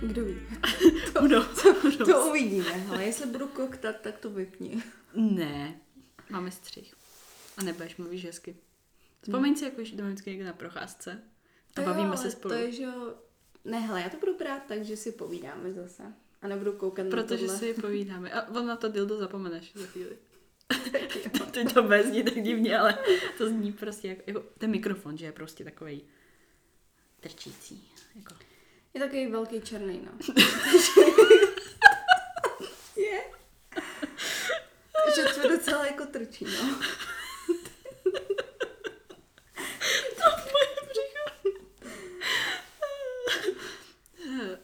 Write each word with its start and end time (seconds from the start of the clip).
Kdo 0.00 0.24
ví? 0.24 0.40
Budou. 1.20 1.42
To, 1.98 2.04
to 2.04 2.26
uvidíme, 2.26 2.86
ale 2.90 3.04
jestli 3.04 3.26
budu 3.26 3.46
koktat, 3.46 4.00
tak 4.00 4.18
to 4.18 4.30
vypni. 4.30 4.82
Ne, 5.14 5.80
máme 6.30 6.50
střih. 6.50 6.94
A 7.56 7.62
nebudeš 7.62 7.96
mluvíš 7.96 8.24
hezky. 8.24 8.56
Vzpomeň 9.22 9.56
si, 9.56 9.64
jako, 9.64 9.80
jdeme 9.80 10.08
vždycky 10.08 10.30
někde 10.30 10.44
na 10.44 10.52
procházce 10.52 11.22
a 11.70 11.80
To 11.80 11.82
bavíme 11.82 12.08
jo, 12.08 12.16
se 12.16 12.30
spolu. 12.30 12.54
To 12.54 12.60
je, 12.60 12.72
že 12.72 12.82
jo... 12.82 13.14
Ne, 13.64 13.78
hele, 13.78 14.02
já 14.02 14.08
to 14.08 14.16
budu 14.16 14.38
brát 14.38 14.62
tak, 14.68 14.84
že 14.84 14.96
si 14.96 15.12
povídáme 15.12 15.72
zase. 15.72 16.02
A 16.42 16.48
nebudu 16.48 16.72
koukat 16.72 17.04
na 17.04 17.10
Protože 17.10 17.48
si 17.48 17.74
povídáme. 17.74 18.32
A 18.32 18.48
on 18.48 18.66
na 18.66 18.76
to 18.76 18.88
dildo 18.88 19.18
zapomeneš 19.18 19.72
za 19.74 19.86
chvíli. 19.86 20.16
Teď 21.50 21.74
to 21.74 21.82
bez 21.82 22.06
zní 22.06 22.22
tak 22.22 22.42
divně, 22.42 22.78
ale 22.78 22.98
to 23.38 23.48
zní 23.48 23.72
prostě 23.72 24.08
jako, 24.08 24.22
jako 24.26 24.44
ten 24.58 24.70
mikrofon, 24.70 25.18
že 25.18 25.24
je 25.24 25.32
prostě 25.32 25.64
takový 25.64 26.02
trčící. 27.20 27.88
Jako. 28.14 28.47
Je 28.94 29.00
takový 29.00 29.26
velký 29.26 29.60
černý, 29.60 30.00
no. 30.04 30.12
je. 32.96 33.20
že 35.14 35.22
to 35.42 35.48
docela 35.48 35.86
jako 35.86 36.06
trčí, 36.06 36.44
no. 36.44 36.80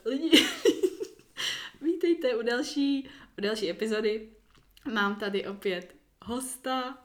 Lidi, 0.05 0.31
vítejte 1.83 2.37
u 2.37 2.43
další, 2.43 3.11
u 3.39 3.41
další 3.41 3.71
epizody. 3.71 4.29
Mám 4.93 5.17
tady 5.17 5.47
opět 5.47 5.95
hosta, 6.23 7.05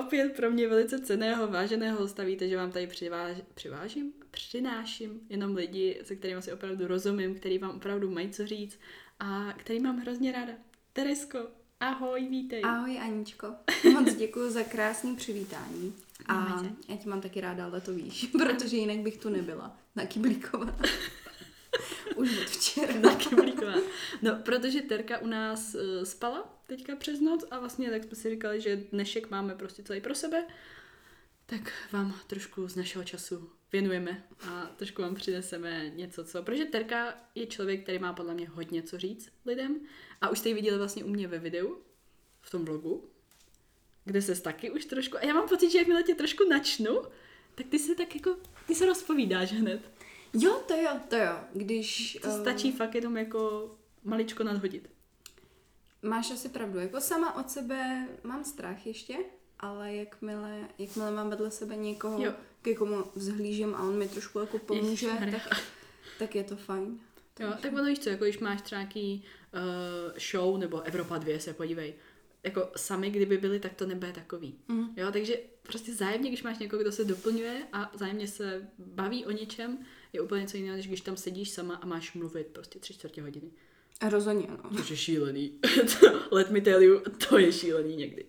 opět 0.00 0.36
pro 0.36 0.50
mě 0.50 0.68
velice 0.68 0.98
ceného, 0.98 1.48
váženého 1.48 1.98
hosta. 1.98 2.24
Víte, 2.24 2.48
že 2.48 2.56
vám 2.56 2.72
tady 2.72 2.86
přiváž, 2.86 3.36
přivážím, 3.54 4.12
přináším 4.30 5.20
jenom 5.28 5.54
lidi, 5.54 6.00
se 6.02 6.16
kterými 6.16 6.42
si 6.42 6.52
opravdu 6.52 6.86
rozumím, 6.86 7.34
který 7.34 7.58
vám 7.58 7.76
opravdu 7.76 8.10
mají 8.10 8.30
co 8.30 8.46
říct 8.46 8.78
a 9.20 9.52
který 9.56 9.80
mám 9.80 9.98
hrozně 9.98 10.32
ráda. 10.32 10.52
Teresko, 10.92 11.38
ahoj, 11.80 12.28
vítej. 12.28 12.62
Ahoj 12.64 12.98
Aničko, 12.98 13.46
moc 13.92 14.14
děkuji 14.14 14.50
za 14.50 14.62
krásný 14.62 15.16
přivítání. 15.16 15.94
A 16.26 16.62
já 16.88 16.96
tě 16.96 17.08
mám 17.08 17.20
taky 17.20 17.40
ráda, 17.40 17.66
ale 17.66 17.80
to 17.80 17.92
víš, 17.92 18.26
protože 18.32 18.76
jinak 18.76 18.98
bych 18.98 19.16
tu 19.16 19.28
nebyla. 19.28 19.76
Na 19.96 20.06
Kyblíková. 20.06 20.76
Už 22.16 22.38
od 22.38 22.48
včera. 22.48 23.00
Taky 23.02 23.34
blíková. 23.34 23.74
No, 24.22 24.36
protože 24.44 24.82
Terka 24.82 25.18
u 25.18 25.26
nás 25.26 25.74
uh, 25.74 26.04
spala 26.04 26.62
teďka 26.66 26.96
přes 26.96 27.20
noc 27.20 27.44
a 27.50 27.58
vlastně 27.58 27.90
tak 27.90 28.04
jsme 28.04 28.16
si 28.16 28.30
říkali, 28.30 28.60
že 28.60 28.76
dnešek 28.76 29.30
máme 29.30 29.54
prostě 29.54 29.82
celý 29.82 30.00
pro 30.00 30.14
sebe, 30.14 30.46
tak 31.46 31.72
vám 31.92 32.20
trošku 32.26 32.68
z 32.68 32.76
našeho 32.76 33.04
času 33.04 33.50
věnujeme 33.72 34.24
a 34.40 34.66
trošku 34.76 35.02
vám 35.02 35.14
přineseme 35.14 35.90
něco, 35.94 36.24
co... 36.24 36.42
Protože 36.42 36.64
Terka 36.64 37.14
je 37.34 37.46
člověk, 37.46 37.82
který 37.82 37.98
má 37.98 38.12
podle 38.12 38.34
mě 38.34 38.48
hodně 38.48 38.82
co 38.82 38.98
říct 38.98 39.32
lidem 39.46 39.80
a 40.20 40.28
už 40.28 40.38
jste 40.38 40.48
ji 40.48 40.54
viděli 40.54 40.78
vlastně 40.78 41.04
u 41.04 41.08
mě 41.08 41.28
ve 41.28 41.38
videu, 41.38 41.78
v 42.40 42.50
tom 42.50 42.64
blogu, 42.64 43.10
kde 44.04 44.22
se 44.22 44.40
taky 44.40 44.70
už 44.70 44.84
trošku... 44.84 45.16
A 45.16 45.24
já 45.24 45.34
mám 45.34 45.48
pocit, 45.48 45.70
že 45.70 45.78
jakmile 45.78 46.02
tě 46.02 46.14
trošku 46.14 46.48
načnu, 46.48 47.02
tak 47.54 47.66
ty 47.66 47.78
se 47.78 47.94
tak 47.94 48.14
jako... 48.14 48.36
Ty 48.66 48.74
se 48.74 48.86
rozpovídáš 48.86 49.52
hned. 49.52 49.90
Jo, 50.34 50.62
to 50.68 50.74
jo, 50.74 50.90
to 51.08 51.16
jo. 51.16 51.36
Když... 51.52 52.18
To 52.22 52.28
eh, 52.28 52.40
stačí 52.40 52.72
fakt 52.72 52.94
jenom 52.94 53.16
jako 53.16 53.70
maličko 54.04 54.44
nadhodit. 54.44 54.90
Máš 56.02 56.30
asi 56.30 56.48
pravdu. 56.48 56.78
Jako 56.78 57.00
sama 57.00 57.36
od 57.36 57.50
sebe 57.50 58.08
mám 58.22 58.44
strach 58.44 58.86
ještě, 58.86 59.16
ale 59.60 59.94
jakmile, 59.94 60.68
jakmile 60.78 61.10
mám 61.10 61.30
vedle 61.30 61.50
sebe 61.50 61.76
někoho, 61.76 62.24
Jo. 62.24 62.32
ke 62.62 62.74
komu 62.74 63.04
vzhlížím 63.14 63.74
a 63.74 63.82
on 63.82 63.98
mi 63.98 64.08
trošku 64.08 64.38
jako 64.38 64.58
pomůže, 64.58 65.08
tak, 65.30 65.58
tak 66.18 66.34
je 66.34 66.44
to 66.44 66.56
fajn. 66.56 67.00
Jo, 67.40 67.52
tak 67.62 67.72
ono 67.72 67.84
víš 67.84 67.98
co, 67.98 68.10
jako 68.10 68.24
když 68.24 68.38
máš 68.38 68.62
třeba 68.62 68.80
nějaký 68.80 69.24
uh, 69.54 70.18
show 70.30 70.58
nebo 70.58 70.80
Evropa 70.80 71.18
2, 71.18 71.38
se 71.38 71.54
podívej, 71.54 71.94
jako 72.42 72.68
sami 72.76 73.10
kdyby 73.10 73.36
byli, 73.38 73.60
tak 73.60 73.74
to 73.74 73.86
nebude 73.86 74.12
takový. 74.12 74.54
Mhm. 74.68 74.94
Jo, 74.96 75.12
takže 75.12 75.38
prostě 75.62 75.94
zájemně, 75.94 76.28
když 76.28 76.42
máš 76.42 76.58
někoho, 76.58 76.82
kdo 76.82 76.92
se 76.92 77.04
doplňuje 77.04 77.62
a 77.72 77.90
zájemně 77.94 78.28
se 78.28 78.68
baví 78.78 79.26
o 79.26 79.30
něčem, 79.30 79.78
je 80.14 80.20
úplně 80.20 80.40
něco 80.40 80.56
jiného, 80.56 80.76
než 80.76 80.86
když 80.88 81.00
tam 81.00 81.16
sedíš 81.16 81.50
sama 81.50 81.74
a 81.74 81.86
máš 81.86 82.14
mluvit 82.14 82.46
prostě 82.46 82.78
tři 82.78 82.94
čtvrtě 82.94 83.22
hodiny. 83.22 83.50
A 84.00 84.08
rozhodně, 84.08 84.46
no. 84.50 84.70
Což 84.76 84.90
je 84.90 84.96
šílený. 84.96 85.58
Let 86.30 86.50
me 86.50 86.60
tell 86.60 86.82
you, 86.82 87.00
to 87.28 87.38
je 87.38 87.52
šílený 87.52 87.96
někdy. 87.96 88.26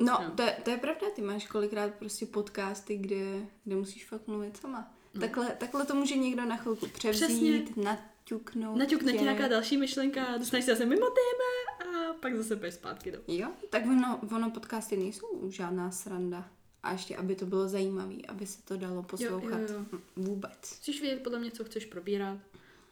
No, 0.00 0.18
Jo. 0.22 0.30
to, 0.36 0.42
je, 0.42 0.56
to 0.64 0.70
je 0.70 0.76
pravda, 0.76 1.06
ty 1.16 1.22
máš 1.22 1.46
kolikrát 1.46 1.94
prostě 1.94 2.26
podcasty, 2.26 2.96
kde, 2.96 3.46
kde 3.64 3.76
musíš 3.76 4.04
fakt 4.06 4.26
mluvit 4.26 4.56
sama. 4.56 4.94
Takhle, 5.20 5.56
takhle 5.58 5.86
to 5.86 5.94
může 5.94 6.16
někdo 6.16 6.44
na 6.44 6.56
chvilku 6.56 6.86
převzít, 6.88 7.24
Přesně. 7.64 7.84
naťuknout. 7.84 8.76
Naťukne 8.78 9.12
tě. 9.12 9.18
nějaká 9.18 9.48
další 9.48 9.76
myšlenka, 9.76 10.36
dostaneš 10.38 10.64
se 10.64 10.70
zase 10.70 10.86
mimo 10.86 11.06
téma 11.06 11.90
a 11.90 12.12
pak 12.12 12.36
zase 12.36 12.56
půjdeš 12.56 12.74
zpátky 12.74 13.10
do. 13.12 13.18
Jo, 13.28 13.48
tak 13.70 13.86
ono, 13.86 14.20
ono 14.36 14.50
podcasty 14.50 14.96
nejsou 14.96 15.50
žádná 15.50 15.90
sranda. 15.90 16.50
A 16.82 16.92
ještě, 16.92 17.16
aby 17.16 17.34
to 17.36 17.46
bylo 17.46 17.68
zajímavé, 17.68 18.14
aby 18.28 18.46
se 18.46 18.62
to 18.62 18.76
dalo 18.76 19.02
poslouchat 19.02 19.60
jo, 19.70 19.84
jo. 19.92 19.98
vůbec. 20.16 20.58
Chceš 20.76 21.00
vědět 21.00 21.22
podle 21.22 21.38
mě, 21.38 21.50
co 21.50 21.64
chceš 21.64 21.84
probírat, 21.86 22.38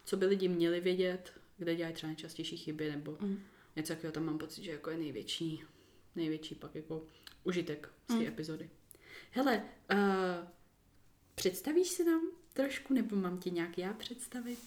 co 0.04 0.16
by 0.16 0.26
lidi 0.26 0.48
měli 0.48 0.80
vědět, 0.80 1.32
kde 1.58 1.76
dělají 1.76 1.94
třeba 1.94 2.08
nejčastější 2.08 2.56
chyby, 2.56 2.90
nebo 2.90 3.16
Mm. 3.20 3.38
něco 3.76 3.88
takového 3.92 4.12
tam 4.12 4.24
mám 4.24 4.38
pocit, 4.38 4.64
že 4.64 4.70
jako 4.70 4.90
je 4.90 4.98
největší, 4.98 5.64
největší 6.16 6.54
pak 6.54 6.74
jako 6.74 7.02
užitek 7.44 7.88
z 8.04 8.12
té 8.12 8.14
Mm. 8.20 8.26
epizody. 8.26 8.70
Hele, 9.30 9.62
uh, 9.92 9.98
představíš 11.34 11.88
se 11.88 12.04
nám 12.04 12.20
trošku, 12.52 12.94
nebo 12.94 13.16
mám 13.16 13.38
ti 13.38 13.50
nějak 13.50 13.78
já 13.78 13.92
představit? 13.92 14.58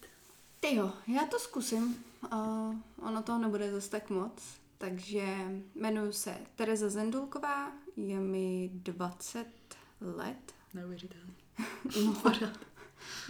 Ty 0.59 0.75
jo, 0.75 0.93
já 1.07 1.25
to 1.25 1.39
zkusím. 1.39 2.03
Uh, 2.33 2.75
ono 3.07 3.23
toho 3.23 3.39
nebude 3.39 3.71
zase 3.71 3.89
tak 3.89 4.09
moc. 4.09 4.43
Takže 4.81 5.25
jmenuji 5.75 6.13
se 6.13 6.37
Tereza 6.55 6.89
Zendulková, 6.89 7.71
je 7.97 8.19
mi 8.19 8.69
20 8.73 9.45
let. 10.01 10.53
Neuvěřitelný. 10.73 11.33
No, 12.05 12.51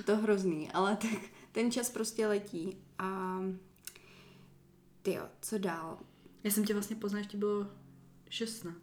to 0.05 0.17
hrozný, 0.17 0.71
ale 0.71 0.95
tak 0.95 1.19
ten 1.51 1.71
čas 1.71 1.89
prostě 1.89 2.27
letí. 2.27 2.77
A 2.97 3.39
ty 5.01 5.13
jo, 5.13 5.23
co 5.41 5.57
dál? 5.57 5.99
Já 6.43 6.51
jsem 6.51 6.65
tě 6.65 6.73
vlastně 6.73 6.95
poznala, 6.95 7.19
ještě 7.19 7.37
bylo 7.37 7.67
16. 8.29 8.77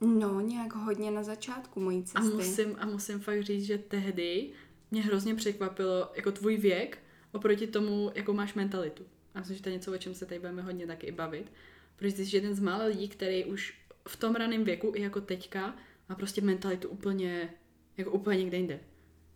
No, 0.00 0.40
nějak 0.40 0.74
hodně 0.74 1.10
na 1.10 1.22
začátku 1.22 1.80
mojí 1.80 2.04
A 2.14 2.20
cesty. 2.20 2.36
musím, 2.36 2.76
a 2.78 2.86
musím 2.86 3.20
fakt 3.20 3.42
říct, 3.42 3.64
že 3.64 3.78
tehdy 3.78 4.52
mě 4.90 5.02
hrozně 5.02 5.34
překvapilo 5.34 6.10
jako 6.14 6.32
tvůj 6.32 6.56
věk 6.56 6.98
oproti 7.32 7.66
tomu, 7.66 8.10
jakou 8.14 8.32
máš 8.32 8.54
mentalitu. 8.54 9.04
A 9.34 9.38
myslím, 9.38 9.56
že 9.56 9.62
to 9.62 9.68
je 9.68 9.74
něco, 9.74 9.92
o 9.92 9.98
čem 9.98 10.14
se 10.14 10.26
tady 10.26 10.38
budeme 10.38 10.62
hodně 10.62 10.86
taky 10.86 11.12
bavit. 11.12 11.52
Protože 11.96 12.10
jsi 12.10 12.36
jeden 12.36 12.54
z 12.54 12.60
mála 12.60 12.84
lidí, 12.84 13.08
který 13.08 13.44
už 13.44 13.74
v 14.08 14.16
tom 14.16 14.34
raném 14.34 14.64
věku, 14.64 14.92
i 14.96 15.02
jako 15.02 15.20
teďka, 15.20 15.76
má 16.08 16.14
prostě 16.14 16.40
mentalitu 16.40 16.88
úplně, 16.88 17.54
jako 17.96 18.10
úplně 18.10 18.38
někde 18.38 18.56
jinde. 18.56 18.80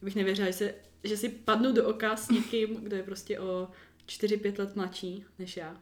Bych 0.02 0.16
nevěřila, 0.16 0.46
že, 0.46 0.52
se, 0.52 0.74
že 1.04 1.16
si 1.16 1.28
padnu 1.28 1.72
do 1.72 1.88
oka 1.88 2.16
s 2.16 2.28
někým, 2.28 2.74
kdo 2.74 2.96
je 2.96 3.02
prostě 3.02 3.40
o 3.40 3.68
4-5 4.06 4.58
let 4.58 4.76
mladší 4.76 5.24
než 5.38 5.56
já. 5.56 5.80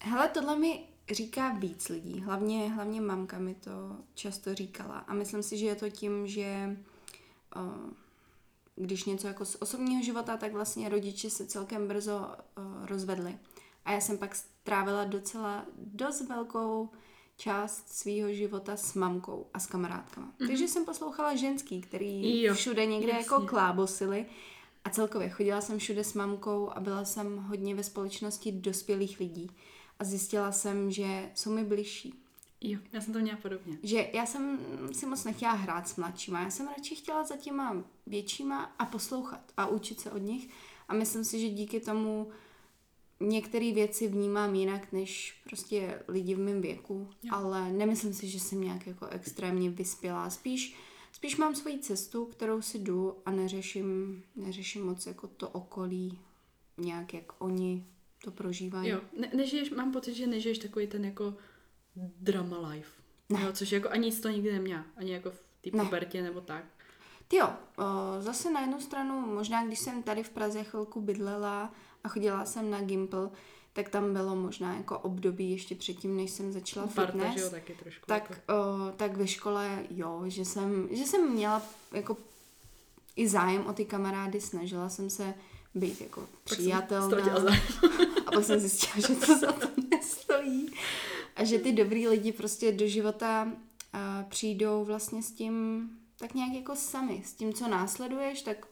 Hele, 0.00 0.28
tohle 0.28 0.58
mi 0.58 0.84
říká 1.10 1.52
víc 1.52 1.88
lidí. 1.88 2.20
Hlavně, 2.20 2.68
hlavně 2.72 3.00
mamka 3.00 3.38
mi 3.38 3.54
to 3.54 3.96
často 4.14 4.54
říkala. 4.54 4.98
A 4.98 5.14
myslím 5.14 5.42
si, 5.42 5.58
že 5.58 5.66
je 5.66 5.74
to 5.74 5.90
tím, 5.90 6.26
že 6.26 6.76
uh, 7.56 7.90
když 8.76 9.04
něco 9.04 9.26
jako 9.26 9.44
z 9.44 9.56
osobního 9.60 10.02
života, 10.02 10.36
tak 10.36 10.52
vlastně 10.52 10.88
rodiče 10.88 11.30
se 11.30 11.46
celkem 11.46 11.88
brzo 11.88 12.18
uh, 12.18 12.86
rozvedli. 12.86 13.38
A 13.84 13.92
já 13.92 14.00
jsem 14.00 14.18
pak 14.18 14.34
strávila 14.34 15.04
docela 15.04 15.66
dost 15.76 16.28
velkou 16.28 16.90
část 17.36 17.88
svého 17.88 18.32
života 18.32 18.76
s 18.76 18.94
mamkou 18.94 19.46
a 19.54 19.58
s 19.58 19.66
kamarádkama. 19.66 20.26
Mm-hmm. 20.26 20.46
Takže 20.46 20.68
jsem 20.68 20.84
poslouchala 20.84 21.36
ženský, 21.36 21.80
který 21.80 22.42
Jo, 22.42 22.54
všude 22.54 22.86
někde 22.86 23.08
jasně. 23.08 23.22
jako 23.22 23.46
klábosily. 23.46 24.26
A 24.84 24.90
celkově 24.90 25.30
chodila 25.30 25.60
jsem 25.60 25.78
všude 25.78 26.04
s 26.04 26.14
mamkou 26.14 26.70
a 26.70 26.80
byla 26.80 27.04
jsem 27.04 27.36
hodně 27.36 27.74
ve 27.74 27.84
společnosti 27.84 28.52
dospělých 28.52 29.20
lidí. 29.20 29.50
A 29.98 30.04
zjistila 30.04 30.52
jsem, 30.52 30.90
že 30.90 31.30
jsou 31.34 31.50
mi 31.50 31.64
bližší. 31.64 32.21
Jo, 32.64 32.78
já 32.92 33.00
jsem 33.00 33.12
to 33.12 33.18
měla 33.18 33.38
podobně. 33.38 33.78
Že 33.82 34.10
já 34.12 34.26
jsem 34.26 34.58
si 34.92 35.06
moc 35.06 35.24
nechtěla 35.24 35.52
hrát 35.52 35.88
s 35.88 35.96
mladšíma. 35.96 36.40
Já 36.40 36.50
jsem 36.50 36.68
radši 36.68 36.94
chtěla 36.96 37.24
za 37.24 37.36
těma 37.36 37.84
většíma 38.06 38.74
a 38.78 38.86
poslouchat 38.86 39.52
a 39.56 39.66
učit 39.66 40.00
se 40.00 40.10
od 40.10 40.18
nich. 40.18 40.48
A 40.88 40.94
myslím 40.94 41.24
si, 41.24 41.40
že 41.40 41.48
díky 41.48 41.80
tomu 41.80 42.30
některé 43.20 43.72
věci 43.72 44.08
vnímám 44.08 44.54
jinak 44.54 44.92
než 44.92 45.40
prostě 45.44 46.02
lidi 46.08 46.34
v 46.34 46.38
mém 46.38 46.60
věku. 46.60 47.08
Jo. 47.22 47.34
Ale 47.34 47.72
nemyslím 47.72 48.14
si, 48.14 48.28
že 48.28 48.40
jsem 48.40 48.60
nějak 48.60 48.86
jako 48.86 49.06
extrémně 49.06 49.70
vyspělá. 49.70 50.30
Spíš, 50.30 50.76
spíš 51.12 51.36
mám 51.36 51.54
svoji 51.54 51.78
cestu, 51.78 52.24
kterou 52.24 52.62
si 52.62 52.78
jdu 52.78 53.16
a 53.26 53.30
neřeším, 53.30 54.22
neřeším 54.36 54.86
moc 54.86 55.06
jako 55.06 55.28
to 55.28 55.48
okolí 55.48 56.18
nějak, 56.78 57.14
jak 57.14 57.42
oni 57.42 57.86
to 58.24 58.30
prožívají. 58.30 58.88
Jo, 58.88 59.00
ne, 59.18 59.30
nežiješ, 59.36 59.70
mám 59.70 59.92
pocit, 59.92 60.14
že 60.14 60.26
nežiješ 60.26 60.58
takový 60.58 60.86
ten 60.86 61.04
jako 61.04 61.34
drama 61.96 62.68
life. 62.68 62.90
Ne. 63.28 63.42
Jo, 63.42 63.52
což 63.52 63.72
jako 63.72 63.88
ani 63.88 64.06
nic 64.06 64.20
to 64.20 64.28
nikdy 64.28 64.52
neměla. 64.52 64.84
Ani 64.96 65.12
jako 65.12 65.30
v 65.30 65.40
té 65.60 65.76
Ne. 65.76 65.84
pubertě 65.84 66.22
nebo 66.22 66.40
tak. 66.40 66.64
Jo, 67.32 67.48
o, 67.78 67.84
zase 68.22 68.50
na 68.50 68.60
jednu 68.60 68.80
stranu, 68.80 69.20
možná 69.34 69.66
když 69.66 69.78
jsem 69.78 70.02
tady 70.02 70.22
v 70.22 70.30
Praze 70.30 70.64
chvilku 70.64 71.00
bydlela 71.00 71.74
a 72.04 72.08
chodila 72.08 72.44
jsem 72.44 72.70
na 72.70 72.80
Gimple, 72.80 73.30
tak 73.72 73.88
tam 73.88 74.12
bylo 74.12 74.36
možná 74.36 74.74
jako 74.76 74.98
období 74.98 75.50
ještě 75.50 75.74
předtím, 75.74 76.16
než 76.16 76.30
jsem 76.30 76.52
začala 76.52 76.86
Parta, 76.86 77.12
fitness. 77.12 77.34
že 77.34 77.40
jo, 77.40 77.50
taky 77.50 77.74
trošku. 77.74 78.06
tak, 78.06 78.30
jako. 78.30 78.42
o, 78.54 78.92
tak 78.96 79.16
ve 79.16 79.26
škole, 79.26 79.78
jo, 79.90 80.22
že 80.26 80.44
jsem, 80.44 80.88
že 80.90 81.04
jsem 81.04 81.30
měla 81.32 81.62
jako 81.92 82.16
i 83.16 83.28
zájem 83.28 83.66
o 83.66 83.72
ty 83.72 83.84
kamarády, 83.84 84.40
snažila 84.40 84.88
jsem 84.88 85.10
se 85.10 85.34
být 85.74 86.00
jako 86.00 86.20
Pak 86.20 86.28
přijatelná. 86.44 87.20
zájem. 87.20 87.60
A 88.26 88.30
pak 88.30 88.44
jsem 88.44 88.60
zjistila, 88.60 89.08
že 89.08 89.14
to 89.26 89.38
za 89.38 89.52
to 89.52 89.68
nestojí. 89.90 90.70
A 91.42 91.44
že 91.44 91.58
ty 91.58 91.72
dobrý 91.72 92.08
lidi 92.08 92.32
prostě 92.32 92.72
do 92.72 92.86
života 92.86 93.52
a, 93.92 94.22
přijdou 94.28 94.84
vlastně 94.84 95.22
s 95.22 95.30
tím 95.32 95.88
tak 96.18 96.34
nějak 96.34 96.52
jako 96.52 96.76
sami. 96.76 97.22
S 97.26 97.32
tím, 97.34 97.52
co 97.52 97.68
následuješ, 97.68 98.42
tak 98.42 98.66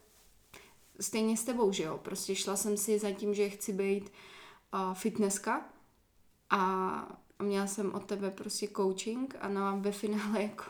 stejně 0.99 1.37
s 1.37 1.43
tebou, 1.43 1.71
že 1.71 1.83
jo. 1.83 1.97
Prostě 2.03 2.35
šla 2.35 2.55
jsem 2.55 2.77
si 2.77 2.99
za 2.99 3.11
tím, 3.11 3.33
že 3.33 3.49
chci 3.49 3.73
být 3.73 4.11
a, 4.71 4.93
fitnesska 4.93 5.65
a 6.49 7.21
měla 7.43 7.67
jsem 7.67 7.93
od 7.95 8.05
tebe 8.05 8.31
prostě 8.31 8.67
coaching 8.75 9.35
a 9.41 9.49
no 9.49 9.77
ve 9.81 9.91
finále 9.91 10.41
jako 10.43 10.63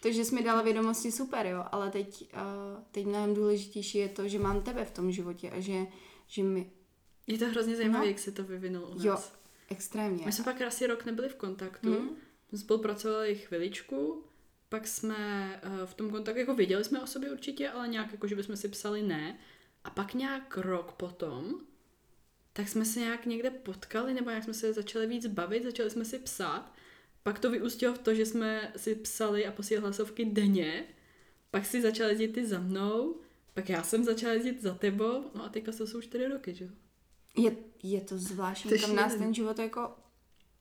to, 0.00 0.12
že 0.12 0.24
jsi 0.24 0.34
mi 0.34 0.42
dala 0.42 0.62
vědomosti, 0.62 1.12
super, 1.12 1.46
jo, 1.46 1.64
ale 1.72 1.90
teď, 1.90 2.34
uh, 2.34 2.82
teď 2.92 3.06
mnohem 3.06 3.34
důležitější 3.34 3.98
je 3.98 4.08
to, 4.08 4.28
že 4.28 4.38
mám 4.38 4.62
tebe 4.62 4.84
v 4.84 4.90
tom 4.90 5.12
životě 5.12 5.50
a 5.50 5.60
že, 5.60 5.86
že 6.26 6.42
mi, 6.42 6.70
Je 7.26 7.38
to 7.38 7.46
hrozně 7.46 7.76
zajímavé, 7.76 8.04
No. 8.04 8.08
jak 8.10 8.18
se 8.18 8.32
to 8.32 8.44
vyvinulo 8.44 8.88
u 8.88 8.94
nás. 8.94 9.04
jo, 9.04 9.18
extrémně. 9.68 10.26
My 10.26 10.32
jsme 10.32 10.44
pak 10.44 10.62
asi 10.62 10.86
rok 10.86 11.04
nebyli 11.04 11.28
v 11.28 11.34
kontaktu. 11.34 11.90
Mhm. 11.90 12.02
Mm. 12.02 12.16
Jsme 12.48 12.58
spolupracovali 12.58 13.34
chviličku, 13.34 14.24
pak 14.68 14.86
jsme 14.86 15.60
uh, 15.66 15.86
v 15.86 15.94
tom 15.94 16.10
kontaktu, 16.10 16.40
jako 16.40 16.54
věděli 16.54 16.84
jsme 16.84 17.02
o 17.02 17.06
sobě 17.06 17.30
určitě, 17.30 17.68
ale 17.68 17.88
nějak 17.88 18.12
jako, 18.12 18.26
že 18.26 18.36
bychom 18.36 18.56
si 18.56 18.68
psali 18.68 19.02
ne. 19.02 19.38
A 19.84 19.90
pak 19.90 20.14
nějak 20.14 20.56
rok 20.56 20.92
potom, 20.92 21.60
tak 22.52 22.68
jsme 22.68 22.84
se 22.84 23.00
nějak 23.00 23.26
někde 23.26 23.50
potkali, 23.50 24.14
nebo 24.14 24.30
jak 24.30 24.44
jsme 24.44 24.54
se 24.54 24.72
začali 24.72 25.06
víc 25.06 25.26
bavit, 25.26 25.62
začali 25.62 25.90
jsme 25.90 26.04
si 26.04 26.18
psát. 26.18 26.72
Pak 27.22 27.38
to 27.38 27.50
vyústilo 27.50 27.94
v 27.94 27.98
to, 27.98 28.14
že 28.14 28.26
jsme 28.26 28.72
si 28.76 28.94
psali 28.94 29.46
a 29.46 29.52
posílali 29.52 29.82
hlasovky 29.82 30.24
denně. 30.24 30.84
Pak 31.50 31.66
si 31.66 31.82
začala 31.82 32.08
jezdit 32.08 32.28
ty 32.28 32.46
za 32.46 32.58
mnou, 32.58 33.20
pak 33.54 33.68
já 33.68 33.82
jsem 33.82 34.04
začala 34.04 34.32
jezdit 34.32 34.62
za 34.62 34.74
tebou, 34.74 35.30
no 35.34 35.44
a 35.44 35.48
teďka 35.48 35.72
to 35.72 35.86
jsou 35.86 36.00
čtyři 36.00 36.28
roky, 36.28 36.54
že 36.54 36.64
jo? 36.64 36.70
Je, 37.36 37.56
je 37.82 38.00
to 38.00 38.18
zvláštní, 38.18 38.68
To 38.68 38.74
je 38.74 38.80
kam 38.80 38.94
nás 38.96 39.14
ten 39.14 39.34
život 39.34 39.58
jako 39.58 39.90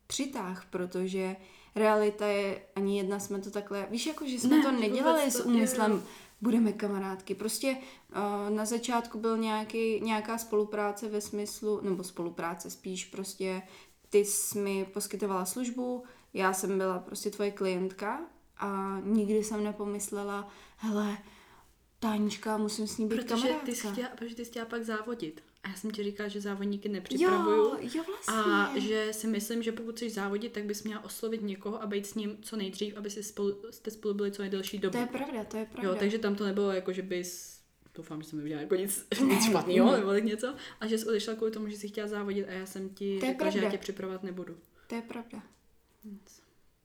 přitáh, 0.07 0.65
protože 0.69 1.35
realita 1.75 2.27
je, 2.27 2.62
ani 2.75 2.97
jedna 2.97 3.19
jsme 3.19 3.39
to 3.39 3.51
takhle, 3.51 3.88
víš, 3.91 4.06
jako, 4.06 4.27
že 4.27 4.39
jsme 4.39 4.57
Ne, 4.57 4.63
to 4.63 4.71
vůbec 4.71 4.81
nedělali 4.89 5.23
to- 5.25 5.31
s 5.31 5.45
úmyslem, 5.45 5.91
jo. 5.91 6.01
budeme 6.41 6.73
kamarádky. 6.73 7.35
Prostě 7.35 7.77
uh, 8.15 8.56
na 8.56 8.65
začátku 8.65 9.19
byl 9.19 9.38
nějaký, 9.38 10.01
nějaká 10.01 10.38
spolupráce 10.38 11.09
ve 11.09 11.21
smyslu, 11.21 11.81
nebo 11.81 12.03
spolupráce 12.03 12.69
spíš 12.71 13.06
prostě, 13.06 13.62
ty 14.09 14.25
jsi 14.25 14.57
mi 14.59 14.85
poskytovala 14.94 15.45
službu, 15.45 16.03
já 16.33 16.53
jsem 16.53 16.77
byla 16.77 17.00
prostě 17.00 17.29
tvoje 17.29 17.51
klientka 17.51 18.21
a 18.57 19.00
nikdy 19.03 19.44
jsem 19.44 19.63
nepomyslela, 19.63 20.47
hele, 20.77 21.17
Tánička, 22.00 22.57
musím 22.57 22.88
s 22.88 22.97
ní 22.97 23.07
být 23.07 23.15
Protože 23.15 23.27
kamarádka. 23.47 23.65
ty, 23.65 23.75
chtěla, 23.75 24.09
protože 24.17 24.35
ty 24.35 24.45
jsi 24.45 24.51
chtěla 24.51 24.65
pak 24.65 24.83
závodit. 24.83 25.44
A 25.63 25.69
já 25.69 25.75
jsem 25.75 25.91
ti 25.91 26.03
říkala, 26.03 26.29
že 26.29 26.41
závodníky 26.41 26.87
jo, 26.87 26.93
nepřipravuju. 26.93 27.77
jo, 27.81 28.03
vlastně. 28.07 28.35
A 28.53 28.79
že 28.79 29.07
si 29.11 29.27
myslím, 29.27 29.63
že 29.63 29.71
pokud 29.71 29.95
chceš 29.95 30.13
závodit, 30.13 30.53
tak 30.53 30.63
bys 30.65 30.83
měla 30.83 31.03
oslovit 31.03 31.41
někoho 31.41 31.83
a 31.83 31.87
být 31.87 32.05
s 32.07 32.15
ním 32.15 32.37
co 32.41 32.55
nejdřív, 32.55 32.97
aby 32.97 33.09
si 33.09 33.23
spolu, 33.23 33.57
jste 33.69 33.91
spolu 33.91 34.13
byli 34.13 34.31
co 34.31 34.41
nejdelší 34.41 34.77
dobu. 34.77 34.91
To 34.91 34.97
je 34.97 35.05
pravda, 35.05 35.43
to 35.43 35.57
je 35.57 35.65
pravda. 35.65 35.89
jo, 35.89 35.95
takže 35.99 36.17
tam 36.19 36.35
to 36.35 36.45
nebylo 36.45 36.71
jako, 36.71 36.93
že 36.93 37.01
bys 37.01 37.59
doufám, 37.95 38.21
že 38.21 38.27
jsem 38.29 38.39
neudělala 38.39 38.61
jako 38.61 38.75
nic, 38.75 39.07
nic 39.27 39.45
špatného 39.45 39.91
ne. 39.91 39.97
nebo 39.97 40.11
tak 40.11 40.23
něco, 40.23 40.55
a 40.79 40.87
že 40.87 40.97
jsi 40.97 41.05
odešla 41.05 41.35
kvůli 41.35 41.51
tomu, 41.51 41.67
že 41.69 41.77
jsi 41.77 41.87
chtěla 41.87 42.07
závodit 42.07 42.47
a 42.49 42.51
já 42.51 42.65
jsem 42.65 42.89
ti 42.89 43.19
řekla, 43.21 43.49
že 43.49 43.57
já 43.57 43.61
pravda. 43.61 43.77
tě 43.77 43.81
připravovat 43.81 44.23
nebudu. 44.23 44.57
To 44.87 44.95
je 44.95 45.01
pravda. 45.01 45.43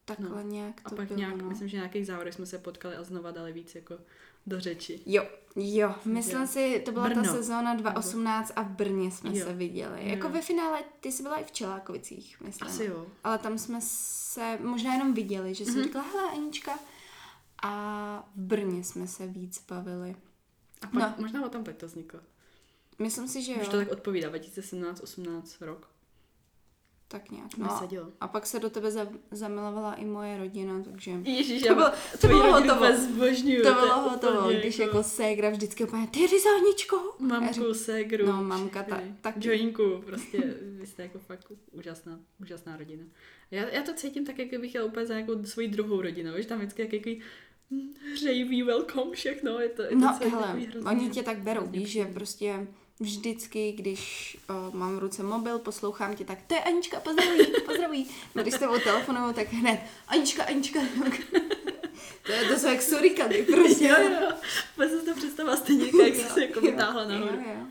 Takhle 0.04 0.28
No. 0.44 0.50
nějak 0.50 0.80
A 0.84 0.90
to 0.90 0.96
pak 0.96 1.06
bylo, 1.08 1.18
nějak, 1.18 1.36
no. 1.36 1.48
myslím, 1.48 1.68
že 1.68 1.76
na 1.76 1.82
nějakých 1.82 2.06
závodech 2.06 2.34
jsme 2.34 2.46
se 2.46 2.58
potkali 2.58 2.94
a 2.96 3.02
znova 3.04 3.30
dali 3.30 3.52
víc 3.52 3.74
jako 3.74 3.98
do 4.46 4.60
řeči. 4.60 5.00
Jo, 5.06 5.24
jo, 5.56 5.94
myslím 6.04 6.40
Jo. 6.40 6.46
si, 6.46 6.82
to 6.84 6.92
byla 6.92 7.08
Brno. 7.08 7.22
ta 7.24 7.32
sezóna 7.32 7.74
2018 7.74 8.52
a 8.56 8.62
v 8.62 8.68
Brně 8.70 9.10
jsme 9.10 9.36
Jo. 9.38 9.46
se 9.46 9.52
viděli. 9.52 10.00
Jo. 10.02 10.08
Jako 10.08 10.28
ve 10.28 10.42
finále, 10.42 10.82
ty 11.00 11.12
jsi 11.12 11.22
byla 11.22 11.36
i 11.36 11.44
v 11.44 11.52
Čelákovicích, 11.52 12.40
myslím. 12.40 12.68
Asi 12.68 12.84
jo. 12.84 13.06
Ale 13.24 13.38
tam 13.38 13.58
jsme 13.58 13.78
se 13.82 14.58
možná 14.62 14.92
jenom 14.94 15.14
viděli, 15.14 15.54
že 15.54 15.64
jsem 15.64 15.74
Mhm. 15.74 15.82
říkala, 15.84 16.04
hele 16.04 16.30
Anička. 16.32 16.78
A 17.62 18.28
v 18.36 18.40
Brně 18.40 18.84
jsme 18.84 19.06
se 19.06 19.26
víc 19.26 19.64
bavili. 19.68 20.16
A 20.82 20.86
pak, 20.86 20.94
No. 20.94 21.14
možná 21.18 21.46
o 21.46 21.48
tom 21.48 21.64
pak 21.64 21.76
to 21.76 21.86
vzniklo. 21.86 22.20
Myslím 22.98 23.28
si, 23.28 23.42
že 23.42 23.52
jo. 23.52 23.58
Už 23.60 23.68
to 23.68 23.76
tak 23.76 23.92
odpovídá, 23.92 24.28
2017, 24.28 25.00
18 25.00 25.60
rok. 25.60 25.88
Tak 27.08 27.30
nějak. 27.30 27.56
No. 27.56 27.68
A 28.20 28.28
pak 28.28 28.46
se 28.46 28.60
do 28.60 28.70
tebe 28.70 28.90
za, 28.90 29.08
zamilovala 29.30 29.94
i 29.94 30.04
moje 30.04 30.38
rodina, 30.38 30.82
takže... 30.82 31.10
Ježíš, 31.24 31.62
To 31.62 31.74
bylo- 31.74 31.90
to 32.20 32.26
bylo 32.26 32.52
hotovo. 32.52 32.74
úplně 32.74 32.96
zbožňuju. 32.96 33.62
To 33.62 33.68
je 33.68 33.74
bylo 33.74 34.00
hotovo, 34.10 34.48
když 34.48 34.78
jako 34.78 35.02
ségra 35.02 35.50
vždycky 35.50 35.84
úplně, 35.84 36.06
ty? 36.06 36.20
Já 36.22 36.26
Mamku, 37.18 37.74
ségru, 37.74 38.26
No, 38.26 38.42
mamka 38.44 38.82
ta- 38.82 39.00
taky. 39.20 39.48
Joinku, 39.48 40.02
prostě 40.06 40.54
vy 40.62 40.86
jste 40.86 41.02
jako 41.02 41.18
fakt 41.18 41.52
úžasná, 41.72 42.20
úžasná 42.40 42.76
rodina. 42.76 43.04
Já, 43.50 43.68
já 43.68 43.82
to 43.82 43.92
cítím 43.94 44.26
tak, 44.26 44.38
jako 44.38 44.58
bych 44.58 44.74
jela 44.74 44.86
úplně 44.86 45.06
za 45.06 45.14
nějakou 45.14 45.44
svoji 45.44 45.68
druhou 45.68 46.02
rodinu, 46.02 46.34
víš, 46.34 46.46
tam 46.46 46.58
vždycky 46.58 46.82
jak 46.82 46.92
jaký 46.92 47.20
hm, 47.70 47.94
hřejivý 48.12 48.62
welcome 48.62 49.10
všechno, 49.12 49.60
je 49.60 49.68
to, 49.68 49.82
je 49.82 49.88
to 49.88 49.96
No 49.96 50.18
hele, 50.30 50.46
hrozně, 50.60 50.90
oni 50.90 51.10
tě 51.10 51.22
tak 51.22 51.38
berou, 51.38 51.66
víš, 51.66 51.88
že 51.88 52.04
prostě 52.04 52.66
vždycky, 53.00 53.72
když 53.72 54.36
o, 54.48 54.76
mám 54.76 54.96
v 54.96 54.98
ruce 54.98 55.22
mobil, 55.22 55.58
poslouchám 55.58 56.16
tě, 56.16 56.24
tak 56.24 56.42
to 56.46 56.54
je 56.54 56.60
Anička, 56.60 57.00
pozdraví, 57.00 57.46
pozdraví. 57.66 58.10
No, 58.34 58.42
když 58.42 58.54
s 58.54 58.58
tebou 58.58 58.78
telefonuju, 58.78 59.32
tak 59.32 59.48
hned 59.52 59.80
Anička, 60.08 60.44
Anička. 60.44 60.80
to, 62.26 62.32
je, 62.32 62.44
to 62.44 62.58
jsou 62.58 62.66
jak 62.66 62.82
surikady, 62.82 63.42
prostě. 63.42 63.88
Jo, 63.88 63.96
jo, 64.00 64.32
vůbec 64.76 64.90
jsem 64.90 65.04
to 65.04 65.14
představila 65.14 65.56
stejně, 65.56 65.84
jak 65.84 66.14
jsi 66.14 66.22
se 66.22 66.40
jako 66.44 66.60
vytáhla 66.60 67.04
nahoru. 67.04 67.36
Jo, 67.36 67.42
jo. 67.46 67.66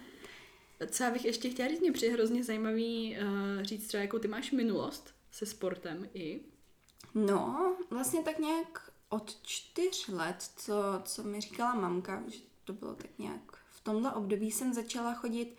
Co 0.90 1.04
já 1.04 1.12
bych 1.12 1.26
ještě 1.26 1.50
chtěla 1.50 1.70
říct, 1.70 1.80
mě 1.80 1.92
přijde 1.92 2.14
hrozně 2.14 2.44
zajímavý 2.44 3.18
uh, 3.22 3.64
říct 3.64 3.88
třeba, 3.88 4.02
jakou 4.02 4.20
ty 4.20 4.28
máš 4.28 4.52
minulost 4.52 5.14
se 5.32 5.46
sportem 5.46 6.10
i. 6.14 6.42
No, 7.16 7.76
vlastně 7.90 8.24
tak 8.24 8.40
nějak 8.40 8.92
od 9.10 9.42
čtyř 9.42 10.08
let, 10.08 10.50
co, 10.56 10.74
co 11.04 11.24
mi 11.24 11.42
říkala 11.42 11.76
mamka, 11.76 12.24
že 12.28 12.40
to 12.64 12.74
bylo 12.74 12.96
tak 12.96 13.10
nějak 13.18 13.58
tomhle 13.86 14.14
období 14.14 14.52
jsem 14.52 14.74
začala 14.74 15.14
chodit 15.14 15.58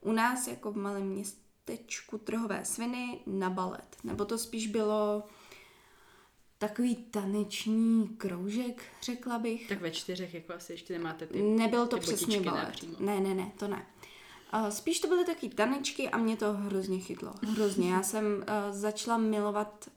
u 0.00 0.12
nás 0.12 0.46
jako 0.48 0.72
v 0.72 0.76
malém 0.76 1.06
městečku 1.06 2.18
Trhové 2.18 2.64
sviny 2.64 3.20
na 3.26 3.50
balet. 3.50 3.96
Nebo 4.04 4.24
to 4.24 4.38
spíš 4.38 4.66
bylo 4.66 5.22
takový 6.58 6.94
taneční 6.94 8.08
kroužek, 8.08 8.82
řekla 9.02 9.38
bych. 9.38 9.68
Tak 9.68 9.80
ve 9.80 9.90
čtyřech 9.90 10.34
jako 10.34 10.52
asi 10.52 10.72
ještě 10.72 10.92
nemáte 10.92 11.26
ty. 11.26 11.42
Nebyl 11.42 11.86
to 11.86 11.96
ty 11.96 12.02
přesně 12.02 12.40
balet. 12.40 13.00
Ne, 13.00 13.20
ne, 13.20 13.34
ne, 13.34 13.52
to 13.58 13.68
ne. 13.68 13.86
Uh, 14.54 14.68
spíš 14.68 15.00
to 15.00 15.08
byly 15.08 15.24
taky 15.24 15.48
tanečky 15.48 16.08
a 16.08 16.18
mě 16.18 16.36
to 16.36 16.52
hrozně 16.52 16.98
chytlo. 16.98 17.32
Hrozně. 17.42 17.92
Já 17.92 18.02
jsem 18.02 18.24
uh, 18.24 18.76
začala 18.76 19.18
milovat 19.18 19.90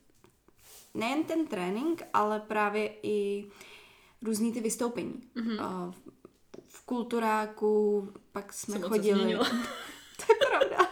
nejen 0.93 1.23
ten 1.23 1.47
trénink, 1.47 2.03
ale 2.13 2.39
právě 2.39 2.93
i 3.03 3.45
různý 4.21 4.53
ty 4.53 4.61
vystoupení. 4.61 5.23
Mm-hmm. 5.35 5.87
Uh, 5.87 5.93
kulturáku, 6.85 8.09
pak 8.31 8.53
jsme 8.53 8.73
se 8.79 8.81
chodili. 8.81 9.35
to 10.17 10.23
je 10.33 10.47
pravda. 10.49 10.89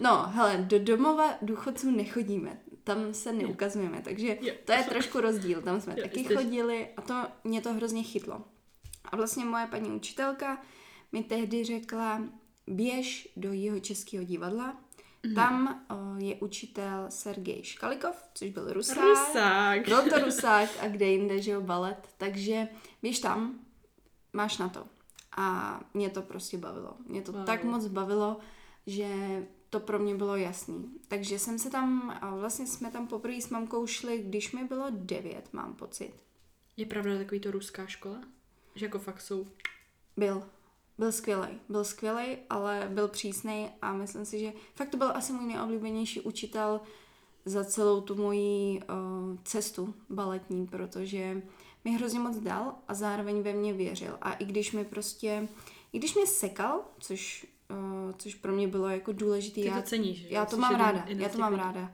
No, 0.00 0.26
hele, 0.28 0.56
do 0.56 0.78
domova 0.78 1.34
důchodců 1.42 1.90
nechodíme. 1.90 2.60
Tam 2.84 3.14
se 3.14 3.32
neukazujeme, 3.32 4.00
takže 4.04 4.38
to 4.64 4.72
je 4.72 4.84
trošku 4.84 5.20
rozdíl. 5.20 5.62
Tam 5.62 5.80
jsme 5.80 5.94
taky 5.94 6.24
chodili 6.24 6.88
a 6.96 7.02
to 7.02 7.14
mě 7.44 7.60
to 7.60 7.72
hrozně 7.74 8.02
chytlo. 8.02 8.44
A 9.04 9.16
vlastně 9.16 9.44
moje 9.44 9.66
paní 9.66 9.90
učitelka 9.90 10.62
mi 11.12 11.22
tehdy 11.22 11.64
řekla, 11.64 12.22
běž 12.66 13.28
do 13.36 13.52
jeho 13.52 13.80
českého 13.80 14.24
divadla, 14.24 14.76
Mhm. 15.26 15.34
tam 15.34 15.84
o, 15.90 16.18
je 16.18 16.34
učitel 16.36 17.06
Sergej 17.08 17.62
Škalikov, 17.64 18.16
což 18.34 18.50
byl 18.50 18.72
Rusák. 18.72 18.98
Rusák. 19.04 19.88
Byl 19.88 20.02
to 20.10 20.18
Rusák 20.24 20.68
a 20.80 20.88
kde 20.88 21.06
jinde, 21.06 21.42
že 21.42 21.50
jo, 21.50 21.60
balet. 21.60 22.08
Takže 22.18 22.68
běž 23.02 23.18
tam, 23.18 23.58
máš 24.32 24.58
na 24.58 24.68
to. 24.68 24.86
A 25.36 25.80
mě 25.94 26.10
to 26.10 26.22
prostě 26.22 26.58
bavilo. 26.58 26.92
Mě 27.06 27.22
to 27.22 27.32
Wow. 27.32 27.44
tak 27.44 27.64
moc 27.64 27.86
bavilo, 27.86 28.36
že 28.86 29.08
to 29.70 29.80
pro 29.80 29.98
mě 29.98 30.14
bylo 30.14 30.36
jasný. 30.36 30.90
Takže 31.08 31.38
jsem 31.38 31.58
se 31.58 31.70
tam, 31.70 32.18
a 32.20 32.36
vlastně 32.36 32.66
jsme 32.66 32.90
tam 32.90 33.06
poprvé 33.06 33.40
s 33.40 33.48
mamkou 33.48 33.86
šli, 33.86 34.18
když 34.18 34.52
mi 34.52 34.64
bylo 34.64 34.86
devět, 34.90 35.48
mám 35.52 35.74
pocit. 35.74 36.12
Je 36.76 36.86
pravda 36.86 37.18
takový 37.18 37.40
to 37.40 37.50
ruská 37.50 37.86
škola? 37.86 38.20
Že 38.74 38.86
jako 38.86 38.98
fakt 38.98 39.20
jsou... 39.20 39.46
Byl. 40.16 40.42
Byl 40.98 41.12
skvělý. 41.12 41.48
Byl 41.68 41.84
skvělý, 41.84 42.36
ale 42.50 42.88
byl 42.92 43.08
přísný 43.08 43.70
a 43.82 43.92
myslím 43.92 44.24
si, 44.24 44.38
že 44.38 44.52
fakt 44.74 44.88
to 44.88 44.96
byl 44.96 45.10
asi 45.16 45.32
můj 45.32 45.46
nejoblíbenější 45.46 46.20
učitel 46.20 46.80
za 47.44 47.64
celou 47.64 48.00
tu 48.00 48.14
moji 48.14 48.80
uh, 48.80 49.36
cestu 49.44 49.94
baletní, 50.08 50.66
protože 50.66 51.42
mi 51.88 51.96
hrozně 51.96 52.20
moc 52.20 52.36
dal 52.36 52.74
a 52.88 52.94
zároveň 52.94 53.42
ve 53.42 53.52
mně 53.52 53.72
věřil. 53.72 54.18
A 54.22 54.32
i 54.32 54.44
když 54.44 54.72
mi 54.72 54.84
prostě, 54.84 55.48
i 55.92 55.98
když 55.98 56.14
mě 56.14 56.26
sekal, 56.26 56.80
což, 56.98 57.46
uh, 57.70 58.12
což 58.18 58.34
pro 58.34 58.52
mě 58.52 58.68
bylo 58.68 58.88
jako. 58.88 59.12
Ty 59.12 59.66
já, 59.66 59.80
to 59.80 59.88
ceníš, 59.88 60.18
že? 60.18 60.28
Já 60.30 60.46
to 60.46 60.56
mám 60.56 60.74
ráda, 60.74 61.04
já 61.08 61.28
to 61.28 61.38
mám 61.38 61.54
ráda. 61.54 61.92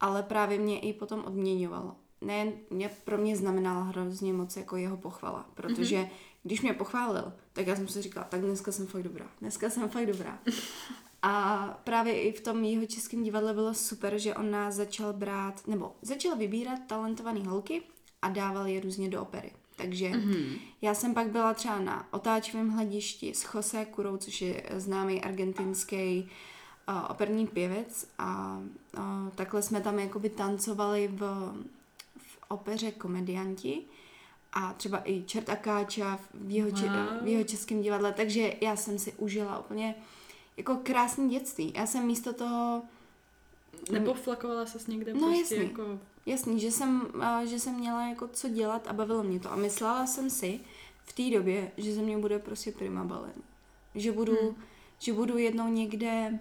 Ale 0.00 0.22
právě 0.22 0.58
mě 0.58 0.80
i 0.80 0.92
potom 0.92 1.24
odměňoval. 1.24 1.96
Ne, 2.20 2.52
mě, 2.70 2.90
pro 3.04 3.18
mě 3.18 3.36
znamenala 3.36 3.82
hrozně 3.82 4.32
moc 4.32 4.56
jako 4.56 4.76
jeho 4.76 4.96
pochvala, 4.96 5.46
protože 5.54 5.96
Mhm. 5.96 6.04
mm-hmm. 6.06 6.10
když 6.42 6.60
mě 6.62 6.74
pochválil, 6.74 7.32
tak 7.52 7.66
já 7.66 7.76
jsem 7.76 7.88
si 7.88 8.02
říkala, 8.02 8.26
tak 8.26 8.40
dneska 8.40 8.72
jsem 8.72 8.86
fakt 8.86 9.02
dobrá, 9.02 9.26
dneska 9.40 9.70
jsem 9.70 9.88
fakt 9.88 10.06
dobrá. 10.06 10.38
A 11.22 11.66
právě 11.84 12.22
i 12.22 12.32
v 12.32 12.40
tom 12.40 12.64
jeho 12.64 12.86
českém 12.86 13.22
divadle 13.22 13.54
bylo 13.54 13.74
super, 13.74 14.18
že 14.18 14.34
on 14.34 14.50
nás 14.50 14.74
začal 14.74 15.12
brát, 15.12 15.66
nebo 15.66 15.92
začal 16.02 16.36
vybírat 16.36 16.78
talentované 16.86 17.40
holky 17.40 17.82
a 18.22 18.28
dával 18.28 18.66
je 18.66 18.80
různě 18.80 19.08
do 19.08 19.22
opery. 19.22 19.52
Takže 19.76 20.10
mm-hmm. 20.10 20.58
já 20.82 20.94
jsem 20.94 21.14
pak 21.14 21.26
byla 21.28 21.54
třeba 21.54 21.78
na 21.78 22.08
otáčivém 22.10 22.70
hledišti 22.70 23.34
s 23.34 23.54
José 23.54 23.84
Kurou, 23.84 24.16
což 24.16 24.42
je 24.42 24.62
známý 24.76 25.22
argentinský 25.22 26.28
uh, 26.88 27.10
operní 27.10 27.46
pěvec 27.46 28.08
a 28.18 28.60
uh, 28.98 29.28
takhle 29.34 29.62
jsme 29.62 29.80
tam 29.80 29.98
jakoby 29.98 30.30
tancovali 30.30 31.08
v, 31.12 31.20
v 32.18 32.38
opeře 32.48 32.90
Komedianti 32.92 33.82
a 34.52 34.72
třeba 34.72 35.02
i 35.04 35.22
Čert 35.22 35.48
a 35.48 35.56
Káča 35.56 36.18
v 36.34 36.50
jeho, 36.50 36.70
Wow. 36.70 37.24
v 37.24 37.26
jeho 37.26 37.44
českém 37.44 37.82
divadle, 37.82 38.12
takže 38.12 38.54
já 38.60 38.76
jsem 38.76 38.98
si 38.98 39.12
užila 39.12 39.58
úplně 39.58 39.94
jako 40.56 40.76
krásný 40.76 41.30
dětství. 41.30 41.72
Já 41.76 41.86
jsem 41.86 42.06
místo 42.06 42.32
toho 42.32 42.82
Nepoflakovala 43.90 44.66
ses 44.66 44.86
někde 44.86 45.14
No, 45.14 45.20
prostě 45.20 45.54
jasně. 45.54 45.56
jako... 45.56 45.98
Jasný, 46.30 46.60
že 46.60 46.70
jsem, 46.70 47.22
a, 47.22 47.44
že 47.44 47.58
jsem 47.58 47.74
měla 47.74 48.08
jako 48.08 48.28
co 48.28 48.48
dělat 48.48 48.86
a 48.86 48.92
bavilo 48.92 49.22
mě 49.22 49.40
to. 49.40 49.52
A 49.52 49.56
myslela 49.56 50.06
jsem 50.06 50.30
si 50.30 50.60
v 51.04 51.12
té 51.12 51.38
době, 51.38 51.72
že 51.76 51.94
ze 51.94 52.02
mě 52.02 52.18
bude 52.18 52.38
prostě 52.38 52.72
prima 52.72 53.04
balen. 53.04 53.32
Že 53.94 54.12
budu, 54.12 54.36
hmm. 54.42 54.62
že 54.98 55.12
budu 55.12 55.38
jednou 55.38 55.68
někde, 55.68 56.38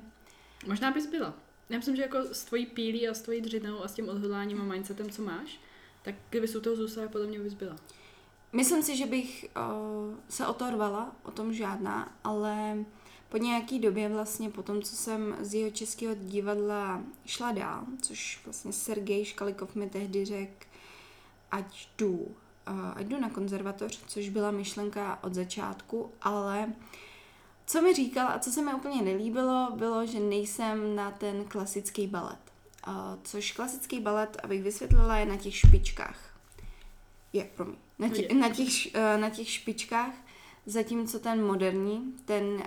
Možná 0.67 0.91
bys 0.91 1.07
byla. 1.07 1.33
Já 1.69 1.77
myslím, 1.77 1.95
že 1.95 2.01
jako 2.01 2.17
s 2.17 2.43
tvojí 2.43 2.65
pílí 2.65 3.07
a 3.07 3.13
s 3.13 3.21
tvojí 3.21 3.41
dřinou 3.41 3.83
a 3.83 3.87
s 3.87 3.93
tím 3.93 4.09
odhodláním 4.09 4.61
a 4.61 4.63
mindsetem, 4.63 5.09
co 5.09 5.21
máš, 5.21 5.59
tak 6.01 6.15
kdybys 6.29 6.55
u 6.55 6.61
toho 6.61 6.75
zůstala, 6.75 7.07
podle 7.07 7.27
mě 7.27 7.39
bys 7.39 7.53
byla. 7.53 7.75
myslím 8.53 8.83
si, 8.83 8.97
že 8.97 9.05
bych 9.05 9.45
uh, 9.57 10.15
se 10.29 10.47
o 10.47 10.53
to 10.53 10.69
rvala, 10.69 11.15
o 11.23 11.31
tom 11.31 11.53
žádná, 11.53 12.17
ale 12.23 12.85
po 13.29 13.37
nějaký 13.37 13.79
době 13.79 14.09
vlastně, 14.09 14.49
po 14.49 14.63
tom, 14.63 14.81
co 14.81 14.95
jsem 14.95 15.37
z 15.39 15.53
jeho 15.53 15.71
českého 15.71 16.15
divadla 16.15 17.01
šla 17.25 17.51
dál, 17.51 17.83
což 18.01 18.39
vlastně 18.45 18.73
Sergej 18.73 19.25
Škalikov 19.25 19.75
mi 19.75 19.89
tehdy 19.89 20.25
řekl, 20.25 20.65
ať 21.51 21.87
jdu, 21.97 22.17
uh, 22.17 22.91
ať 22.95 23.05
jdu 23.05 23.19
na 23.19 23.29
konzervatoř, 23.29 23.99
což 24.07 24.29
byla 24.29 24.51
myšlenka 24.51 25.19
od 25.23 25.33
začátku, 25.33 26.11
ale 26.21 26.73
co 27.65 27.81
mi 27.81 27.93
říkal 27.93 28.27
a 28.27 28.39
co 28.39 28.51
se 28.51 28.61
mi 28.61 28.73
úplně 28.73 29.01
nelíbilo, 29.01 29.71
bylo, 29.75 30.05
že 30.05 30.19
nejsem 30.19 30.95
na 30.95 31.11
ten 31.11 31.45
klasický 31.45 32.07
balet. 32.07 32.39
Uh, 32.87 32.93
což 33.23 33.51
klasický 33.51 33.99
balet, 33.99 34.37
abych 34.43 34.63
vysvětlila, 34.63 35.17
je 35.17 35.25
na 35.25 35.37
těch 35.37 35.55
špičkách. 35.55 36.29
Je, 37.33 37.43
promiň. 37.55 37.75
Na, 37.99 38.09
tě, 38.09 38.21
Je. 38.21 38.33
na, 38.33 38.49
těch, 38.49 38.95
eh, 38.95 39.17
na 39.17 39.29
těch 39.29 39.49
špičkách, 39.49 40.13
zatímco 40.71 41.19
ten 41.19 41.45
moderní, 41.45 42.13
ten 42.25 42.43
uh, 42.45 42.61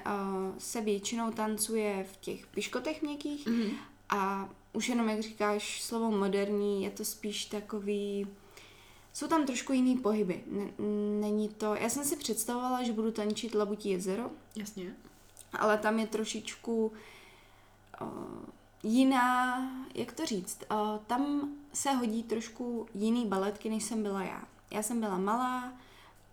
se 0.59 0.81
většinou 0.81 1.31
tancuje 1.31 2.07
v 2.13 2.17
těch 2.17 2.47
piškotech 2.47 3.03
měkkých 3.03 3.47
Mhm. 3.47 3.71
a 4.09 4.49
už 4.73 4.89
jenom, 4.89 5.09
jak 5.09 5.21
říkáš, 5.21 5.83
slovo 5.83 6.11
moderní, 6.11 6.85
je 6.85 6.91
to 6.91 7.05
spíš 7.05 7.45
takový... 7.45 8.27
Jsou 9.13 9.27
tam 9.27 9.47
trošku 9.47 9.73
jiný 9.73 9.97
pohyby. 9.99 10.45
N- 10.53 10.71
není 11.21 11.49
to... 11.49 11.75
Já 11.75 11.89
jsem 11.89 12.05
si 12.05 12.17
představovala, 12.17 12.83
že 12.83 12.93
budu 12.93 13.11
tančit 13.11 13.55
Labutí 13.55 13.91
jezero, 13.91 14.31
Jasně. 14.57 14.95
ale 15.53 15.79
tam 15.79 15.99
je 15.99 16.07
trošičku 16.07 16.93
uh, 18.01 18.09
jiná, 18.83 19.59
jak 19.95 20.13
to 20.13 20.27
říct, 20.27 20.65
uh, 20.71 20.99
tam 21.07 21.51
se 21.73 21.91
hodí 21.93 22.23
trošku 22.23 22.87
jiný 22.95 23.27
baletky, 23.27 23.71
než 23.71 23.83
jsem 23.85 24.03
byla 24.03 24.23
já. 24.23 24.43
Já 24.71 24.83
jsem 24.83 25.01
byla 25.01 25.19
malá 25.19 25.73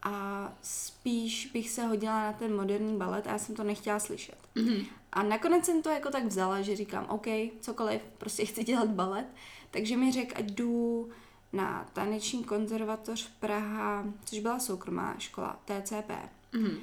a 0.04 0.54
spíš 0.62 1.46
bych 1.54 1.70
se 1.70 1.86
hodila 1.86 2.24
na 2.24 2.34
ten 2.34 2.56
moderní 2.56 2.98
balet 2.98 3.28
a 3.28 3.32
já 3.32 3.38
jsem 3.38 3.56
to 3.56 3.64
nechtěla 3.64 4.00
slyšet. 4.00 4.38
Mhm. 4.56 4.86
A 5.12 5.24
nakonec 5.24 5.66
jsem 5.66 5.82
to 5.82 5.90
jako 5.90 6.10
tak 6.10 6.26
vzala, 6.26 6.62
že 6.62 6.76
říkám, 6.76 7.06
OK, 7.10 7.28
cokoliv, 7.60 8.02
prostě 8.18 8.46
chci 8.46 8.64
dělat 8.64 8.90
balet. 8.90 9.26
Takže 9.72 9.98
mi 9.98 10.12
řekl, 10.12 10.34
ať 10.38 10.46
jdu 10.46 11.10
na 11.54 11.90
taneční 11.94 12.44
konzervatoř 12.44 13.30
Praha, 13.40 14.06
což 14.26 14.40
byla 14.40 14.60
soukromá 14.60 15.16
škola, 15.18 15.60
TCP. 15.66 16.12
Mhm. 16.54 16.78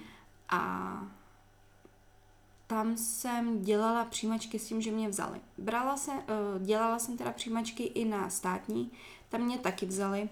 A 0.49 1.03
tam 2.67 2.97
jsem 2.97 3.63
dělala 3.63 4.05
přijímačky 4.05 4.59
s 4.59 4.67
tím, 4.67 4.81
že 4.81 4.91
mě 4.91 5.09
vzali. 5.09 5.41
Brala 5.59 5.97
se, 5.97 6.13
eh, 6.13 6.65
dělala 6.65 6.99
jsem 6.99 7.17
teda 7.17 7.33
přijímačky 7.33 7.83
i 7.83 8.05
na 8.05 8.31
státní, 8.31 8.91
tam 9.29 9.41
mě 9.41 9.59
taky 9.59 9.87
vzali, 9.87 10.29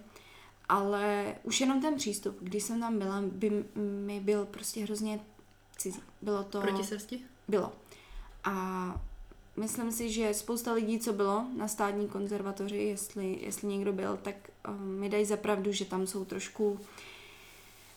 ale 0.69 1.35
už 1.43 1.61
jenom 1.61 1.81
ten 1.81 1.97
přístup, 1.97 2.37
když 2.41 2.63
jsem 2.63 2.81
tam 2.81 2.99
byla, 2.99 3.23
by 3.23 3.65
mi 3.75 4.21
byl 4.21 4.45
prostě 4.47 4.83
hrozně 4.83 5.21
cizí. 5.77 6.01
Bylo 6.23 6.45
to... 6.45 6.61
Proti 6.61 6.85
srsti? 6.85 7.21
Bylo. 7.49 7.73
A 8.45 8.55
myslím 9.57 9.93
si, 9.93 10.13
že 10.13 10.35
spousta 10.35 10.73
lidí, 10.73 10.99
co 10.99 11.13
bylo 11.13 11.47
na 11.57 11.69
státní 11.69 12.09
konzervatoři, 12.09 12.77
jestli, 12.77 13.39
jestli 13.43 13.69
někdo 13.69 13.93
byl, 13.93 14.19
tak 14.23 14.35
uh, 14.69 14.81
mi 14.81 15.09
dají 15.09 15.25
za 15.25 15.37
pravdu, 15.37 15.73
že 15.73 15.85
tam 15.85 16.07
jsou 16.07 16.25
trošku 16.25 16.81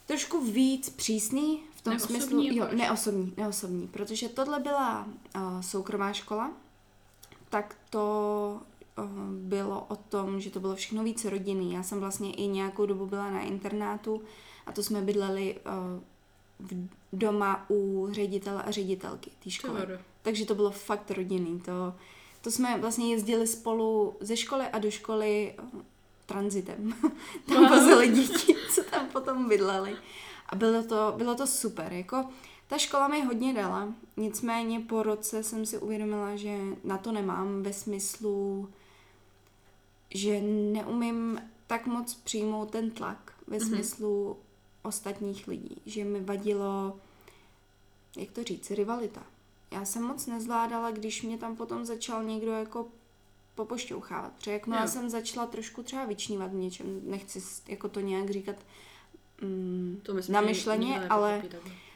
trošku 0.05 0.41
víc 0.41 0.89
přísný 0.89 1.63
v 1.75 1.81
tom 1.81 1.91
Neosobní 1.93 2.21
smyslu, 2.21 2.41
jo, 2.41 2.65
až? 2.65 2.77
neosobní, 2.77 3.33
neosobní, 3.38 3.88
protože 3.88 4.29
tohle 4.29 4.59
byla 4.59 5.07
uh, 5.36 5.62
soukromá 5.62 6.13
škola, 6.13 6.51
tak 7.50 7.75
to 7.89 8.62
bylo 9.32 9.86
o 9.89 9.96
tom, 9.96 10.39
že 10.42 10.50
to 10.50 10.60
bylo 10.60 10.75
všechno 10.75 11.04
víc 11.04 11.25
rodinný. 11.25 11.74
Já 11.74 11.84
jsem 11.84 12.00
vlastně 12.00 12.34
i 12.34 12.48
nějakou 12.48 12.86
dobu 12.86 13.06
byla 13.06 13.32
na 13.32 13.42
internátu 13.42 14.22
a 14.66 14.72
to 14.72 14.84
jsme 14.84 15.01
bydleli 15.01 15.56
uh, 15.66 16.04
v, 16.60 16.88
doma 17.13 17.66
u 17.70 18.08
ředitele 18.12 18.63
a 18.63 18.72
ředitelky 18.72 19.32
té 19.44 19.50
školy. 19.50 19.82
Takže 20.22 20.46
to 20.46 20.56
bylo 20.56 20.72
fakt 20.72 21.12
rodinný. 21.12 21.60
To, 21.60 21.94
to 22.42 22.51
jsme 22.51 22.77
vlastně 22.77 23.12
jezdili 23.12 23.48
spolu 23.48 24.16
ze 24.20 24.38
školy 24.38 24.66
a 24.66 24.80
do 24.80 24.92
školy 24.92 25.56
eh, 25.58 25.63
transitem. 26.25 26.94
tam 27.48 27.58
Wow. 27.63 27.70
vozili 27.70 28.08
děti, 28.08 28.56
co 28.75 28.84
tam 28.84 29.08
potom 29.08 29.50
bydleli. 29.50 29.96
A 30.50 30.56
bylo 30.56 30.84
to, 30.84 31.13
bylo 31.18 31.36
to 31.36 31.48
super. 31.48 31.94
Jako, 31.94 32.25
ta 32.68 32.77
škola 32.77 33.08
mi 33.08 33.22
hodně 33.22 33.54
dala, 33.54 33.94
nicméně 34.18 34.80
po 34.80 35.04
roce 35.04 35.44
jsem 35.44 35.66
si 35.66 35.77
uvědomila, 35.77 36.36
že 36.36 36.58
na 36.84 36.98
to 36.98 37.12
nemám 37.12 37.63
ve 37.63 37.74
smyslu, 37.74 38.70
že 40.10 40.42
neumím 40.42 41.42
tak 41.68 41.86
moc 41.88 42.16
přijmout 42.16 42.72
ten 42.72 42.92
tlak 42.92 43.34
ve 43.48 43.58
Mhm. 43.58 43.68
smyslu 43.68 44.38
ostatních 44.84 45.48
lidí, 45.48 45.82
že 45.86 46.04
mi 46.04 46.20
vadilo, 46.24 46.98
jak 48.18 48.32
to 48.32 48.44
říct, 48.44 48.72
rivalita. 48.72 49.24
Já 49.72 49.86
jsem 49.86 50.04
moc 50.04 50.26
nezvládala, 50.26 50.92
když 50.92 51.22
mě 51.24 51.38
tam 51.38 51.56
potom 51.56 51.86
začal 51.86 52.24
někdo 52.24 52.52
jako 52.52 52.88
popošťouchávat. 53.56 54.32
Protože 54.34 54.52
jakmile 54.52 54.82
Jo. 54.82 54.88
jsem 54.88 55.10
začala 55.10 55.46
trošku 55.48 55.84
třeba 55.84 56.06
vyčnívat 56.06 56.52
v 56.52 56.56
něčem, 56.56 57.02
nechci 57.04 57.42
jako 57.68 57.90
to 57.90 58.00
nějak 58.00 58.30
říkat 58.30 58.56
mm, 59.42 60.00
To 60.04 60.14
myslím, 60.14 60.34
na 60.34 60.42
že 60.42 60.48
myšleně, 60.48 60.88
nikdo 60.88 61.06
ale, 61.10 61.44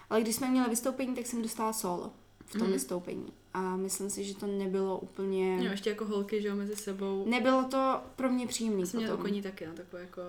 ale 0.10 0.22
když 0.22 0.36
jsme 0.36 0.50
měli 0.50 0.70
vystoupení, 0.70 1.15
tak 1.15 1.25
jsem 1.25 1.41
dostala 1.41 1.74
solo 1.74 2.12
v 2.51 2.53
tom 2.53 2.62
Mhm. 2.62 2.72
vystoupení. 2.72 3.34
A 3.53 3.75
myslím 3.75 4.10
si, 4.10 4.24
že 4.24 4.36
to 4.36 4.48
nebylo 4.48 5.00
úplně... 5.00 5.55
Jo, 5.65 5.72
ještě 5.72 5.89
jako 5.89 6.05
holky, 6.05 6.41
že 6.41 6.48
jo, 6.48 6.55
mezi 6.55 6.75
sebou. 6.75 7.25
Nebylo 7.27 7.63
to 7.63 8.01
pro 8.15 8.29
mě 8.31 8.48
příjemný 8.48 8.86
jsem 8.86 9.00
měla 9.00 9.17
koní 9.17 9.41
taky, 9.41 9.65
no, 9.67 9.74
takové 9.74 10.01
jako... 10.01 10.22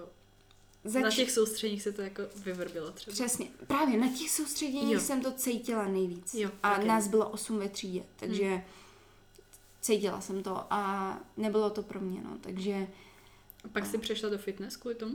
Zač- 0.85 1.03
Na 1.03 1.11
těch 1.11 1.31
soustředních 1.31 1.83
se 1.83 1.93
to 1.93 2.03
jako 2.03 2.23
vyvrbilo 2.37 2.91
třeba. 2.91 3.13
Přesně. 3.15 3.47
Právě 3.67 3.99
na 3.99 4.09
těch 4.09 4.31
soustředěních 4.31 4.93
Jo. 4.95 5.01
jsem 5.01 5.21
to 5.23 5.33
cítila 5.33 5.89
nejvíc. 5.89 6.35
Jo, 6.35 6.51
a 6.63 6.75
taky. 6.75 6.89
nás 6.89 7.09
bylo 7.09 7.29
8 7.29 7.59
ve 7.59 7.69
třídě, 7.69 8.03
takže 8.17 8.65
cítila 9.81 10.21
jsem 10.21 10.43
to 10.43 10.65
a 10.71 11.19
nebylo 11.37 11.71
to 11.71 11.83
pro 11.83 12.01
mě, 12.01 12.21
no. 12.25 12.39
Takže, 12.41 12.87
A 13.65 13.69
pak 13.69 13.87
si 13.87 13.99
přešla 13.99 14.29
do 14.29 14.39
fitness 14.39 14.77
kvůli 14.77 14.95
tomu? 14.95 15.15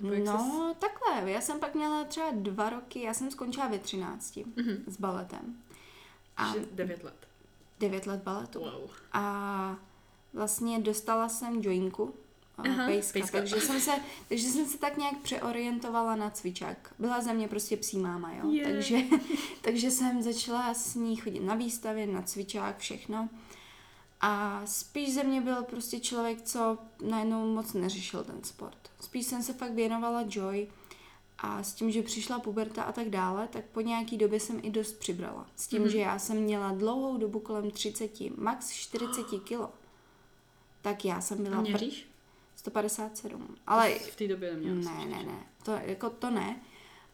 No 0.00 0.74
takhle, 0.78 1.30
já 1.30 1.40
jsem 1.40 1.60
pak 1.60 1.74
měla 1.74 2.04
třeba 2.04 2.30
dva 2.32 2.70
roky, 2.70 3.02
já 3.02 3.14
jsem 3.14 3.30
skončila 3.30 3.68
ve 3.68 3.78
13 3.78 4.36
Mhm. 4.56 4.84
s 4.86 4.96
baletem. 4.96 5.56
A 6.36 6.54
9 6.72 7.04
let. 7.04 7.28
9 7.80 8.06
let 8.06 8.22
baletu. 8.22 8.58
Wow. 8.60 8.90
A 9.12 9.76
vlastně 10.32 10.78
dostala 10.78 11.28
jsem 11.28 11.62
joinku, 11.62 12.14
Aha, 12.56 12.74
Aha, 12.74 12.86
pejska, 12.86 13.18
pejska. 13.18 13.38
takže 13.38 13.60
jsem, 13.60 13.80
se, 13.80 13.90
takže 14.28 14.48
jsem 14.48 14.66
se 14.66 14.78
tak 14.78 14.96
nějak 14.96 15.18
přeorientovala 15.22 16.16
na 16.16 16.30
cvičák. 16.30 16.94
Byla 16.98 17.20
ze 17.20 17.34
mě 17.34 17.48
prostě 17.48 17.76
psí 17.76 17.98
máma, 17.98 18.32
jo? 18.32 18.50
Je. 18.50 18.64
Takže, 18.64 18.98
takže 19.62 19.90
jsem 19.90 20.22
začala 20.22 20.74
s 20.74 20.94
ní 20.94 21.16
chodit 21.16 21.40
na 21.40 21.54
výstavy, 21.54 22.06
na 22.06 22.22
cvičák, 22.22 22.78
všechno. 22.78 23.28
A 24.20 24.62
spíš 24.66 25.14
ze 25.14 25.24
mě 25.24 25.40
byl 25.40 25.62
prostě 25.62 26.00
člověk, 26.00 26.42
co 26.42 26.78
najednou 27.04 27.54
moc 27.54 27.72
neřešil 27.72 28.24
ten 28.24 28.44
sport. 28.44 28.90
Spíš 29.00 29.26
jsem 29.26 29.42
se 29.42 29.52
fakt 29.52 29.72
věnovala 29.72 30.24
Joy 30.28 30.66
A 31.44 31.62
s 31.62 31.74
tím, 31.74 31.90
že 31.90 32.02
přišla 32.02 32.38
puberta 32.38 32.82
a 32.82 32.92
tak 32.92 33.10
dále, 33.10 33.48
tak 33.48 33.64
po 33.64 33.80
nějaký 33.80 34.16
době 34.16 34.40
jsem 34.40 34.60
i 34.62 34.70
dost 34.70 34.92
přibrala. 34.92 35.46
S 35.56 35.66
tím, 35.68 35.82
Mhm. 35.82 35.90
že 35.90 35.98
já 35.98 36.18
jsem 36.18 36.36
měla 36.36 36.72
dlouhou 36.72 37.16
dobu 37.18 37.40
kolem 37.40 37.70
30, 37.70 38.30
max 38.36 38.70
40 38.70 39.38
kilo. 39.40 39.70
Tak 40.82 41.04
já 41.04 41.20
jsem 41.20 41.38
A 41.38 41.42
byla 41.42 41.56
pr- 41.56 41.60
měříš? 41.60 42.06
157. 42.56 43.56
Ale 43.66 43.94
v 43.94 44.16
té 44.16 44.28
době 44.28 44.52
neměla. 44.56 44.92
ne, 44.98 45.06
ne, 45.06 45.22
ne, 45.22 45.46
to, 45.62 45.72
jako 45.72 46.10
to 46.10 46.30
ne. 46.30 46.60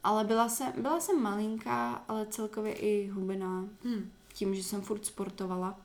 Ale 0.05 0.25
byla 0.25 0.49
jsem, 0.49 0.73
byla 0.83 1.01
jsem 1.01 1.23
malinká, 1.23 1.93
ale 2.09 2.27
celkově 2.27 2.73
i 2.73 3.09
hubená 3.09 3.65
Hmm. 3.85 4.11
tím, 4.35 4.55
že 4.55 4.65
jsem 4.65 4.83
furt 4.83 5.07
sportovala. 5.07 5.81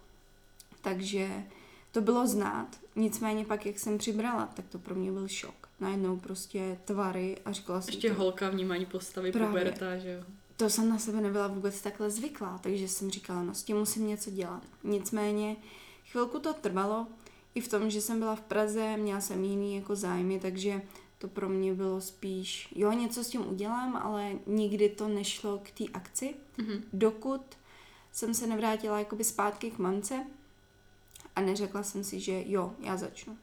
Takže 0.81 1.43
to 1.91 2.01
bylo 2.01 2.27
znát. 2.27 2.67
Nicméně 2.95 3.45
pak, 3.45 3.65
jak 3.65 3.79
jsem 3.79 3.97
přibrala, 3.97 4.45
tak 4.45 4.67
to 4.67 4.79
pro 4.79 4.95
mě 4.95 5.11
byl 5.11 5.27
šok. 5.27 5.62
Najednou 5.83 6.17
prostě 6.17 6.77
tvary 6.85 7.37
a 7.45 7.51
říkala 7.51 7.81
jsem 7.81 7.93
Ještě 7.93 8.09
to, 8.09 8.15
holka 8.15 8.49
vnímání 8.49 8.85
postavy, 8.85 9.31
Právě. 9.31 9.47
puberta, 9.49 9.97
že 9.97 10.11
jo. 10.11 10.23
to 10.57 10.69
jsem 10.69 10.89
na 10.89 10.97
sebe 10.99 11.21
nebyla 11.21 11.47
vůbec 11.47 11.81
takhle 11.81 12.09
zvyklá, 12.11 12.57
takže 12.57 12.87
jsem 12.87 13.11
říkala, 13.11 13.43
no 13.43 13.53
s 13.55 13.63
tím 13.63 13.77
musím 13.77 14.07
něco 14.07 14.31
dělat. 14.31 14.63
Nicméně 14.83 15.55
chvilku 16.05 16.39
to 16.39 16.53
trvalo, 16.53 17.07
i 17.55 17.61
v 17.61 17.67
tom, 17.67 17.89
že 17.89 18.01
jsem 18.01 18.19
byla 18.19 18.35
v 18.35 18.41
Praze, 18.41 18.97
měla 18.97 19.21
jsem 19.21 19.43
jiný 19.43 19.75
jako 19.75 19.95
zájmy, 19.95 20.39
takže 20.39 20.81
to 21.17 21.27
pro 21.27 21.49
mě 21.49 21.73
bylo 21.73 22.01
spíš, 22.01 22.69
jo, 22.75 22.91
něco 22.91 23.23
s 23.23 23.29
tím 23.29 23.47
udělám, 23.49 23.95
ale 23.95 24.31
nikdy 24.47 24.89
to 24.89 25.07
nešlo 25.07 25.57
k 25.63 25.71
té 25.71 25.83
akci, 25.93 26.33
Mhm. 26.57 26.83
dokud 26.93 27.41
jsem 28.11 28.33
se 28.33 28.47
nevrátila 28.47 28.99
jakoby 28.99 29.23
zpátky 29.23 29.71
k 29.71 29.77
mamce 29.79 30.25
a 31.35 31.41
neřekla 31.41 31.83
jsem 31.83 32.03
si, 32.03 32.19
že 32.19 32.43
jo, 32.45 32.73
já 32.79 32.97
začnu. 32.97 33.37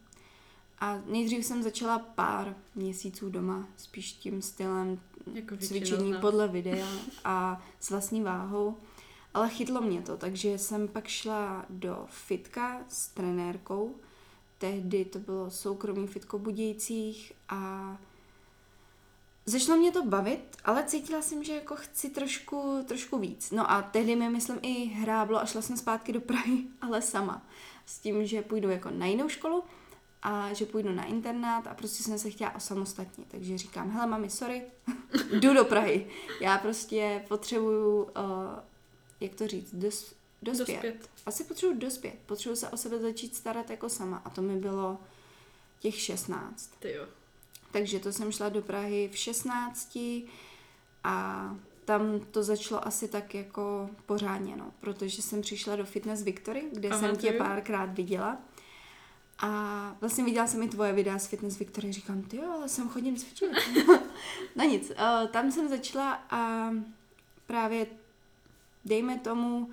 A 0.81 0.99
nejdřív 1.07 1.45
jsem 1.45 1.63
začala 1.63 1.99
pár 1.99 2.57
měsíců 2.75 3.31
doma, 3.31 3.69
spíš 3.77 4.13
tím 4.13 4.43
stylem 4.43 5.01
Jako 5.33 5.57
cvičení 5.57 6.15
podle 6.21 6.49
videa 6.49 6.89
a 7.25 7.63
s 7.81 7.91
vlastní 7.91 8.23
váhou. 8.23 8.77
Ale 9.35 9.49
chytlo 9.49 9.81
mě 9.81 10.03
to, 10.03 10.17
takže 10.17 10.59
jsem 10.59 10.89
pak 10.89 11.09
šla 11.09 11.67
do 11.71 12.07
fitka 12.09 12.81
s 12.89 13.09
trenérkou. 13.09 13.95
Tehdy 14.59 15.05
to 15.05 15.19
bylo 15.19 15.51
soukromý 15.51 16.07
fitko 16.07 16.39
Budějcích 16.39 17.33
a 17.49 17.97
začalo 19.47 19.79
mě 19.79 19.93
to 19.93 20.05
bavit, 20.05 20.57
ale 20.65 20.85
cítila 20.85 21.23
jsem, 21.23 21.45
že 21.45 21.55
jako 21.55 21.77
chci 21.77 22.11
trošku, 22.11 22.85
trošku 22.89 23.19
víc. 23.19 23.51
No 23.51 23.71
a 23.71 23.83
tehdy 23.83 24.17
mi, 24.17 24.29
myslím, 24.29 24.59
i 24.63 24.85
hráblo 24.85 25.39
a 25.39 25.47
šla 25.47 25.63
jsem 25.63 25.77
zpátky 25.77 26.13
do 26.13 26.21
Prahy, 26.21 26.65
ale 26.81 27.03
sama. 27.03 27.47
S 27.87 27.99
tím, 27.99 28.27
že 28.27 28.43
půjdu 28.43 28.71
jako 28.71 28.91
na 28.91 29.07
jinou 29.07 29.29
školu 29.29 29.65
a 30.23 30.53
že 30.53 30.67
půjdu 30.67 30.93
na 30.93 31.05
internát 31.05 31.67
a 31.67 31.75
prostě 31.75 32.03
jsem 32.03 32.19
se 32.19 32.31
chtěla 32.31 32.55
osamostatnit. 32.55 33.29
Takže 33.31 33.59
říkám, 33.59 33.91
hele 33.91 34.07
mami, 34.07 34.31
sorry, 34.31 34.63
jdu 35.33 35.55
do 35.55 35.65
Prahy. 35.65 36.07
Já 36.41 36.59
prostě 36.59 37.25
potřebuju, 37.29 38.03
uh, 38.03 38.11
jak 39.21 39.35
to 39.35 39.47
říct, 39.47 39.75
dos, 39.75 40.15
dospět. 40.43 40.75
Dospět. 40.75 41.11
Asi 41.27 41.45
potřebuji 41.45 41.79
dospět. 41.79 42.15
Potřebuji 42.27 42.57
se 42.57 42.69
o 42.69 42.77
sebe 42.77 42.99
začít 42.99 43.37
starat 43.37 43.71
jako 43.71 43.89
sama. 43.89 44.23
A 44.25 44.31
to 44.31 44.43
mi 44.43 44.57
bylo 44.57 44.99
těch 45.81 46.01
16. 46.01 46.71
Ty 46.79 46.93
jo. 46.93 47.07
Takže 47.73 47.99
to 47.99 48.13
jsem 48.13 48.33
šla 48.33 48.49
do 48.49 48.63
Prahy 48.63 49.11
v 49.13 49.17
16 49.17 49.99
a 51.05 51.57
tam 51.85 52.21
to 52.21 52.43
začalo 52.43 52.87
asi 52.87 53.09
tak 53.09 53.35
jako 53.35 53.91
pořádně, 54.07 54.57
no, 54.57 54.73
protože 54.81 55.23
jsem 55.23 55.41
přišla 55.41 55.77
do 55.77 55.85
Fitness 55.85 56.23
Victory, 56.23 56.63
kde 56.73 56.89
Aha, 56.89 57.01
jsem 57.01 57.17
tě 57.17 57.33
párkrát 57.33 57.87
viděla. 57.87 58.39
A 59.43 59.97
vlastně 60.01 60.25
viděla 60.25 60.47
jsem 60.47 60.63
i 60.63 60.69
tvoje 60.69 60.93
videa 60.93 61.19
z 61.19 61.27
Fitness 61.27 61.59
Victory, 61.59 61.93
říkám, 61.93 62.23
ty 62.23 62.37
jo, 62.37 62.53
ale 62.53 62.69
sem 62.69 62.89
chodím 62.89 63.17
cvičit. 63.17 63.51
no 64.57 64.65
nic, 64.65 64.91
uh, 64.91 65.29
tam 65.29 65.53
jsem 65.53 65.69
začala 65.69 66.13
a 66.31 66.71
právě 67.47 67.87
dejme 68.85 69.19
tomu, 69.19 69.71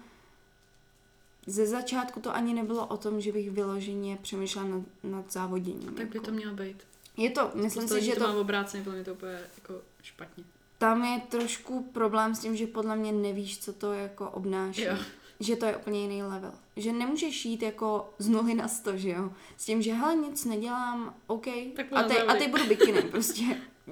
ze 1.48 1.68
začátku 1.68 2.20
to 2.20 2.36
ani 2.36 2.54
nebylo 2.54 2.88
o 2.88 2.98
tom, 2.98 3.22
že 3.22 3.32
bych 3.32 3.52
vyloženě 3.52 4.18
přemýšlela 4.22 4.68
nad, 4.68 4.84
nad 5.04 5.32
závoděním. 5.32 5.96
Tak 5.96 6.08
by 6.08 6.18
jako. 6.18 6.26
to 6.26 6.32
mělo 6.32 6.54
být. 6.54 6.84
Je 7.18 7.30
to, 7.30 7.52
myslím 7.56 7.88
si, 7.88 8.02
že 8.02 8.13
to, 8.13 8.20
to 8.20 8.28
má 8.28 8.39
obráceně, 8.39 8.84
podle 8.84 8.96
mě 8.96 9.06
to 9.06 9.13
úplně 9.13 9.39
jako 9.58 9.82
špatně. 10.02 10.44
tam 10.78 11.04
je 11.04 11.22
trošku 11.30 11.84
problém 11.84 12.36
s 12.36 12.39
tím, 12.39 12.56
že 12.56 12.68
podle 12.68 12.96
mě 12.96 13.12
nevíš, 13.12 13.60
co 13.60 13.74
to 13.74 13.94
jako 13.94 14.30
obnáší. 14.30 14.82
Jo. 14.82 14.98
Že 15.39 15.56
to 15.56 15.65
je 15.65 15.78
úplně 15.78 16.02
jiný 16.02 16.23
level. 16.23 16.54
Že 16.76 16.93
nemůžeš 16.93 17.45
jít 17.45 17.62
jako 17.62 18.13
z 18.17 18.30
nuly 18.30 18.54
na 18.54 18.67
sto, 18.67 18.97
že 18.97 19.10
jo? 19.10 19.32
S 19.58 19.65
tím, 19.65 19.82
že 19.82 19.93
hele, 19.93 20.15
nic 20.15 20.45
nedělám, 20.45 21.15
OK. 21.28 21.45
Tak 21.76 21.86
a, 21.91 22.04
teď, 22.04 22.17
a 22.28 22.34
teď 22.36 22.52
budu 22.52 22.65
bikiny, 22.67 23.02
prostě. 23.12 23.43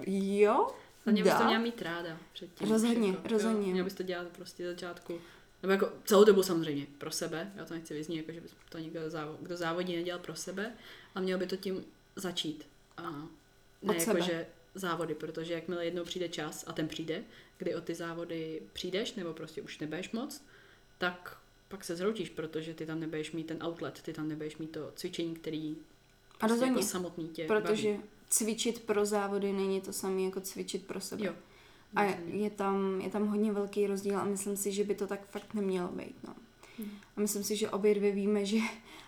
Jo? 0.07 0.67
Mě 1.05 1.23
bys 1.23 1.33
to 1.33 1.43
měla 1.43 1.59
mít 1.59 1.81
ráda 1.81 2.17
předtím. 2.33 2.69
Rozhodně, 2.69 3.09
jako, 3.09 3.27
rozhodně. 3.27 3.67
Jo, 3.67 3.71
měla 3.71 3.83
bys 3.83 3.93
to 3.93 4.03
dělat 4.03 4.27
prostě 4.27 4.67
začátku. 4.67 5.19
Nebo 5.61 5.71
jako 5.71 5.89
celou 6.05 6.23
dobu 6.23 6.43
samozřejmě 6.43 6.87
pro 6.97 7.11
sebe. 7.11 7.51
Já 7.55 7.65
to 7.65 7.73
nechci 7.73 7.93
vyznít, 7.93 8.17
jako 8.17 8.31
že 8.31 8.41
by 8.41 8.47
to 8.69 8.77
někdo, 8.77 8.99
kdo 9.41 9.57
závodí, 9.57 9.95
nedělal 9.95 10.21
pro 10.21 10.35
sebe. 10.35 10.73
A 11.15 11.19
měl 11.19 11.37
by 11.37 11.47
to 11.47 11.55
tím 11.55 11.85
začít. 12.15 12.67
A 12.97 13.11
ne 13.81 13.89
Od 13.89 13.93
jako, 13.93 14.01
sebe. 14.01 14.21
že 14.21 14.47
závody, 14.75 15.15
protože 15.15 15.53
jakmile 15.53 15.85
jednou 15.85 16.03
přijde 16.03 16.29
čas 16.29 16.63
a 16.67 16.73
ten 16.73 16.87
přijde, 16.87 17.23
kdy 17.57 17.75
o 17.75 17.81
ty 17.81 17.95
závody 17.95 18.61
přijdeš, 18.73 19.13
nebo 19.13 19.33
prostě 19.33 19.61
už 19.61 19.79
nebudeš 19.79 20.11
moc, 20.11 20.41
tak 20.97 21.37
pak 21.67 21.83
se 21.83 21.95
zhroutíš, 21.95 22.29
protože 22.29 22.73
ty 22.73 22.85
tam 22.85 22.99
nebudeš 22.99 23.31
mít 23.31 23.47
ten 23.47 23.63
outlet, 23.63 24.01
ty 24.01 24.13
tam 24.13 24.27
nebudeš 24.27 24.57
mít 24.57 24.71
to 24.71 24.91
cvičení, 24.95 25.35
který 25.35 25.75
A 26.41 26.47
prostě 26.47 26.65
jako 26.65 26.81
samotný 26.81 27.27
tě 27.27 27.45
Protože 27.45 27.91
baví. 27.91 28.03
cvičit 28.29 28.81
pro 28.81 29.05
závody 29.05 29.53
není 29.53 29.81
to 29.81 29.93
samé 29.93 30.21
jako 30.21 30.41
cvičit 30.41 30.85
pro 30.85 31.01
sebe. 31.01 31.25
Jo. 31.25 31.33
A 31.95 32.03
je 32.25 32.49
tam, 32.49 33.01
je 33.01 33.09
tam 33.09 33.27
hodně 33.27 33.51
velký 33.51 33.87
rozdíl 33.87 34.17
a 34.19 34.23
myslím 34.23 34.57
si, 34.57 34.71
že 34.71 34.83
by 34.83 34.95
to 34.95 35.07
tak 35.07 35.27
fakt 35.27 35.53
nemělo 35.53 35.87
být. 35.87 36.15
No. 36.27 36.35
Mhm. 36.79 36.91
A 37.17 37.21
myslím 37.21 37.43
si, 37.43 37.55
že 37.55 37.69
obě 37.69 37.95
dvě 37.95 38.11
víme, 38.11 38.45
že 38.45 38.57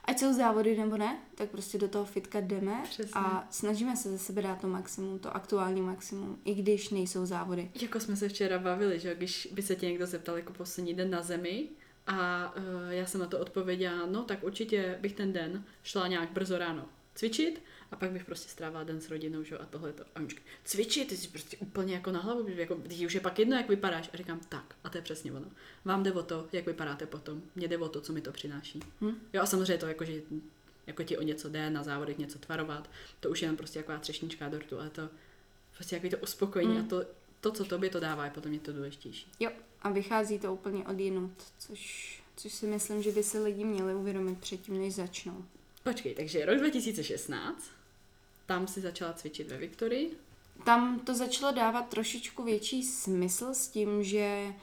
ať 0.07 0.19
jsou 0.19 0.33
závody 0.33 0.77
nebo 0.77 0.97
ne, 0.97 1.17
tak 1.35 1.49
prostě 1.49 1.77
do 1.77 1.87
toho 1.87 2.05
fitka 2.05 2.39
jdeme 2.39 2.81
Přesně. 2.83 3.11
a 3.15 3.47
snažíme 3.49 3.95
se 3.95 4.09
ze 4.09 4.17
sebe 4.17 4.41
dát 4.41 4.61
to 4.61 4.67
maximum, 4.67 5.19
to 5.19 5.35
aktuální 5.35 5.81
maximum, 5.81 6.39
i 6.45 6.53
když 6.53 6.89
nejsou 6.89 7.25
závody. 7.25 7.71
Jako 7.81 7.99
jsme 7.99 8.15
se 8.15 8.29
včera 8.29 8.59
bavili, 8.59 8.99
že 8.99 9.15
když 9.15 9.49
by 9.51 9.61
se 9.61 9.75
tě 9.75 9.85
někdo 9.85 10.05
zeptal 10.05 10.37
jako 10.37 10.53
poslední 10.53 10.93
den 10.93 11.09
na 11.09 11.21
zemi 11.21 11.69
a 12.07 12.53
uh, 12.57 12.63
já 12.89 13.05
jsem 13.05 13.21
na 13.21 13.27
to 13.27 13.39
odpověděla, 13.39 14.05
no 14.05 14.23
tak 14.23 14.43
určitě 14.43 14.97
bych 15.01 15.13
ten 15.13 15.33
den 15.33 15.63
šla 15.83 16.07
nějak 16.07 16.31
brzo 16.31 16.57
ráno 16.57 16.85
cvičit 17.15 17.61
a 17.91 17.95
pak 17.95 18.11
bych 18.11 18.25
prostě 18.25 18.49
strávila 18.49 18.83
den 18.83 19.01
s 19.01 19.09
rodinou, 19.09 19.43
že 19.43 19.57
a 19.57 19.65
tohle 19.65 19.93
to. 19.93 20.03
A 20.15 20.27
říká, 20.27 20.41
cvičit, 20.63 21.07
ty 21.07 21.17
jsi 21.17 21.27
prostě 21.27 21.57
úplně 21.57 21.93
jako 21.93 22.11
na 22.11 22.19
hlavu, 22.19 22.47
jako, 22.47 22.75
ty 22.75 23.05
už 23.05 23.13
je 23.13 23.21
pak 23.21 23.39
jedno, 23.39 23.57
jak 23.57 23.69
vypadáš. 23.69 24.09
A 24.13 24.17
říkám, 24.17 24.39
tak, 24.49 24.75
a 24.83 24.89
to 24.89 24.97
je 24.97 25.01
přesně 25.01 25.31
ono. 25.31 25.45
Vám 25.85 26.03
jde 26.03 26.11
o 26.11 26.23
to, 26.23 26.47
jak 26.51 26.65
vypadáte 26.65 27.05
potom, 27.05 27.41
mně 27.55 27.67
jde 27.67 27.77
o 27.77 27.89
to, 27.89 28.01
co 28.01 28.13
mi 28.13 28.21
to 28.21 28.31
přináší. 28.31 28.79
Hm? 29.01 29.15
Jo 29.33 29.41
a 29.41 29.45
samozřejmě 29.45 29.77
to 29.77 29.87
jako, 29.87 30.05
že 30.05 30.21
jako 30.87 31.03
ti 31.03 31.17
o 31.17 31.21
něco 31.21 31.49
jde, 31.49 31.69
na 31.69 31.83
závodech 31.83 32.17
něco 32.17 32.39
tvarovat, 32.39 32.89
to 33.19 33.29
už 33.29 33.41
je 33.41 33.47
jen 33.47 33.57
prostě 33.57 33.79
taková 33.79 33.97
třešnička 33.99 34.49
dortu, 34.49 34.79
ale 34.79 34.89
to 34.89 35.09
prostě 35.75 35.95
jako 35.95 36.09
to 36.09 36.17
uspokojení 36.17 36.77
Hm. 36.77 36.79
a 36.79 36.83
to, 36.89 37.05
to, 37.41 37.51
co 37.51 37.65
tobě 37.65 37.89
to 37.89 37.99
dává, 37.99 38.25
je 38.25 38.31
potom 38.31 38.53
je 38.53 38.59
to 38.59 38.73
důležitější. 38.73 39.27
Jo, 39.39 39.51
a 39.81 39.89
vychází 39.89 40.39
to 40.39 40.53
úplně 40.53 40.85
od 40.85 40.99
jinut, 40.99 41.31
což, 41.57 42.23
což 42.35 42.53
si 42.53 42.67
myslím, 42.67 43.03
že 43.03 43.11
by 43.11 43.23
si 43.23 43.39
lidi 43.39 43.63
měli 43.63 43.95
uvědomit 43.95 44.39
předtím, 44.39 44.77
než 44.81 44.95
začnou. 44.95 45.45
Počkej, 45.83 46.15
takže 46.15 46.45
rok 46.45 46.57
2016, 46.57 47.71
tam 48.47 48.67
si 48.67 48.81
začala 48.81 49.13
cvičit 49.13 49.47
ve 49.51 49.57
Viktorii. 49.57 50.17
Tam 50.65 50.99
to 50.99 51.15
začalo 51.15 51.51
dávat 51.53 51.89
trošičku 51.89 52.43
větší 52.43 52.83
smysl 52.83 53.53
s 53.53 53.67
tím, 53.67 54.03
že 54.03 54.53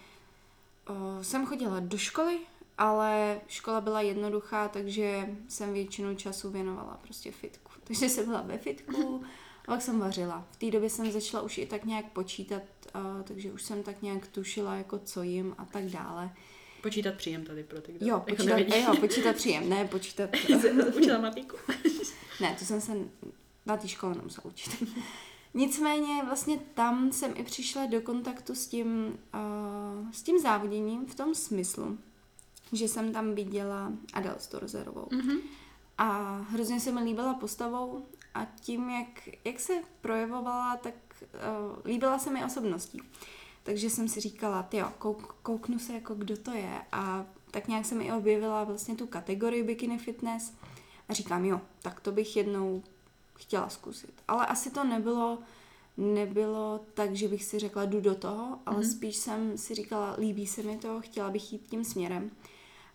o, 0.86 1.24
jsem 1.24 1.46
chodila 1.46 1.80
do 1.80 1.98
školy, 1.98 2.38
ale 2.78 3.40
škola 3.48 3.80
byla 3.80 4.00
jednoduchá, 4.00 4.68
takže 4.68 5.28
jsem 5.48 5.72
většinu 5.72 6.14
času 6.14 6.50
věnovala 6.50 6.98
prostě 7.02 7.32
fitku. 7.32 7.70
Takže 7.84 8.08
jsem 8.08 8.26
byla 8.26 8.42
ve 8.42 8.58
fitku, 8.58 9.22
a 9.68 9.72
pak 9.72 9.82
jsem 9.82 9.98
vařila. 9.98 10.46
V 10.50 10.56
té 10.56 10.70
době 10.70 10.90
jsem 10.90 11.12
začala 11.12 11.42
už 11.42 11.58
i 11.58 11.66
tak 11.66 11.84
nějak 11.84 12.06
počítat, 12.12 12.62
o, 12.94 13.22
takže 13.24 13.52
už 13.52 13.62
jsem 13.62 13.82
tak 13.82 14.02
nějak 14.02 14.26
tušila, 14.26 14.74
jako 14.74 14.98
co 14.98 15.22
jim 15.22 15.54
a 15.58 15.64
tak 15.64 15.84
dále. 15.84 16.30
Počítat 16.82 17.14
příjem 17.14 17.44
tady 17.44 17.62
pro 17.62 17.80
ty, 17.80 17.92
kdo 17.92 18.06
Jo, 18.06 18.14
jako 18.14 18.30
počítat, 18.30 18.56
nevidí. 18.56 18.82
jo, 18.82 18.96
počítat 19.00 19.36
příjem, 19.36 19.68
ne 19.68 19.84
počítat. 19.84 20.30
Učila 20.96 21.18
matiku. 21.20 21.56
Ne, 22.40 22.56
to 22.58 22.64
jsem 22.64 22.80
se 22.80 22.92
na 23.66 23.76
té 23.76 23.88
škole 23.88 24.14
nemusela 24.14 24.44
učit. 24.46 24.84
Nicméně 25.54 26.22
vlastně 26.24 26.58
tam 26.74 27.12
jsem 27.12 27.32
i 27.36 27.42
přišla 27.42 27.86
do 27.86 28.00
kontaktu 28.00 28.54
s 28.54 28.66
tím, 28.66 29.18
uh, 29.34 30.10
s 30.12 30.22
tím 30.22 30.38
závoděním 30.38 31.06
v 31.06 31.14
tom 31.14 31.34
smyslu, 31.34 31.98
že 32.72 32.88
jsem 32.88 33.12
tam 33.12 33.34
viděla 33.34 33.92
Adele 34.12 34.36
Storzerovou. 34.38 35.08
Mhm. 35.10 35.38
A 35.98 36.36
hrozně 36.50 36.80
se 36.80 36.92
mi 36.92 37.00
líbila 37.00 37.34
postavou 37.34 38.06
a 38.34 38.44
tím, 38.60 38.90
jak, 38.90 39.28
jak 39.44 39.60
se 39.60 39.72
projevovala, 40.00 40.76
tak 40.76 40.94
uh, 41.20 41.76
líbila 41.84 42.18
se 42.18 42.30
mi 42.30 42.44
osobností. 42.44 43.02
Takže 43.62 43.90
jsem 43.90 44.08
si 44.08 44.20
říkala, 44.20 44.62
ty 44.62 44.76
jo, 44.76 44.92
kouk, 44.98 45.36
kouknu 45.42 45.78
se, 45.78 45.92
jako 45.92 46.14
kdo 46.14 46.36
to 46.36 46.50
je. 46.50 46.82
A 46.92 47.26
tak 47.50 47.68
nějak 47.68 47.86
jsem 47.86 48.00
i 48.00 48.12
objevila 48.12 48.64
vlastně 48.64 48.94
tu 48.94 49.06
kategorii 49.06 49.62
bikini 49.62 49.98
fitness 49.98 50.54
a 51.08 51.14
říkám, 51.14 51.44
jo, 51.44 51.60
tak 51.82 52.00
to 52.00 52.12
bych 52.12 52.36
jednou 52.36 52.82
chtěla 53.36 53.68
zkusit. 53.68 54.12
Ale 54.28 54.46
asi 54.46 54.70
to 54.70 54.84
nebylo 54.84 55.38
nebylo 55.96 56.80
tak, 56.94 57.14
že 57.16 57.28
bych 57.28 57.44
si 57.44 57.58
řekla, 57.58 57.84
jdu 57.84 58.00
do 58.00 58.14
toho, 58.14 58.58
ale 58.66 58.76
Mhm. 58.76 58.84
mm-hmm. 58.86 58.96
spíš 58.96 59.16
jsem 59.16 59.58
si 59.58 59.74
říkala, 59.74 60.14
líbí 60.18 60.46
se 60.46 60.62
mi 60.62 60.76
to, 60.78 61.00
chtěla 61.00 61.30
bych 61.30 61.52
jít 61.52 61.66
tím 61.70 61.84
směrem. 61.84 62.30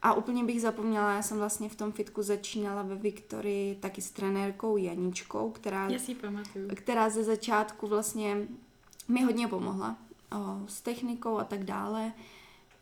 A 0.02 0.14
úplně 0.14 0.44
bych 0.44 0.62
zapomněla, 0.62 1.12
já 1.14 1.22
jsem 1.22 1.38
vlastně 1.38 1.70
v 1.70 1.76
tom 1.76 1.92
fitku 1.92 2.22
začínala 2.24 2.82
ve 2.82 2.96
Viktorii 2.96 3.76
taky 3.76 4.02
s 4.02 4.12
trenérkou 4.12 4.78
Janičkou, 4.78 5.52
která, 5.52 5.90
Já 5.90 6.00
si 6.00 6.16
pamatuju. 6.16 6.70
která 6.76 7.10
ze 7.10 7.24
začátku 7.24 7.88
vlastně 7.88 8.38
mi 9.08 9.24
hodně 9.24 9.48
pomohla 9.48 9.98
o, 10.36 10.68
s 10.68 10.82
technikou 10.82 11.38
a 11.38 11.44
tak 11.44 11.64
dále. 11.64 12.14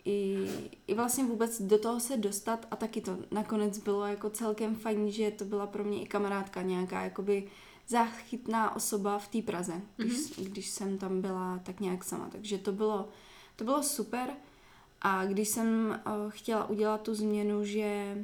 I, 0.07 0.47
I 0.87 0.93
vlastně 0.93 1.23
vůbec 1.25 1.61
do 1.61 1.77
toho 1.77 1.99
se 1.99 2.17
dostat 2.17 2.67
a 2.71 2.75
taky 2.75 3.01
to 3.01 3.17
nakonec 3.31 3.77
bylo 3.77 4.05
jako 4.05 4.29
celkem 4.29 4.75
fajn, 4.75 5.11
že 5.11 5.31
to 5.31 5.45
byla 5.45 5.67
pro 5.67 5.83
mě 5.83 6.01
i 6.01 6.05
kamarádka 6.05 6.61
nějaká 6.61 7.03
jakoby 7.03 7.47
záchytná 7.87 8.75
osoba 8.75 9.19
v 9.19 9.27
té 9.27 9.41
Praze, 9.41 9.81
když, 9.97 10.17
mm-hmm. 10.17 10.43
když 10.43 10.69
jsem 10.69 10.97
tam 10.97 11.21
byla 11.21 11.59
tak 11.63 11.79
nějak 11.79 12.03
sama. 12.03 12.29
Takže 12.29 12.57
to 12.57 12.71
bylo, 12.71 13.09
to 13.55 13.63
bylo 13.63 13.83
super. 13.83 14.33
A 15.01 15.25
když 15.25 15.49
jsem 15.49 15.99
uh, 16.05 16.31
chtěla 16.31 16.69
udělat 16.69 17.01
tu 17.01 17.15
změnu, 17.15 17.65
že, 17.65 18.17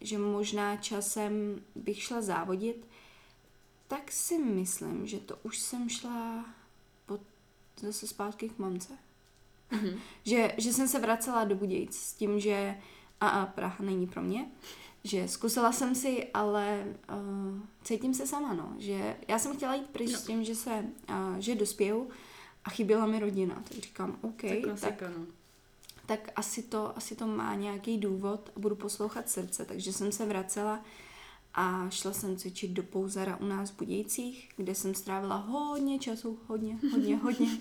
že 0.00 0.18
možná 0.18 0.76
časem 0.76 1.60
bych 1.74 2.02
šla 2.02 2.20
závodit, 2.20 2.86
tak 3.88 4.12
si 4.12 4.38
myslím, 4.38 5.06
že 5.06 5.20
to 5.20 5.38
už 5.42 5.58
jsem 5.58 5.88
šla 5.88 6.44
pod, 7.06 7.20
zase 7.80 8.06
zpátky 8.06 8.48
k 8.48 8.58
mamce. 8.58 9.03
Mhm. 9.74 9.98
Že, 10.24 10.54
že 10.58 10.72
jsem 10.72 10.88
se 10.88 10.98
vracela 10.98 11.44
do 11.44 11.54
Budějic 11.54 11.96
s 11.96 12.12
tím, 12.12 12.40
že 12.40 12.76
a, 13.20 13.28
a 13.28 13.46
Praha 13.46 13.76
není 13.80 14.06
pro 14.06 14.22
mě, 14.22 14.46
že 15.04 15.28
zkusila 15.28 15.72
jsem 15.72 15.94
si, 15.94 16.26
ale 16.34 16.84
uh, 17.10 17.60
cítím 17.84 18.14
se 18.14 18.26
sama, 18.26 18.54
no, 18.54 18.74
že 18.78 19.16
já 19.28 19.38
jsem 19.38 19.56
chtěla 19.56 19.74
jít 19.74 19.86
pryč 19.86 20.10
Jo. 20.10 20.18
s 20.18 20.24
tím, 20.26 20.44
že 20.44 20.54
se, 20.54 20.84
uh, 21.08 21.38
že 21.38 21.54
dospěju 21.54 22.08
a 22.64 22.70
chyběla 22.70 23.06
mi 23.06 23.20
rodina, 23.20 23.54
tak 23.54 23.78
říkám, 23.78 24.18
OK, 24.22 24.40
tak, 24.40 24.62
klasika, 24.62 25.08
no. 25.08 25.26
tak 26.06 26.30
asi 26.36 26.62
to, 26.62 26.98
asi 26.98 27.16
to 27.16 27.26
má 27.26 27.54
nějaký 27.54 27.98
důvod 27.98 28.50
a 28.56 28.60
budu 28.60 28.76
poslouchat 28.76 29.28
srdce, 29.30 29.64
takže 29.64 29.92
jsem 29.92 30.12
se 30.12 30.26
vracela 30.26 30.84
a 31.54 31.90
šla 31.90 32.12
jsem 32.12 32.36
cvičit 32.36 32.70
do 32.70 32.82
Pouzara 32.82 33.36
u 33.36 33.44
nás 33.44 33.70
v 33.70 33.76
Budějcích, 33.76 34.48
kde 34.56 34.74
jsem 34.74 34.94
strávila 34.94 35.36
hodně 35.36 35.98
času, 35.98 36.38
hodně, 36.46 36.78
hodně, 36.92 37.16
hodně, 37.16 37.48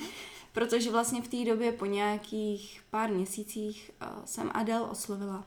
protože 0.53 0.91
vlastně 0.91 1.21
v 1.21 1.27
té 1.27 1.45
době 1.45 1.71
po 1.71 1.85
nějakých 1.85 2.81
pár 2.89 3.11
měsících 3.11 3.91
uh, 4.01 4.25
jsem 4.25 4.51
Adel 4.53 4.87
oslovila 4.91 5.43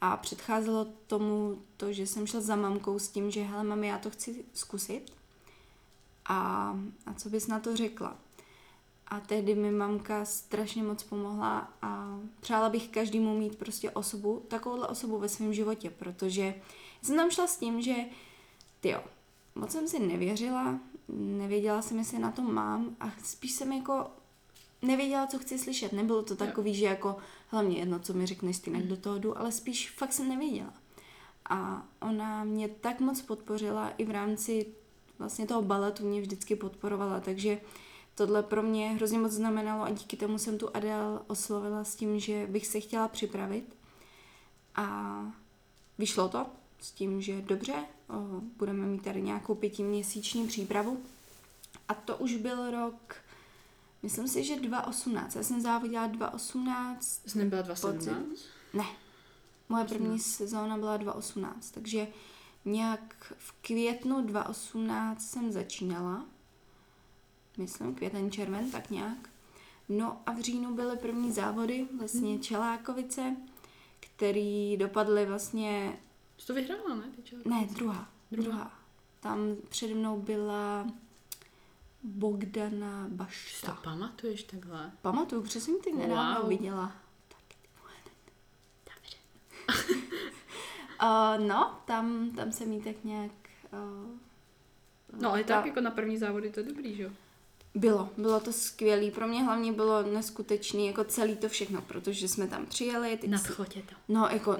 a 0.00 0.16
předcházelo 0.16 0.86
tomu 1.06 1.62
to, 1.76 1.92
že 1.92 2.06
jsem 2.06 2.26
šla 2.26 2.40
za 2.40 2.56
mamkou 2.56 2.98
s 2.98 3.08
tím, 3.08 3.30
že 3.30 3.42
hele 3.42 3.64
mami, 3.64 3.88
já 3.88 3.98
to 3.98 4.10
chci 4.10 4.44
zkusit 4.54 5.12
a, 6.26 6.74
a 7.06 7.14
co 7.14 7.28
bys 7.28 7.46
na 7.46 7.60
to 7.60 7.76
řekla? 7.76 8.16
A 9.06 9.20
tehdy 9.20 9.54
mi 9.54 9.70
mamka 9.70 10.24
strašně 10.24 10.82
moc 10.82 11.02
pomohla 11.02 11.72
a 11.82 12.18
přála 12.40 12.68
bych 12.68 12.88
každému 12.88 13.38
mít 13.38 13.58
prostě 13.58 13.90
osobu, 13.90 14.42
takovouhle 14.48 14.88
osobu 14.88 15.18
ve 15.18 15.28
svém 15.28 15.54
životě, 15.54 15.90
protože 15.90 16.54
jsem 17.02 17.16
tam 17.16 17.30
šla 17.30 17.46
s 17.46 17.56
tím, 17.56 17.82
že 17.82 17.94
ty 18.80 18.88
jo, 18.88 19.04
moc 19.54 19.72
jsem 19.72 19.88
si 19.88 19.98
nevěřila, 19.98 20.78
nevěděla 21.08 21.82
jsem, 21.82 21.98
jestli 21.98 22.18
na 22.18 22.30
to 22.30 22.42
mám 22.42 22.96
a 23.00 23.10
spíš 23.24 23.52
jsem 23.52 23.72
jako 23.72 24.06
nevěděla, 24.82 25.26
co 25.26 25.38
chci 25.38 25.58
slyšet. 25.58 25.92
Nebylo 25.92 26.22
to 26.22 26.36
takový, 26.36 26.74
že 26.74 26.86
jako 26.86 27.16
hlavně 27.48 27.78
jedno, 27.78 27.98
co 27.98 28.14
mi 28.14 28.26
řekneš, 28.26 28.56
stejně 28.56 28.82
do 28.82 28.96
toho 28.96 29.18
jdu, 29.18 29.38
ale 29.38 29.52
spíš 29.52 29.90
fakt 29.90 30.12
jsem 30.12 30.28
nevěděla. 30.28 30.72
A 31.50 31.86
ona 32.00 32.44
mě 32.44 32.68
tak 32.68 33.00
moc 33.00 33.22
podpořila 33.22 33.90
i 33.90 34.04
v 34.04 34.10
rámci 34.10 34.66
vlastně 35.18 35.46
toho 35.46 35.62
baletu 35.62 36.08
mě 36.08 36.20
vždycky 36.20 36.56
podporovala, 36.56 37.20
takže 37.20 37.60
tohle 38.14 38.42
pro 38.42 38.62
mě 38.62 38.90
hrozně 38.90 39.18
moc 39.18 39.32
znamenalo 39.32 39.84
a 39.84 39.90
díky 39.90 40.16
tomu 40.16 40.38
jsem 40.38 40.58
tu 40.58 40.76
Adel 40.76 41.22
oslovila 41.26 41.84
s 41.84 41.94
tím, 41.94 42.20
že 42.20 42.46
bych 42.46 42.66
se 42.66 42.80
chtěla 42.80 43.08
připravit 43.08 43.76
a 44.74 45.20
vyšlo 45.98 46.28
to 46.28 46.46
s 46.80 46.92
tím, 46.92 47.20
že 47.20 47.42
dobře, 47.42 47.74
o, 48.08 48.40
budeme 48.40 48.86
mít 48.86 49.02
tady 49.02 49.22
nějakou 49.22 49.54
pětiměsíční 49.54 50.46
přípravu 50.46 51.00
a 51.88 51.94
to 51.94 52.16
už 52.16 52.36
byl 52.36 52.70
rok, 52.70 53.16
myslím 54.02 54.28
si, 54.28 54.44
že 54.44 54.60
2018, 54.60 55.36
já 55.36 55.42
jsem 55.42 55.60
závodila 55.60 56.06
2018, 56.06 57.22
Jsi 57.26 57.38
nebyla 57.38 57.62
2017? 57.62 58.40
ne, 58.74 58.84
moje 59.68 59.84
první 59.84 60.18
sezóna 60.18 60.78
byla 60.78 60.96
2018, 60.96 61.70
takže 61.70 62.08
nějak 62.64 63.32
v 63.38 63.52
květnu 63.52 64.22
2018 64.22 65.30
jsem 65.30 65.52
začínala, 65.52 66.24
myslím 67.58 67.94
květen, 67.94 68.30
červen, 68.30 68.70
tak 68.70 68.90
nějak. 68.90 69.30
No 69.88 70.22
a 70.26 70.32
v 70.32 70.40
říjnu 70.40 70.74
byly 70.74 70.96
první 70.96 71.32
závody, 71.32 71.88
vlastně 71.98 72.38
Čelákovice, 72.38 73.36
který 74.00 74.76
dopadly 74.76 75.26
vlastně, 75.26 75.98
Jsi 76.38 76.46
to 76.46 76.54
vyhrála, 76.54 76.94
ne? 76.94 77.02
Ty 77.16 77.48
ne, 77.48 77.68
druhá, 77.70 78.08
Druhá. 78.30 78.48
druhá. 78.50 78.72
Tam 79.20 79.56
přede 79.68 79.94
mnou 79.94 80.20
byla 80.20 80.86
Bogdana 82.02 83.04
Ty 83.04 83.10
to 83.10 83.14
Bašta. 83.16 83.78
pamatuješ 83.84 84.42
takhle? 84.42 84.90
Pamatuju, 85.02 85.42
přesně 85.42 85.74
ty 85.84 85.92
nedávno 85.92 86.40
Wow. 86.40 86.48
viděla. 86.48 86.92
Dobře. 88.84 89.16
Uh, 91.02 91.46
no, 91.48 91.78
tam, 91.84 92.30
tam 92.36 92.52
jsem 92.52 92.72
jí 92.72 92.80
tak 92.82 93.04
nějak... 93.04 93.32
Uh, 93.72 94.10
No 95.20 95.30
ale 95.30 95.44
tak 95.44 95.66
jako 95.66 95.80
na 95.80 95.90
první 95.90 96.18
závody 96.18 96.50
to 96.50 96.60
je 96.60 96.66
dobrý, 96.66 96.96
že 96.96 97.02
jo? 97.02 97.10
Bylo, 97.74 98.10
bylo 98.16 98.40
to 98.40 98.52
skvělé. 98.52 99.10
Pro 99.10 99.28
mě 99.28 99.42
hlavně 99.42 99.72
bylo 99.72 100.02
neskutečný 100.02 100.86
jako 100.86 101.04
celý 101.04 101.36
to 101.36 101.48
všechno, 101.48 101.82
protože 101.82 102.28
jsme 102.28 102.46
tam 102.46 102.66
přijeli. 102.66 103.10
Teď 103.10 103.20
si, 103.22 103.28
Nadchotě 103.28 103.82
to. 103.82 103.94
no, 104.08 104.28
jako, 104.32 104.56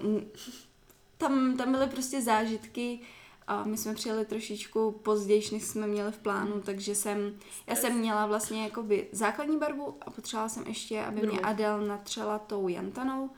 tam, 1.18 1.56
tam 1.56 1.72
byly 1.72 1.86
prostě 1.86 2.22
zážitky 2.22 3.00
a 3.48 3.64
my 3.64 3.76
jsme 3.76 3.94
přijeli 3.94 4.24
trošičku 4.24 4.90
později, 4.90 5.42
než 5.52 5.64
jsme 5.64 5.86
měli 5.86 6.12
v 6.12 6.18
plánu, 6.18 6.60
takže 6.60 6.94
jsem, 6.94 7.34
já 7.66 7.74
jsem 7.74 7.98
měla 7.98 8.26
vlastně 8.26 8.64
jakoby 8.64 9.08
základní 9.12 9.58
barvu 9.58 9.94
a 10.06 10.10
potřebovala 10.10 10.48
jsem 10.48 10.66
ještě, 10.66 11.04
aby 11.04 11.26
mě. 11.26 11.40
Adel 11.40 11.86
natřela 11.86 12.38
tou 12.38 12.68
jantanou. 12.68 13.30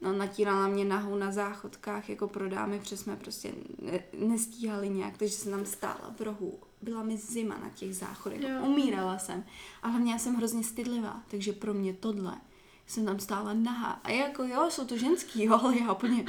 No, 0.00 0.12
natírala 0.12 0.68
mě 0.68 0.84
nahou 0.84 1.16
na 1.16 1.32
záchodkách 1.32 2.08
jako 2.08 2.28
pro 2.28 2.48
dámy, 2.48 2.78
protože 2.78 2.96
jsme 2.96 3.16
prostě 3.16 3.52
ne, 3.82 4.00
nestíhali 4.18 4.88
nějak, 4.88 5.18
takže 5.18 5.34
jsem 5.34 5.52
tam 5.52 5.66
stála 5.66 6.14
v 6.18 6.20
rohu. 6.20 6.58
Byla 6.82 7.02
mi 7.02 7.16
zima 7.16 7.58
na 7.58 7.70
těch 7.70 7.96
záchodech, 7.96 8.40
Jo. 8.40 8.48
umírala 8.66 9.18
jsem. 9.18 9.44
A 9.82 9.88
hlavně 9.88 10.12
já 10.12 10.18
jsem 10.18 10.34
hrozně 10.34 10.64
stydlivá, 10.64 11.22
takže 11.30 11.52
pro 11.52 11.74
mě 11.74 11.92
tohle 11.92 12.34
jsem 12.86 13.04
tam 13.06 13.18
stála 13.20 13.52
nahá. 13.52 14.00
A 14.04 14.10
jako 14.10 14.42
jo, 14.42 14.66
jsou 14.70 14.84
to 14.84 14.96
ženský, 14.96 15.44
jo, 15.44 15.58
ale 15.62 15.78
já 15.78 15.92
úplně, 15.92 16.24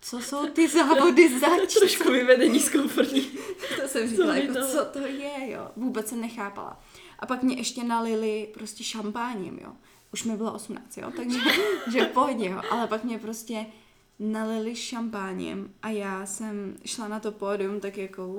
co 0.00 0.20
jsou 0.20 0.46
ty 0.46 0.68
závody 0.68 1.38
zač? 1.38 1.74
Trošku 1.74 2.12
vyvedení 2.12 2.60
z 2.60 2.68
komfortní. 2.68 3.30
To 3.82 3.88
jsem 3.88 4.08
říkala, 4.08 4.34
mi 4.34 4.40
jako, 4.40 4.52
to? 4.52 4.66
co 4.66 4.84
to 4.84 4.98
je, 4.98 5.50
jo. 5.50 5.70
Vůbec 5.76 6.08
jsem 6.08 6.20
nechápala. 6.20 6.80
A 7.18 7.26
pak 7.26 7.42
mě 7.42 7.56
ještě 7.56 7.84
nalili 7.84 8.48
prostě 8.54 8.84
šampáním, 8.84 9.58
jo. 9.62 9.72
Už 10.12 10.24
mi 10.24 10.36
bylo 10.36 10.52
18, 10.54 10.98
jo, 10.98 11.12
takže 11.16 11.38
že 11.92 12.04
v 12.04 12.08
pohodě, 12.08 12.48
jo. 12.48 12.62
Ale 12.70 12.86
pak 12.86 13.04
mě 13.04 13.18
prostě 13.18 13.66
nalili 14.18 14.76
šampáněm 14.76 15.74
a 15.82 15.88
já 15.88 16.26
jsem 16.26 16.76
šla 16.84 17.08
na 17.08 17.20
to 17.20 17.32
pódium 17.32 17.80
tak 17.80 17.96
jako, 17.96 18.38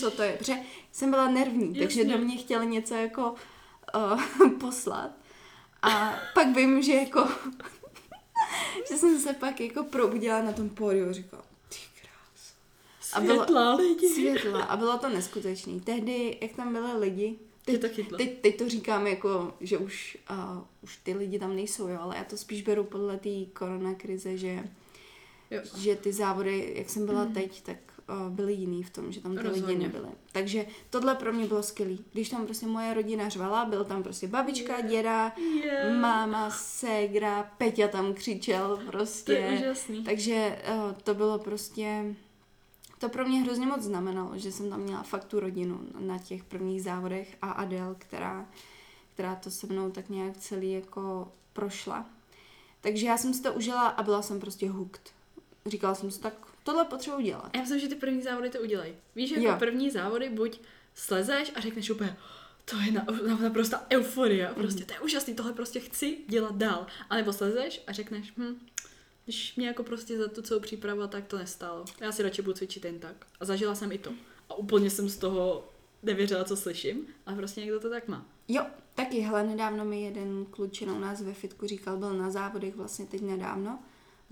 co 0.00 0.10
to 0.10 0.22
je, 0.22 0.32
protože 0.38 0.54
jsem 0.92 1.10
byla 1.10 1.30
nervní, 1.30 1.74
takže 1.74 2.00
Jasně. 2.00 2.16
do 2.16 2.24
mě 2.24 2.36
chtěli 2.36 2.66
něco 2.66 2.94
jako 2.94 3.34
uh, 4.40 4.50
poslat. 4.60 5.10
A 5.82 6.14
pak 6.34 6.56
vím, 6.56 6.82
že 6.82 6.92
jako, 6.92 7.28
že 8.90 8.96
jsem 8.96 9.20
se 9.20 9.32
pak 9.32 9.60
jako 9.60 9.84
probudila 9.84 10.42
na 10.42 10.52
tom 10.52 10.68
pódiu 10.68 11.08
a 11.08 11.12
říkala, 11.12 11.42
ty 11.68 11.76
krás. 12.00 12.54
A 13.12 13.20
bylo- 13.20 13.34
Světlá 13.36 13.74
lidi. 13.74 14.08
Světla 14.08 14.62
a 14.64 14.76
bylo 14.76 14.98
to 14.98 15.08
neskutečný. 15.08 15.80
Tehdy, 15.80 16.38
jak 16.40 16.52
tam 16.52 16.72
byly 16.72 16.92
lidi, 16.98 17.38
teď, 17.64 17.80
to 18.08 18.16
teď, 18.16 18.40
teď 18.40 18.58
to 18.58 18.68
říkám 18.68 19.06
jako, 19.06 19.54
že 19.60 19.78
už, 19.78 20.18
uh, 20.30 20.62
už 20.82 20.96
ty 20.96 21.14
lidi 21.14 21.38
tam 21.38 21.56
nejsou, 21.56 21.88
jo, 21.88 21.98
ale 22.00 22.16
já 22.16 22.24
to 22.24 22.36
spíš 22.36 22.62
beru 22.62 22.84
podle 22.84 23.16
té 23.16 23.28
koronakrize, 23.52 24.36
že, 24.36 24.64
Jo. 25.50 25.60
že 25.76 25.96
ty 25.96 26.12
závody, 26.12 26.72
jak 26.76 26.90
jsem 26.90 27.06
byla 27.06 27.26
teď, 27.26 27.62
tak 27.62 27.76
byly 28.28 28.52
jiný 28.52 28.82
v 28.82 28.90
tom, 28.90 29.12
že 29.12 29.20
tam 29.20 29.32
ty 29.32 29.38
lidi 29.38 29.48
Rozhodně. 29.60 29.86
nebyly. 29.86 30.08
Takže 30.32 30.66
tohle 30.90 31.14
pro 31.14 31.32
mě 31.32 31.46
bylo 31.46 31.62
skvělý. 31.62 32.04
Když 32.12 32.28
tam 32.28 32.44
prostě 32.44 32.66
moje 32.66 32.94
rodina 32.94 33.28
řvala, 33.28 33.64
byl 33.64 33.84
tam 33.84 34.02
prostě 34.02 34.28
babička, 34.28 34.80
děda, 34.80 35.32
Je. 35.64 35.96
máma, 36.00 36.50
ségra, 36.50 37.50
Peťa 37.58 37.88
tam 37.88 38.14
křičel 38.14 38.76
To 38.76 38.90
prostě. 38.90 39.32
je 39.32 39.58
úžasný. 39.58 40.04
Takže 40.04 40.62
uh, 40.74 40.92
to 41.04 41.14
bylo 41.14 41.38
prostě, 41.38 42.14
to 42.98 43.08
pro 43.08 43.28
mě 43.28 43.40
hrozně 43.42 43.66
moc 43.66 43.82
znamenalo, 43.82 44.30
že 44.34 44.52
jsem 44.52 44.70
tam 44.70 44.80
měla 44.80 45.02
fakt 45.02 45.24
tu 45.24 45.40
rodinu 45.40 45.80
na 45.98 46.18
těch 46.18 46.44
prvních 46.44 46.82
závodech 46.82 47.36
a 47.42 47.50
Adel, 47.50 47.94
která, 47.98 48.46
která 49.14 49.34
to 49.34 49.50
se 49.50 49.66
mnou 49.66 49.90
tak 49.90 50.08
nějak 50.08 50.36
celý 50.36 50.72
jako 50.72 51.32
prošla. 51.52 52.06
Takže 52.80 53.06
já 53.06 53.16
jsem 53.18 53.34
si 53.34 53.42
to 53.42 53.52
užila 53.52 53.88
a 53.88 54.02
byla 54.02 54.22
jsem 54.22 54.40
prostě 54.40 54.70
hooked. 54.70 55.10
Říkala 55.66 55.94
jsem 55.94 56.10
si, 56.10 56.20
tak 56.20 56.34
tohle 56.64 56.84
potřebuji 56.84 57.20
dělat. 57.20 57.50
Já 57.54 57.60
myslím, 57.60 57.80
že 57.80 57.88
ty 57.88 57.94
první 57.94 58.22
závody 58.22 58.50
to 58.50 58.60
udělají. 58.60 58.92
Víš, 59.16 59.30
jako 59.30 59.46
Jo. 59.46 59.56
první 59.58 59.90
závody 59.90 60.28
buď 60.28 60.60
slezeš 60.94 61.52
a 61.54 61.60
řekneš 61.60 61.90
úplně, 61.90 62.16
to 62.64 62.76
je 62.76 62.92
na, 62.92 63.06
na, 63.70 63.86
euforie, 63.90 64.50
prostě 64.54 64.84
to 64.84 64.92
je 64.92 65.00
úžasný, 65.00 65.34
tohle 65.34 65.52
prostě 65.52 65.80
chci 65.80 66.18
dělat 66.28 66.56
dál. 66.56 66.86
A 67.10 67.16
nebo 67.16 67.32
slezeš 67.32 67.82
a 67.86 67.92
řekneš, 67.92 68.32
hm, 68.36 68.58
když 69.24 69.56
mě 69.56 69.66
jako 69.66 69.82
prostě 69.82 70.18
za 70.18 70.28
tu 70.28 70.42
celou 70.42 70.60
přípravu 70.60 71.06
tak 71.06 71.26
to 71.26 71.38
nestálo. 71.38 71.84
Já 72.00 72.12
si 72.12 72.22
radši 72.22 72.42
budu 72.42 72.54
cvičit 72.54 72.84
jen 72.84 72.98
tak. 72.98 73.26
A 73.40 73.44
zažila 73.44 73.74
jsem 73.74 73.92
i 73.92 73.98
to. 73.98 74.10
A 74.48 74.54
úplně 74.54 74.90
jsem 74.90 75.08
z 75.08 75.16
toho 75.16 75.68
nevěřila, 76.02 76.44
co 76.44 76.56
slyším, 76.56 77.06
a 77.26 77.34
prostě 77.34 77.60
někdo 77.60 77.80
to 77.80 77.90
tak 77.90 78.08
má. 78.08 78.26
Jo, 78.48 78.66
taky, 78.94 79.20
hele, 79.20 79.44
nedávno 79.44 79.84
mi 79.84 80.02
jeden 80.02 80.46
klučina 80.50 80.94
u 80.94 80.98
nás 80.98 81.22
ve 81.22 81.34
fitku 81.34 81.66
říkal, 81.66 81.96
byl 81.96 82.14
na 82.14 82.30
závodech 82.30 82.76
vlastně 82.76 83.06
teď 83.06 83.20
nedávno, 83.20 83.78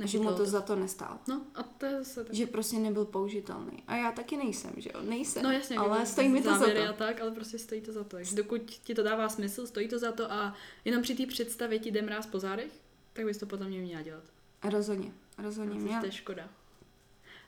že 0.06 0.18
mu 0.18 0.28
to, 0.28 0.36
to 0.36 0.46
za 0.46 0.60
to 0.60 0.76
nestálo. 0.76 1.18
No 1.28 1.46
a 1.54 1.62
to 1.62 1.86
je 1.86 1.98
zase 1.98 2.24
tak. 2.24 2.34
Že 2.34 2.46
prostě 2.46 2.76
nebyl 2.78 3.04
použitelný. 3.04 3.82
A 3.86 3.96
já 3.96 4.12
taky 4.12 4.36
nejsem, 4.36 4.72
že 4.76 4.90
jo? 4.94 5.02
Nejsem. 5.02 5.42
No 5.42 5.52
jasně, 5.52 5.76
ale 5.76 6.06
stojí 6.06 6.28
mi 6.28 6.42
to 6.42 6.58
za 6.58 6.66
to. 6.66 6.88
a 6.88 6.92
tak, 6.92 7.20
ale 7.20 7.30
prostě 7.30 7.58
stojí 7.58 7.80
to 7.80 7.92
za 7.92 8.04
to. 8.04 8.16
Dokud 8.34 8.62
ti 8.62 8.94
to 8.94 9.02
dává 9.02 9.28
smysl, 9.28 9.66
stojí 9.66 9.88
to 9.88 9.98
za 9.98 10.12
to 10.12 10.32
a 10.32 10.54
jenom 10.84 11.02
při 11.02 11.14
té 11.14 11.26
představě 11.26 11.78
ti 11.78 11.90
jde 11.90 12.02
mráz 12.02 12.26
po 12.26 12.38
zádech, 12.38 12.72
tak 13.12 13.24
bys 13.24 13.38
to 13.38 13.46
podle 13.46 13.68
mě 13.68 13.78
měla 13.78 14.02
dělat. 14.02 14.24
Rozhodně, 14.64 15.12
rozhodně 15.38 15.80
měla. 15.80 16.00
To 16.00 16.06
je 16.06 16.12
škoda. 16.12 16.48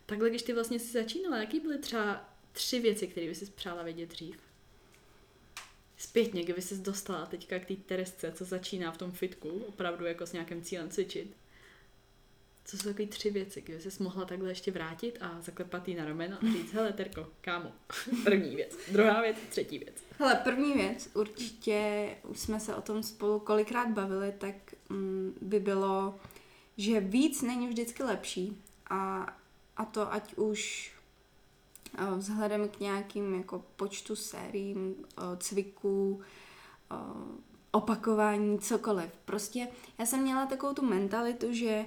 Takhle, 0.06 0.30
když 0.30 0.42
ty 0.42 0.52
vlastně 0.52 0.78
si 0.78 0.92
začínala, 0.92 1.36
jaký 1.36 1.60
byly 1.60 1.78
třeba 1.78 2.24
tři 2.52 2.80
věci, 2.80 3.06
které 3.06 3.26
bys 3.26 3.38
si 3.38 3.46
přála 3.46 3.82
vědět 3.82 4.08
dřív? 4.08 4.36
Zpětně, 5.96 6.42
kdyby 6.42 6.62
jsi 6.62 6.78
dostala 6.78 7.26
teďka 7.26 7.58
k 7.58 7.66
té 7.66 7.76
Teresce, 7.76 8.32
co 8.32 8.44
začíná 8.44 8.92
v 8.92 8.98
tom 8.98 9.12
fitku, 9.12 9.48
opravdu 9.48 10.04
jako 10.04 10.26
s 10.26 10.32
nějakým 10.32 10.62
cílem 10.62 10.90
cvičit, 10.90 11.36
co 12.70 12.76
jsou 12.76 12.88
takové 12.88 13.06
tři 13.06 13.30
věci, 13.30 13.61
kdyby 13.61 13.80
jsi 13.80 14.02
mohla 14.02 14.24
takhle 14.24 14.50
ještě 14.50 14.70
vrátit 14.70 15.18
a 15.20 15.40
zaklepat 15.40 15.88
jí 15.88 15.94
na 15.94 16.04
rameno 16.04 16.37
a 16.37 16.52
říct, 16.52 16.72
hele 16.72 16.92
Terko, 16.92 17.26
kámo, 17.40 17.72
první 18.24 18.56
věc, 18.56 18.76
druhá 18.92 19.22
věc, 19.22 19.37
třetí 19.48 19.78
věc. 19.78 19.94
Hele, 20.18 20.35
první 20.44 20.72
věc, 20.72 21.09
určitě 21.14 22.09
už 22.22 22.38
jsme 22.38 22.61
se 22.61 22.74
o 22.74 22.83
tom 22.83 23.02
spolu 23.02 23.38
kolikrát 23.38 23.88
bavili, 23.88 24.35
tak 24.38 24.54
mm, 24.88 25.35
by 25.40 25.61
bylo, 25.61 26.20
že 26.76 27.00
víc 27.00 27.42
není 27.42 27.68
vždycky 27.68 28.02
lepší 28.02 28.62
a, 28.90 29.33
a 29.76 29.85
to 29.85 30.12
ať 30.12 30.35
už 30.35 30.92
vzhledem 32.16 32.68
k 32.68 32.80
nějakým 32.80 33.35
jako 33.35 33.64
počtu 33.76 34.16
sériím, 34.16 34.94
cviků, 35.38 36.20
opakování, 37.70 38.59
cokoliv. 38.59 39.11
Prostě 39.24 39.68
já 39.98 40.06
jsem 40.06 40.22
měla 40.22 40.46
takovou 40.46 40.74
tu 40.74 40.85
mentalitu, 40.85 41.52
že 41.52 41.85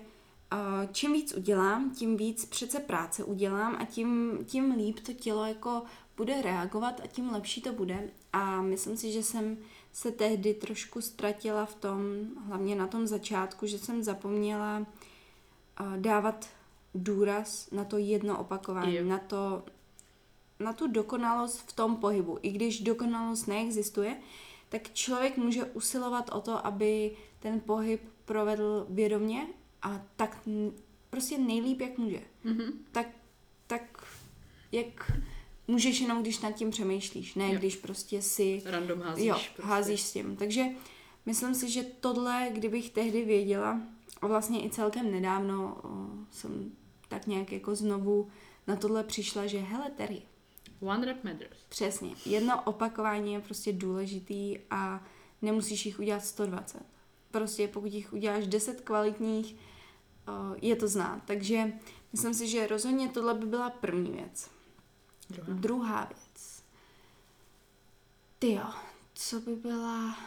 čím 0.92 1.14
víc 1.14 1.34
udělám, 1.34 1.92
tím 1.96 2.18
víc 2.18 2.46
přece 2.46 2.80
práce 2.80 3.24
udělám 3.24 3.78
a 3.80 3.86
tím, 3.86 4.40
tím 4.46 4.72
líp 4.72 5.00
to 5.00 5.14
tělo 5.14 5.46
jako 5.46 5.82
bude 6.18 6.42
reagovat 6.42 7.02
a 7.04 7.08
tím 7.08 7.30
lepší 7.30 7.62
to 7.62 7.74
bude. 7.74 8.10
A 8.34 8.62
myslím 8.62 8.98
si, 8.98 9.12
že 9.12 9.24
jsem 9.24 9.58
se 9.92 10.12
tehdy 10.12 10.54
trošku 10.54 11.02
ztratila 11.02 11.66
v 11.66 11.76
tom, 11.76 12.02
hlavně 12.48 12.76
na 12.76 12.88
tom 12.88 13.08
začátku, 13.08 13.68
že 13.68 13.80
jsem 13.80 14.04
zapomněla 14.04 14.86
dávat 15.98 16.50
důraz 16.96 17.72
na 17.72 17.86
to 17.86 17.98
jedno 17.98 18.40
opakování, 18.40 19.04
na 19.04 19.18
to, 19.18 19.64
na 20.60 20.74
tu 20.74 20.88
dokonalost 20.88 21.70
v 21.70 21.74
tom 21.74 21.96
pohybu. 21.96 22.38
I 22.42 22.52
když 22.52 22.80
dokonalost 22.80 23.48
neexistuje, 23.48 24.18
tak 24.70 24.94
člověk 24.94 25.38
může 25.38 25.66
usilovat 25.66 26.30
o 26.34 26.42
to, 26.42 26.68
aby 26.68 27.18
ten 27.40 27.60
pohyb 27.60 28.02
provedl 28.26 28.86
vědomě 28.90 29.48
a 29.84 30.02
tak 30.16 30.40
prostě 31.10 31.38
nejlíp, 31.38 31.82
jak 31.82 31.98
může. 31.98 32.22
Mm-hmm. 32.46 32.72
Tak, 32.92 33.08
tak 33.68 34.06
jak 34.72 35.12
můžeš 35.68 36.00
jenom, 36.00 36.22
když 36.22 36.40
nad 36.40 36.52
tím 36.52 36.70
přemýšlíš, 36.70 37.36
ne 37.36 37.54
jo. 37.54 37.60
když 37.60 37.76
prostě 37.76 38.22
si... 38.22 38.62
Random 38.66 39.02
házíš. 39.02 39.26
Jo, 39.26 39.36
prostě. 39.56 39.62
házíš 39.62 40.02
s 40.02 40.14
tím. 40.14 40.36
Takže 40.36 40.66
myslím 41.26 41.56
si, 41.56 41.70
že 41.70 41.84
tohle, 41.84 42.50
kdybych 42.54 42.90
tehdy 42.90 43.26
věděla, 43.26 43.82
a 44.22 44.28
vlastně 44.28 44.66
i 44.66 44.70
celkem 44.70 45.12
nedávno 45.12 45.78
o, 45.84 46.08
jsem 46.32 46.72
tak 47.10 47.28
nějak 47.28 47.52
jako 47.52 47.76
znovu 47.76 48.28
na 48.68 48.76
tohle 48.76 49.04
přišla, 49.04 49.48
že 49.48 49.60
hele 49.60 49.90
Terry, 49.90 50.22
One 50.82 51.06
rep 51.06 51.24
matters. 51.24 51.58
Přesně. 51.70 52.16
Jedno 52.26 52.62
opakování 52.64 53.34
je 53.34 53.40
prostě 53.40 53.74
důležitý 53.74 54.60
a 54.70 55.04
nemusíš 55.42 55.86
jich 55.86 56.00
udělat 56.00 56.26
120. 56.26 56.82
Prostě 57.32 57.68
pokud 57.68 57.94
jich 57.94 58.14
uděláš 58.14 58.48
10 58.48 58.82
kvalitních, 58.82 59.56
je 60.62 60.76
to 60.76 60.88
znát. 60.88 61.22
Takže 61.26 61.74
myslím 62.12 62.34
si, 62.34 62.48
že 62.48 62.68
rozhodně 62.68 63.10
tohle 63.10 63.34
by 63.34 63.46
byla 63.46 63.70
první 63.70 64.12
věc. 64.12 64.50
Druhá, 65.30 65.54
Druhá 65.54 66.06
věc. 66.06 66.64
Ty 68.40 68.54
jo, 68.54 68.70
co 69.14 69.40
by 69.40 69.56
byla 69.56 70.18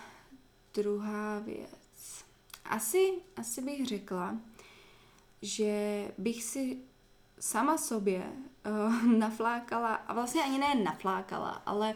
druhá 0.75 1.39
věc? 1.39 2.25
Asi, 2.65 3.13
asi 3.37 3.63
bych 3.63 3.87
řekla, 3.87 4.37
že 5.43 6.05
bych 6.19 6.45
si 6.45 6.79
sama 7.41 7.79
sobě 7.79 8.33
uh, 8.67 9.05
naflákala, 9.19 9.95
a 9.95 10.15
vlastně 10.15 10.43
ani 10.43 10.59
ne 10.59 10.75
naflákala, 10.75 11.51
ale 11.51 11.95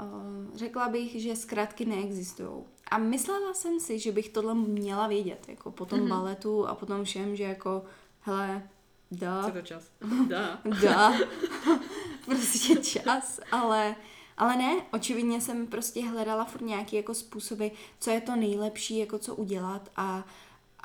uh, 0.00 0.56
řekla 0.56 0.88
bych, 0.88 1.22
že 1.22 1.36
zkrátky 1.36 1.84
neexistují. 1.84 2.64
A 2.90 2.98
myslela 2.98 3.54
jsem 3.54 3.80
si, 3.80 3.98
že 3.98 4.12
bych 4.12 4.28
tohle 4.28 4.54
měla 4.54 5.06
vědět, 5.06 5.48
jako 5.48 5.70
po 5.70 5.84
tom 5.86 6.00
mm-hmm. 6.00 6.08
baletu 6.08 6.66
a 6.66 6.74
po 6.74 6.86
tom 6.86 7.04
všem, 7.04 7.36
že 7.36 7.44
jako, 7.44 7.84
hele, 8.20 8.68
da. 9.10 9.44
Co 9.44 9.50
to 9.50 9.62
čas? 9.62 9.90
Da. 10.28 10.58
da. 10.82 11.12
prostě 12.24 12.76
čas, 12.76 13.40
ale, 13.52 13.96
ale 14.36 14.56
ne, 14.56 14.82
očividně 14.92 15.40
jsem 15.40 15.66
prostě 15.66 16.08
hledala 16.08 16.44
furt 16.44 16.62
nějaký 16.62 16.96
jako 16.96 17.14
způsoby, 17.14 17.66
co 18.00 18.10
je 18.10 18.20
to 18.20 18.36
nejlepší, 18.36 18.98
jako 18.98 19.18
co 19.18 19.34
udělat 19.34 19.90
a, 19.96 20.24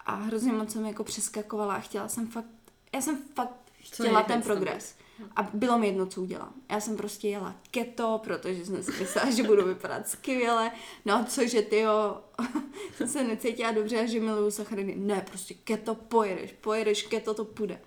a 0.06 0.16
hrozně 0.16 0.52
moc 0.54 0.72
jsem 0.72 0.86
jako 0.86 1.04
přeskakovala 1.04 1.76
a 1.76 1.80
chtěla 1.80 2.08
jsem 2.08 2.28
fakt, 2.28 2.46
já 2.94 3.02
jsem 3.02 3.24
fakt 3.36 3.56
chtěla 3.80 4.24
ten 4.24 4.42
progres. 4.42 4.96
A 5.36 5.44
bylo 5.54 5.78
mi 5.78 5.88
jedno, 5.88 6.06
co 6.06 6.22
udělám. 6.22 6.54
Já 6.72 6.80
jsem 6.80 6.98
prostě 6.98 7.28
jela 7.28 7.56
keto, 7.72 8.20
protože 8.24 8.66
jsem 8.66 8.84
si 8.84 8.92
myslela, 8.92 9.32
že 9.32 9.44
budu 9.44 9.66
vypadat 9.66 10.08
skvěle. 10.08 10.72
No 11.06 11.26
cože 11.30 11.62
ty 11.62 11.80
jo, 11.80 12.22
jsem 12.96 13.08
se 13.08 13.24
necítila 13.24 13.72
dobře 13.72 14.00
a 14.00 14.06
že 14.06 14.20
miluju 14.20 14.52
sacharidy. 14.52 14.96
Ne, 14.96 15.26
prostě 15.30 15.54
keto 15.54 15.96
pojedeš, 15.96 16.52
pojedeš, 16.52 17.04
keto 17.04 17.34
to 17.34 17.46
půjde. 17.46 17.82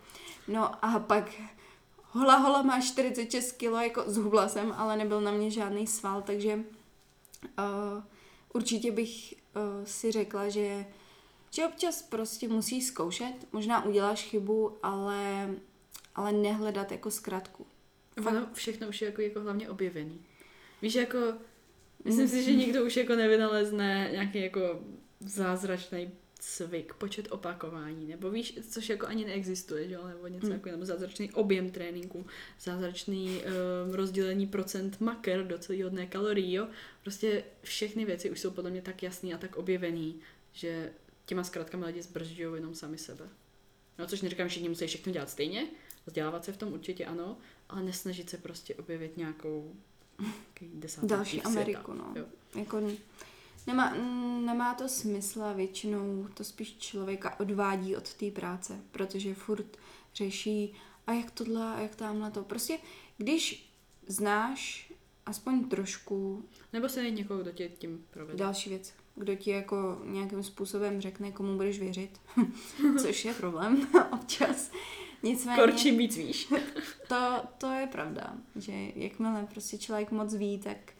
No 0.48 0.84
a 0.84 0.98
pak 0.98 1.30
hola 2.02 2.36
hola 2.36 2.62
má 2.62 2.80
46 2.80 3.52
kilo, 3.52 3.80
jako 3.80 4.04
zhubla 4.06 4.48
jsem, 4.48 4.74
ale 4.76 4.96
nebyl 4.96 5.20
na 5.20 5.30
mě 5.32 5.50
žádný 5.50 5.86
sval, 5.86 6.22
takže 6.22 6.54
uh, 7.58 8.02
určitě 8.52 8.92
bych 8.92 9.34
uh, 9.34 9.84
si 9.84 10.12
řekla, 10.12 10.48
že 10.48 10.86
že 11.54 11.66
občas 11.66 12.02
prostě 12.02 12.48
musíš 12.48 12.84
zkoušet, 12.84 13.34
možná 13.52 13.84
uděláš 13.84 14.22
chybu, 14.22 14.78
ale 14.82 15.50
ale 16.14 16.32
nehledat 16.32 16.92
jako 16.92 17.10
zkratku. 17.10 17.66
Ono 18.26 18.48
všechno 18.52 18.88
už 18.88 19.02
je 19.02 19.06
jako, 19.06 19.22
jako 19.22 19.40
hlavně 19.40 19.70
objevený. 19.70 20.20
Víš, 20.82 20.94
jako, 20.94 21.18
myslím 22.04 22.28
si, 22.28 22.42
že 22.42 22.54
nikdo 22.54 22.84
už 22.84 22.96
jako 22.96 23.14
nevynalezne 23.14 24.08
nějaký 24.12 24.42
jako 24.42 24.80
zázračný 25.20 26.10
cvik, 26.38 26.94
počet 26.94 27.28
opakování, 27.30 28.06
nebo 28.06 28.30
víš, 28.30 28.58
což 28.70 28.88
jako 28.88 29.06
ani 29.06 29.24
neexistuje, 29.24 29.88
že? 29.88 29.98
nebo 30.08 30.26
něco 30.26 30.46
hmm. 30.46 30.54
jako 30.54 30.68
nebo 30.68 30.84
zázračný 30.84 31.32
objem 31.32 31.70
tréninku, 31.70 32.26
zázračný 32.60 33.42
um, 33.86 33.94
rozdělení 33.94 34.46
procent 34.46 35.00
maker 35.00 35.46
do 35.46 35.58
celého 35.58 35.90
dne 35.90 36.06
kalorií, 36.06 36.52
jo. 36.52 36.68
Prostě 37.02 37.44
všechny 37.62 38.04
věci 38.04 38.30
už 38.30 38.40
jsou 38.40 38.50
podle 38.50 38.70
mě 38.70 38.82
tak 38.82 39.02
jasný 39.02 39.34
a 39.34 39.38
tak 39.38 39.56
objevený, 39.56 40.20
že 40.52 40.92
těma 41.26 41.44
zkratkami 41.44 41.86
lidi 41.86 42.02
zbržďují 42.02 42.54
jenom 42.54 42.74
sami 42.74 42.98
sebe. 42.98 43.28
No, 43.98 44.06
což 44.06 44.22
neříkám, 44.22 44.46
že 44.46 44.50
všichni 44.50 44.68
musí 44.68 44.86
všechno 44.86 45.12
dělat 45.12 45.30
stejně, 45.30 45.66
Vzdělávat 46.06 46.44
se 46.44 46.52
v 46.52 46.56
tom 46.56 46.72
určitě 46.72 47.06
ano, 47.06 47.36
ale 47.68 47.82
nesnažit 47.82 48.30
se 48.30 48.38
prostě 48.38 48.74
objevit 48.74 49.16
nějakou 49.16 49.72
desátou 50.74 51.06
Další 51.06 51.42
Ameriku, 51.42 51.92
no. 51.92 52.12
Jo. 52.16 52.24
Jako, 52.54 52.80
nemá, 53.66 53.94
nemá 54.44 54.74
to 54.74 54.88
smysl 54.88 55.42
a 55.42 55.52
většinou 55.52 56.28
to 56.34 56.44
spíš 56.44 56.76
člověka 56.76 57.40
odvádí 57.40 57.96
od 57.96 58.14
té 58.14 58.30
práce, 58.30 58.80
protože 58.90 59.34
furt 59.34 59.76
řeší 60.14 60.74
a 61.06 61.12
jak 61.12 61.30
tohle 61.30 61.74
a 61.74 61.80
jak 61.80 61.94
tamhle 61.94 62.30
to. 62.30 62.42
Prostě 62.42 62.78
když 63.16 63.74
znáš 64.06 64.92
aspoň 65.26 65.68
trošku... 65.68 66.44
Nebo 66.72 66.88
se 66.88 67.10
někoho, 67.10 67.40
kdo 67.40 67.52
tě 67.52 67.68
tím 67.68 68.04
provede. 68.10 68.38
Další 68.38 68.70
věc. 68.70 68.94
Kdo 69.14 69.34
ti 69.34 69.50
jako 69.50 70.00
nějakým 70.04 70.42
způsobem 70.42 71.00
řekne, 71.00 71.32
komu 71.32 71.56
budeš 71.56 71.78
věřit. 71.78 72.20
Což 73.02 73.24
je 73.24 73.34
problém 73.34 73.88
občas. 74.12 74.70
Nicméně, 75.24 75.60
Korčím 75.60 75.98
víc 75.98 76.16
víš. 76.16 76.52
to, 77.08 77.42
to 77.58 77.70
je 77.70 77.86
pravda, 77.86 78.34
že 78.56 78.72
jakmile 78.94 79.46
prostě 79.50 79.78
člověk 79.78 80.10
moc 80.10 80.34
ví, 80.34 80.58
tak, 80.58 80.92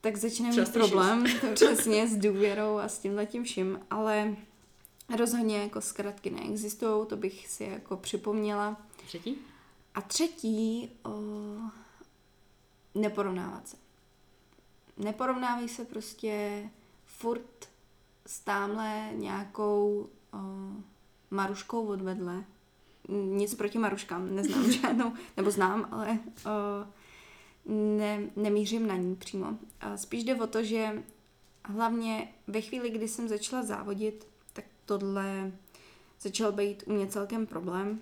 tak 0.00 0.16
začne 0.16 0.50
mít 0.50 0.72
problém 0.72 1.24
přesně 1.54 2.08
s 2.08 2.16
důvěrou 2.16 2.78
a 2.78 2.88
s 2.88 2.98
tím 2.98 3.14
letím 3.14 3.44
vším, 3.44 3.80
ale 3.90 4.36
rozhodně 5.16 5.58
jako 5.58 5.80
zkratky 5.80 6.30
neexistují, 6.30 7.06
to 7.06 7.16
bych 7.16 7.48
si 7.48 7.64
jako 7.64 7.96
připomněla. 7.96 8.76
Třetí? 9.06 9.38
A 9.94 10.00
třetí, 10.00 10.90
o, 11.04 11.10
neporovnávat 12.94 13.68
se. 13.68 13.76
neporovnávej 14.96 15.68
se 15.68 15.84
prostě 15.84 16.62
furt 17.04 17.68
s 18.26 18.40
tamhle 18.40 19.10
nějakou 19.14 20.08
uh, 20.34 20.40
Maruškou 21.30 21.86
odvedle. 21.86 22.44
Nic 23.08 23.54
proti 23.54 23.78
Maruškám, 23.78 24.34
neznám 24.34 24.72
žádnou, 24.82 25.12
nebo 25.36 25.50
znám, 25.50 25.88
ale 25.90 26.18
uh, 26.46 26.86
ne, 27.98 28.30
nemířím 28.36 28.86
na 28.86 28.96
ní 28.96 29.16
přímo. 29.16 29.46
Uh, 29.48 29.94
spíš 29.96 30.24
jde 30.24 30.34
o 30.34 30.46
to, 30.46 30.62
že 30.62 31.02
hlavně 31.64 32.28
ve 32.46 32.60
chvíli, 32.60 32.90
kdy 32.90 33.08
jsem 33.08 33.28
začala 33.28 33.62
závodit, 33.62 34.26
tak 34.52 34.64
tohle 34.84 35.52
začal 36.20 36.52
být 36.52 36.82
u 36.86 36.92
mě 36.92 37.06
celkem 37.06 37.46
problém. 37.46 38.00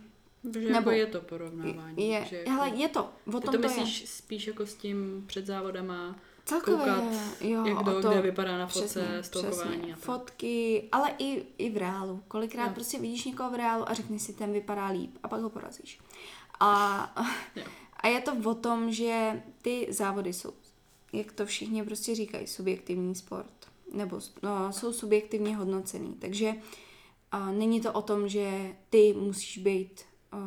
Takže 0.52 0.72
Nebo 0.72 0.90
jako 0.90 0.90
je 0.90 1.06
to 1.06 1.20
porovnávání. 1.20 2.08
Je, 2.08 2.24
že 2.24 2.36
jako, 2.36 2.50
hele, 2.50 2.68
je 2.68 2.88
to. 2.88 3.12
O 3.26 3.40
tom 3.40 3.54
to 3.54 3.58
myslíš 3.58 3.98
to 3.98 4.04
je. 4.04 4.08
spíš 4.08 4.46
jako 4.46 4.66
s 4.66 4.74
tím 4.74 5.24
před 5.26 5.46
závodama 5.46 6.16
Celkově, 6.44 6.78
koukat, 6.78 7.04
jo, 7.40 7.66
jak 7.66 7.84
to, 7.84 8.02
to, 8.02 8.10
kde 8.10 8.22
vypadá 8.22 8.58
na 8.58 8.66
fotce, 8.66 8.86
přesně, 8.86 9.22
stolkování. 9.22 9.76
Přesně. 9.76 9.96
Fotky, 9.96 10.88
ale 10.92 11.10
i, 11.18 11.46
i 11.58 11.70
v 11.70 11.76
reálu. 11.76 12.22
Kolikrát 12.28 12.66
jo. 12.66 12.74
prostě 12.74 12.98
vidíš 12.98 13.24
někoho 13.24 13.50
v 13.50 13.54
reálu 13.54 13.88
a 13.88 13.94
řekneš 13.94 14.22
si, 14.22 14.32
ten 14.32 14.52
vypadá 14.52 14.86
líp 14.86 15.18
a 15.22 15.28
pak 15.28 15.40
ho 15.40 15.50
porazíš. 15.50 16.00
A, 16.60 16.98
a 17.96 18.08
je 18.08 18.20
to 18.20 18.50
o 18.50 18.54
tom, 18.54 18.92
že 18.92 19.42
ty 19.62 19.86
závody 19.90 20.32
jsou, 20.32 20.52
jak 21.12 21.32
to 21.32 21.46
všichni 21.46 21.84
prostě 21.84 22.14
říkají, 22.14 22.46
subjektivní 22.46 23.14
sport. 23.14 23.66
Nebo 23.92 24.20
no, 24.42 24.72
jsou 24.72 24.92
subjektivně 24.92 25.56
hodnocený. 25.56 26.14
Takže 26.14 26.54
a 27.34 27.52
není 27.52 27.80
to 27.80 27.92
o 27.92 28.02
tom, 28.02 28.28
že 28.28 28.76
ty 28.90 29.14
musíš 29.18 29.58
být 29.58 30.00
uh, 30.32 30.38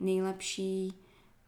nejlepší 0.00 0.92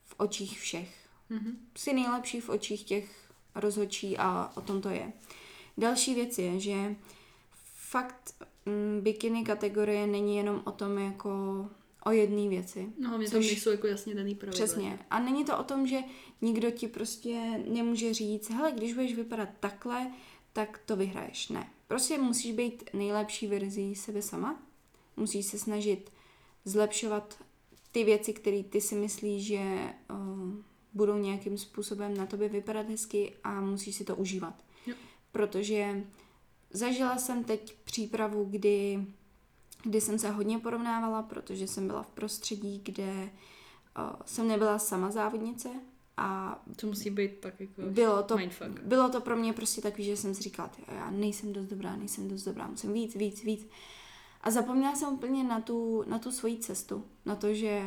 v 0.05 0.14
očích 0.16 0.61
všech. 0.61 1.09
Mm-hmm. 1.31 1.55
Jsi 1.77 1.92
nejlepší 1.92 2.40
v 2.40 2.48
očích 2.48 2.85
těch 2.85 3.27
rozhodčí 3.61 4.18
a 4.18 4.53
o 4.57 4.61
tom 4.61 4.81
to 4.81 4.88
je. 4.88 5.12
Další 5.79 6.14
věc 6.14 6.38
je, 6.38 6.61
že 6.61 6.97
fakt 7.77 8.35
mm, 8.66 9.01
bikini 9.01 9.44
kategorie 9.44 10.07
není 10.07 10.37
jenom 10.37 10.62
o 10.64 10.73
tom 10.73 10.99
jako 10.99 11.31
o 12.05 12.11
jedné 12.11 12.49
věci. 12.49 12.92
No, 12.99 13.18
mě 13.18 13.31
to 13.31 13.38
nejsou 13.38 13.71
jako 13.71 13.87
jasně 13.87 14.14
daný 14.14 14.35
pravidla. 14.35 14.66
Přesně. 14.66 14.99
A 15.11 15.21
není 15.21 15.44
to 15.44 15.59
o 15.59 15.62
tom, 15.62 15.87
že 15.87 15.99
nikdo 16.42 16.71
ti 16.71 16.88
prostě 16.88 17.62
nemůže 17.68 18.14
říct, 18.14 18.51
hele, 18.51 18.73
když 18.73 18.94
budeš 18.94 19.14
vypadat 19.14 19.49
takhle, 19.61 20.12
tak 20.53 20.81
to 20.87 20.97
vyhraješ. 20.97 21.49
Ne. 21.49 21.71
Prostě 21.88 22.18
musíš 22.18 22.53
být 22.53 22.90
nejlepší 22.92 23.47
verzí 23.47 23.94
sebe 23.94 24.23
sama. 24.23 24.62
Musíš 25.16 25.47
se 25.47 25.59
snažit 25.59 26.12
zlepšovat 26.64 27.38
ty 27.92 28.05
věci, 28.05 28.33
které 28.33 28.62
ty 28.62 28.81
si 28.81 28.94
myslíš, 28.94 29.47
že 29.47 29.61
uh, 30.11 30.55
budou 30.98 31.16
nějakým 31.16 31.58
způsobem 31.58 32.16
na 32.16 32.26
tobě 32.26 32.48
vypadat 32.48 32.88
hezky 32.88 33.32
a 33.44 33.61
musíš 33.61 33.94
si 33.94 34.04
to 34.04 34.16
užívat. 34.16 34.54
Jo. 34.87 34.94
Protože 35.32 36.04
zažila 36.70 37.18
jsem 37.18 37.44
teď 37.44 37.76
přípravu, 37.84 38.44
kdy, 38.50 39.06
kdy 39.82 40.00
jsem 40.00 40.18
se 40.18 40.30
hodně 40.30 40.58
porovnávala, 40.58 41.22
protože 41.22 41.66
jsem 41.66 41.87
byla 41.87 42.02
v 42.02 42.08
prostředí, 42.08 42.80
kde 42.84 43.12
uh, 43.12 44.22
jsem 44.26 44.48
nebyla 44.48 44.78
sama 44.78 45.11
závodnice 45.11 45.68
a 46.16 46.58
to 46.76 46.87
musí 46.87 47.11
být 47.11 47.32
pak 47.32 47.61
jako 47.61 47.82
bylo 47.82 48.22
to, 48.22 48.37
mindfuck. 48.37 48.80
bylo 48.82 49.08
to 49.08 49.20
pro 49.20 49.37
mě 49.37 49.52
prostě 49.52 49.80
takový, 49.80 50.04
že 50.04 50.16
jsem 50.16 50.34
si 50.34 50.42
říkala, 50.42 50.70
já 50.88 51.11
nejsem 51.11 51.52
dost 51.52 51.66
dobrá, 51.66 51.96
nejsem 51.96 52.28
dost 52.28 52.44
dobrá, 52.44 52.66
musím 52.66 52.92
víc, 52.92 53.14
víc, 53.14 53.44
víc. 53.44 53.68
A 54.40 54.50
zapomněla 54.50 54.94
jsem 54.94 55.08
úplně 55.08 55.44
na 55.44 55.61
tu, 55.61 56.04
na 56.06 56.18
tu 56.18 56.32
svoji 56.32 56.58
cestu, 56.58 57.04
na 57.26 57.37
to, 57.37 57.54
že 57.54 57.82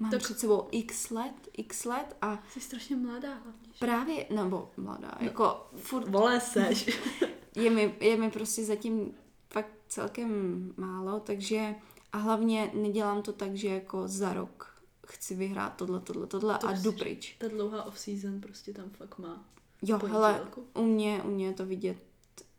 mám 0.00 0.10
tak... 0.10 0.22
před 0.22 0.38
sebou 0.38 0.68
x 0.70 1.10
let, 1.10 1.34
x 1.52 1.84
let 1.84 2.16
a... 2.22 2.42
Jsi 2.50 2.60
strašně 2.60 2.96
mladá 2.96 3.34
hlavně. 3.34 3.68
Že? 3.72 3.78
Právě, 3.78 4.26
nebo 4.30 4.70
mladá, 4.76 5.18
no, 5.20 5.26
jako 5.26 5.66
furt... 5.76 6.08
Vole 6.08 6.40
seš. 6.40 7.00
je, 7.56 7.70
mi, 7.70 7.94
je 8.00 8.16
mi 8.16 8.30
prostě 8.30 8.64
zatím 8.64 9.14
fakt 9.52 9.70
celkem 9.88 10.72
málo, 10.76 11.20
takže 11.20 11.74
a 12.12 12.18
hlavně 12.18 12.70
nedělám 12.74 13.22
to 13.22 13.32
tak, 13.32 13.56
že 13.56 13.68
jako 13.68 14.08
za 14.08 14.32
rok 14.32 14.82
chci 15.06 15.34
vyhrát 15.34 15.76
tohle, 15.76 16.00
tohle, 16.00 16.26
tohle 16.26 16.58
to 16.58 16.68
a 16.68 16.72
jdu 16.72 16.92
pryč. 16.92 17.36
Ta 17.38 17.48
dlouhá 17.48 17.84
off-season 17.84 18.40
prostě 18.40 18.72
tam 18.72 18.90
fakt 18.90 19.18
má 19.18 19.44
Jo, 19.86 19.98
hele, 20.06 20.48
u 20.74 20.82
mě, 20.82 21.22
u 21.22 21.30
mě 21.30 21.46
je 21.46 21.52
to 21.52 21.66
vidět 21.66 21.96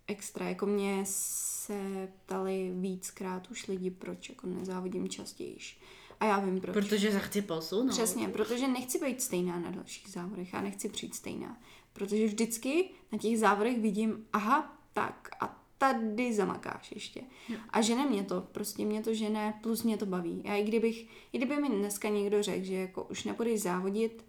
extra, 0.07 0.49
jako 0.49 0.65
mě 0.65 1.03
se 1.07 2.09
ptali 2.25 2.71
víckrát 2.75 3.51
už 3.51 3.67
lidi, 3.67 3.91
proč 3.91 4.29
jako 4.29 4.47
nezávodím 4.47 5.09
častějiš. 5.09 5.79
A 6.19 6.25
já 6.25 6.39
vím 6.39 6.61
proč. 6.61 6.73
Protože 6.73 7.11
se 7.11 7.19
chci 7.19 7.41
posunout. 7.41 7.89
Přesně, 7.89 8.27
protože 8.27 8.67
nechci 8.67 8.99
být 8.99 9.21
stejná 9.21 9.59
na 9.59 9.71
dalších 9.71 10.09
závodech. 10.09 10.53
Já 10.53 10.61
nechci 10.61 10.89
přijít 10.89 11.15
stejná. 11.15 11.61
Protože 11.93 12.25
vždycky 12.25 12.89
na 13.11 13.17
těch 13.17 13.39
závodech 13.39 13.79
vidím, 13.79 14.27
aha, 14.33 14.77
tak 14.93 15.29
a 15.39 15.65
tady 15.77 16.33
zamakáš 16.33 16.91
ještě. 16.91 17.21
A 17.69 17.81
žene 17.81 18.05
mě 18.05 18.23
to, 18.23 18.41
prostě 18.41 18.85
mě 18.85 19.03
to 19.03 19.13
žene, 19.13 19.59
plus 19.63 19.83
mě 19.83 19.97
to 19.97 20.05
baví. 20.05 20.43
A 20.45 20.55
i 20.55 20.63
kdybych, 20.63 21.07
i 21.33 21.37
kdyby 21.37 21.57
mi 21.57 21.69
dneska 21.69 22.09
někdo 22.09 22.43
řekl, 22.43 22.65
že 22.65 22.73
jako 22.73 23.03
už 23.03 23.23
nebudeš 23.23 23.61
závodit, 23.61 24.25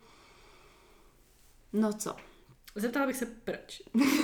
no 1.73 1.93
co? 1.93 2.17
Zeptala 2.75 3.07
bych 3.07 3.17
se 3.17 3.27
proč. 3.27 3.83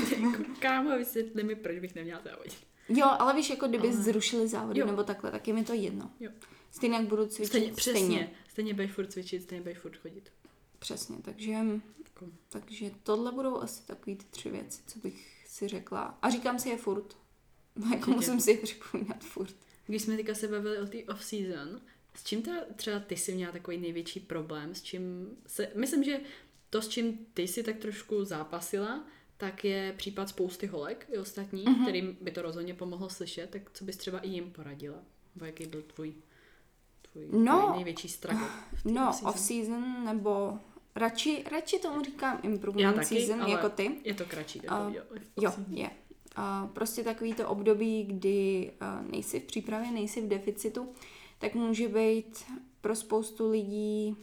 Kámo, 0.59 0.99
vysvětli 0.99 1.43
mi, 1.43 1.55
proč 1.55 1.79
bych 1.79 1.95
neměla 1.95 2.21
závodit. 2.25 2.57
Jo, 2.89 3.07
ale 3.19 3.35
víš, 3.35 3.51
jako 3.51 3.69
kdyby 3.69 3.89
ale... 3.89 3.97
zrušili 3.97 4.49
závody 4.49 4.81
jo. 4.81 4.87
nebo 4.87 5.05
takhle, 5.05 5.31
tak 5.31 5.49
je 5.49 5.55
mi 5.55 5.65
to 5.65 5.73
jedno. 5.73 6.11
Jo. 6.21 6.31
Stejně 6.73 6.97
jak 6.97 7.07
budu 7.07 7.27
cvičit. 7.27 7.47
Stejně, 7.47 7.73
přesně. 7.73 8.01
Stejně, 8.01 8.31
stejně 8.49 8.75
budeš 8.75 8.91
furt 8.91 9.13
cvičit, 9.13 9.43
stejně 9.43 9.63
budeš 9.63 9.79
furt 9.79 9.97
chodit. 9.97 10.33
Přesně, 10.79 11.17
takže, 11.23 11.53
jako. 11.53 12.27
takže 12.49 12.91
tohle 13.03 13.33
budou 13.33 13.57
asi 13.57 13.87
takové 13.87 14.17
ty 14.17 14.25
tři 14.31 14.51
věci, 14.51 14.83
co 14.87 14.99
bych 14.99 15.45
si 15.47 15.69
řekla. 15.69 16.19
A 16.23 16.31
říkám 16.31 16.59
si 16.59 16.69
je 16.69 16.77
furt. 16.77 17.17
No, 17.77 17.87
jako 17.95 18.11
Určitě. 18.11 18.17
musím 18.17 18.41
si 18.41 18.51
je 18.51 18.57
připomínat 18.59 19.25
furt. 19.25 19.55
Když 19.87 20.03
jsme 20.03 20.17
teďka 20.17 20.35
se 20.35 20.49
bavili 20.49 20.79
o 20.79 20.87
té 20.87 20.99
off-season, 20.99 21.81
s 22.15 22.25
čím 22.25 22.43
ta, 22.43 22.53
třeba 22.77 23.01
ty 23.01 23.17
jsi 23.17 23.35
měla 23.35 23.53
takový 23.53 23.79
největší 23.79 24.21
problém, 24.21 24.75
s 24.75 24.83
čím 24.83 25.37
se, 25.47 25.73
myslím, 25.75 26.05
že 26.05 26.21
to, 26.71 26.83
s 26.83 26.89
čím 26.89 27.27
ty 27.35 27.49
si 27.49 27.63
tak 27.63 27.77
trošku 27.77 28.25
zápasila, 28.25 29.07
tak 29.37 29.65
je 29.65 29.95
případ 29.97 30.29
spousty 30.29 30.67
holek 30.67 31.07
i 31.13 31.19
ostatních, 31.19 31.69
mm-hmm. 31.69 31.83
kterým 31.83 32.19
by 32.21 32.31
to 32.31 32.43
rozhodně 32.43 32.75
pomohlo 32.75 33.11
slyšet, 33.11 33.51
tak 33.51 33.63
co 33.75 33.85
bys 33.85 33.97
třeba 33.97 34.19
i 34.19 34.29
jim 34.29 34.51
poradila? 34.51 34.99
Nebo 35.35 35.47
jaký 35.47 35.67
byl 35.67 35.83
tvůj 35.83 36.15
tvůj, 37.13 37.27
no, 37.33 37.61
tvůj 37.61 37.77
největší 37.77 38.09
struggle? 38.09 38.49
No, 38.85 39.09
off-season? 39.09 39.29
off-season 39.29 40.05
nebo 40.05 40.59
radši, 40.97 41.45
radši 41.53 41.79
tomu 41.79 42.05
říkám 42.05 42.41
improvement 42.43 42.97
taky, 42.97 43.07
season 43.07 43.49
jako 43.49 43.69
ty. 43.69 43.91
je 44.05 44.15
to 44.15 44.25
kratší 44.25 44.61
uh, 44.61 44.95
jo. 45.37 45.53
je. 45.69 45.91
Uh, 46.39 46.71
prostě 46.73 47.05
takový 47.05 47.35
to 47.35 47.49
období, 47.49 48.05
kdy 48.05 48.73
uh, 48.83 49.11
nejsi 49.11 49.41
v 49.41 49.45
přípravě, 49.45 49.91
nejsi 49.91 50.21
v 50.21 50.29
deficitu, 50.29 50.89
tak 51.39 51.55
může 51.55 51.89
být 51.89 52.45
pro 52.81 52.97
spoustu 52.97 53.51
lidí 53.51 54.17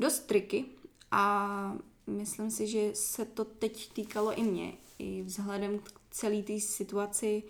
dost 0.00 0.20
triky 0.26 0.64
a 1.10 1.76
myslím 2.06 2.50
si, 2.50 2.66
že 2.66 2.90
se 2.94 3.24
to 3.24 3.44
teď 3.44 3.92
týkalo 3.92 4.34
i 4.34 4.42
mě, 4.42 4.72
i 4.98 5.22
vzhledem 5.22 5.78
k 5.78 5.92
celé 6.10 6.42
té 6.42 6.60
situaci, 6.60 7.42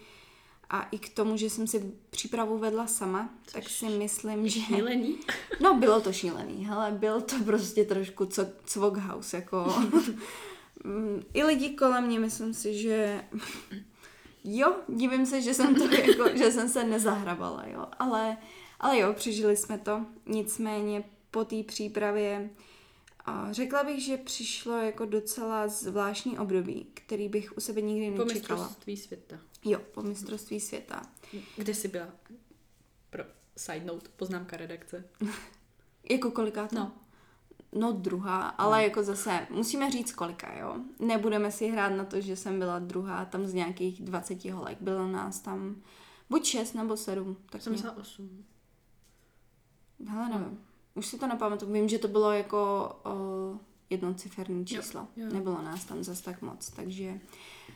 a 0.72 0.82
i 0.82 0.98
k 0.98 1.08
tomu, 1.08 1.36
že 1.36 1.50
jsem 1.50 1.66
si 1.66 1.92
přípravu 2.10 2.58
vedla 2.58 2.86
sama, 2.86 3.30
Což 3.44 3.52
tak 3.52 3.68
si 3.68 3.88
myslím, 3.88 4.48
že... 4.48 4.60
Šílený? 4.60 5.18
No, 5.60 5.74
bylo 5.74 6.00
to 6.00 6.12
šílený, 6.12 6.66
hele, 6.66 6.90
byl 6.90 7.20
to 7.20 7.36
prostě 7.44 7.84
trošku 7.84 8.26
co, 8.26 8.46
cvok 8.64 8.96
house, 8.96 9.36
jako... 9.36 9.74
I 11.34 11.44
lidi 11.44 11.70
kolem 11.70 12.06
mě, 12.06 12.18
myslím 12.18 12.54
si, 12.54 12.78
že... 12.78 13.24
Jo, 14.44 14.76
divím 14.88 15.26
se, 15.26 15.40
že 15.40 15.54
jsem 15.54 15.74
to 15.74 15.94
jako, 15.94 16.36
že 16.36 16.52
jsem 16.52 16.68
se 16.68 16.84
nezahrabala, 16.84 17.64
jo, 17.66 17.86
ale, 17.98 18.36
ale 18.80 18.98
jo, 18.98 19.12
přežili 19.12 19.56
jsme 19.56 19.78
to, 19.78 20.06
nicméně 20.26 21.04
po 21.30 21.44
té 21.44 21.62
přípravě 21.62 22.50
a 23.24 23.52
řekla 23.52 23.84
bych, 23.84 24.04
že 24.04 24.16
přišlo 24.16 24.76
jako 24.76 25.04
docela 25.04 25.68
zvláštní 25.68 26.38
období, 26.38 26.86
který 26.94 27.28
bych 27.28 27.56
u 27.56 27.60
sebe 27.60 27.80
nikdy 27.80 28.10
nečekala. 28.10 28.74
Po 28.84 28.96
světa. 28.96 29.38
Jo, 29.64 29.78
po 29.94 30.02
mistrovství 30.02 30.60
světa. 30.60 31.02
Kde 31.56 31.74
jsi 31.74 31.88
byla? 31.88 32.08
Pro 33.10 33.24
side 33.56 33.84
note, 33.84 34.08
poznámka 34.16 34.56
redakce. 34.56 35.04
jako 36.10 36.30
koliká 36.30 36.66
to? 36.68 36.76
No. 36.76 36.92
No 37.74 37.92
druhá, 37.92 38.48
ale 38.48 38.78
no. 38.78 38.84
jako 38.84 39.02
zase 39.02 39.46
musíme 39.50 39.90
říct 39.90 40.12
kolika, 40.12 40.58
jo. 40.58 40.76
Nebudeme 40.98 41.52
si 41.52 41.68
hrát 41.68 41.88
na 41.88 42.04
to, 42.04 42.20
že 42.20 42.36
jsem 42.36 42.58
byla 42.58 42.78
druhá 42.78 43.24
tam 43.24 43.46
z 43.46 43.54
nějakých 43.54 44.02
20 44.02 44.44
holek. 44.44 44.78
Bylo 44.80 45.06
nás 45.08 45.40
tam 45.40 45.76
buď 46.30 46.44
6 46.44 46.72
nebo 46.72 46.96
7. 46.96 47.36
Tak 47.50 47.62
jsem 47.62 47.72
myslela 47.72 47.96
8. 47.96 48.44
Hele, 50.08 50.28
nevím. 50.28 50.44
No. 50.44 50.56
Už 50.94 51.06
si 51.06 51.18
to 51.18 51.26
nepamatuju. 51.26 51.72
Vím, 51.72 51.88
že 51.88 51.98
to 51.98 52.08
bylo 52.08 52.32
jako 52.32 52.92
o, 53.04 53.58
jednociferní 53.90 54.66
číslo. 54.66 55.00
Jo, 55.16 55.26
jo. 55.26 55.32
Nebylo 55.32 55.62
nás 55.62 55.84
tam 55.84 56.04
zas 56.04 56.20
tak 56.20 56.42
moc, 56.42 56.70
takže 56.70 57.20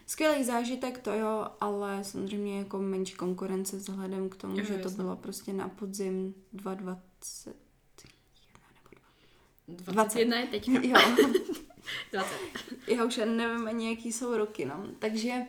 skvělý 0.07 0.45
zážitek, 0.45 0.99
to 0.99 1.13
jo, 1.13 1.47
ale 1.61 2.05
samozřejmě 2.05 2.59
jako 2.59 2.79
menší 2.79 3.15
konkurence 3.15 3.77
vzhledem 3.77 4.29
k 4.29 4.37
tomu, 4.37 4.59
jo, 4.59 4.65
že 4.65 4.75
jasný. 4.75 4.83
to 4.83 5.03
bylo 5.03 5.17
prostě 5.17 5.53
na 5.53 5.69
podzim 5.69 6.35
2020. 6.53 7.57
21 9.69 10.39
je 10.39 10.47
teď. 10.47 10.69
Jo. 10.83 11.01
20. 12.13 12.35
Já 12.87 13.05
už 13.05 13.17
nevím 13.17 13.69
ani, 13.69 13.91
jaký 13.91 14.13
jsou 14.13 14.37
roky, 14.37 14.65
no. 14.65 14.87
Takže, 14.99 15.47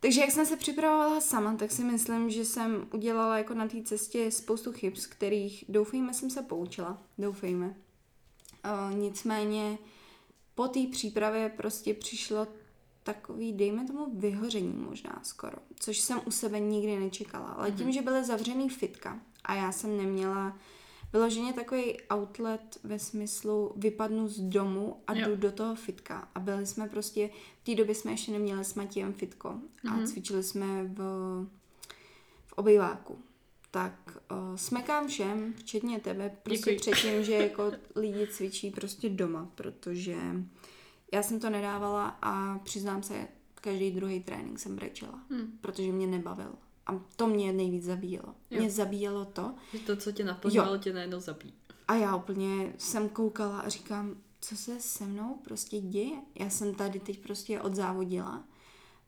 takže 0.00 0.20
jak 0.20 0.30
jsem 0.30 0.46
se 0.46 0.56
připravovala 0.56 1.20
sama, 1.20 1.56
tak 1.56 1.70
si 1.70 1.84
myslím, 1.84 2.30
že 2.30 2.44
jsem 2.44 2.88
udělala 2.92 3.38
jako 3.38 3.54
na 3.54 3.68
té 3.68 3.82
cestě 3.82 4.30
spoustu 4.30 4.72
chyb, 4.72 4.96
z 4.96 5.06
kterých 5.06 5.64
doufejme 5.68 6.14
jsem 6.14 6.30
se 6.30 6.42
poučila. 6.42 7.02
Doufejme. 7.18 7.66
Uh, 8.64 8.96
nicméně 8.98 9.78
po 10.54 10.68
té 10.68 10.80
přípravě 10.92 11.48
prostě 11.56 11.94
přišlo 11.94 12.46
takový, 13.14 13.52
dejme 13.52 13.86
tomu, 13.86 14.06
vyhoření 14.14 14.72
možná 14.72 15.20
skoro, 15.22 15.56
což 15.80 15.98
jsem 15.98 16.20
u 16.24 16.30
sebe 16.30 16.60
nikdy 16.60 16.98
nečekala. 16.98 17.46
Ale 17.46 17.72
tím, 17.72 17.86
mm-hmm. 17.86 17.92
že 17.92 18.02
byly 18.02 18.24
zavřený 18.24 18.68
fitka 18.68 19.20
a 19.44 19.54
já 19.54 19.72
jsem 19.72 19.96
neměla 19.96 20.58
vyloženě 21.12 21.52
takový 21.52 21.96
outlet 22.14 22.78
ve 22.84 22.98
smyslu 22.98 23.72
vypadnu 23.76 24.28
z 24.28 24.40
domu 24.40 24.96
a 25.06 25.14
jo. 25.14 25.28
jdu 25.28 25.36
do 25.36 25.52
toho 25.52 25.74
fitka. 25.74 26.28
A 26.34 26.40
byli 26.40 26.66
jsme 26.66 26.88
prostě, 26.88 27.30
v 27.62 27.64
té 27.64 27.74
době 27.74 27.94
jsme 27.94 28.10
ještě 28.10 28.32
neměli 28.32 28.64
s 28.64 28.74
Matějem 28.74 29.12
fitko 29.12 29.48
a 29.48 29.86
mm-hmm. 29.86 30.06
cvičili 30.06 30.42
jsme 30.42 30.84
v, 30.84 30.98
v 32.46 32.52
obýváku. 32.52 33.18
Tak 33.70 34.18
uh, 34.30 34.56
smekám 34.56 35.08
všem, 35.08 35.54
včetně 35.56 36.00
tebe, 36.00 36.36
prostě 36.42 36.74
Děkuji. 36.74 36.92
předtím, 36.92 37.24
že 37.24 37.34
jako 37.34 37.72
lidi 37.94 38.26
cvičí 38.26 38.70
prostě 38.70 39.08
doma, 39.08 39.50
protože 39.54 40.16
já 41.12 41.22
jsem 41.22 41.40
to 41.40 41.50
nedávala 41.50 42.18
a 42.22 42.58
přiznám 42.58 43.02
se, 43.02 43.28
každý 43.54 43.90
druhý 43.90 44.20
trénink 44.20 44.58
jsem 44.58 44.76
brečela, 44.76 45.20
hmm. 45.30 45.58
protože 45.60 45.92
mě 45.92 46.06
nebavil. 46.06 46.52
A 46.86 47.00
to 47.16 47.26
mě 47.26 47.52
nejvíc 47.52 47.84
zabíjelo. 47.84 48.34
Jo. 48.50 48.60
Mě 48.60 48.70
zabíjelo 48.70 49.24
to. 49.24 49.54
Že 49.72 49.78
to, 49.78 49.96
co 49.96 50.12
tě 50.12 50.24
naplňovalo, 50.24 50.78
tě 50.78 50.92
najednou 50.92 51.20
zabíjí. 51.20 51.54
A 51.88 51.94
já 51.94 52.16
úplně 52.16 52.72
jsem 52.78 53.08
koukala 53.08 53.60
a 53.60 53.68
říkám, 53.68 54.16
co 54.40 54.56
se 54.56 54.80
se 54.80 55.06
mnou 55.06 55.34
prostě 55.44 55.80
děje. 55.80 56.16
Já 56.34 56.50
jsem 56.50 56.74
tady 56.74 57.00
teď 57.00 57.22
prostě 57.22 57.60
odzávodila. 57.60 58.44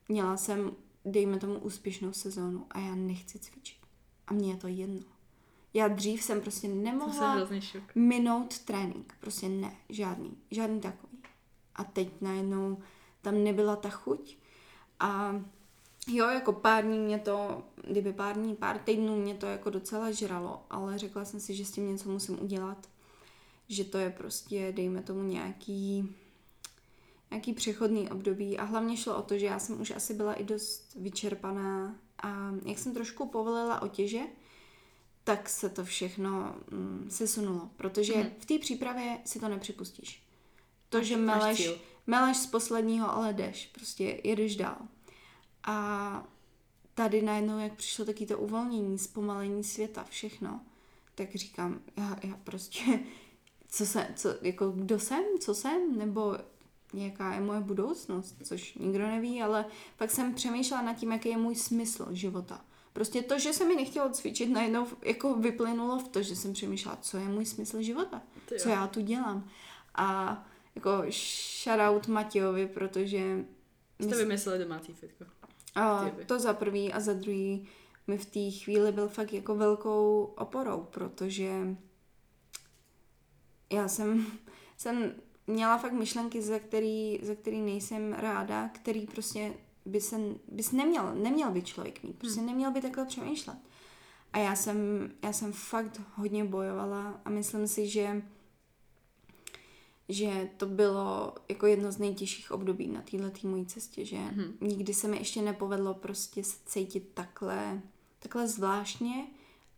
Měla 0.09 0.36
jsem, 0.36 0.72
dejme 1.05 1.38
tomu, 1.38 1.59
úspěšnou 1.59 2.12
sezónu 2.12 2.66
a 2.70 2.78
já 2.78 2.94
nechci 2.94 3.38
cvičit. 3.38 3.78
A 4.26 4.32
mně 4.32 4.51
je 4.51 4.57
to 4.57 4.66
jedno. 4.66 5.03
Já 5.74 5.88
dřív 5.88 6.22
jsem 6.22 6.40
prostě 6.40 6.68
nemohla 6.68 7.48
minout 7.94 8.59
trénink. 8.59 9.14
Prostě 9.20 9.48
ne, 9.48 9.76
žádný. 9.88 10.36
Žádný 10.51 10.80
takový. 10.80 11.10
A 11.77 11.85
teď 11.85 12.09
najednou 12.21 12.79
tam 13.23 13.45
nebyla 13.45 13.77
ta 13.77 13.91
chuť. 13.91 14.37
A 15.01 15.41
Jo, 16.07 16.27
jako 16.29 16.53
pár 16.53 16.85
dní 16.85 16.99
mě 16.99 17.18
to, 17.18 17.62
kdyby 17.89 18.12
pár 18.12 18.37
dní, 18.37 18.57
pár 18.57 18.79
týdnů 18.79 19.16
mě 19.16 19.35
to 19.35 19.47
jako 19.47 19.71
docela 19.71 20.11
žralo, 20.11 20.62
ale 20.71 20.99
řekla 20.99 21.25
jsem 21.25 21.41
si, 21.41 21.55
že 21.55 21.64
s 21.64 21.71
tím 21.71 21.89
něco 21.89 22.09
musím 22.09 22.43
udělat. 22.43 22.89
Že 23.68 23.85
to 23.85 23.99
je 23.99 24.11
prostě, 24.11 24.73
dejme 24.77 25.03
tomu 25.03 25.23
nějaký, 25.23 26.14
nějaký 27.31 27.53
přechodný 27.53 28.11
období 28.11 28.59
a 28.59 28.64
hlavně 28.64 28.97
šlo 28.97 29.16
o 29.16 29.23
to, 29.23 29.39
že 29.39 29.47
já 29.47 29.59
jsem 29.59 29.81
už 29.81 29.91
asi 29.91 30.14
byla 30.14 30.35
i 30.35 30.45
dost 30.45 30.95
vyčerpaná 30.97 31.97
a 32.23 32.53
jak 32.64 32.79
jsem 32.79 32.95
trošku 32.95 33.29
povolila 33.29 33.83
otěže, 33.83 34.21
tak 35.25 35.49
se 35.49 35.68
to 35.68 35.85
všechno 35.85 36.55
mm, 36.71 37.07
sesunulo, 37.11 37.71
protože 37.77 38.14
mm. 38.14 38.31
v 38.39 38.47
té 38.47 38.59
přípravě 38.59 39.18
si 39.25 39.41
to 39.41 39.49
nepřipustíš. 39.49 40.30
To, 40.91 41.03
že 41.03 41.16
meleš, 41.16 41.70
meleš 42.07 42.36
z 42.36 42.47
posledního, 42.47 43.11
ale 43.11 43.32
jdeš, 43.32 43.66
prostě 43.66 44.20
jedeš 44.24 44.57
dál. 44.57 44.78
A 45.64 46.26
tady 46.95 47.22
najednou, 47.22 47.59
jak 47.59 47.72
přišlo 47.72 48.05
taky 48.05 48.26
to 48.26 48.38
uvolnění, 48.38 48.99
zpomalení 48.99 49.64
světa, 49.64 50.05
všechno, 50.05 50.61
tak 51.14 51.34
říkám, 51.34 51.80
já, 51.97 52.16
já 52.22 52.36
prostě, 52.45 53.01
co 53.68 53.86
se, 53.86 54.07
co, 54.16 54.28
jako 54.43 54.70
kdo 54.70 54.99
jsem, 54.99 55.24
co 55.41 55.55
jsem, 55.55 55.99
nebo 55.99 56.36
jaká 56.95 57.34
je 57.34 57.41
moje 57.41 57.61
budoucnost, 57.61 58.36
což 58.45 58.74
nikdo 58.74 59.07
neví, 59.07 59.43
ale 59.43 59.64
pak 59.97 60.11
jsem 60.11 60.34
přemýšlela 60.34 60.82
nad 60.82 60.95
tím, 60.95 61.12
jaký 61.12 61.28
je 61.28 61.36
můj 61.36 61.55
smysl 61.55 62.09
života. 62.11 62.61
Prostě 62.93 63.22
to, 63.22 63.38
že 63.38 63.53
se 63.53 63.64
mi 63.64 63.76
nechtělo 63.76 64.11
cvičit, 64.11 64.51
najednou 64.51 64.86
jako 65.03 65.34
vyplynulo 65.34 65.99
v 65.99 66.09
to, 66.09 66.22
že 66.22 66.36
jsem 66.36 66.53
přemýšlela, 66.53 66.97
co 66.97 67.16
je 67.16 67.24
můj 67.24 67.47
smysl 67.47 67.82
života, 67.82 68.22
co 68.59 68.68
já 68.68 68.86
tu 68.86 69.01
dělám. 69.01 69.49
A 69.95 70.38
jako 70.75 70.91
shoutout 71.11 72.09
Matějovi, 72.09 72.66
protože... 72.66 73.45
Jste 74.01 74.16
vymysleli 74.16 74.59
domácí 74.59 74.93
fitko. 74.93 75.25
A 75.75 76.11
to 76.27 76.41
za 76.41 76.53
prvý 76.53 76.93
a 76.93 77.01
za 77.01 77.12
druhý 77.12 77.68
mi 78.07 78.18
v 78.18 78.27
té 78.27 78.51
chvíli 78.51 78.93
byl 78.93 79.09
fakt 79.09 79.33
jako 79.33 79.55
velkou 79.55 80.35
oporou, 80.39 80.87
protože 80.91 81.77
já 83.73 83.89
jsem, 83.89 84.27
jsem 84.77 85.14
měla 85.47 85.79
fakt 85.79 85.93
myšlenky, 85.93 86.43
za 86.43 86.59
který, 86.59 87.21
za 87.23 87.35
který 87.35 87.61
nejsem 87.61 88.12
ráda, 88.12 88.68
který 88.68 89.07
prostě 89.07 89.53
by 89.87 90.01
se, 90.01 90.16
bys 90.49 90.73
neměl, 90.73 91.14
neměl 91.14 91.51
by 91.51 91.62
člověk 91.62 92.03
mít, 92.03 92.18
prostě 92.18 92.41
hmm. 92.41 92.49
neměl 92.49 92.73
by 92.73 92.81
takhle 92.81 93.07
přemýšlet. 93.07 93.57
A 94.33 94.39
já 94.39 94.57
jsem, 94.57 95.11
já 95.25 95.33
jsem 95.33 95.53
fakt 95.53 96.01
hodně 96.14 96.45
bojovala 96.45 97.21
a 97.25 97.31
myslím 97.31 97.66
si, 97.66 97.89
že 97.89 98.23
že 100.11 100.51
to 100.57 100.67
bylo 100.67 101.35
jako 101.49 101.67
jedno 101.67 101.93
z 101.93 101.99
nejtěžších 101.99 102.53
období 102.53 102.89
na 102.89 103.03
této 103.03 103.49
mojí 103.49 103.67
cestě, 103.67 104.05
že 104.05 104.17
mm-hmm. 104.17 104.53
nikdy 104.61 104.95
se 104.95 105.09
mi 105.09 105.19
ještě 105.19 105.43
nepovedlo 105.43 105.95
prostě 105.95 106.45
se 106.45 106.57
cítit 106.67 107.11
takhle, 107.15 107.83
takhle 108.19 108.49
zvláštně 108.49 109.27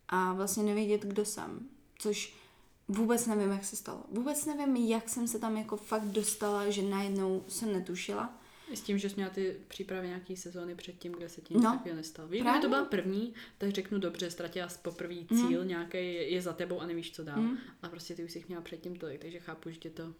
a 0.07 0.33
vlastně 0.33 0.63
nevědět, 0.63 1.01
kdo 1.01 1.25
jsem, 1.25 1.59
což 1.99 2.35
vůbec 2.87 3.27
nevím, 3.27 3.51
jak 3.51 3.65
se 3.65 3.75
stalo. 3.75 4.03
Vůbec 4.11 4.45
nevím, 4.45 4.75
jak 4.75 5.09
jsem 5.09 5.27
se 5.27 5.39
tam 5.39 5.57
jako 5.57 5.77
fakt 5.77 6.05
dostala, 6.05 6.69
že 6.69 6.81
najednou 6.81 7.43
jsem 7.47 7.73
netušila. 7.73 8.33
S 8.73 8.81
tím, 8.81 8.97
že 8.97 9.09
jsi 9.09 9.15
měla 9.15 9.29
ty 9.29 9.55
přípravy 9.67 10.07
nějaký 10.07 10.37
sezóny 10.37 10.75
předtím, 10.75 11.11
kde 11.11 11.29
se 11.29 11.41
ti 11.41 11.53
nic 11.53 11.63
no, 11.63 11.71
takového 11.71 11.97
nestalo. 11.97 12.27
Víš, 12.27 12.41
kdyby 12.41 12.59
to 12.59 12.69
byla 12.69 12.85
první, 12.85 13.33
tak 13.57 13.69
řeknu 13.69 13.99
dobře, 13.99 14.31
ztratila 14.31 14.69
jsi 14.69 14.79
poprvé 14.81 15.15
cíl, 15.29 15.61
mm. 15.61 15.67
nějaký 15.67 15.97
je 16.33 16.41
za 16.41 16.53
tebou 16.53 16.79
a 16.79 16.85
nevíš, 16.85 17.11
co 17.11 17.23
dál. 17.23 17.41
Mm. 17.41 17.57
A 17.81 17.89
prostě 17.89 18.15
ty 18.15 18.23
už 18.23 18.31
jsi 18.31 18.45
měla 18.47 18.61
předtím 18.61 18.95
tolik, 18.95 19.21
takže 19.21 19.39
chápu, 19.39 19.69
že 19.69 19.77
tě 19.77 19.89
to 19.89 20.13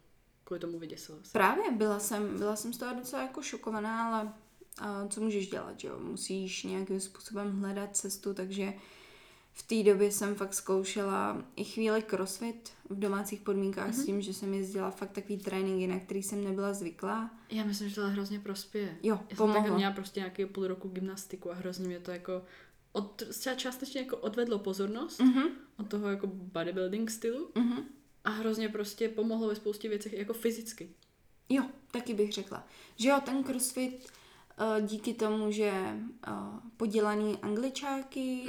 kvůli 0.44 0.60
tomu 0.60 0.80
vyděsilo. 0.80 1.18
Právě, 1.32 1.72
byla 1.72 2.00
jsem, 2.00 2.38
byla 2.38 2.56
jsem 2.56 2.74
z 2.74 2.78
toho 2.78 2.96
docela 2.96 3.22
jako 3.22 3.42
šokovaná, 3.42 4.08
ale 4.08 4.34
a 4.78 5.08
co 5.08 5.22
můžeš 5.22 5.50
dělat, 5.50 5.80
že 5.80 5.88
jo? 5.88 6.00
Musíš 6.00 6.64
nějakým 6.64 7.00
způsobem 7.00 7.60
hledat 7.62 7.96
cestu, 7.96 8.34
takže 8.34 8.74
v 9.54 9.64
té 9.64 9.84
době 9.92 10.12
jsem 10.12 10.36
fakt 10.36 10.54
zkoušela 10.54 11.46
i 11.56 11.64
chvíli 11.64 12.02
crossfit 12.02 12.72
v 12.90 13.00
domácích 13.00 13.42
podmínkách 13.42 13.90
mm-hmm. 13.90 13.94
s 13.94 13.98
mhm. 13.98 14.06
tím, 14.06 14.22
že 14.22 14.34
jsem 14.34 14.54
jezdila 14.54 14.92
fakt 14.92 15.12
takový 15.12 15.38
tréninky, 15.38 15.88
na 15.88 16.00
který 16.00 16.24
jsem 16.24 16.44
nebyla 16.44 16.74
zvyklá. 16.74 17.32
Já 17.50 17.64
myslím, 17.66 17.90
že 17.90 17.96
to 17.96 18.10
hrozně 18.10 18.40
prospěje. 18.40 18.98
Jo, 19.04 19.20
Já 19.30 19.36
pomohlo. 19.36 19.64
jsem 19.64 19.76
měla 19.76 19.92
prostě 19.92 20.20
nějaký 20.20 20.46
půl 20.46 20.68
roku 20.68 20.90
gymnastiku 20.90 21.52
a 21.52 21.56
hrozně 21.56 21.88
mě 21.88 22.00
to 22.00 22.12
jako 22.12 22.42
od, 22.92 23.24
částečně 23.56 24.02
jako 24.02 24.18
odvedlo 24.18 24.60
pozornost 24.60 25.20
mm-hmm. 25.20 25.50
od 25.80 25.90
toho 25.90 26.10
jako 26.10 26.28
bodybuilding 26.28 27.12
stylu. 27.12 27.52
Mm-hmm 27.56 27.84
a 28.24 28.30
hrozně 28.30 28.70
prostě 28.70 29.10
pomohlo 29.10 29.48
ve 29.48 29.56
spoustě 29.56 29.90
věcech 29.90 30.14
jako 30.14 30.34
fyzicky. 30.34 30.90
Jo, 31.50 31.64
taky 31.92 32.14
bych 32.14 32.34
řekla. 32.34 32.68
Že 32.96 33.10
jo, 33.10 33.20
ten 33.26 33.44
crossfit 33.44 34.08
díky 34.82 35.14
tomu, 35.14 35.52
že 35.52 35.72
uh, 36.28 36.60
podělaný 36.78 37.38
angličáky, 37.42 38.46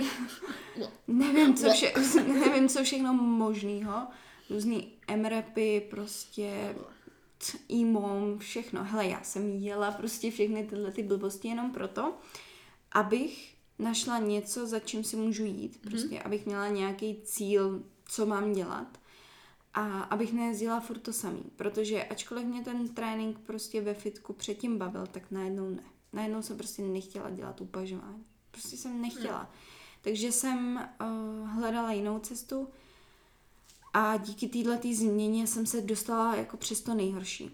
nevím, 1.08 1.54
co 1.54 1.70
vše, 1.70 1.92
nevím, 2.26 2.68
co 2.68 2.84
všechno 2.84 3.14
možného, 3.14 4.06
různý 4.50 4.92
MREPy, 5.16 5.86
prostě 5.90 6.74
e 7.70 8.38
všechno. 8.38 8.84
Hele, 8.84 9.06
já 9.06 9.22
jsem 9.22 9.50
jela 9.50 9.90
prostě 9.90 10.30
všechny 10.30 10.64
tyhle 10.64 10.92
ty 10.92 11.02
blbosti 11.02 11.48
jenom 11.48 11.70
proto, 11.70 12.14
abych 12.92 13.54
našla 13.78 14.18
něco, 14.18 14.66
za 14.66 14.78
čím 14.78 15.04
si 15.04 15.16
můžu 15.16 15.44
jít. 15.44 15.78
Mhm. 15.82 15.90
Prostě, 15.90 16.20
abych 16.20 16.46
měla 16.46 16.68
nějaký 16.68 17.16
cíl, 17.24 17.82
co 18.04 18.26
mám 18.26 18.52
dělat 18.52 18.98
a 19.74 20.00
abych 20.00 20.32
nejezdila 20.32 20.80
furt 20.80 20.98
to 20.98 21.12
samý, 21.12 21.42
protože 21.56 22.04
ačkoliv 22.04 22.44
mě 22.44 22.64
ten 22.64 22.88
trénink 22.88 23.38
prostě 23.38 23.80
ve 23.80 23.94
fitku 23.94 24.32
předtím 24.32 24.78
bavil, 24.78 25.06
tak 25.06 25.30
najednou 25.30 25.70
ne. 25.70 25.82
Najednou 26.14 26.42
jsem 26.42 26.56
prostě 26.56 26.82
nechtěla 26.82 27.30
dělat 27.30 27.60
upažování. 27.60 28.24
Prostě 28.50 28.76
jsem 28.76 29.02
nechtěla. 29.02 29.38
Hmm. 29.38 29.48
Takže 30.02 30.32
jsem 30.32 30.88
uh, 31.00 31.48
hledala 31.48 31.92
jinou 31.92 32.18
cestu 32.18 32.68
a 33.92 34.16
díky 34.16 34.48
této 34.48 34.88
změně 34.94 35.46
jsem 35.46 35.66
se 35.66 35.80
dostala 35.80 36.36
jako 36.36 36.56
přes 36.56 36.80
to 36.80 36.94
nejhorší. 36.94 37.50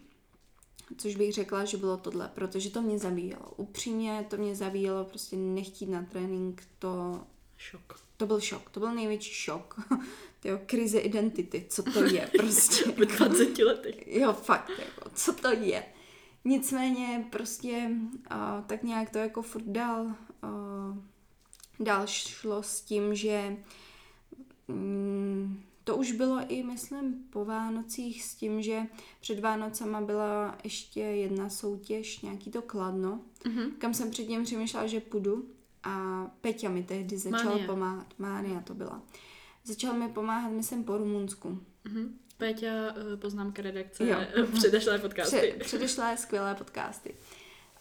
Což 0.96 1.16
bych 1.16 1.32
řekla, 1.32 1.64
že 1.64 1.76
bylo 1.76 1.96
tohle, 1.96 2.30
protože 2.34 2.70
to 2.70 2.82
mě 2.82 2.98
zabíjelo. 2.98 3.52
Upřímně 3.56 4.26
to 4.30 4.36
mě 4.36 4.54
zabíjelo, 4.54 5.04
prostě 5.04 5.36
nechtít 5.36 5.86
na 5.86 6.02
trénink, 6.02 6.62
to... 6.78 7.20
Šok. 7.56 8.00
To 8.16 8.26
byl 8.26 8.40
šok, 8.40 8.70
to 8.70 8.80
byl 8.80 8.94
největší 8.94 9.34
šok. 9.34 9.80
jo, 10.44 10.60
krize 10.66 10.98
identity, 10.98 11.66
co 11.68 11.82
to 11.82 12.04
je 12.04 12.30
prostě. 12.36 12.90
Ve 12.90 13.06
20 13.06 13.58
letech. 13.58 14.06
Jo, 14.06 14.32
fakt, 14.32 14.70
jako, 14.78 15.10
co 15.14 15.32
to 15.32 15.52
je. 15.52 15.84
Nicméně 16.44 17.26
prostě 17.30 17.90
uh, 18.32 18.64
tak 18.66 18.82
nějak 18.82 19.10
to 19.10 19.18
jako 19.18 19.42
furt 19.42 19.64
dál, 19.66 20.04
uh, 20.06 20.96
dál 21.80 22.06
šlo 22.06 22.62
s 22.62 22.80
tím, 22.80 23.14
že 23.14 23.56
um, 24.66 25.62
to 25.84 25.96
už 25.96 26.12
bylo 26.12 26.40
i, 26.48 26.62
myslím, 26.62 27.14
po 27.30 27.44
Vánocích 27.44 28.22
s 28.24 28.34
tím, 28.34 28.62
že 28.62 28.86
před 29.20 29.40
Vánocama 29.40 30.00
byla 30.00 30.58
ještě 30.64 31.00
jedna 31.00 31.48
soutěž, 31.50 32.20
nějaký 32.20 32.50
to 32.50 32.62
kladno, 32.62 33.20
Mhm. 33.46 33.70
kam 33.78 33.94
jsem 33.94 34.10
předtím 34.10 34.44
přemýšlela, 34.44 34.86
že 34.86 35.00
půjdu 35.00 35.48
a 35.84 36.24
Peťa 36.40 36.68
mi 36.68 36.82
tehdy 36.82 37.18
začal 37.18 37.44
Mánia. 37.50 37.66
pomáhat. 37.66 38.06
Mánia 38.18 38.60
to 38.60 38.74
byla. 38.74 39.02
Začal 39.64 39.94
mi 39.94 40.08
pomáhat, 40.08 40.48
myslím, 40.52 40.84
po 40.84 40.96
Rumunsku. 40.98 41.60
Mhm. 41.84 42.18
Péťa, 42.40 42.94
eh, 43.12 43.16
poznámka 43.16 43.62
redakce, 43.62 44.04
Jo. 44.08 44.16
jo. 44.36 44.46
předešlé 44.54 44.98
podcasty. 44.98 45.36
Pře- 45.36 45.64
předešlé 45.64 46.16
skvělé 46.16 46.54
podcasty. 46.54 47.14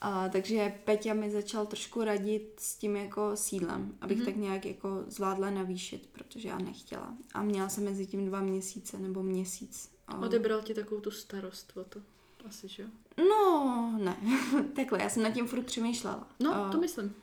A, 0.01 0.29
takže 0.29 0.73
Peťa 0.85 1.13
mi 1.13 1.31
začal 1.31 1.65
trošku 1.65 2.03
radit 2.03 2.53
s 2.57 2.75
tím 2.75 2.95
jako 2.95 3.31
sídlem, 3.35 3.95
abych 4.01 4.17
Mhm. 4.17 4.25
mm-hmm. 4.27 4.31
tak 4.33 4.35
nějak 4.41 4.65
jako 4.65 5.03
zvládla 5.07 5.49
navýšit, 5.49 6.09
protože 6.11 6.49
já 6.49 6.57
nechtěla. 6.57 7.13
A 7.33 7.43
měla 7.43 7.69
jsem 7.69 7.83
mezi 7.83 8.05
tím 8.05 8.25
dva 8.25 8.41
měsíce 8.41 8.97
nebo 8.97 9.23
měsíc. 9.23 9.91
A- 10.07 10.17
Odebral 10.17 10.61
ti 10.61 10.73
takovou 10.73 11.01
tu 11.01 11.11
starost 11.11 11.71
o 11.77 11.83
to. 11.83 11.99
Asi, 12.47 12.67
že 12.67 12.83
jo? 12.83 12.89
No, 13.29 13.93
ne. 14.03 14.17
Takhle, 14.75 15.01
já 15.03 15.09
jsem 15.09 15.23
nad 15.23 15.29
tím 15.31 15.47
furt 15.47 15.63
přemýšlela. 15.63 16.27
No, 16.39 16.55
A- 16.55 16.69
to 16.71 16.77
myslím. 16.79 17.13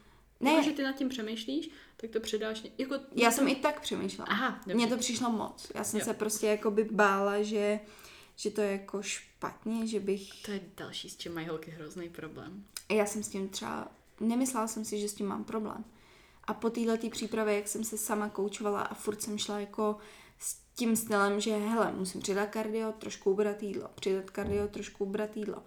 Ne. 0.40 0.52
Ne. 0.56 0.62
že 0.62 0.72
ty 0.72 0.82
nad 0.82 0.96
tím 0.96 1.08
přemýšlíš, 1.08 1.70
tak 1.96 2.10
to 2.10 2.20
předáš. 2.20 2.62
Jako, 2.78 2.94
Já 3.14 3.24
na 3.24 3.30
jsem 3.30 3.48
i 3.48 3.54
tak 3.54 3.80
přemýšlela. 3.80 4.28
Aha, 4.30 4.60
dobře. 4.66 4.74
Mně 4.74 4.86
to 4.86 4.96
přišlo 4.96 5.30
moc. 5.30 5.70
Já 5.74 5.84
jsem 5.84 6.00
Jo. 6.00 6.06
se 6.06 6.14
prostě 6.14 6.46
jako 6.46 6.70
by 6.70 6.84
bála, 6.84 7.42
že, 7.42 7.80
že 8.36 8.50
to 8.50 8.60
je 8.60 8.72
jako 8.72 9.02
špatně, 9.02 9.86
že 9.86 10.00
bych... 10.00 10.42
To 10.42 10.50
je 10.50 10.60
další, 10.76 11.10
s 11.10 11.16
čím 11.16 11.34
mají 11.34 11.48
holky 11.48 11.70
hrozný 11.70 12.08
problém. 12.08 12.64
Já 12.90 13.06
jsem 13.06 13.22
s 13.22 13.28
tím 13.28 13.48
třeba... 13.48 13.88
Nemyslela 14.20 14.66
jsem 14.66 14.84
si, 14.84 14.98
že 14.98 15.08
s 15.08 15.14
tím 15.14 15.26
mám 15.26 15.44
problém. 15.44 15.84
A 16.44 16.54
po 16.54 16.70
této 16.70 17.10
přípravě, 17.10 17.56
jak 17.56 17.68
jsem 17.68 17.84
se 17.84 17.98
sama 17.98 18.28
koučovala 18.28 18.80
a 18.80 18.94
furt 18.94 19.22
jsem 19.22 19.38
šla 19.38 19.60
jako 19.60 19.96
s 20.38 20.56
tím 20.74 20.96
stylem, 20.96 21.40
že 21.40 21.56
hele, 21.56 21.92
musím 21.92 22.20
přidat 22.20 22.46
kardio, 22.46 22.92
trošku 22.92 23.30
ubrat 23.30 23.62
jídlo, 23.62 23.88
přidat 23.94 24.30
kardio, 24.30 24.68
trošku 24.68 25.04
ubrat 25.04 25.36
jídlo. 25.36 25.62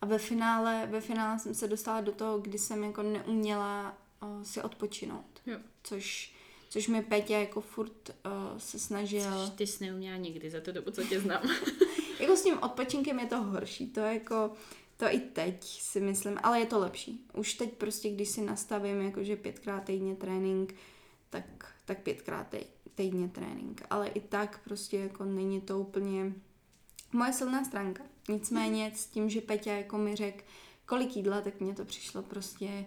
A 0.00 0.06
ve 0.06 0.18
finále, 0.18 0.88
ve 0.90 1.00
finále 1.00 1.38
jsem 1.38 1.54
se 1.54 1.68
dostala 1.68 2.00
do 2.00 2.12
toho, 2.12 2.38
kdy 2.38 2.58
jsem 2.58 2.84
jako 2.84 3.02
neuměla 3.02 3.98
uh, 4.22 4.42
si 4.42 4.62
odpočinout. 4.62 5.40
Jo. 5.46 5.58
Což, 5.82 6.34
což 6.68 6.88
mi 6.88 7.02
Peťa 7.02 7.38
jako 7.38 7.60
furt 7.60 8.10
uh, 8.26 8.58
se 8.58 8.78
snažil... 8.78 9.46
Což 9.46 9.50
ty 9.56 9.66
jsi 9.66 9.86
neuměla 9.86 10.16
nikdy 10.16 10.50
za 10.50 10.60
to 10.60 10.72
dobu, 10.72 10.90
co 10.90 11.04
tě 11.04 11.20
znám. 11.20 11.42
Jako 12.20 12.36
s 12.36 12.42
tím 12.42 12.58
odpočinkem 12.62 13.18
je 13.18 13.26
to 13.26 13.42
horší, 13.42 13.86
to 13.86 14.00
je 14.00 14.14
jako, 14.14 14.52
to 14.96 15.04
i 15.04 15.20
teď 15.20 15.64
si 15.64 16.00
myslím, 16.00 16.38
ale 16.42 16.60
je 16.60 16.66
to 16.66 16.78
lepší. 16.78 17.26
Už 17.34 17.54
teď 17.54 17.72
prostě, 17.72 18.10
když 18.10 18.28
si 18.28 18.40
nastavím 18.40 19.00
jakože 19.00 19.36
pětkrát 19.36 19.84
týdně 19.84 20.14
trénink, 20.14 20.74
tak, 21.30 21.74
tak 21.84 22.02
pětkrát 22.02 22.54
týdně 22.94 23.28
trénink. 23.28 23.82
Ale 23.90 24.08
i 24.08 24.20
tak 24.20 24.60
prostě 24.64 24.98
jako 24.98 25.24
není 25.24 25.60
to 25.60 25.78
úplně 25.78 26.32
moje 27.12 27.32
silná 27.32 27.64
stránka. 27.64 28.02
Nicméně 28.28 28.92
s 28.94 29.06
tím, 29.06 29.30
že 29.30 29.40
Peťa 29.40 29.72
jako 29.72 29.98
mi 29.98 30.16
řekl, 30.16 30.44
kolik 30.86 31.16
jídla, 31.16 31.40
tak 31.40 31.60
mně 31.60 31.74
to 31.74 31.84
přišlo 31.84 32.22
prostě, 32.22 32.84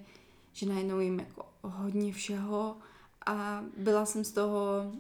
že 0.56 0.66
najednou 0.66 1.00
jim 1.00 1.20
jako 1.20 1.46
hodně 1.62 2.14
všeho 2.14 2.78
a 3.26 3.64
byla 3.78 4.06
jsem 4.06 4.24
z 4.24 4.32
toho 4.32 4.92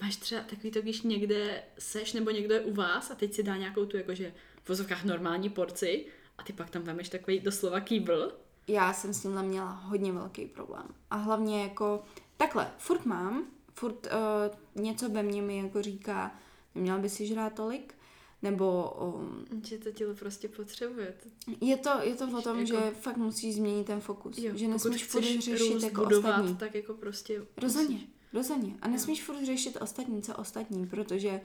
Máš 0.00 0.16
třeba 0.16 0.42
takový 0.42 0.70
to, 0.70 0.82
když 0.82 1.02
někde 1.02 1.62
seš 1.78 2.12
nebo 2.12 2.30
někdo 2.30 2.54
je 2.54 2.60
u 2.60 2.74
vás 2.74 3.10
a 3.10 3.14
teď 3.14 3.34
si 3.34 3.42
dá 3.42 3.56
nějakou 3.56 3.86
tu 3.86 3.96
jakože 3.96 4.32
v 4.64 4.68
vozovkách 4.68 5.04
normální 5.04 5.50
porci 5.50 6.06
a 6.38 6.42
ty 6.42 6.52
pak 6.52 6.70
tam 6.70 6.82
vemeš 6.82 7.08
takový 7.08 7.40
doslova 7.40 7.80
kýbl. 7.80 8.32
já 8.68 8.92
jsem 8.92 9.14
s 9.14 9.22
tímhle 9.22 9.42
měla 9.42 9.70
hodně 9.70 10.12
velký 10.12 10.46
problém. 10.46 10.86
A 11.10 11.16
hlavně 11.16 11.62
jako 11.62 12.02
takhle, 12.36 12.70
furt 12.78 13.04
mám, 13.06 13.46
furt 13.74 14.06
uh, 14.06 14.82
něco 14.82 15.08
ve 15.08 15.22
mně 15.22 15.42
mi 15.42 15.58
jako 15.58 15.82
říká, 15.82 16.34
neměla 16.74 16.98
by 16.98 17.08
si 17.08 17.26
žrát 17.26 17.52
tolik, 17.52 17.94
nebo 18.42 18.90
um, 18.90 19.44
Že 19.64 19.78
to 19.78 19.90
tělo 19.90 20.14
prostě 20.14 20.48
potřebuje. 20.48 21.14
Je 21.60 21.76
to, 21.76 21.90
je 22.02 22.14
to 22.14 22.38
o 22.38 22.42
tom, 22.42 22.58
Jako- 22.58 22.66
že 22.66 22.90
fakt 23.00 23.16
musíš 23.16 23.54
změnit 23.54 23.86
ten 23.86 24.00
fokus. 24.00 24.38
Jo, 24.38 24.52
že 24.56 24.68
nesmíš 24.68 25.04
furt 25.06 25.22
řešit 25.22 25.82
jako 25.82 26.02
budovat, 26.04 26.30
ostatní. 26.30 26.56
tak 26.56 26.74
jako 26.74 26.94
prostě 26.94 27.46
Rozhodně, 27.56 27.94
musíš. 27.94 28.08
rozhodně. 28.32 28.74
A 28.82 28.88
nesmíš 28.88 29.22
furt 29.24 29.44
řešit 29.44 29.76
ostatní, 29.80 30.22
co 30.22 30.34
ostatní, 30.36 30.86
protože 30.86 31.40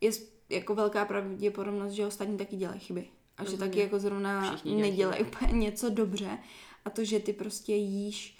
je 0.00 0.10
jako 0.50 0.74
velká 0.74 1.04
pravděpodobnost, 1.04 1.92
že 1.92 2.06
ostatní 2.06 2.36
taky 2.38 2.56
dělají 2.56 2.80
chyby. 2.80 3.08
A 3.36 3.44
že 3.44 3.50
Rozhodně. 3.50 3.66
taky 3.66 3.78
jako 3.80 3.98
zrovna 3.98 4.60
nedělají 4.64 5.22
úplně 5.24 5.52
něco 5.52 5.90
dobře. 5.90 6.38
A 6.84 6.90
to, 6.90 7.04
že 7.04 7.20
ty 7.20 7.32
prostě 7.32 7.74
jíš 7.74 8.38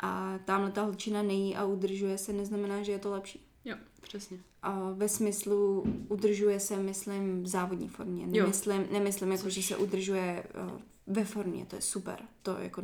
a 0.00 0.38
tamhle 0.44 0.70
ta 0.72 0.82
holčina 0.82 1.22
nejí 1.22 1.56
a 1.56 1.64
udržuje 1.64 2.18
se, 2.18 2.32
neznamená, 2.32 2.82
že 2.82 2.92
je 2.92 2.98
to 2.98 3.10
lepší. 3.10 3.46
Jo, 3.64 3.76
přesně. 4.02 4.38
A 4.62 4.90
ve 4.92 5.08
smyslu 5.08 5.84
udržuje 6.08 6.60
se, 6.60 6.76
myslím, 6.76 7.42
v 7.42 7.46
závodní 7.46 7.88
formě. 7.88 8.26
Nemyslím, 8.26 8.86
nemyslím 8.92 9.32
jako, 9.32 9.50
že 9.50 9.62
se 9.62 9.76
udržuje 9.76 10.44
uh, 10.72 10.80
ve 11.06 11.24
formě, 11.24 11.66
to 11.66 11.76
je 11.76 11.82
super. 11.82 12.18
To 12.42 12.56
jako, 12.58 12.82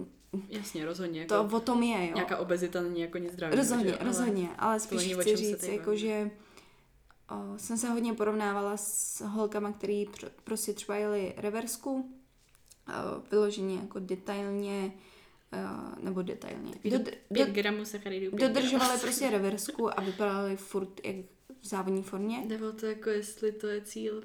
Jasně, 0.48 0.84
rozhodně. 0.84 1.20
Jako 1.20 1.48
to 1.48 1.56
o 1.56 1.60
tom 1.60 1.82
je, 1.82 2.06
jo. 2.08 2.14
Nějaká 2.14 2.36
obezita 2.36 2.82
není 2.82 3.00
jako 3.00 3.18
nic 3.18 3.32
zdravého. 3.32 3.56
Rozhodně, 3.62 3.84
že 3.84 3.96
ale- 3.98 4.08
rozhodně, 4.08 4.48
ale 4.58 4.74
to 4.80 4.84
spíš 4.84 4.98
není, 4.98 5.14
chci 5.14 5.36
říct, 5.36 5.62
jako, 5.62 5.96
že 5.96 6.30
o, 7.30 7.58
jsem 7.58 7.76
se 7.78 7.88
hodně 7.88 8.14
porovnávala 8.14 8.76
s 8.76 9.20
holkama, 9.20 9.72
který 9.72 10.06
pr- 10.06 10.30
prostě 10.44 10.72
třeba 10.72 10.96
jeli 10.96 11.34
reversku, 11.36 12.10
o, 12.88 13.22
vyloženě 13.30 13.76
jako 13.76 13.98
detailně, 13.98 14.92
o, 15.52 16.04
nebo 16.04 16.22
detailně, 16.22 16.72
Do, 16.84 16.98
dod, 16.98 17.08
pět 17.32 17.46
do, 17.48 17.54
gramů 17.54 17.84
sacharidů. 17.84 18.36
dodržovali 18.36 18.98
prostě 19.00 19.30
reversku 19.30 19.98
a 19.98 20.02
vypadali 20.02 20.56
furt 20.56 21.00
jak 21.04 21.16
v 21.60 21.66
závodní 21.66 22.02
formě. 22.02 22.42
Jde 22.46 22.68
o 22.68 22.72
to, 22.72 22.86
jako 22.86 23.10
jestli 23.10 23.52
to 23.52 23.66
je 23.66 23.80
cíl. 23.80 24.22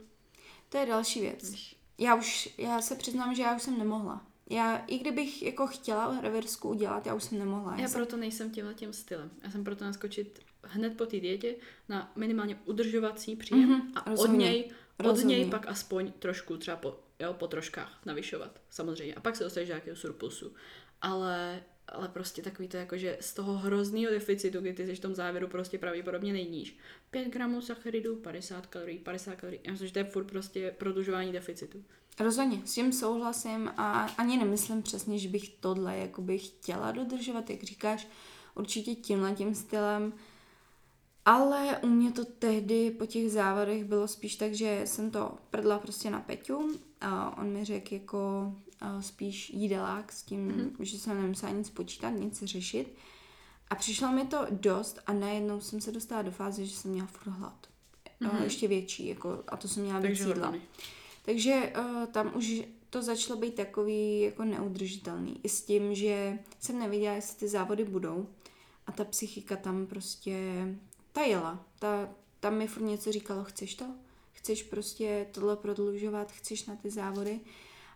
To 0.70 0.78
je 0.78 0.86
další 0.86 1.22
věc. 1.22 1.54
Já 1.98 2.16
už, 2.16 2.50
já 2.58 2.82
se 2.82 2.96
přiznám, 2.96 3.36
že 3.36 3.42
já 3.42 3.56
už 3.56 3.62
jsem 3.62 3.78
nemohla. 3.80 4.26
Já, 4.50 4.78
i 4.78 4.98
kdybych 5.00 5.44
jako 5.44 5.68
chtěla 5.68 6.22
reversku 6.22 6.70
udělat, 6.70 7.06
já 7.06 7.14
už 7.14 7.24
jsem 7.24 7.40
nemohla. 7.40 7.76
Já 7.76 7.88
jsem, 7.88 8.00
proto 8.02 8.18
nejsem 8.18 8.52
tímhle 8.52 8.74
tím 8.74 8.94
stylem. 8.94 9.32
Já 9.44 9.52
jsem 9.52 9.64
proto 9.64 9.86
naskočit 9.86 10.40
hned 10.64 10.98
po 10.98 11.06
té 11.06 11.20
dietě 11.20 11.56
na 11.90 12.12
minimálně 12.16 12.60
udržovací 12.66 13.36
příjem 13.36 13.70
Mhm, 13.70 13.92
a 13.96 14.06
od 14.06 14.10
rozhodně, 14.10 14.38
něj, 14.46 14.72
od 15.00 15.06
rozhodně. 15.06 15.38
něj 15.40 15.50
pak 15.50 15.68
aspoň 15.68 16.12
trošku 16.20 16.58
třeba 16.58 16.78
po, 16.78 17.00
jo, 17.20 17.34
po 17.34 17.48
troškách 17.48 18.00
navyšovat, 18.06 18.62
samozřejmě. 18.70 19.14
A 19.16 19.20
pak 19.20 19.36
se 19.36 19.44
dostaneš 19.44 19.70
do 19.70 19.74
nějakého 19.74 19.98
surplusu. 19.98 20.54
Ale, 21.02 21.64
ale 21.92 22.08
prostě 22.08 22.42
takový 22.42 22.68
to 22.68 22.78
jako, 22.78 22.98
že 22.98 23.18
z 23.22 23.34
toho 23.34 23.54
hrozného 23.54 24.12
deficitu, 24.12 24.62
kdy 24.62 24.74
ty 24.74 24.86
jsi 24.86 24.96
v 24.96 25.00
tom 25.00 25.16
závěru 25.16 25.48
prostě 25.48 25.78
pravděpodobně 25.78 26.34
nejníž. 26.34 26.78
5 27.12 27.28
gramů 27.28 27.62
sacharidů, 27.62 28.16
50 28.16 28.68
kalorií, 28.68 29.00
50 29.00 29.36
kalorií. 29.36 29.62
Já 29.64 29.72
myslím, 29.72 29.88
že 29.88 29.94
to 29.94 30.00
je 30.00 30.06
furt 30.06 30.26
prostě 30.26 30.76
prodlužování 30.78 31.32
deficitu. 31.32 31.84
Rozhodně, 32.20 32.62
s 32.66 32.74
tím 32.74 32.94
souhlasím 32.94 33.72
a 33.78 34.02
ani 34.18 34.38
nemyslím 34.38 34.82
přesně, 34.82 35.20
že 35.20 35.30
bych 35.30 35.50
tohle 35.50 35.98
jako 35.98 36.22
bych 36.22 36.48
chtěla 36.48 36.92
dodržovat, 36.92 37.50
jak 37.50 37.64
říkáš, 37.64 38.08
určitě 38.56 38.96
tímhle 38.96 39.36
tím 39.36 39.56
stylem. 39.56 40.14
Ale 41.26 41.80
u 41.84 41.88
mě 41.88 42.12
to 42.12 42.26
tehdy 42.26 42.92
po 42.92 43.06
těch 43.06 43.32
závodech 43.32 43.84
bylo 43.84 44.08
spíš 44.08 44.36
tak, 44.36 44.54
že 44.54 44.82
jsem 44.86 45.12
to 45.12 45.38
prdla 45.50 45.80
prostě 45.80 46.10
na 46.10 46.20
Peťu 46.20 46.80
a 47.02 47.38
on 47.38 47.50
mi 47.50 47.66
řekl 47.66 47.94
jako 47.94 48.54
a 48.80 49.02
spíš 49.02 49.50
jídelák 49.50 50.12
s 50.12 50.24
tím, 50.24 50.52
mm-hmm. 50.52 50.84
že 50.84 51.00
jsem 51.00 51.22
nemusela 51.22 51.52
nic 51.52 51.70
počítat, 51.70 52.10
nic 52.10 52.44
řešit. 52.44 52.96
A 53.70 53.76
přišlo 53.76 54.12
mi 54.12 54.26
to 54.26 54.48
dost 54.52 55.00
a 55.08 55.14
najednou 55.14 55.62
jsem 55.62 55.82
se 55.82 55.92
dostala 55.92 56.22
do 56.22 56.32
fáze, 56.32 56.66
že 56.66 56.76
jsem 56.76 56.92
měla 56.92 57.08
furt 57.08 57.32
hlad. 57.32 57.68
Mm-hmm. 58.22 58.44
Ještě 58.44 58.68
větší, 58.68 59.08
jako, 59.08 59.44
a 59.48 59.58
to 59.58 59.68
jsem 59.68 59.84
měla 59.84 60.00
víc 60.00 60.08
Takže 60.08 60.28
jídla. 60.28 60.54
Takže 61.26 61.74
uh, 61.80 62.06
tam 62.06 62.32
už 62.36 62.64
to 62.90 63.02
začalo 63.02 63.40
být 63.40 63.56
takový 63.56 64.22
jako 64.22 64.44
neudržitelný. 64.44 65.40
I 65.44 65.50
s 65.50 65.62
tím, 65.62 65.96
že 65.96 66.40
jsem 66.60 66.80
nevěděla, 66.80 67.16
jestli 67.16 67.40
ty 67.40 67.48
závody 67.48 67.84
budou. 67.84 68.28
A 68.88 68.92
ta 68.92 69.04
psychika 69.04 69.56
tam 69.56 69.86
prostě, 69.86 70.38
ta 71.12 71.22
jela. 71.22 71.66
Ta, 71.80 72.10
tam 72.40 72.58
mi 72.58 72.68
furt 72.68 72.84
něco 72.84 73.12
říkalo, 73.12 73.44
chceš 73.44 73.76
to? 73.76 73.86
Chceš 74.32 74.64
prostě 74.64 75.28
tohle 75.32 75.56
prodlužovat? 75.56 76.32
Chceš 76.32 76.66
na 76.66 76.76
ty 76.76 76.90
závody? 76.90 77.40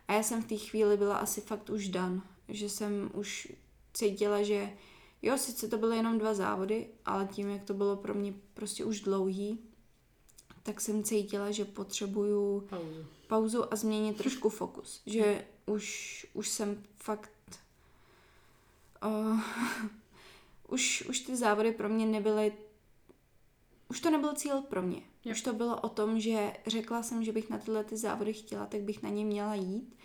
A 0.08 0.12
já 0.12 0.22
jsem 0.22 0.42
v 0.42 0.46
té 0.46 0.56
chvíli 0.56 0.96
byla 0.96 1.16
asi 1.16 1.40
fakt 1.40 1.70
už 1.70 1.88
dan. 1.88 2.22
Že 2.48 2.68
jsem 2.68 3.10
už 3.14 3.52
cítila, 3.94 4.42
že 4.42 4.70
jo, 5.22 5.38
sice 5.38 5.68
to 5.68 5.78
byly 5.78 5.96
jenom 5.96 6.18
dva 6.18 6.34
závody, 6.34 6.88
ale 7.04 7.26
tím, 7.26 7.50
jak 7.50 7.64
to 7.64 7.74
bylo 7.74 7.96
pro 7.96 8.14
mě 8.14 8.34
prostě 8.54 8.84
už 8.84 9.00
dlouhý, 9.00 9.58
tak 10.62 10.80
jsem 10.80 11.04
cítila, 11.04 11.50
že 11.50 11.64
potřebuju 11.64 12.60
Pauzu. 12.60 13.06
pauzu 13.26 13.72
a 13.72 13.76
změnit 13.76 14.16
trošku 14.16 14.48
fokus. 14.48 15.02
Že 15.06 15.44
už, 15.66 16.26
už 16.32 16.48
jsem 16.48 16.82
fakt... 16.96 17.30
Uh, 19.04 19.40
už, 20.68 21.04
už 21.08 21.20
ty 21.20 21.36
závody 21.36 21.72
pro 21.72 21.88
mě 21.88 22.06
nebyly... 22.06 22.52
Už 23.88 24.00
to 24.00 24.10
nebyl 24.10 24.34
cíl 24.34 24.62
pro 24.62 24.82
mě. 24.82 25.02
Jo. 25.24 25.32
Už 25.32 25.42
to 25.42 25.52
bylo 25.52 25.80
o 25.80 25.88
tom, 25.88 26.20
že 26.20 26.52
řekla 26.66 27.02
jsem, 27.02 27.24
že 27.24 27.32
bych 27.32 27.50
na 27.50 27.58
tyhle 27.58 27.84
ty 27.84 27.96
závody 27.96 28.32
chtěla, 28.32 28.66
tak 28.66 28.80
bych 28.80 29.02
na 29.02 29.08
ně 29.08 29.24
měla 29.24 29.54
jít. 29.54 29.96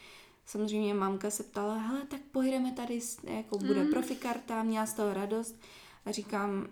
Samozřejmě 0.46 0.94
mamka 0.94 1.30
se 1.30 1.44
ptala, 1.44 1.78
hele, 1.78 2.02
tak 2.06 2.22
pojedeme 2.32 2.72
tady, 2.72 3.00
jako 3.24 3.58
bude 3.58 3.84
Mm. 3.84 3.90
profikarta, 3.92 4.64
měla 4.64 4.86
z 4.86 4.94
toho 4.94 5.14
radost. 5.14 5.56
A 6.06 6.12
říkám, 6.12 6.68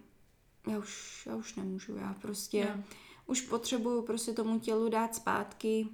já 0.72 0.78
už, 0.80 1.22
já 1.30 1.36
už 1.36 1.56
nemůžu, 1.56 1.96
já 1.98 2.14
prostě... 2.22 2.58
Jo. 2.60 2.84
už 3.26 3.42
potřebuju 3.42 4.02
prostě 4.02 4.34
tomu 4.34 4.60
tělu 4.60 4.90
dát 4.90 5.16
zpátky. 5.16 5.88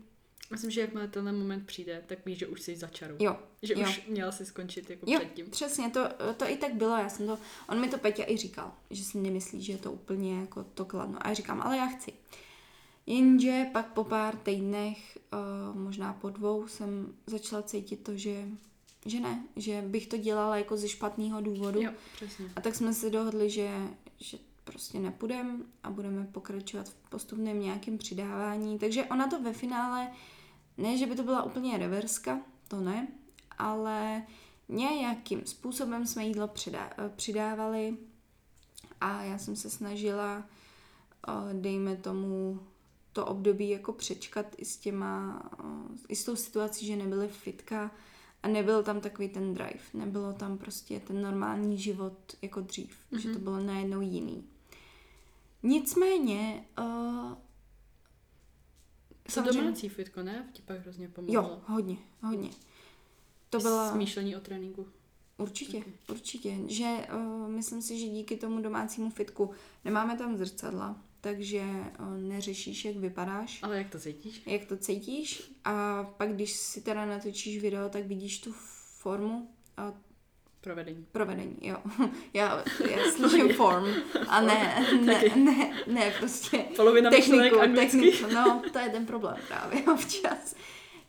Myslím, 0.51 0.71
že 0.71 0.81
jakmile 0.81 1.07
tenhle 1.07 1.31
moment 1.31 1.65
přijde, 1.65 2.03
tak 2.05 2.25
víš, 2.25 2.37
že 2.39 2.47
už 2.47 2.61
jsi 2.61 2.75
za 2.75 2.87
čarou. 2.87 3.15
Jo, 3.19 3.37
Že 3.61 3.73
jo. 3.73 3.81
už 3.83 4.05
měla 4.07 4.31
si 4.31 4.45
skončit 4.45 4.89
jako 4.89 5.05
Jo, 5.11 5.19
předtím. 5.19 5.49
přesně, 5.49 5.89
to, 5.89 5.99
to 6.37 6.45
i 6.49 6.57
tak 6.57 6.73
bylo, 6.73 6.97
já 6.97 7.09
jsem 7.09 7.27
to, 7.27 7.37
on 7.69 7.81
mi 7.81 7.89
to 7.89 7.97
Peťa 7.97 8.23
i 8.27 8.37
říkal, 8.37 8.71
že 8.89 9.03
si 9.03 9.17
nemyslí, 9.17 9.61
že 9.63 9.71
je 9.73 9.77
to 9.77 9.91
úplně 9.91 10.39
jako 10.39 10.63
to 10.63 10.85
kladno. 10.85 11.17
A 11.21 11.27
já 11.29 11.33
říkám, 11.33 11.61
ale 11.61 11.77
já 11.77 11.85
chci. 11.85 12.13
Jenže 13.05 13.65
pak 13.73 13.93
po 13.93 14.03
pár 14.03 14.35
týdnech, 14.35 15.17
uh, 15.33 15.79
možná 15.81 16.13
po 16.13 16.29
dvou, 16.29 16.67
jsem 16.67 17.13
začala 17.27 17.63
cítit 17.63 18.03
to, 18.03 18.17
že, 18.17 18.47
že 19.05 19.19
ne, 19.19 19.43
že 19.55 19.83
bych 19.87 20.07
to 20.07 20.17
dělala 20.17 20.57
jako 20.57 20.77
ze 20.77 20.89
špatného 20.89 21.41
důvodu. 21.41 21.81
Jo, 21.81 21.91
přesně. 22.15 22.51
A 22.55 22.61
tak 22.61 22.75
jsme 22.75 22.93
si 22.93 23.09
dohodli, 23.09 23.49
že, 23.49 23.87
že 24.17 24.37
prostě 24.63 24.99
nepůjdem 24.99 25.63
a 25.83 25.89
budeme 25.89 26.27
pokračovat 26.31 26.89
v 26.89 27.09
postupném 27.09 27.59
nějakém 27.59 27.97
přidávání. 27.97 28.79
Takže 28.79 29.05
ona 29.05 29.27
to 29.27 29.41
ve 29.41 29.53
finále, 29.53 30.11
ne, 30.77 30.97
že 30.97 31.05
by 31.05 31.15
to 31.15 31.23
byla 31.23 31.43
úplně 31.43 31.77
reverska, 31.77 32.41
to 32.67 32.81
ne, 32.81 33.07
ale 33.57 34.23
nějakým 34.69 35.45
způsobem 35.45 36.07
jsme 36.07 36.25
jídlo 36.25 36.47
přidá, 36.47 36.89
eh, 36.97 37.09
přidávali 37.15 37.97
a 39.01 39.23
já 39.23 39.37
jsem 39.37 39.55
se 39.55 39.69
snažila, 39.69 40.43
eh, 41.27 41.53
dejme 41.53 41.95
tomu, 41.95 42.59
to 43.13 43.25
období 43.25 43.69
jako 43.69 43.93
přečkat 43.93 44.45
i 44.57 44.65
s 44.65 44.77
těma, 44.77 45.43
eh, 45.59 45.97
i 46.09 46.15
s 46.15 46.25
tou 46.25 46.35
situací, 46.35 46.85
že 46.85 46.95
nebyly 46.95 47.27
fitka 47.27 47.91
a 48.43 48.47
nebyl 48.47 48.83
tam 48.83 49.01
takový 49.01 49.29
ten 49.29 49.53
drive, 49.53 49.83
nebylo 49.93 50.33
tam 50.33 50.57
prostě 50.57 50.99
ten 50.99 51.21
normální 51.21 51.77
život 51.77 52.17
jako 52.41 52.61
dřív, 52.61 52.97
mm-hmm. 53.11 53.17
že 53.19 53.33
to 53.33 53.39
bylo 53.39 53.59
najednou 53.59 54.01
jiný. 54.01 54.43
Nicméně, 55.63 56.65
uh, 56.79 57.33
To 59.33 59.53
domácí 59.53 59.89
fitko, 59.89 60.23
ne? 60.23 60.49
Ti 60.53 60.61
pak 60.61 60.79
hrozně 60.79 61.07
pomohlo. 61.07 61.33
jo, 61.33 61.61
hodně, 61.65 61.97
hodně. 62.21 62.49
To 63.49 63.59
byla... 63.59 63.91
Smýšlení 63.91 64.35
o 64.35 64.39
tréninku. 64.39 64.87
Určitě, 65.37 65.77
Taky. 65.77 65.93
určitě. 66.09 66.57
Že 66.67 67.07
uh, 67.15 67.49
myslím 67.49 67.81
si, 67.81 67.99
že 67.99 68.07
díky 68.07 68.37
tomu 68.37 68.61
domácímu 68.61 69.09
fitku 69.09 69.51
nemáme 69.85 70.17
tam 70.17 70.37
zrcadla, 70.37 71.01
takže 71.23 71.61
uh, 71.99 72.17
neřešíš, 72.17 72.85
jak 72.85 72.95
vypadáš, 72.95 73.59
Ale 73.63 73.77
jak 73.77 73.89
to 73.89 73.99
cítíš? 73.99 74.41
jak 74.45 74.65
to 74.65 74.77
cítíš 74.77 75.51
a 75.65 76.03
pak, 76.17 76.33
když 76.33 76.51
si 76.53 76.81
teda 76.81 77.05
natočíš 77.05 77.61
video, 77.61 77.89
tak 77.89 78.05
vidíš 78.05 78.39
tu 78.39 78.51
formu 78.99 79.49
a 79.77 79.93
Provedení. 80.61 81.05
provedení, 81.11 81.55
jo. 81.61 81.77
Já, 82.33 82.63
já 82.91 83.11
slyším 83.15 83.49
form 83.53 83.85
a 84.27 84.41
ne, 84.41 84.87
ne, 85.01 85.23
ne, 85.35 85.83
ne, 85.87 86.13
prostě 86.19 86.57
Polovina 86.75 87.09
techniku, 87.09 87.55
techniku, 87.75 88.33
no, 88.33 88.61
to 88.73 88.79
je 88.79 88.89
ten 88.89 89.05
problém 89.05 89.35
právě 89.47 89.83
občas. 89.93 90.55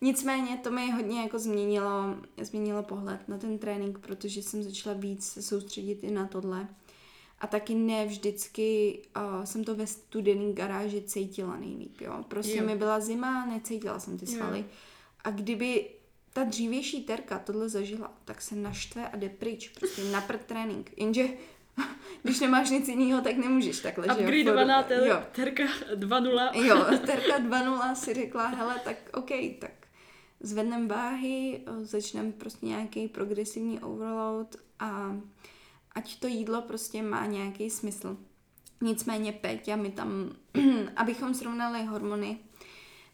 Nicméně 0.01 0.57
to 0.57 0.71
mi 0.71 0.91
hodně 0.91 1.23
jako 1.23 1.39
změnilo, 1.39 2.17
změnilo 2.43 2.83
pohled 2.83 3.29
na 3.29 3.39
ten 3.39 3.59
trénink, 3.59 3.99
protože 3.99 4.43
jsem 4.43 4.63
začala 4.63 4.97
víc 4.97 5.27
se 5.27 5.43
soustředit 5.43 5.99
i 6.05 6.11
na 6.11 6.27
tohle. 6.27 6.69
A 7.45 7.47
taky 7.47 7.75
ne 7.75 8.07
vždycky 8.07 8.99
uh, 9.17 9.45
jsem 9.45 9.65
to 9.65 9.75
ve 9.75 9.87
studený 9.87 10.55
garáži 10.55 11.03
cítila 11.03 11.57
nejlíp, 11.57 12.01
jo. 12.01 12.25
Prostě 12.29 12.57
Jo. 12.57 12.67
mi 12.67 12.77
byla 12.77 13.01
zima, 13.01 13.47
necítila 13.47 14.01
jsem 14.01 14.19
ty 14.19 14.25
Jo. 14.29 14.37
svaly. 14.39 14.65
A 15.25 15.31
kdyby 15.31 15.91
ta 16.33 16.45
dřívější 16.45 17.03
terka 17.05 17.39
tohle 17.39 17.69
zažila, 17.69 18.13
tak 18.25 18.43
se 18.43 18.57
naštve 18.57 19.09
a 19.09 19.17
jde 19.17 19.29
pryč, 19.29 19.69
prostě 19.69 20.05
na 20.05 20.21
trénink. 20.21 20.91
Jenže 20.97 21.29
když 22.23 22.41
nemáš 22.41 22.71
nic 22.71 22.89
jiného, 22.89 23.21
tak 23.21 23.37
nemůžeš 23.37 23.81
takhle, 23.81 24.05
že 24.07 24.11
jo. 24.13 24.19
Upgradeovaná 24.29 24.87
jo. 25.05 25.23
terka 25.33 25.63
2.0. 25.95 26.65
Jo, 26.67 26.99
Terka 27.07 27.39
2.0 27.39 27.93
si 27.95 28.15
řekla, 28.15 28.47
hele, 28.47 28.81
tak 28.85 28.97
OK, 29.15 29.31
tak 29.59 29.73
zvedneme 30.41 30.87
váhy, 30.87 31.61
začneme 31.83 32.33
prostě 32.33 32.67
nějaký 32.67 33.09
progresivní 33.09 33.81
overload 33.81 34.57
a 34.79 35.17
ať 35.95 36.21
to 36.21 36.27
jídlo 36.27 36.63
prostě 36.63 37.03
má 37.03 37.27
nějaký 37.27 37.71
smysl. 37.71 38.17
Nicméně 38.81 39.33
Péťa 39.33 39.77
mi 39.77 39.91
tam, 39.91 40.31
abychom 40.97 41.35
srovnali 41.35 41.85
hormony, 41.85 42.39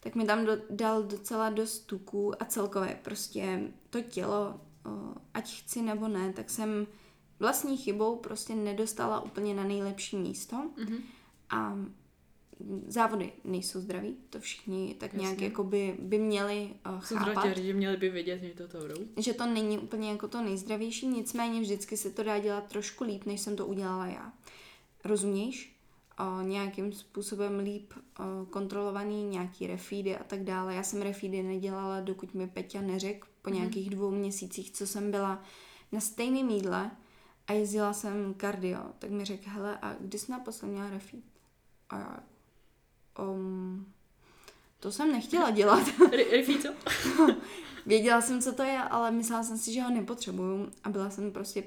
tak 0.01 0.14
mi 0.14 0.24
tam 0.24 0.45
do, 0.45 0.53
dal 0.70 1.03
docela 1.03 1.51
dost 1.51 1.78
tuků 1.78 2.43
a 2.43 2.45
celkově 2.45 2.99
prostě 3.03 3.72
to 3.91 4.01
tělo, 4.01 4.61
o, 4.87 5.14
ať 5.35 5.62
chci 5.62 5.83
nebo 5.83 6.09
ne, 6.09 6.33
tak 6.33 6.51
jsem 6.51 6.87
vlastní 7.41 7.76
chybou 7.76 8.16
prostě 8.16 8.55
nedostala 8.55 9.20
úplně 9.20 9.55
na 9.55 9.64
nejlepší 9.64 10.16
místo. 10.16 10.70
Mhm. 10.76 10.99
A 11.51 11.76
závody 12.86 13.32
nejsou 13.44 13.80
zdraví, 13.80 14.16
to 14.30 14.40
všichni 14.40 14.94
tak 14.98 15.12
Jasně. 15.12 15.26
nějak 15.26 15.40
jako 15.40 15.64
by, 15.64 15.96
by 15.98 16.18
měli 16.18 16.70
uh, 16.94 17.00
chápat, 17.00 17.56
že 17.56 17.74
měli 17.74 17.96
by 17.96 18.08
vědět, 18.08 18.38
že 18.38 18.50
to 18.50 18.68
to 18.68 18.88
jdou. 18.88 19.04
že 19.16 19.34
to 19.34 19.46
není 19.46 19.78
úplně 19.78 20.11
jako 20.11 20.28
to 20.28 20.42
nejzdravější, 20.42 21.06
nicméně 21.06 21.61
vždycky 21.61 21.96
se 21.96 22.11
to 22.11 22.22
dá 22.22 22.38
dělat 22.38 22.68
trošku 22.68 23.04
líp, 23.04 23.24
než 23.26 23.40
jsem 23.40 23.56
to 23.56 23.66
udělala 23.66 24.06
já. 24.06 24.32
Rozumíš? 25.04 25.76
Nějakým 26.42 26.92
způsobem 26.92 27.58
líp 27.58 27.92
o, 28.18 28.46
kontrolovaný, 28.46 29.24
nějaký 29.24 29.66
refeedy 29.66 30.16
a 30.16 30.24
tak 30.24 30.44
dále. 30.44 30.74
Já 30.74 30.82
jsem 30.82 31.02
refeedy 31.02 31.42
nedělala, 31.42 32.00
dokud 32.00 32.34
mi 32.34 32.46
Peťa 32.46 32.80
neřekl 32.80 33.28
po 33.42 33.50
nějakých 33.50 33.90
dvou 33.90 34.11
měsících, 34.11 34.70
co 34.70 34.86
jsem 34.86 35.11
byla 35.11 35.42
na 35.92 36.00
stejném 36.00 36.50
jídle 36.50 36.90
a 37.46 37.52
jezdila 37.52 37.92
jsem 37.92 38.34
kardio, 38.34 38.80
tak 38.98 39.11
mi 39.11 39.24
řekl, 39.24 39.42
hele, 39.46 39.78
a 39.82 39.94
kdy 40.00 40.18
jsi 40.18 40.32
naposled 40.32 40.68
měla 40.68 40.90
refeed? 40.90 41.24
A 41.90 41.98
já, 41.98 42.20
um, 43.18 43.92
to 44.80 44.92
jsem 44.92 45.12
nechtěla 45.12 45.50
dělat. 45.50 45.88
Riffy, 46.11 46.58
co? 46.58 46.68
Věděla 47.86 48.20
jsem, 48.20 48.42
co 48.42 48.52
to 48.52 48.62
je, 48.62 48.78
ale 48.78 49.11
myslela 49.11 49.42
jsem 49.42 49.58
si, 49.58 49.72
že 49.72 49.82
ho 49.82 49.90
nepotřebuju 49.90 50.70
a 50.84 50.88
byla 50.88 51.11
jsem 51.11 51.32
prostě 51.32 51.64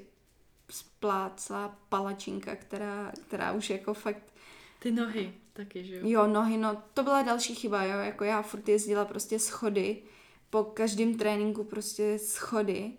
splácla 0.70 1.80
palačinka, 1.90 2.56
která, 2.56 3.12
která 3.28 3.52
už 3.52 3.70
jako 3.70 3.94
fakt, 3.94 4.34
Ty 4.80 4.92
nohy 4.92 5.34
taky, 5.54 5.84
že 5.84 5.96
jo? 5.96 6.02
jo, 6.04 6.28
nohy, 6.28 6.58
no, 6.58 6.84
to 6.94 7.04
byla 7.04 7.22
další 7.22 7.56
chyba, 7.56 7.84
jo, 7.84 8.00
jako 8.00 8.24
já 8.24 8.42
furt 8.42 8.70
jezdila 8.70 9.06
prostě 9.06 9.40
schody, 9.40 10.02
po 10.50 10.64
každém 10.64 11.18
tréninku 11.18 11.64
prostě 11.64 12.20
schody 12.20 12.92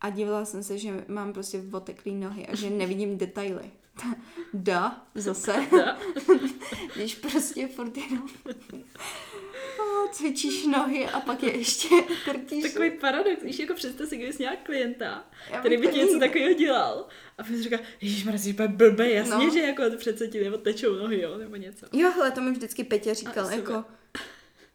a 0.00 0.10
dívala 0.10 0.44
jsem 0.44 0.62
se, 0.62 0.78
že 0.78 1.04
mám 1.08 1.32
prostě 1.32 1.62
oteklý 1.72 2.14
nohy 2.14 2.46
a 2.46 2.56
že 2.56 2.70
nevidím 2.70 3.18
detaily. 3.18 3.70
Da, 4.54 5.06
zase. 5.14 5.52
Da. 5.70 5.98
Když 6.94 7.14
prostě 7.14 7.68
furt 7.68 7.96
jenom 7.96 8.28
o, 9.80 10.08
cvičíš 10.12 10.66
nohy 10.66 11.06
a 11.06 11.20
pak 11.20 11.42
je 11.42 11.56
ještě 11.56 11.88
krtíš. 12.24 12.62
Takový 12.62 12.90
paradox, 12.90 13.42
víš, 13.42 13.58
jako 13.58 13.74
představ 13.74 14.08
si, 14.08 14.16
kdybys 14.16 14.38
měla 14.38 14.56
klienta, 14.56 15.24
Já 15.50 15.60
který 15.60 15.76
by 15.76 15.88
ti 15.88 15.98
něco 15.98 16.18
takového 16.18 16.52
dělal. 16.54 17.08
A 17.38 17.42
bys 17.42 17.60
říká, 17.60 17.78
ježiš, 18.00 18.26
jsi 18.36 18.52
úplně 18.52 18.68
blbý, 18.68 19.10
jasně, 19.14 19.46
No. 19.46 19.50
že 19.52 19.60
jako 19.60 19.82
přece 19.96 20.28
ti 20.28 20.44
nebo 20.44 20.58
tečou 20.58 20.94
nohy, 20.94 21.20
jo, 21.20 21.38
nebo 21.38 21.56
něco. 21.56 21.86
Jo, 21.92 22.10
hele, 22.10 22.30
to 22.30 22.40
mi 22.40 22.50
vždycky 22.50 22.84
Petě 22.84 23.14
říkal, 23.14 23.46
A, 23.46 23.50
jako, 23.52 23.84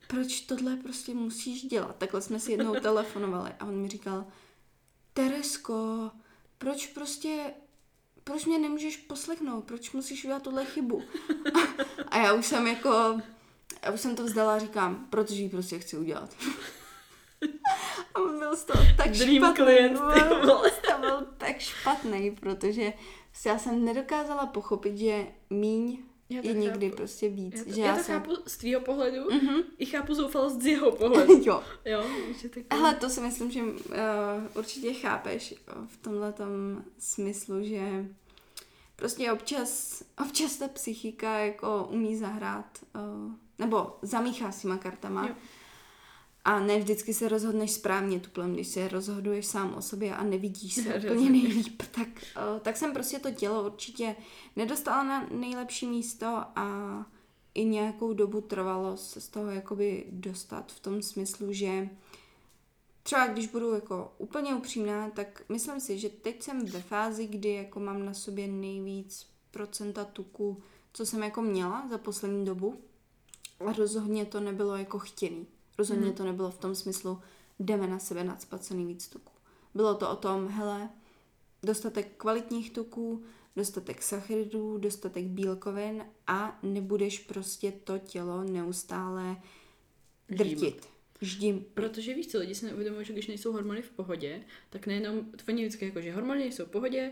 proč 0.08 0.40
tohle 0.42 0.76
prostě 0.76 1.14
musíš 1.14 1.62
dělat? 1.64 1.96
Takhle 1.98 2.22
jsme 2.22 2.40
si 2.40 2.52
jednou 2.52 2.76
telefonovali 2.82 3.52
a 3.60 3.66
on 3.66 3.76
mi 3.76 3.88
říkal, 3.88 4.26
Teresko, 5.14 6.12
proč 6.58 6.88
prostě, 6.88 7.54
proč 8.24 8.46
mě 8.46 8.60
nemůžeš 8.60 8.98
poslechnout? 8.98 9.64
Proč 9.64 9.92
musíš 9.92 10.24
udělat 10.26 10.44
tuhle 10.44 10.66
chybu? 10.66 11.04
A 12.08 12.18
já 12.18 12.34
už 12.34 12.46
jsem 12.46 12.68
jako, 12.68 13.22
já 13.84 13.92
už 13.94 14.02
jsem 14.02 14.16
to 14.16 14.24
vzdala 14.24 14.56
a 14.56 14.60
říkám, 14.60 15.08
protože 15.10 15.42
ji 15.42 15.50
prostě 15.50 15.80
chci 15.80 15.98
udělat. 15.98 16.30
A 18.16 18.20
on 18.20 18.40
byl 18.40 18.56
z 18.56 18.64
toho 18.64 18.84
tak 18.98 19.12
Dream 19.12 19.36
špatný. 19.38 19.56
klient, 19.66 19.94
ty 20.14 20.20
vole. 20.46 20.72
To 20.94 21.00
byl 21.00 21.28
tak 21.38 21.60
špatný, 21.60 22.32
protože 22.32 22.94
já 23.46 23.60
jsem 23.60 23.86
nedokázala 23.86 24.46
pochopit, 24.46 24.98
že 24.98 25.28
míň 25.50 25.98
Je 26.42 26.54
někdy 26.54 26.88
chápu. 26.90 26.98
prostě 26.98 27.30
víc. 27.30 27.54
Já 27.58 27.64
to, 27.64 27.72
že 27.74 27.82
já 27.82 27.88
já 27.88 27.98
to 27.98 28.04
jsem... 28.04 28.20
chápu 28.20 28.32
z 28.46 28.58
tvýho 28.58 28.82
pohledu, 28.82 29.32
Mhm. 29.32 29.62
i 29.78 29.86
chápu 29.86 30.14
zoufalost 30.14 30.62
z 30.62 30.66
jeho 30.66 30.92
pohledu. 30.96 31.42
jo. 31.46 31.64
Jo, 31.86 32.04
že. 32.42 32.50
Hele, 32.72 32.96
to 32.96 33.10
si 33.10 33.22
myslím, 33.22 33.52
že 33.52 33.62
uh, 33.64 33.72
určitě 34.56 34.94
chápeš 34.94 35.56
uh, 35.78 35.88
v 35.88 35.98
tomhle 35.98 36.34
smyslu, 37.00 37.64
že 37.64 38.06
prostě 38.96 39.32
občas, 39.32 40.04
občas 40.26 40.56
ta 40.58 40.68
psychika 40.68 41.38
jako 41.40 41.88
umí 41.92 42.16
zahrát, 42.18 42.66
uh, 42.96 43.32
nebo 43.60 43.98
zamíchá 44.02 44.52
s 44.52 44.62
těma 44.62 44.78
kartama. 44.78 45.28
Jo. 45.28 45.36
A 46.46 46.60
ne 46.60 46.80
vždycky 46.80 47.14
se 47.14 47.30
rozhodneš 47.30 47.72
správně 47.72 48.20
tuplem, 48.20 48.54
když 48.54 48.68
se 48.68 48.88
rozhoduješ 48.88 49.46
sám 49.46 49.74
o 49.74 49.82
sobě 49.82 50.16
a 50.16 50.24
nevidíš 50.24 50.74
se 50.74 50.96
úplně 50.96 51.30
nejlíp, 51.30 51.82
tak, 51.91 52.08
uh, 52.08 52.60
tak 52.60 52.78
jsem 52.78 52.94
prostě 52.94 53.20
to 53.20 53.32
tělo 53.32 53.66
určitě 53.66 54.16
nedostala 54.56 55.04
na 55.04 55.28
nejlepší 55.32 55.88
místo 55.88 56.26
a 56.56 56.66
i 57.54 57.66
nějakou 57.66 58.14
dobu 58.14 58.41
trvalo 58.41 58.98
se 58.98 59.22
z 59.22 59.28
toho 59.28 59.52
jakoby 59.52 60.06
dostat 60.12 60.72
v 60.72 60.80
tom 60.80 61.02
smyslu, 61.02 61.54
že 61.54 61.89
třeba 63.04 63.28
když 63.28 63.48
budu 63.48 63.74
jako 63.74 64.14
úplně 64.18 64.56
upřímná, 64.56 65.10
tak 65.10 65.44
myslím 65.50 65.80
si, 65.80 66.00
že 66.00 66.10
teď 66.10 66.44
jsem 66.44 66.66
ve 66.66 66.82
fázi, 66.82 67.28
kdy 67.28 67.54
jako 67.54 67.80
mám 67.80 68.06
na 68.06 68.14
sobě 68.14 68.48
nejvíc 68.48 69.28
procenta 69.52 70.06
tuku, 70.06 70.64
co 70.94 71.06
jsem 71.06 71.24
jako 71.24 71.41
měla 71.41 71.88
za 71.89 71.98
poslední 71.98 72.46
dobu. 72.46 72.82
A 73.68 73.72
rozhodně 73.72 74.26
to 74.26 74.39
nebylo 74.39 74.76
jako 74.76 75.00
chtěný. 75.00 75.48
Rozhodně 75.78 76.06
Mhm. 76.06 76.16
to 76.16 76.26
nebylo 76.26 76.52
v 76.52 76.58
tom 76.58 76.76
smyslu, 76.76 77.20
jdeme 77.60 77.88
na 77.88 78.00
sebe 78.00 78.24
nadspat 78.24 78.64
co 78.64 78.74
nejvíc 78.74 79.08
tuků. 79.08 79.32
Bylo 79.76 79.96
to 79.96 80.10
o 80.10 80.16
tom, 80.16 80.48
hele, 80.48 80.90
dostatek 81.64 82.08
kvalitních 82.18 82.72
tuků, 82.72 83.24
dostatek 83.56 84.02
sacharidů, 84.02 84.78
dostatek 84.78 85.26
bílkovin 85.26 86.06
a 86.28 86.60
nebudeš 86.64 87.20
prostě 87.20 87.72
to 87.72 87.98
tělo 87.98 88.44
neustále 88.44 89.36
drtit. 90.30 90.88
Ždím. 91.22 91.66
Protože 91.74 92.14
víš 92.14 92.28
co, 92.28 92.40
lidi 92.40 92.56
si 92.56 92.66
neuvědomují, 92.66 93.06
že 93.06 93.14
když 93.14 93.28
nejsou 93.28 93.52
hormony 93.52 93.82
v 93.82 93.92
pohodě, 93.92 94.42
tak 94.70 94.88
nejenom, 94.88 95.26
to 95.26 95.44
oni 95.48 95.64
vždycky 95.66 95.86
jako, 95.86 96.02
že 96.02 96.14
hormony 96.14 96.40
nejsou 96.40 96.66
v 96.66 96.70
pohodě, 96.70 97.12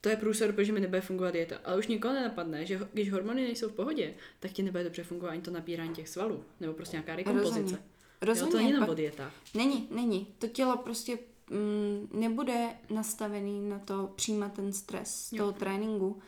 to 0.00 0.08
je 0.08 0.16
průsor, 0.16 0.52
protože 0.52 0.72
mi 0.72 0.80
nebude 0.80 1.00
fungovat 1.00 1.30
dieta. 1.30 1.56
Ale 1.64 1.78
už 1.78 1.86
nikoho 1.86 2.14
nenapadne, 2.14 2.66
že 2.66 2.80
když 2.92 3.12
hormony 3.12 3.42
nejsou 3.42 3.68
v 3.68 3.72
pohodě, 3.72 4.14
tak 4.40 4.52
ti 4.52 4.62
nebude 4.62 4.84
dobře 4.84 5.04
fungovat 5.04 5.30
ani 5.30 5.42
to 5.42 5.50
nabírání 5.50 5.94
těch 5.94 6.08
svalů, 6.08 6.44
nebo 6.60 6.72
prostě 6.74 6.96
nějaká 6.96 7.16
rekompozice. 7.16 7.82
Rozhodně. 8.22 8.46
Jo, 8.48 8.50
to 8.52 8.56
není 8.56 8.68
jenom 8.68 8.80
pak- 8.82 8.90
o 8.90 8.94
dietách. 8.94 9.32
Není, 9.54 9.88
není. 9.90 10.26
To 10.38 10.46
tělo 10.46 10.76
prostě 10.76 11.18
mm, 11.50 12.08
nebude 12.12 12.68
nastavený 12.90 13.68
na 13.68 13.78
to 13.78 14.10
přijímat 14.16 14.52
ten 14.52 14.72
stres 14.72 15.14
z 15.26 15.32
Jo. 15.32 15.38
toho 15.38 15.52
tréninku, 15.52 16.18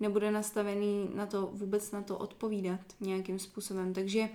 nebude 0.00 0.30
nastavený 0.30 1.10
na 1.14 1.26
to 1.26 1.50
vůbec 1.52 1.90
na 1.90 2.02
to 2.02 2.18
odpovídat 2.18 2.80
nějakým 3.00 3.38
způsobem. 3.38 3.94
Takže 3.94 4.28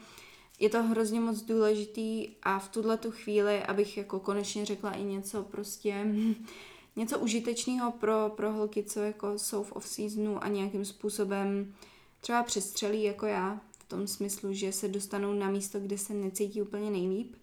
je 0.60 0.70
to 0.70 0.84
hrozně 0.84 1.20
moc 1.20 1.42
důležitý 1.42 2.28
a 2.44 2.60
v 2.60 2.70
tuhle 2.70 2.98
tu 2.98 3.12
chvíli, 3.12 3.64
abych 3.64 3.98
jako 3.98 4.20
konečně 4.20 4.66
řekla 4.66 4.92
i 4.92 5.04
něco 5.04 5.44
prostě 5.44 6.06
něco 6.96 7.20
užitečného 7.20 7.92
pro, 7.92 8.34
pro 8.36 8.52
holky, 8.52 8.84
co 8.84 9.00
jako 9.00 9.40
jsou 9.40 9.64
v 9.64 9.72
off-seasonu 9.72 10.44
a 10.44 10.48
nějakým 10.48 10.86
způsobem 10.86 11.74
třeba 12.22 12.44
přestřelí 12.44 13.04
jako 13.04 13.26
já, 13.26 13.62
v 13.86 13.88
tom 13.88 14.08
smyslu, 14.08 14.54
že 14.54 14.72
se 14.72 14.88
dostanou 14.88 15.34
na 15.34 15.50
místo, 15.50 15.80
kde 15.80 15.98
se 15.98 16.14
necítí 16.14 16.62
úplně 16.62 16.92
nejlíp. 16.92 17.36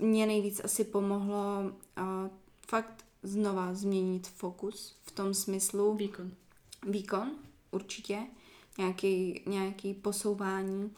Mně 0.00 0.26
nejvíc 0.26 0.60
asi 0.64 0.84
pomohlo 0.84 1.60
uh, 1.62 2.04
fakt 2.68 3.04
znova 3.22 3.74
změnit 3.74 4.28
fokus 4.28 4.96
v 5.02 5.10
tom 5.10 5.34
smyslu 5.34 5.94
Výkon. 5.94 6.30
výkon, 6.86 7.30
určitě, 7.70 8.26
nějaký, 8.78 9.42
nějaký 9.46 9.94
posouvání, 9.94 10.94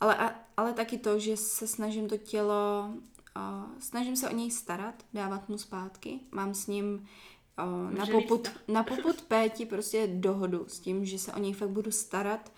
ale, 0.00 0.16
a, 0.16 0.34
ale 0.56 0.72
taky 0.72 0.98
to, 0.98 1.18
že 1.18 1.36
se 1.36 1.66
snažím 1.66 2.08
to 2.08 2.16
tělo, 2.16 2.90
uh, 3.36 3.42
snažím 3.78 4.16
se 4.16 4.30
o 4.30 4.34
něj 4.34 4.50
starat, 4.50 4.94
dávat 5.14 5.48
mu 5.48 5.58
zpátky, 5.58 6.20
mám 6.30 6.54
s 6.54 6.66
ním 6.66 7.08
uh, 7.58 7.98
na, 7.98 8.06
poput, 8.06 8.48
na 8.68 8.82
poput 8.82 9.22
péti 9.22 9.66
prostě 9.66 10.06
dohodu 10.06 10.64
s 10.68 10.80
tím, 10.80 11.04
že 11.04 11.18
se 11.18 11.32
o 11.32 11.38
něj 11.38 11.52
fakt 11.52 11.70
budu 11.70 11.90
starat 11.90 12.52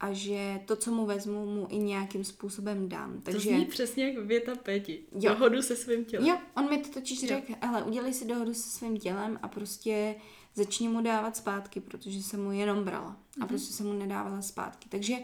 a 0.00 0.12
že 0.12 0.60
to, 0.66 0.76
co 0.76 0.90
mu 0.90 1.06
vezmu, 1.06 1.46
mu 1.46 1.66
i 1.70 1.78
nějakým 1.78 2.24
způsobem 2.24 2.88
dám. 2.88 3.14
To 3.14 3.20
Takže 3.30 3.50
zní 3.50 3.64
přesně 3.64 4.04
jak 4.08 4.18
věta 4.26 4.54
Péti. 4.54 5.02
Jo. 5.20 5.34
Dohodu 5.34 5.62
se 5.62 5.76
svým 5.76 6.04
tělem. 6.04 6.26
Jo, 6.28 6.38
on 6.56 6.70
mi 6.70 6.78
to 6.78 6.88
totiž 6.88 7.22
Jo. 7.22 7.28
řekl, 7.28 7.52
hele, 7.60 7.82
udělej 7.82 8.12
si 8.14 8.24
dohodu 8.26 8.54
se 8.54 8.70
svým 8.70 8.98
tělem 8.98 9.38
a 9.42 9.48
prostě 9.48 10.14
začni 10.54 10.88
mu 10.88 11.00
dávat 11.02 11.36
zpátky, 11.36 11.80
protože 11.80 12.22
jsem 12.22 12.42
mu 12.44 12.52
jenom 12.52 12.84
brala 12.84 13.10
a 13.10 13.38
Mhm. 13.38 13.48
prostě 13.48 13.72
jsem 13.72 13.86
mu 13.86 13.92
nedávala 13.92 14.42
zpátky. 14.42 14.88
Takže 14.88 15.14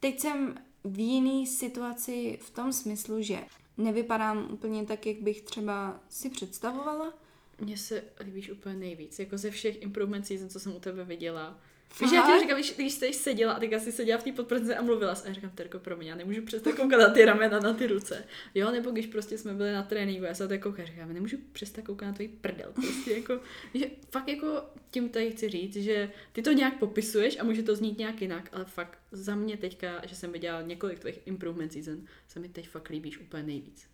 teď 0.00 0.20
jsem 0.20 0.54
v 0.84 0.98
jiný 0.98 1.46
situaci 1.46 2.38
v 2.42 2.50
tom 2.50 2.72
smyslu, 2.72 3.22
že 3.22 3.38
nevypadám 3.78 4.48
úplně 4.52 4.84
tak, 4.84 5.06
jak 5.06 5.16
bych 5.22 5.42
třeba 5.42 6.00
si 6.08 6.30
představovala. 6.30 7.12
Mně 7.60 7.76
se 7.78 8.04
líbíš 8.20 8.50
úplně 8.50 8.74
nejvíc. 8.74 9.18
Jako 9.18 9.38
ze 9.38 9.50
všech 9.50 9.82
improvement 9.82 10.26
season, 10.26 10.48
co 10.48 10.60
jsem 10.60 10.76
u 10.76 10.80
tebe 10.80 11.04
viděla. 11.04 11.58
Víš, 12.00 12.12
já 12.12 12.22
ti 12.26 12.40
říkám, 12.40 12.56
když, 12.58 12.74
když 12.76 12.92
jsi 12.92 13.12
seděla 13.12 13.52
a 13.52 13.60
teďka 13.60 13.80
jsi 13.80 13.92
seděla 13.92 14.20
v 14.20 14.24
té 14.24 14.32
podprence 14.32 14.76
a 14.76 14.82
mluvila 14.82 15.14
jsi, 15.14 15.24
a 15.24 15.28
já 15.28 15.34
říkám, 15.34 15.50
Terko, 15.50 15.78
pro 15.78 15.96
mě, 15.96 16.10
já 16.10 16.16
nemůžu 16.16 16.42
přestat 16.42 16.72
koukat 16.74 17.00
na 17.00 17.08
ty 17.10 17.24
ramena, 17.24 17.60
na 17.60 17.74
ty 17.74 17.86
ruce. 17.86 18.24
Jo, 18.54 18.70
nebo 18.70 18.90
když 18.90 19.06
prostě 19.06 19.38
jsme 19.38 19.54
byli 19.54 19.72
na 19.72 19.82
tréninku, 19.82 20.24
já 20.24 20.34
se 20.34 20.48
to 20.48 20.58
koukám, 20.58 20.86
říkám, 20.86 21.12
nemůžu 21.14 21.36
přestat 21.52 21.84
koukat 21.84 22.08
na 22.08 22.12
tvoji 22.14 22.28
prdel. 22.28 22.72
Prostě 22.74 23.12
jako, 23.14 23.40
že 23.74 23.86
fakt 24.10 24.28
jako 24.28 24.62
tím 24.90 25.08
tady 25.08 25.30
chci 25.30 25.48
říct, 25.48 25.76
že 25.76 26.10
ty 26.32 26.42
to 26.42 26.52
nějak 26.52 26.78
popisuješ 26.78 27.38
a 27.40 27.44
může 27.44 27.62
to 27.62 27.76
znít 27.76 27.98
nějak 27.98 28.22
jinak, 28.22 28.48
ale 28.52 28.64
fakt 28.64 28.98
za 29.12 29.34
mě 29.34 29.56
teďka, 29.56 30.06
že 30.06 30.16
jsem 30.16 30.32
viděla 30.32 30.62
několik 30.62 30.98
tvých 30.98 31.18
improvement 31.26 31.72
season, 31.72 32.06
se 32.28 32.40
mi 32.40 32.48
teď 32.48 32.68
fakt 32.68 32.88
líbíš 32.88 33.18
úplně 33.18 33.42
nejvíc. 33.42 33.86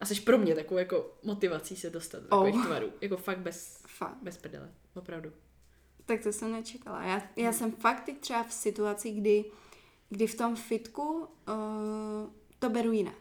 A 0.00 0.04
jsi 0.06 0.20
pro 0.20 0.38
mě 0.38 0.54
takovou 0.54 0.78
jako 0.78 1.18
motivací 1.22 1.76
se 1.76 1.90
dostat 1.90 2.22
do 2.22 2.28
takových 2.28 2.54
Oh. 2.54 2.66
tvarů. 2.66 2.92
Jako 3.00 3.16
fakt 3.16 3.38
bez, 3.38 3.82
Fakt. 3.86 4.16
bez 4.22 4.36
prdele. 4.36 4.70
Opravdu. 4.94 5.32
Tak 6.06 6.22
to 6.22 6.32
jsem 6.32 6.52
nečekala. 6.52 7.02
Já, 7.02 7.22
já 7.36 7.52
jsem 7.52 7.72
fakt 7.72 8.04
teď 8.04 8.18
třeba 8.20 8.42
v 8.42 8.52
situaci, 8.52 9.10
kdy, 9.10 9.44
kdy 10.10 10.26
v 10.26 10.34
tom 10.34 10.56
fitku 10.56 11.02
uh, 11.02 11.26
to 12.58 12.70
beru 12.70 12.92
jinak. 12.92 13.14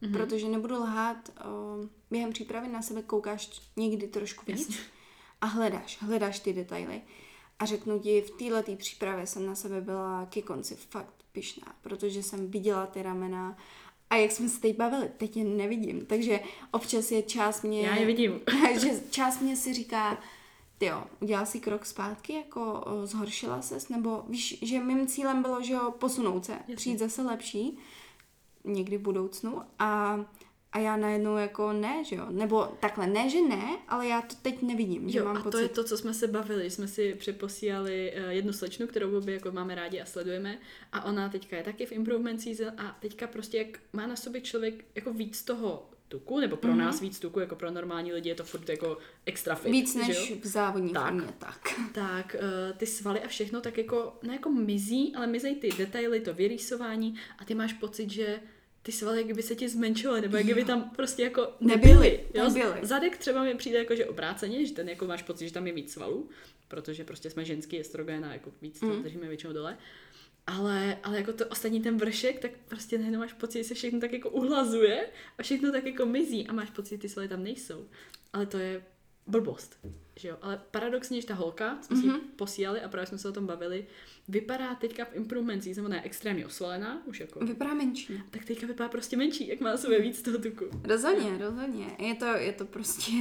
Mhm. 0.00 0.12
Mm-hmm. 0.12 0.16
Protože 0.16 0.48
nebudu 0.48 0.74
lhát, 0.74 1.28
uh, 1.28 1.86
během 2.10 2.32
přípravy 2.32 2.68
na 2.68 2.82
sebe 2.82 3.02
koukáš 3.02 3.50
někdy 3.76 4.06
trošku 4.06 4.44
víc 4.46 4.58
Jasně. 4.58 4.84
a 5.40 5.46
hledáš, 5.46 5.98
hledáš 6.00 6.40
ty 6.40 6.52
detaily. 6.52 7.02
A 7.58 7.66
řeknu 7.66 7.98
ti, 7.98 8.22
v 8.22 8.30
této 8.30 8.76
přípravě 8.76 9.26
jsem 9.26 9.46
na 9.46 9.54
sebe 9.54 9.80
byla 9.80 10.26
ke 10.26 10.42
konci 10.42 10.76
fakt 10.76 11.14
pyšná, 11.32 11.74
protože 11.80 12.22
jsem 12.22 12.50
viděla 12.50 12.86
ty 12.86 13.02
ramena 13.02 13.56
a 14.10 14.16
jak 14.16 14.32
jsme 14.32 14.48
se 14.48 14.60
teď 14.60 14.76
bavili, 14.76 15.10
teď 15.16 15.36
je 15.36 15.44
nevidím, 15.44 16.06
takže 16.06 16.40
občas 16.70 17.10
je 17.10 17.22
část 17.22 17.62
mě... 17.62 17.82
Já 17.82 17.96
je 17.96 18.06
vidím. 18.06 18.40
že 18.80 18.88
část 19.10 19.40
mě 19.40 19.56
si 19.56 19.74
říká, 19.74 20.18
ty 20.80 20.86
jo, 20.86 21.04
udělala 21.20 21.46
si 21.46 21.60
krok 21.60 21.86
zpátky, 21.86 22.32
jako 22.32 22.80
o, 22.80 23.06
zhoršila 23.06 23.62
ses, 23.62 23.88
nebo 23.88 24.24
víš, 24.28 24.58
že 24.62 24.80
mým 24.80 25.06
cílem 25.06 25.42
bylo, 25.42 25.62
že 25.62 25.72
jo, 25.72 25.94
posunout 25.98 26.44
se, 26.44 26.52
Jasně. 26.52 26.76
přijít 26.76 26.98
zase 26.98 27.22
lepší, 27.22 27.78
někdy 28.64 28.98
v 28.98 29.00
budoucnu. 29.00 29.62
A, 29.78 30.20
a 30.72 30.78
já 30.78 30.96
najednou 30.96 31.36
jako 31.36 31.72
ne, 31.72 32.04
že 32.04 32.16
jo, 32.16 32.26
nebo 32.30 32.64
takhle, 32.80 33.06
ne, 33.06 33.30
že 33.30 33.40
ne, 33.40 33.78
ale 33.88 34.06
já 34.06 34.22
to 34.22 34.34
teď 34.42 34.62
nevidím, 34.62 35.10
že 35.10 35.18
Jo, 35.18 35.24
mám 35.24 35.36
a 35.36 35.42
pocit, 35.42 35.50
to 35.50 35.58
je 35.58 35.68
to, 35.68 35.84
co 35.84 35.98
jsme 35.98 36.14
se 36.14 36.28
bavili, 36.28 36.64
že 36.64 36.70
jsme 36.70 36.88
si 36.88 37.14
přeposílali 37.14 38.12
eh, 38.14 38.32
jednu 38.34 38.52
slečnu, 38.52 38.86
kterou 38.86 39.18
obě 39.18 39.34
jako 39.34 39.52
máme 39.52 39.74
rádi 39.74 40.00
a 40.00 40.04
sledujeme. 40.06 40.58
A 40.92 41.04
ona 41.04 41.28
teďka 41.28 41.56
je 41.56 41.62
taky 41.62 41.86
v 41.86 41.92
improvement 41.92 42.42
season 42.42 42.80
a 42.80 42.96
teďka 43.00 43.26
prostě 43.26 43.58
jak 43.58 43.80
má 43.92 44.06
na 44.06 44.16
sobě 44.16 44.40
člověk 44.40 44.84
jako 44.94 45.12
víc 45.12 45.42
toho 45.42 45.90
tuku, 46.10 46.40
nebo 46.40 46.56
pro 46.56 46.72
mm-hmm. 46.72 46.76
nás 46.76 47.00
víc 47.00 47.18
tuku, 47.20 47.40
jako 47.40 47.56
pro 47.56 47.70
normální 47.70 48.12
lidi 48.12 48.28
je 48.28 48.34
to 48.34 48.44
furt 48.44 48.68
jako 48.68 48.98
extra 49.26 49.54
fit, 49.54 49.72
víc 49.72 49.92
že 49.92 49.98
než 49.98 50.30
jo? 50.30 50.36
v 50.40 50.46
závodní 50.46 50.92
Tak. 50.92 51.12
formě, 51.12 51.32
tak. 51.38 51.60
tak 51.94 52.36
uh, 52.38 52.76
ty 52.78 52.86
svaly 52.86 53.20
a 53.20 53.28
všechno 53.28 53.60
tak 53.60 53.78
jako, 53.78 54.18
ne 54.22 54.32
jako 54.32 54.50
mizí, 54.50 55.14
ale 55.16 55.26
mizí 55.26 55.54
ty 55.54 55.68
detaily, 55.78 56.20
to 56.20 56.34
vyrýsování 56.34 57.14
a 57.38 57.44
ty 57.44 57.54
máš 57.54 57.72
pocit, 57.72 58.10
že 58.10 58.40
ty 58.82 58.92
svaly 58.92 59.16
jak 59.16 59.26
kdyby 59.26 59.42
se 59.42 59.54
ti 59.56 59.68
zmenšovaly, 59.68 60.20
nebo 60.20 60.36
jak 60.36 60.46
kdyby 60.46 60.64
tam 60.64 60.90
prostě 60.96 61.22
jako 61.22 61.48
Nebyly, 61.60 61.92
nebyly. 61.92 62.20
Jo? 62.34 62.44
nebyly. 62.44 62.86
Zadek 62.86 63.16
třeba 63.16 63.42
mi 63.44 63.54
přijde 63.54 63.78
jako, 63.78 63.94
že 63.94 64.06
obráceně, 64.06 64.66
že 64.66 64.74
ten 64.74 64.88
jako 64.88 65.06
máš 65.06 65.22
pocit, 65.22 65.46
že 65.48 65.54
tam 65.54 65.66
je 65.66 65.72
víc 65.72 65.92
svalů, 65.92 66.28
protože 66.68 67.04
prostě 67.04 67.30
jsme 67.30 67.44
ženský 67.44 67.80
estrogen 67.80 68.24
a 68.24 68.32
jako 68.32 68.50
víc 68.62 68.80
to 68.80 68.86
Mm. 68.86 69.02
držíme 69.02 69.28
většinou 69.28 69.52
dole. 69.52 69.76
Ale, 70.50 70.98
ale 71.02 71.16
jako 71.16 71.32
to 71.32 71.46
ostatní 71.46 71.80
ten 71.80 71.96
vršek, 71.96 72.38
tak 72.38 72.50
prostě 72.68 72.98
najednou 72.98 73.20
máš 73.20 73.32
pocit, 73.32 73.58
že 73.58 73.64
se 73.64 73.74
všechno 73.74 74.00
tak 74.00 74.12
jako 74.12 74.30
uhlazuje 74.30 75.06
a 75.38 75.42
všechno 75.42 75.72
tak 75.72 75.86
jako 75.86 76.06
mizí 76.06 76.46
a 76.46 76.52
máš 76.52 76.70
pocit, 76.70 76.90
že 76.90 76.98
ty 76.98 77.08
svaly 77.08 77.28
tam 77.28 77.42
nejsou. 77.42 77.86
Ale 78.32 78.46
to 78.46 78.58
je 78.58 78.82
blbost. 79.26 79.78
Že 80.16 80.28
jo? 80.28 80.36
Ale 80.42 80.60
paradoxně, 80.70 81.20
že 81.20 81.26
ta 81.26 81.34
holka, 81.34 81.78
co 81.80 81.96
jsme 81.96 82.12
mm-hmm. 82.12 82.20
si 82.20 82.26
posílali 82.36 82.80
a 82.80 82.88
právě 82.88 83.06
jsme 83.06 83.18
se 83.18 83.28
o 83.28 83.32
tom 83.32 83.46
bavili, 83.46 83.86
vypadá 84.28 84.74
teďka 84.74 85.04
v 85.04 85.14
improvement 85.16 85.64
season, 85.64 85.86
ona 85.86 85.96
je 85.96 86.02
extrémně 86.02 86.46
osvalená, 86.46 87.02
už 87.06 87.20
jako, 87.20 87.44
Vypadá 87.44 87.74
menší. 87.74 88.22
tak 88.30 88.44
teďka 88.44 88.66
vypadá 88.66 88.88
prostě 88.88 89.16
menší, 89.16 89.48
jak 89.48 89.60
má 89.60 89.70
na 89.70 89.76
sobě 89.76 90.00
víc 90.00 90.22
toho 90.22 90.38
tuku. 90.38 90.64
Rozhodně, 90.84 91.38
rozhodně. 91.38 91.86
Je 91.98 92.14
to, 92.14 92.24
je 92.24 92.52
to 92.52 92.64
prostě 92.64 93.12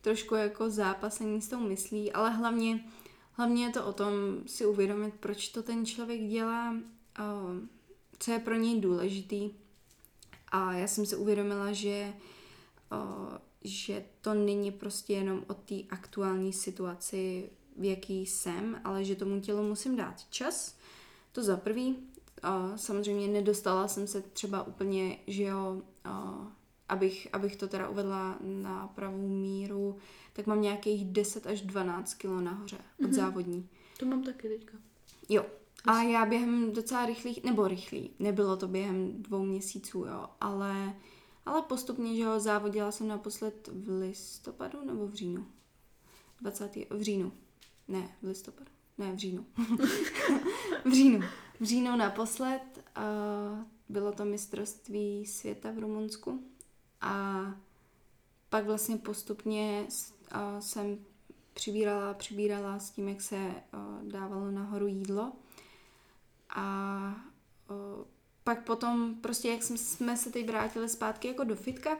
trošku 0.00 0.34
jako 0.34 0.70
zápasení 0.70 1.42
s 1.42 1.48
tou 1.48 1.60
myslí, 1.60 2.12
ale 2.12 2.30
hlavně, 2.30 2.84
hlavně 3.38 3.64
je 3.64 3.70
to 3.70 3.86
o 3.86 3.92
tom 3.92 4.12
si 4.46 4.66
uvědomit, 4.66 5.14
proč 5.20 5.48
to 5.48 5.62
ten 5.62 5.86
člověk 5.86 6.20
dělá, 6.28 6.76
co 8.18 8.32
je 8.32 8.38
pro 8.38 8.54
něj 8.54 8.80
důležitý. 8.80 9.50
A 10.48 10.72
já 10.72 10.86
jsem 10.86 11.06
si 11.06 11.16
uvědomila, 11.16 11.72
že, 11.72 12.12
že 13.64 14.04
to 14.20 14.34
není 14.34 14.72
prostě 14.72 15.12
jenom 15.12 15.44
o 15.48 15.54
té 15.54 15.74
aktuální 15.90 16.52
situaci, 16.52 17.50
v 17.76 17.84
jaký 17.84 18.26
jsem, 18.26 18.80
ale 18.84 19.04
že 19.04 19.14
tomu 19.14 19.40
tělu 19.40 19.68
musím 19.68 19.96
dát 19.96 20.24
čas. 20.30 20.76
To 21.32 21.42
za 21.42 21.56
prvý. 21.56 21.96
Samozřejmě 22.76 23.28
nedostala 23.28 23.88
jsem 23.88 24.06
se 24.06 24.20
třeba 24.22 24.62
úplně, 24.62 25.18
že 25.26 25.42
jo, 25.42 25.82
abych, 26.88 27.28
abych 27.32 27.56
to 27.56 27.68
teda 27.68 27.88
uvedla 27.88 28.38
na 28.40 28.86
pravou 28.86 29.28
míru, 29.28 29.96
tak 30.32 30.46
mám 30.46 30.60
nějakých 30.60 31.04
10 31.04 31.46
až 31.46 31.60
12 31.60 32.14
kilo 32.14 32.40
nahoře 32.40 32.78
od 33.00 33.06
mm-hmm. 33.06 33.12
závodní. 33.12 33.68
To 33.98 34.06
mám 34.06 34.22
taky 34.22 34.48
teďka. 34.48 34.78
Jo. 35.28 35.46
A 35.84 36.02
já 36.02 36.26
během 36.26 36.72
docela 36.72 37.06
rychlých, 37.06 37.44
nebo 37.44 37.68
rychlý, 37.68 38.10
nebylo 38.18 38.56
to 38.56 38.68
během 38.68 39.22
dvou 39.22 39.44
měsíců, 39.44 39.98
jo, 39.98 40.28
ale, 40.40 40.94
ale 41.46 41.62
postupně, 41.62 42.16
že 42.16 42.22
jo, 42.22 42.40
závodila 42.40 42.92
jsem 42.92 43.08
naposled 43.08 43.68
v 43.72 44.00
listopadu 44.00 44.84
nebo 44.84 45.06
v 45.06 45.14
říjnu? 45.14 45.46
20. 46.40 46.76
v 46.90 47.02
říjnu. 47.02 47.32
Ne, 47.88 48.16
v 48.22 48.26
listopadu. 48.26 48.70
Ne, 48.98 49.12
v 49.12 49.18
říjnu. 49.18 49.46
v 50.84 50.92
říjnu. 50.92 51.20
v 51.60 51.64
říjnu 51.64 51.96
naposled. 51.96 52.62
Uh, 52.96 53.64
bylo 53.88 54.12
to 54.12 54.24
mistrovství 54.24 55.26
světa 55.26 55.70
v 55.70 55.78
Rumunsku. 55.78 56.44
A 57.00 57.44
pak 58.48 58.64
vlastně 58.64 58.96
postupně 58.96 59.86
jsem 60.60 60.98
přibírala, 61.54 62.14
přibírala 62.14 62.78
s 62.78 62.90
tím, 62.90 63.08
jak 63.08 63.22
se 63.22 63.54
dávalo 64.02 64.50
nahoru 64.50 64.86
jídlo. 64.86 65.32
A 66.50 67.14
pak 68.44 68.64
potom, 68.64 69.14
prostě 69.14 69.48
jak 69.48 69.62
jsme 69.62 70.16
se 70.16 70.30
teď 70.30 70.46
vrátili 70.46 70.88
zpátky 70.88 71.28
jako 71.28 71.44
do 71.44 71.56
fitka, 71.56 71.98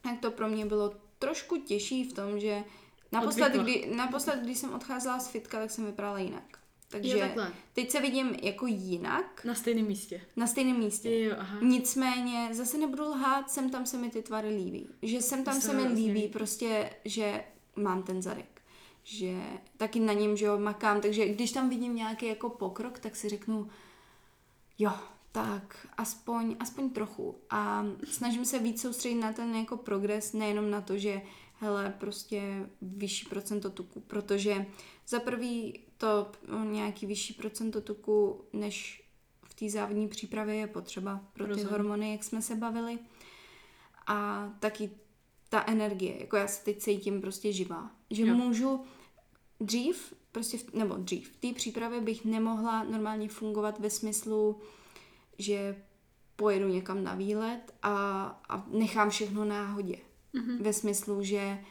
tak 0.00 0.20
to 0.20 0.30
pro 0.30 0.48
mě 0.48 0.66
bylo 0.66 0.94
trošku 1.18 1.56
těžší 1.56 2.04
v 2.04 2.12
tom, 2.12 2.40
že 2.40 2.64
naposled, 3.12 3.52
kdy, 3.52 3.92
naposled, 3.96 4.40
když 4.40 4.58
jsem 4.58 4.74
odcházela 4.74 5.18
z 5.18 5.28
fitka, 5.28 5.58
tak 5.58 5.70
jsem 5.70 5.86
vypadala 5.86 6.18
jinak. 6.18 6.57
Takže 6.90 7.18
jo, 7.18 7.46
teď 7.72 7.90
se 7.90 8.00
vidím 8.00 8.36
jako 8.42 8.66
jinak. 8.66 9.44
Na 9.44 9.54
stejném 9.54 9.86
místě. 9.86 10.20
Na 10.36 10.46
stejném 10.46 10.78
místě. 10.78 11.20
Jo, 11.20 11.36
aha. 11.38 11.58
Nicméně, 11.62 12.48
zase 12.52 12.78
nebudu 12.78 13.04
lhát, 13.04 13.50
sem 13.50 13.70
tam 13.70 13.86
se 13.86 13.98
mi 13.98 14.10
ty 14.10 14.22
tvary 14.22 14.48
líbí. 14.48 14.88
Že 15.02 15.22
sem 15.22 15.44
tam 15.44 15.60
se 15.60 15.72
mi 15.72 15.88
líbí 15.88 16.28
prostě, 16.28 16.90
že 17.04 17.44
mám 17.76 18.02
ten 18.02 18.22
zadek. 18.22 18.62
Že 19.02 19.40
taky 19.76 20.00
na 20.00 20.12
něm, 20.12 20.36
že 20.36 20.46
jo, 20.46 20.58
makám. 20.58 21.00
Takže 21.00 21.28
když 21.28 21.52
tam 21.52 21.68
vidím 21.68 21.96
nějaký 21.96 22.26
jako 22.26 22.50
pokrok, 22.50 22.98
tak 22.98 23.16
si 23.16 23.28
řeknu, 23.28 23.70
jo, 24.78 24.92
tak 25.32 25.86
aspoň, 25.96 26.56
aspoň 26.60 26.90
trochu. 26.90 27.34
A 27.50 27.86
snažím 28.04 28.44
se 28.44 28.58
víc 28.58 28.82
soustředit 28.82 29.14
na 29.14 29.32
ten 29.32 29.54
jako 29.54 29.76
progres, 29.76 30.32
nejenom 30.32 30.70
na 30.70 30.80
to, 30.80 30.98
že 30.98 31.22
hele, 31.60 31.94
prostě 31.98 32.68
vyšší 32.82 33.26
procento 33.26 33.70
tuku, 33.70 34.00
protože 34.00 34.66
za 35.08 35.20
prvý 35.20 35.80
to 35.98 36.32
nějaký 36.64 37.06
vyšší 37.06 37.34
procento 37.34 37.80
tuku, 37.80 38.44
než 38.52 39.04
v 39.42 39.54
té 39.54 39.70
závodní 39.70 40.08
přípravě 40.08 40.54
je 40.54 40.66
potřeba 40.66 41.24
pro 41.32 41.44
ty 41.44 41.50
Rozumím. 41.50 41.70
hormony, 41.70 42.12
jak 42.12 42.24
jsme 42.24 42.42
se 42.42 42.54
bavili. 42.54 42.98
A 44.06 44.48
taky 44.60 44.90
ta 45.48 45.64
energie, 45.66 46.20
jako 46.20 46.36
já 46.36 46.48
se 46.48 46.64
teď 46.64 46.78
cítím 46.78 47.20
prostě 47.20 47.52
živá. 47.52 47.90
Že 48.10 48.26
jo. 48.26 48.34
můžu 48.34 48.80
dřív, 49.60 50.14
prostě, 50.32 50.58
v, 50.58 50.74
nebo 50.74 50.96
dřív, 50.96 51.32
v 51.32 51.36
té 51.36 51.52
přípravě 51.52 52.00
bych 52.00 52.24
nemohla 52.24 52.84
normálně 52.84 53.28
fungovat 53.28 53.78
ve 53.78 53.90
smyslu, 53.90 54.60
že 55.38 55.82
pojedu 56.36 56.68
někam 56.68 57.04
na 57.04 57.14
výlet 57.14 57.74
a, 57.82 58.24
a 58.48 58.66
nechám 58.68 59.10
všechno 59.10 59.44
náhodě. 59.44 59.96
Mm-hmm. 60.34 60.62
Ve 60.62 60.72
smyslu, 60.72 61.22
že 61.22 61.64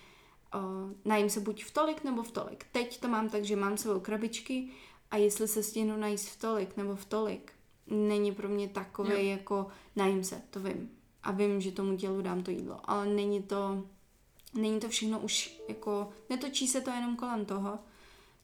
uh, 0.55 0.91
najím 1.05 1.29
se 1.29 1.39
buď 1.39 1.63
v 1.63 1.71
tolik 1.71 2.03
nebo 2.03 2.23
v 2.23 2.31
tolik. 2.31 2.65
Teď 2.71 2.99
to 2.99 3.07
mám 3.07 3.29
tak, 3.29 3.45
že 3.45 3.55
mám 3.55 3.77
svou 3.77 3.99
krabičky 3.99 4.69
a 5.11 5.17
jestli 5.17 5.47
se 5.47 5.63
stihnu 5.63 5.97
najíst 5.97 6.29
v 6.29 6.39
tolik 6.39 6.77
nebo 6.77 6.95
v 6.95 7.05
tolik, 7.05 7.51
není 7.87 8.31
pro 8.31 8.49
mě 8.49 8.67
takové 8.67 9.23
jo. 9.23 9.29
jako 9.29 9.67
najím 9.95 10.23
se, 10.23 10.41
to 10.49 10.59
vím. 10.59 10.89
A 11.23 11.31
vím, 11.31 11.61
že 11.61 11.71
tomu 11.71 11.97
tělu 11.97 12.21
dám 12.21 12.43
to 12.43 12.51
jídlo. 12.51 12.79
Ale 12.83 13.05
není 13.05 13.43
to, 13.43 13.83
není 14.53 14.79
to 14.79 14.89
všechno 14.89 15.19
už 15.19 15.61
jako, 15.67 16.09
netočí 16.29 16.67
se 16.67 16.81
to 16.81 16.91
jenom 16.91 17.15
kolem 17.15 17.45
toho, 17.45 17.79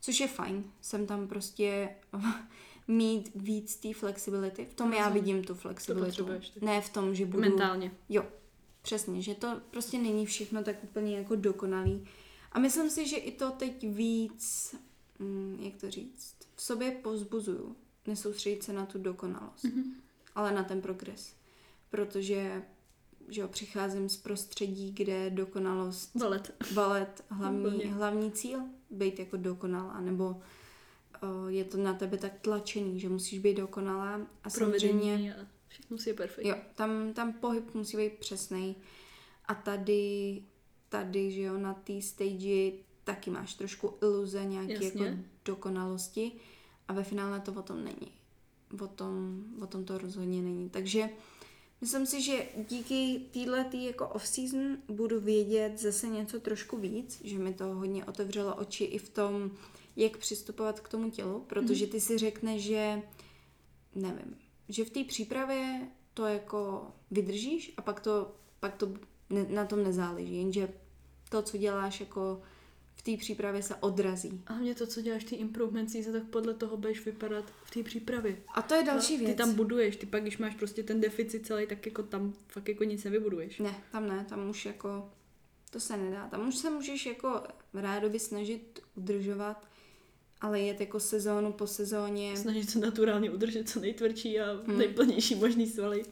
což 0.01 0.19
je 0.19 0.27
fajn. 0.27 0.63
Jsem 0.81 1.07
tam 1.07 1.27
prostě 1.27 1.89
mít 2.87 3.31
víc 3.35 3.75
té 3.75 3.93
flexibility. 3.93 4.65
V 4.65 4.73
tom 4.73 4.93
já 4.93 5.09
vidím 5.09 5.43
tu 5.43 5.55
flexibilitu. 5.55 6.27
Ne 6.61 6.81
v 6.81 6.89
tom, 6.89 7.15
že 7.15 7.25
budu... 7.25 7.41
Mentálně. 7.41 7.91
Jo, 8.09 8.23
přesně, 8.83 9.21
že 9.21 9.35
to 9.35 9.61
prostě 9.71 9.97
není 9.97 10.25
všechno 10.25 10.63
tak 10.63 10.83
úplně 10.83 11.17
jako 11.17 11.35
dokonalý. 11.35 12.07
A 12.51 12.59
myslím 12.59 12.89
si, 12.89 13.07
že 13.07 13.17
i 13.17 13.31
to 13.31 13.51
teď 13.51 13.87
víc, 13.87 14.75
mm, 15.19 15.59
jak 15.59 15.75
to 15.75 15.91
říct, 15.91 16.35
v 16.55 16.61
sobě 16.61 16.91
pozbuzuju. 16.91 17.75
Nesoustředit 18.07 18.63
se 18.63 18.73
na 18.73 18.85
tu 18.85 18.97
dokonalost, 18.99 19.65
mm-hmm. 19.65 19.93
ale 20.35 20.51
na 20.51 20.63
ten 20.63 20.81
progres. 20.81 21.33
Protože 21.89 22.63
že 23.29 23.41
jo, 23.41 23.47
přicházím 23.47 24.09
z 24.09 24.17
prostředí, 24.17 24.91
kde 24.91 25.29
dokonalost... 25.29 26.17
Balet. 26.17 26.55
Balet, 26.73 27.23
hlavní, 27.29 27.83
hlavní 27.85 28.31
cíl, 28.31 28.59
být 28.89 29.19
jako 29.19 29.37
dokonalá, 29.37 30.01
nebo 30.01 30.41
je 31.47 31.63
to 31.63 31.77
na 31.77 31.93
tebe 31.93 32.17
tak 32.17 32.39
tlačený, 32.41 32.99
že 32.99 33.09
musíš 33.09 33.39
být 33.39 33.57
dokonalá 33.57 34.21
a 34.43 34.49
samozřejmě... 34.49 35.35
A 35.35 35.47
všechno 35.73 35.95
musí 35.95 36.09
být 36.09 36.17
perfektní. 36.17 36.49
Jo, 36.49 36.55
tam, 36.75 37.13
tam 37.13 37.33
pohyb 37.33 37.73
musí 37.73 37.97
být 37.97 38.13
přesný. 38.13 38.75
A 39.45 39.55
tady, 39.55 40.43
tady, 40.89 41.31
že 41.31 41.41
jo, 41.41 41.57
na 41.57 41.73
té 41.73 42.01
stage 42.01 42.71
taky 43.03 43.29
máš 43.29 43.53
trošku 43.53 43.93
iluze 44.01 44.45
nějaké 44.45 44.85
jako 44.85 45.03
dokonalosti 45.45 46.31
a 46.87 46.93
ve 46.93 47.03
finále 47.03 47.39
to 47.39 47.53
o 47.53 47.61
tom 47.61 47.83
není. 47.83 48.11
O 48.81 48.87
tom, 48.87 49.43
o 49.61 49.67
tom 49.67 49.85
to 49.85 49.97
rozhodně 49.97 50.41
není. 50.41 50.69
Takže 50.69 51.09
myslím 51.81 52.05
si, 52.05 52.21
že 52.21 52.45
díky 52.69 53.21
téhle 53.33 53.63
tý 53.63 53.85
jako 53.85 54.07
off-season 54.07 54.77
budu 54.87 55.19
vědět 55.19 55.79
zase 55.79 56.07
něco 56.07 56.39
trošku 56.39 56.77
víc, 56.77 57.21
že 57.23 57.39
mi 57.39 57.53
to 57.53 57.65
hodně 57.65 58.05
otevřelo 58.05 58.55
oči 58.55 58.83
i 58.83 58.97
v 58.97 59.09
tom, 59.09 59.51
jak 59.95 60.17
přistupovat 60.17 60.79
k 60.79 60.89
tomu 60.89 61.11
tělu, 61.11 61.39
protože 61.47 61.85
mhm. 61.85 61.91
ty 61.91 62.01
si 62.01 62.17
řekne, 62.17 62.59
že 62.59 63.01
nevím, 63.95 64.42
že 64.73 64.85
v 64.85 64.89
té 64.89 65.03
přípravě 65.03 65.87
to 66.13 66.25
jako 66.25 66.87
vydržíš 67.11 67.73
a 67.77 67.81
pak 67.81 67.99
to, 67.99 68.35
pak 68.59 68.75
to 68.75 68.93
ne, 69.29 69.45
na 69.49 69.65
tom 69.65 69.83
nezáleží, 69.83 70.37
jenže 70.37 70.69
to, 71.29 71.41
co 71.41 71.57
děláš 71.57 71.99
jako 71.99 72.41
v 72.95 73.01
té 73.01 73.17
přípravě 73.17 73.63
se 73.63 73.75
odrazí. 73.75 74.41
A 74.47 74.53
mě 74.53 74.75
to, 74.75 74.87
co 74.87 75.01
děláš 75.01 75.23
ty 75.23 75.35
improvement 75.35 75.91
season, 75.91 76.13
tak 76.13 76.23
podle 76.23 76.53
toho 76.53 76.77
budeš 76.77 77.05
vypadat 77.05 77.45
v 77.63 77.71
té 77.71 77.83
přípravě. 77.83 78.37
A 78.53 78.61
to 78.61 78.73
je 78.73 78.83
další 78.83 79.17
věc. 79.17 79.31
Ty 79.31 79.35
tam 79.35 79.53
buduješ, 79.53 79.95
ty 79.95 80.05
pak, 80.05 80.21
když 80.21 80.37
máš 80.37 80.55
prostě 80.55 80.83
ten 80.83 81.01
deficit 81.01 81.45
celý, 81.45 81.67
tak 81.67 81.85
jako 81.85 82.03
tam 82.03 82.33
fakt 82.47 82.69
jako 82.69 82.83
nic 82.83 83.03
nevybuduješ. 83.03 83.59
Ne, 83.59 83.83
tam 83.91 84.07
ne, 84.07 84.25
tam 84.29 84.49
už 84.49 84.65
jako 84.65 85.09
to 85.69 85.79
se 85.79 85.97
nedá. 85.97 86.27
Tam 86.27 86.47
už 86.47 86.55
se 86.55 86.69
můžeš 86.69 87.05
jako 87.05 87.43
rádoby 87.73 88.19
snažit 88.19 88.79
udržovat, 88.95 89.67
ale 90.43 90.59
jet 90.59 90.79
jako 90.79 90.99
sezónu 90.99 91.53
po 91.53 91.67
sezóně. 91.67 92.37
Snažit 92.37 92.69
se 92.69 92.79
naturálně 92.79 93.31
udržet 93.31 93.69
co 93.69 93.79
nejtvrdší 93.79 94.39
a 94.39 94.53
hmm. 94.53 94.77
nejplnější 94.77 95.35
možný 95.35 95.67
svaly. 95.67 96.03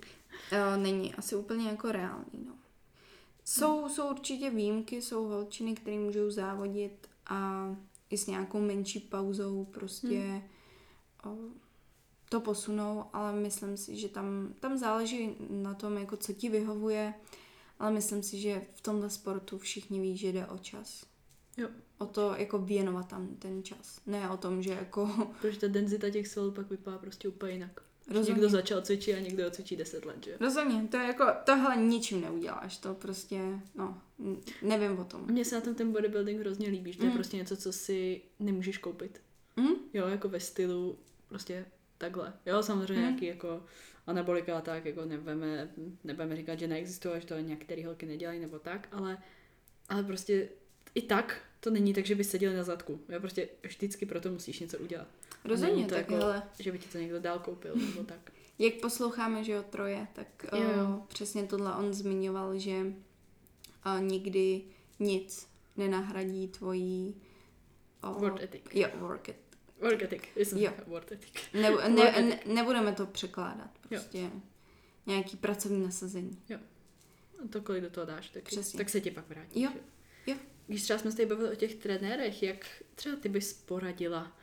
Jo, 0.51 0.77
není 0.77 1.15
asi 1.15 1.35
úplně 1.35 1.67
jako 1.67 1.91
reálný, 1.91 2.45
no. 2.45 2.53
Jsou, 3.45 3.79
hmm. 3.79 3.89
jsou 3.89 4.09
určitě 4.09 4.49
výjimky, 4.49 5.01
jsou 5.01 5.27
holčiny, 5.27 5.75
které 5.75 5.97
můžou 5.97 6.29
závodit 6.29 7.07
a 7.25 7.69
i 8.09 8.17
s 8.17 8.27
nějakou 8.27 8.61
menší 8.61 8.99
pauzou 8.99 9.65
prostě 9.65 10.19
hmm. 10.19 10.41
o, 11.25 11.37
to 12.29 12.39
posunou, 12.39 13.05
ale 13.13 13.33
myslím 13.33 13.77
si, 13.77 13.97
že 13.97 14.09
tam, 14.09 14.53
tam 14.59 14.77
záleží 14.77 15.35
na 15.49 15.73
tom, 15.73 15.97
jako 15.97 16.17
co 16.17 16.33
ti 16.33 16.49
vyhovuje, 16.49 17.13
ale 17.79 17.91
myslím 17.91 18.23
si, 18.23 18.39
že 18.39 18.61
v 18.73 18.81
tomhle 18.81 19.09
sportu 19.09 19.57
všichni 19.57 19.99
ví, 19.99 20.17
že 20.17 20.27
jde 20.27 20.47
o 20.47 20.57
čas. 20.57 21.05
Jo 21.57 21.67
o 22.01 22.05
to 22.05 22.35
jako 22.37 22.59
věnovat 22.59 23.07
tam 23.07 23.35
ten 23.39 23.63
čas. 23.63 24.01
Ne 24.05 24.29
o 24.29 24.37
tom, 24.37 24.63
že 24.63 24.71
jako... 24.71 25.29
Protože 25.41 25.59
ta 25.59 25.67
denzita 25.67 26.09
těch 26.09 26.27
svalů 26.27 26.51
pak 26.51 26.69
vypadá 26.69 26.97
prostě 26.97 27.27
úplně 27.27 27.53
jinak. 27.53 27.81
Rozumím. 28.07 28.35
Někdo 28.35 28.49
začal 28.49 28.81
cvičit 28.81 29.15
a 29.15 29.19
někdo 29.19 29.51
cvičí 29.51 29.75
10 29.75 30.05
let, 30.05 30.25
že? 30.25 30.37
Rozumím, 30.39 30.87
to 30.87 30.97
je 30.97 31.03
jako, 31.03 31.25
tohle 31.45 31.77
ničím 31.77 32.21
neuděláš, 32.21 32.77
to 32.77 32.93
prostě, 32.93 33.39
no, 33.75 34.01
nevím 34.61 34.99
o 34.99 35.03
tom. 35.03 35.25
Mně 35.25 35.45
se 35.45 35.55
na 35.55 35.61
tom 35.61 35.75
ten 35.75 35.91
bodybuilding 35.91 36.39
hrozně 36.39 36.67
líbí, 36.67 36.93
že 36.93 36.97
to 36.97 37.05
mm. 37.05 37.09
je 37.09 37.15
prostě 37.15 37.37
něco, 37.37 37.57
co 37.57 37.73
si 37.73 38.21
nemůžeš 38.39 38.77
koupit. 38.77 39.21
Mm? 39.55 39.73
Jo, 39.93 40.07
jako 40.07 40.29
ve 40.29 40.39
stylu, 40.39 40.99
prostě 41.27 41.65
takhle. 41.97 42.33
Jo, 42.45 42.63
samozřejmě 42.63 42.93
mm. 42.93 43.01
nějaký 43.01 43.25
jako 43.25 43.63
anabolika 44.07 44.57
a 44.57 44.61
tak, 44.61 44.85
jako 44.85 45.05
nebudeme, 45.05 45.69
nebudeme 46.03 46.35
říkat, 46.35 46.59
že 46.59 46.67
neexistuje, 46.67 47.21
že 47.21 47.27
to 47.27 47.39
některé 47.39 47.85
holky 47.85 48.05
nedělají 48.05 48.39
nebo 48.39 48.59
tak, 48.59 48.87
ale, 48.91 49.17
ale 49.89 50.03
prostě 50.03 50.49
i 50.95 51.01
tak 51.01 51.41
to 51.63 51.69
není 51.69 51.93
tak, 51.93 52.05
že 52.05 52.15
by 52.15 52.23
seděl 52.23 52.53
na 52.53 52.63
zadku. 52.63 52.99
Já 53.09 53.19
prostě 53.19 53.49
vždycky 53.63 54.05
pro 54.05 54.21
to 54.21 54.31
musíš 54.31 54.59
něco 54.59 54.77
udělat. 54.77 55.07
Rozhodně, 55.45 55.83
to 55.83 55.89
tak 55.89 55.97
jako, 55.97 56.15
hele. 56.15 56.43
že 56.59 56.71
by 56.71 56.79
ti 56.79 56.87
to 56.87 56.97
někdo 56.97 57.19
dál 57.19 57.39
koupil, 57.39 57.75
nebo 57.75 58.03
tak. 58.03 58.31
Jak 58.59 58.73
posloucháme, 58.73 59.43
že 59.43 59.51
jo, 59.51 59.63
Troje, 59.69 60.07
tak 60.13 60.27
jo, 60.53 60.59
jo. 60.59 60.97
O, 60.97 61.05
přesně 61.07 61.43
tohle 61.43 61.75
on 61.75 61.93
zmiňoval, 61.93 62.57
že 62.57 62.93
o, 63.85 63.97
nikdy 63.97 64.61
nic 64.99 65.47
nenahradí 65.77 66.47
tvojí 66.47 67.15
o, 68.03 68.13
work 68.13 68.41
ethic. 68.41 68.61
Jo, 68.73 68.87
work 68.99 69.29
ethic. 69.29 69.41
Work 69.81 70.01
ethic, 70.01 70.53
jo. 70.55 70.71
work 70.87 71.11
ethic. 71.11 71.33
Ne, 71.53 71.71
ne, 71.89 72.21
ne, 72.21 72.39
nebudeme 72.45 72.91
to 72.93 73.05
překládat, 73.05 73.69
prostě 73.89 74.19
jo. 74.19 74.29
nějaký 75.05 75.37
pracovní 75.37 75.83
nasazení. 75.83 76.41
Jo. 76.49 76.57
A 77.43 77.47
to, 77.47 77.61
kolik 77.61 77.83
do 77.83 77.89
toho 77.89 78.05
dáš, 78.05 78.29
tak, 78.29 78.43
Přesně. 78.43 78.77
tak 78.77 78.89
se 78.89 79.01
ti 79.01 79.11
pak 79.11 79.29
vrátí. 79.29 79.61
Jo, 79.61 79.71
jo. 80.27 80.35
Když 80.71 80.83
třeba 80.83 80.99
jsme 80.99 81.11
se 81.11 81.17
tady 81.17 81.29
bavili 81.29 81.51
o 81.51 81.55
těch 81.55 81.75
trenérech, 81.75 82.43
jak 82.43 82.83
třeba 82.95 83.15
ty 83.15 83.29
bys 83.29 83.53
poradila 83.53 84.37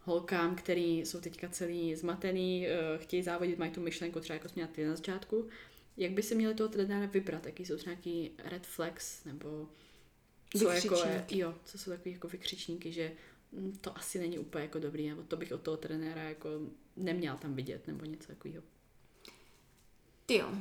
holkám, 0.00 0.56
který 0.56 0.98
jsou 0.98 1.20
teďka 1.20 1.48
celý 1.48 1.94
zmatený, 1.94 2.66
eh, 2.66 2.98
chtějí 2.98 3.22
závodit, 3.22 3.58
mají 3.58 3.70
tu 3.70 3.80
myšlenku 3.80 4.20
třeba 4.20 4.34
jako 4.34 4.48
jsme 4.48 4.66
ty 4.66 4.84
na 4.84 4.96
začátku, 4.96 5.48
jak 5.96 6.12
by 6.12 6.22
se 6.22 6.34
měli 6.34 6.54
toho 6.54 6.68
trenéra 6.68 7.06
vybrat, 7.06 7.46
jaký 7.46 7.66
jsou 7.66 7.76
třeba 7.76 7.94
nějaký 7.94 8.30
red 8.38 8.66
flags, 8.66 9.24
nebo 9.24 9.68
co 10.58 10.70
jako 10.70 10.94
je, 10.94 11.24
jo, 11.30 11.54
co 11.64 11.78
jsou 11.78 11.90
takový 11.90 12.12
jako 12.12 12.28
vykřičníky, 12.28 12.92
že 12.92 13.12
mm, 13.52 13.78
to 13.80 13.98
asi 13.98 14.18
není 14.18 14.38
úplně 14.38 14.64
jako 14.64 14.78
dobrý, 14.78 15.08
nebo 15.08 15.22
to 15.22 15.36
bych 15.36 15.52
od 15.52 15.62
toho 15.62 15.76
trenéra 15.76 16.22
jako 16.22 16.48
neměl 16.96 17.36
tam 17.36 17.54
vidět, 17.54 17.86
nebo 17.86 18.04
něco 18.04 18.28
takového. 18.28 18.62
Ty 20.26 20.34
jo. 20.36 20.48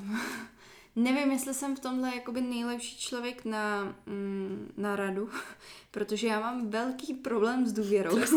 Nevím, 0.95 1.31
jestli 1.31 1.53
jsem 1.53 1.75
v 1.75 1.79
tomhle 1.79 2.15
jakoby 2.15 2.41
nejlepší 2.41 2.97
člověk 2.97 3.45
na, 3.45 3.95
mm, 4.05 4.73
na 4.77 4.95
radu, 4.95 5.29
protože 5.91 6.27
já 6.27 6.39
mám 6.39 6.69
velký 6.69 7.13
problém 7.13 7.65
s 7.65 7.73
důvěrou. 7.73 8.17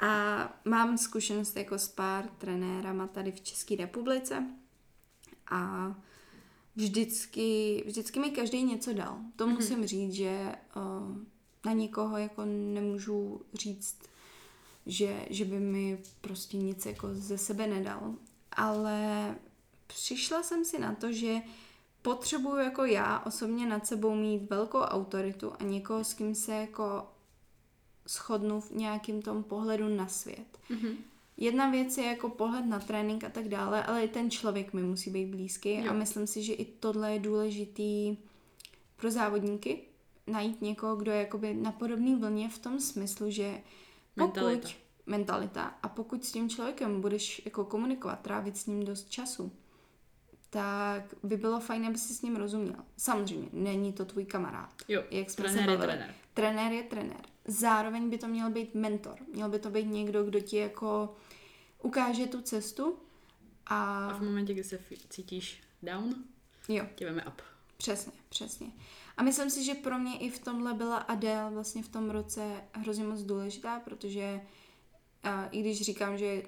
A 0.00 0.52
mám 0.64 0.98
zkušenost 0.98 1.56
jako 1.56 1.78
s 1.78 1.88
pár 1.88 2.28
trenérama 2.38 3.06
tady 3.06 3.32
v 3.32 3.40
České 3.40 3.76
republice 3.76 4.46
a 5.50 5.94
vždycky, 6.76 7.82
vždycky 7.86 8.20
mi 8.20 8.30
každý 8.30 8.62
něco 8.62 8.92
dal. 8.92 9.18
To 9.36 9.46
mm-hmm. 9.46 9.54
musím 9.54 9.86
říct, 9.86 10.12
že 10.12 10.54
uh, 10.76 11.16
na 11.66 11.72
nikoho 11.72 12.16
jako 12.16 12.44
nemůžu 12.44 13.40
říct, 13.54 13.98
že, 14.86 15.26
že 15.30 15.44
by 15.44 15.60
mi 15.60 15.98
prostě 16.20 16.56
nic 16.56 16.86
jako 16.86 17.08
ze 17.12 17.38
sebe 17.38 17.66
nedal. 17.66 18.14
Ale 18.52 19.34
přišla 19.86 20.42
jsem 20.42 20.64
si 20.64 20.78
na 20.78 20.94
to, 20.94 21.12
že 21.12 21.42
potřebuju 22.02 22.56
jako 22.56 22.84
já 22.84 23.18
osobně 23.18 23.66
nad 23.66 23.86
sebou 23.86 24.14
mít 24.14 24.50
velkou 24.50 24.78
autoritu 24.78 25.52
a 25.58 25.62
někoho, 25.62 26.04
s 26.04 26.14
kým 26.14 26.34
se 26.34 26.54
jako 26.54 27.06
shodnu 28.08 28.60
v 28.60 28.70
nějakým 28.70 29.22
tom 29.22 29.42
pohledu 29.42 29.88
na 29.88 30.08
svět. 30.08 30.58
Mm-hmm. 30.70 30.96
Jedna 31.36 31.70
věc 31.70 31.98
je 31.98 32.04
jako 32.04 32.28
pohled 32.28 32.66
na 32.66 32.80
trénink 32.80 33.24
a 33.24 33.28
tak 33.28 33.48
dále, 33.48 33.84
ale 33.84 34.04
i 34.04 34.08
ten 34.08 34.30
člověk 34.30 34.72
mi 34.72 34.82
musí 34.82 35.10
být 35.10 35.26
blízký 35.26 35.74
jo. 35.74 35.90
a 35.90 35.92
myslím 35.92 36.26
si, 36.26 36.42
že 36.42 36.52
i 36.52 36.64
tohle 36.64 37.12
je 37.12 37.18
důležitý 37.18 38.16
pro 38.96 39.10
závodníky, 39.10 39.82
najít 40.26 40.62
někoho, 40.62 40.96
kdo 40.96 41.10
je 41.12 41.18
jakoby 41.18 41.54
na 41.54 41.72
podobné 41.72 42.16
vlně 42.16 42.48
v 42.48 42.58
tom 42.58 42.80
smyslu, 42.80 43.30
že 43.30 43.60
pokud 44.14 44.34
mentalita. 44.36 44.68
mentalita 45.06 45.62
a 45.82 45.88
pokud 45.88 46.24
s 46.24 46.32
tím 46.32 46.48
člověkem 46.48 47.00
budeš 47.00 47.42
jako 47.44 47.64
komunikovat, 47.64 48.20
trávit 48.20 48.56
s 48.56 48.66
ním 48.66 48.84
dost 48.84 49.10
času, 49.10 49.52
tak 50.50 51.14
by 51.22 51.36
bylo 51.36 51.60
fajn, 51.60 51.86
aby 51.86 51.98
si 51.98 52.14
s 52.14 52.22
ním 52.22 52.36
rozuměl. 52.36 52.84
Samozřejmě, 52.96 53.48
není 53.52 53.92
to 53.92 54.04
tvůj 54.04 54.24
kamarád. 54.24 54.74
Jo, 54.88 55.04
jak 55.10 55.30
jsme 55.30 55.44
trenér 55.44 55.64
se 55.64 55.70
je 55.70 55.78
trenér. 55.78 56.14
Trenér 56.34 56.72
je 56.72 56.82
trenér. 56.82 57.20
Zároveň 57.48 58.10
by 58.10 58.18
to 58.18 58.28
měl 58.28 58.50
být 58.50 58.74
mentor. 58.74 59.16
Měl 59.34 59.48
by 59.48 59.58
to 59.58 59.70
být 59.70 59.86
někdo, 59.86 60.24
kdo 60.24 60.40
ti 60.40 60.56
jako 60.56 61.14
ukáže 61.82 62.26
tu 62.26 62.42
cestu 62.42 62.98
a... 63.66 64.08
A 64.08 64.18
v 64.18 64.22
momentě, 64.22 64.52
kdy 64.52 64.64
se 64.64 64.78
cítíš 65.08 65.62
down, 65.82 66.14
jo. 66.68 66.86
tě 66.94 67.04
veme 67.04 67.24
up. 67.24 67.42
Přesně, 67.76 68.12
přesně. 68.28 68.66
A 69.16 69.22
myslím 69.22 69.50
si, 69.50 69.64
že 69.64 69.74
pro 69.74 69.98
mě 69.98 70.18
i 70.18 70.30
v 70.30 70.38
tomhle 70.38 70.74
byla 70.74 70.96
Adele 70.96 71.50
vlastně 71.50 71.82
v 71.82 71.88
tom 71.88 72.10
roce 72.10 72.64
hrozně 72.72 73.04
moc 73.04 73.20
důležitá, 73.20 73.80
protože 73.80 74.40
a, 75.22 75.46
i 75.46 75.60
když 75.60 75.82
říkám, 75.82 76.18
že 76.18 76.42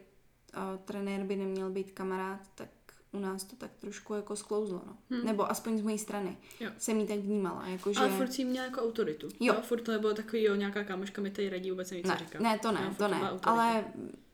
a, 0.54 0.76
trenér 0.76 1.24
by 1.24 1.36
neměl 1.36 1.70
být 1.70 1.92
kamarád, 1.92 2.40
tak 2.54 2.68
u 3.12 3.18
nás 3.18 3.44
to 3.44 3.56
tak 3.56 3.70
trošku 3.78 4.14
jako 4.14 4.36
sklouzlo, 4.36 4.82
no. 4.86 4.96
Hmm. 5.10 5.26
Nebo 5.26 5.50
aspoň 5.50 5.78
z 5.78 5.82
mojí 5.82 5.98
strany. 5.98 6.36
Jo. 6.60 6.70
Jsem 6.78 7.00
jí 7.00 7.06
tak 7.06 7.18
vnímala, 7.18 7.66
jako 7.66 7.92
že... 7.92 8.00
Ale 8.00 8.10
furt 8.10 8.32
jsi 8.32 8.44
měla 8.44 8.66
jako 8.66 8.82
autoritu. 8.82 9.28
Jo. 9.40 9.54
jo. 9.54 9.60
Furt 9.62 9.80
to 9.80 9.92
nebylo 9.92 10.14
takový, 10.14 10.42
jo, 10.42 10.54
nějaká 10.54 10.84
kámoška 10.84 11.22
mi 11.22 11.30
tady 11.30 11.48
radí, 11.48 11.70
vůbec 11.70 11.90
neví, 11.90 12.02
co 12.02 12.08
ne, 12.08 12.16
říká. 12.18 12.38
Ne, 12.38 12.58
to 12.58 12.72
ne, 12.72 12.80
no, 12.80 12.94
to 12.94 13.08
ne. 13.08 13.30
Ale 13.42 13.84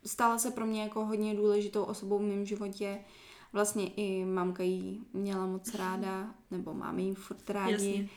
stala 0.07 0.39
se 0.39 0.51
pro 0.51 0.66
mě 0.66 0.83
jako 0.83 1.05
hodně 1.05 1.35
důležitou 1.35 1.85
osobou 1.85 2.18
v 2.18 2.22
mém 2.22 2.45
životě. 2.45 2.99
Vlastně 3.53 3.89
i 3.89 4.25
mamka 4.25 4.62
jí 4.62 5.07
měla 5.12 5.47
moc 5.47 5.75
ráda, 5.75 6.35
nebo 6.51 6.75
máme 6.75 7.03
jí 7.03 7.14
furt 7.14 7.51
rádi. 7.51 7.72
Jasně. 7.72 8.09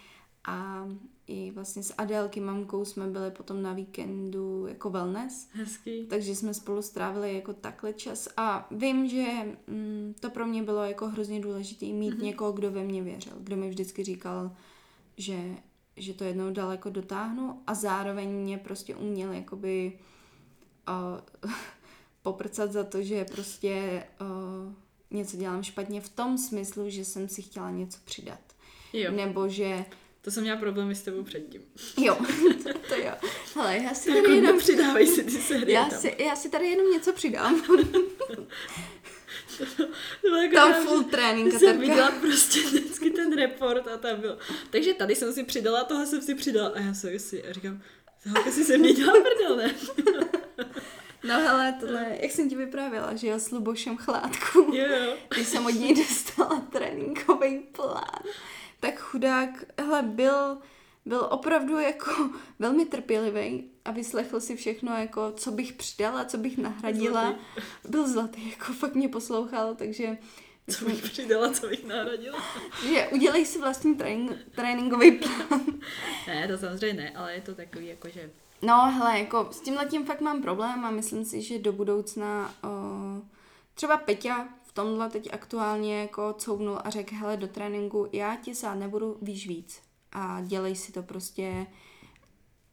A 0.47 0.87
i 1.27 1.51
vlastně 1.51 1.83
s 1.83 1.93
Adélky 1.97 2.39
mamkou 2.39 2.85
jsme 2.85 3.07
byli 3.07 3.31
potom 3.31 3.61
na 3.61 3.73
víkendu 3.73 4.67
jako 4.67 4.89
wellness. 4.89 5.49
Hezký. 5.51 6.05
Takže 6.07 6.35
jsme 6.35 6.53
spolu 6.53 6.81
strávili 6.81 7.35
jako 7.35 7.53
takhle 7.53 7.93
čas 7.93 8.29
a 8.37 8.67
vím, 8.71 9.09
že 9.09 9.25
mm, 9.67 10.15
to 10.19 10.29
pro 10.29 10.45
mě 10.45 10.63
bylo 10.63 10.83
jako 10.83 11.07
hrozně 11.07 11.39
důležité 11.39 11.85
mít 11.85 12.13
mm-hmm. 12.13 12.23
někoho, 12.23 12.51
kdo 12.51 12.71
ve 12.71 12.83
mě 12.83 13.03
věřil, 13.03 13.33
kdo 13.39 13.57
mi 13.57 13.69
vždycky 13.69 14.03
říkal, 14.03 14.51
že, 15.17 15.55
že 15.95 16.13
to 16.13 16.23
jednou 16.23 16.51
daleko 16.51 16.89
dotáhnu 16.89 17.61
a 17.67 17.73
zároveň 17.73 18.29
mě 18.29 18.57
prostě 18.57 18.95
uměl 18.95 19.31
jakoby 19.31 19.99
uh, 21.43 21.51
poprcat 22.21 22.71
za 22.71 22.83
to, 22.83 23.01
že 23.01 23.25
prostě 23.25 24.03
uh, 24.21 24.73
něco 25.11 25.37
dělám 25.37 25.63
špatně 25.63 26.01
v 26.01 26.09
tom 26.09 26.37
smyslu, 26.37 26.89
že 26.89 27.05
jsem 27.05 27.29
si 27.29 27.41
chtěla 27.41 27.71
něco 27.71 27.99
přidat. 28.05 28.39
Jo. 28.93 29.11
Nebo 29.11 29.49
že 29.49 29.85
to 30.27 30.31
jsem 30.31 30.43
měla 30.43 30.57
problémy 30.57 30.95
s 30.95 31.01
tebou 31.01 31.23
předtím. 31.23 31.61
Jo, 31.97 32.17
to, 32.63 32.73
to 32.89 32.95
jo. 32.95 33.11
Ale 33.55 33.77
já 33.77 33.93
si 33.93 34.05
tady 34.05 34.17
jako 34.17 34.31
jenom... 34.31 34.57
Přidávej 34.57 35.07
si 35.07 35.23
ty 35.23 35.31
série 35.31 35.71
já 35.71 35.85
tam. 35.85 35.99
Si, 35.99 36.15
já 36.19 36.35
si 36.35 36.49
tady 36.49 36.67
jenom 36.67 36.91
něco 36.91 37.13
přidám. 37.13 37.61
to, 39.57 39.65
to 40.21 40.35
jako 40.35 40.55
tam 40.55 40.73
full 40.73 41.03
trénink. 41.03 41.53
Jsem 41.53 41.79
viděla 41.79 42.11
prostě 42.11 42.59
vždycky 42.59 43.09
ten 43.09 43.35
report 43.35 43.87
a 43.87 43.97
tam 43.97 44.21
bylo. 44.21 44.37
Takže 44.69 44.93
tady 44.93 45.15
jsem 45.15 45.33
si 45.33 45.43
přidala, 45.43 45.83
toho 45.83 46.05
jsem 46.05 46.21
si 46.21 46.35
přidala 46.35 46.69
a 46.69 46.79
já 46.79 46.93
jsem 46.93 47.19
si 47.19 47.43
a 47.43 47.53
říkám, 47.53 47.81
tohle 48.23 48.51
si 48.51 48.63
se 48.63 48.77
mě 48.77 48.93
dělá 48.93 49.13
prdel, 49.13 49.55
ne? 49.55 49.75
No 51.23 51.33
hele, 51.33 51.77
tohle, 51.79 52.17
jak 52.21 52.31
jsem 52.31 52.49
ti 52.49 52.55
vyprávěla, 52.55 53.15
že 53.15 53.27
jo, 53.27 53.39
s 53.39 53.51
Lubošem 53.51 53.97
Chládku. 53.97 54.59
Jo, 54.59 54.85
jo. 54.85 55.13
Když 55.35 55.47
jsem 55.47 55.65
od 55.65 55.69
něj 55.69 55.95
dostala 55.95 56.67
tréninkový 56.71 57.59
plán 57.59 58.23
tak 58.79 58.99
chudák, 58.99 59.49
hele, 59.79 60.01
byl, 60.01 60.57
byl 61.05 61.27
opravdu 61.31 61.79
jako 61.79 62.11
velmi 62.59 62.85
trpělivý 62.85 63.69
a 63.85 63.91
vyslechl 63.91 64.39
si 64.39 64.55
všechno, 64.55 64.97
jako 64.97 65.31
co 65.31 65.51
bych 65.51 65.73
přidala, 65.73 66.25
co 66.25 66.37
bych 66.37 66.57
nahradila. 66.57 67.21
Zlatý. 67.21 67.39
Byl 67.89 68.07
zlatý, 68.07 68.49
jako 68.49 68.73
fakt 68.73 68.95
mě 68.95 69.09
poslouchal, 69.09 69.75
takže... 69.75 70.17
Co 70.69 70.85
bych 70.85 71.01
přidala, 71.01 71.51
co 71.51 71.67
bych 71.67 71.85
nahradila? 71.85 72.43
Že 72.87 73.07
udělej 73.07 73.45
si 73.45 73.59
vlastní 73.59 73.95
trénink, 73.95 74.31
tréninkový 74.55 75.11
plán. 75.19 75.61
ne, 76.27 76.47
to 76.47 76.57
samozřejmě 76.57 77.01
ne, 77.01 77.11
ale 77.15 77.33
je 77.33 77.41
to 77.41 77.55
takový 77.55 77.87
jako, 77.87 78.09
že... 78.09 78.29
No, 78.61 78.91
hele, 78.91 79.19
jako 79.19 79.47
s 79.51 79.59
tím 79.61 79.75
letím 79.75 80.05
fakt 80.05 80.21
mám 80.21 80.41
problém 80.41 80.85
a 80.85 80.91
myslím 80.91 81.25
si, 81.25 81.41
že 81.41 81.59
do 81.59 81.71
budoucna 81.73 82.53
o, 82.63 82.67
třeba 83.73 83.97
Peťa 83.97 84.47
tomhle 84.77 85.09
teď 85.09 85.29
aktuálně 85.33 86.01
jako 86.01 86.35
couvnul 86.37 86.79
a 86.83 86.89
řekl, 86.89 87.15
hele, 87.15 87.37
do 87.37 87.47
tréninku 87.47 88.07
já 88.11 88.35
ti 88.35 88.55
sát 88.55 88.75
nebudu, 88.75 89.17
víš 89.21 89.47
víc. 89.47 89.81
A 90.11 90.41
dělej 90.41 90.75
si 90.75 90.91
to 90.91 91.03
prostě 91.03 91.67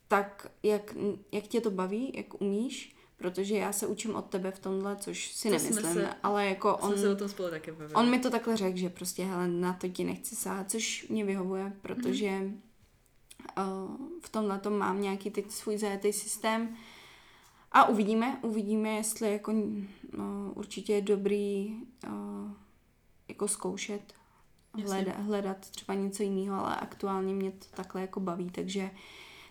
tak, 0.09 0.47
jak, 0.63 0.97
jak 1.33 1.45
tě 1.45 1.61
to 1.61 1.71
baví, 1.71 2.13
jak 2.15 2.43
umíš, 2.43 2.97
protože 3.17 3.57
já 3.57 3.73
se 3.73 3.87
učím 3.87 4.15
od 4.15 4.25
tebe 4.25 4.51
v 4.51 4.59
tomhle, 4.59 4.97
což 4.97 5.33
si 5.33 5.49
to 5.49 5.55
nemyslím, 5.55 5.95
se, 5.95 6.15
ale 6.23 6.47
jako 6.47 6.77
on, 6.77 6.99
se 6.99 7.09
o 7.09 7.17
tom 7.17 7.29
spolu 7.29 7.51
taky 7.51 7.73
on 7.95 8.11
mi 8.11 8.19
to 8.19 8.31
takhle 8.31 8.57
řekl, 8.57 8.79
že 8.79 8.89
prostě 8.89 9.25
hele, 9.25 9.49
na 9.49 9.73
to 9.73 9.89
ti 9.89 10.05
nechci 10.05 10.37
sát, 10.37 10.71
což 10.71 11.09
mě 11.09 11.25
vyhovuje, 11.25 11.73
protože 11.83 12.27
mm-hmm. 12.27 12.55
uh, 13.59 13.97
v 14.23 14.29
tomhle 14.29 14.59
tom 14.59 14.79
mám 14.79 15.01
nějaký 15.01 15.31
teď 15.31 15.51
svůj 15.51 15.79
zajetý 15.79 16.13
systém, 16.13 16.77
a 17.75 17.89
uvidíme, 17.89 18.39
uvidíme, 18.43 18.89
jestli 18.89 19.33
jako 19.33 19.53
no, 20.19 20.53
určitě 20.55 20.93
je 20.93 21.03
dobrý 21.03 21.77
uh, 22.07 22.51
jako 23.29 23.49
zkoušet, 23.49 24.15
hledat, 24.85 25.17
hledat 25.17 25.71
třeba 25.71 25.95
něco 25.95 26.23
jiného, 26.23 26.67
ale 26.67 26.77
aktuálně 26.77 27.35
mě 27.35 27.51
to 27.51 27.67
takhle 27.77 28.01
jako 28.01 28.21
baví, 28.21 28.51
takže, 28.51 28.91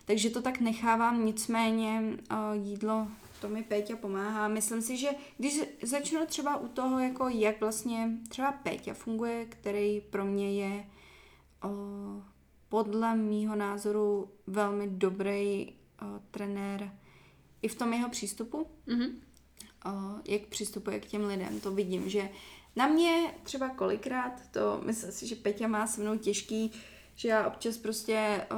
takže 0.04 0.30
to 0.30 0.42
tak 0.42 0.60
nechávám, 0.60 1.24
nicméně 1.24 2.02
uh, 2.30 2.66
jídlo 2.66 3.06
to 3.40 3.48
mi 3.48 3.62
Péťa 3.62 3.96
pomáhá. 3.96 4.48
Myslím 4.48 4.82
si, 4.82 4.96
že 4.96 5.08
když 5.38 5.60
začnu 5.82 6.26
třeba 6.26 6.56
u 6.56 6.68
toho, 6.68 6.98
jako 6.98 7.28
jak 7.28 7.60
vlastně 7.60 8.10
třeba 8.28 8.52
Péťa 8.52 8.94
funguje, 8.94 9.46
který 9.46 10.00
pro 10.00 10.24
mě 10.24 10.62
je 10.62 10.86
uh, 11.64 11.70
podle 12.68 13.16
mýho 13.16 13.56
názoru 13.56 14.28
velmi 14.46 14.88
dobrý 14.88 15.72
uh, 16.02 16.08
trenér 16.30 16.92
i 17.64 17.68
v 17.68 17.74
tom 17.74 17.92
jeho 17.92 18.08
přístupu, 18.08 18.66
mm-hmm. 18.88 19.10
o, 19.84 19.90
jak 20.24 20.42
přistupuje 20.42 21.00
k 21.00 21.06
těm 21.06 21.24
lidem, 21.24 21.60
to 21.60 21.70
vidím, 21.70 22.08
že 22.08 22.28
na 22.76 22.86
mě 22.86 23.34
třeba 23.42 23.68
kolikrát, 23.68 24.32
to 24.50 24.80
myslím 24.84 25.12
si, 25.12 25.26
že 25.26 25.36
Peťa 25.36 25.68
má 25.68 25.86
se 25.86 26.00
mnou 26.00 26.16
těžký, 26.18 26.72
že 27.14 27.28
já 27.28 27.46
občas 27.46 27.76
prostě 27.76 28.46
o, 28.50 28.56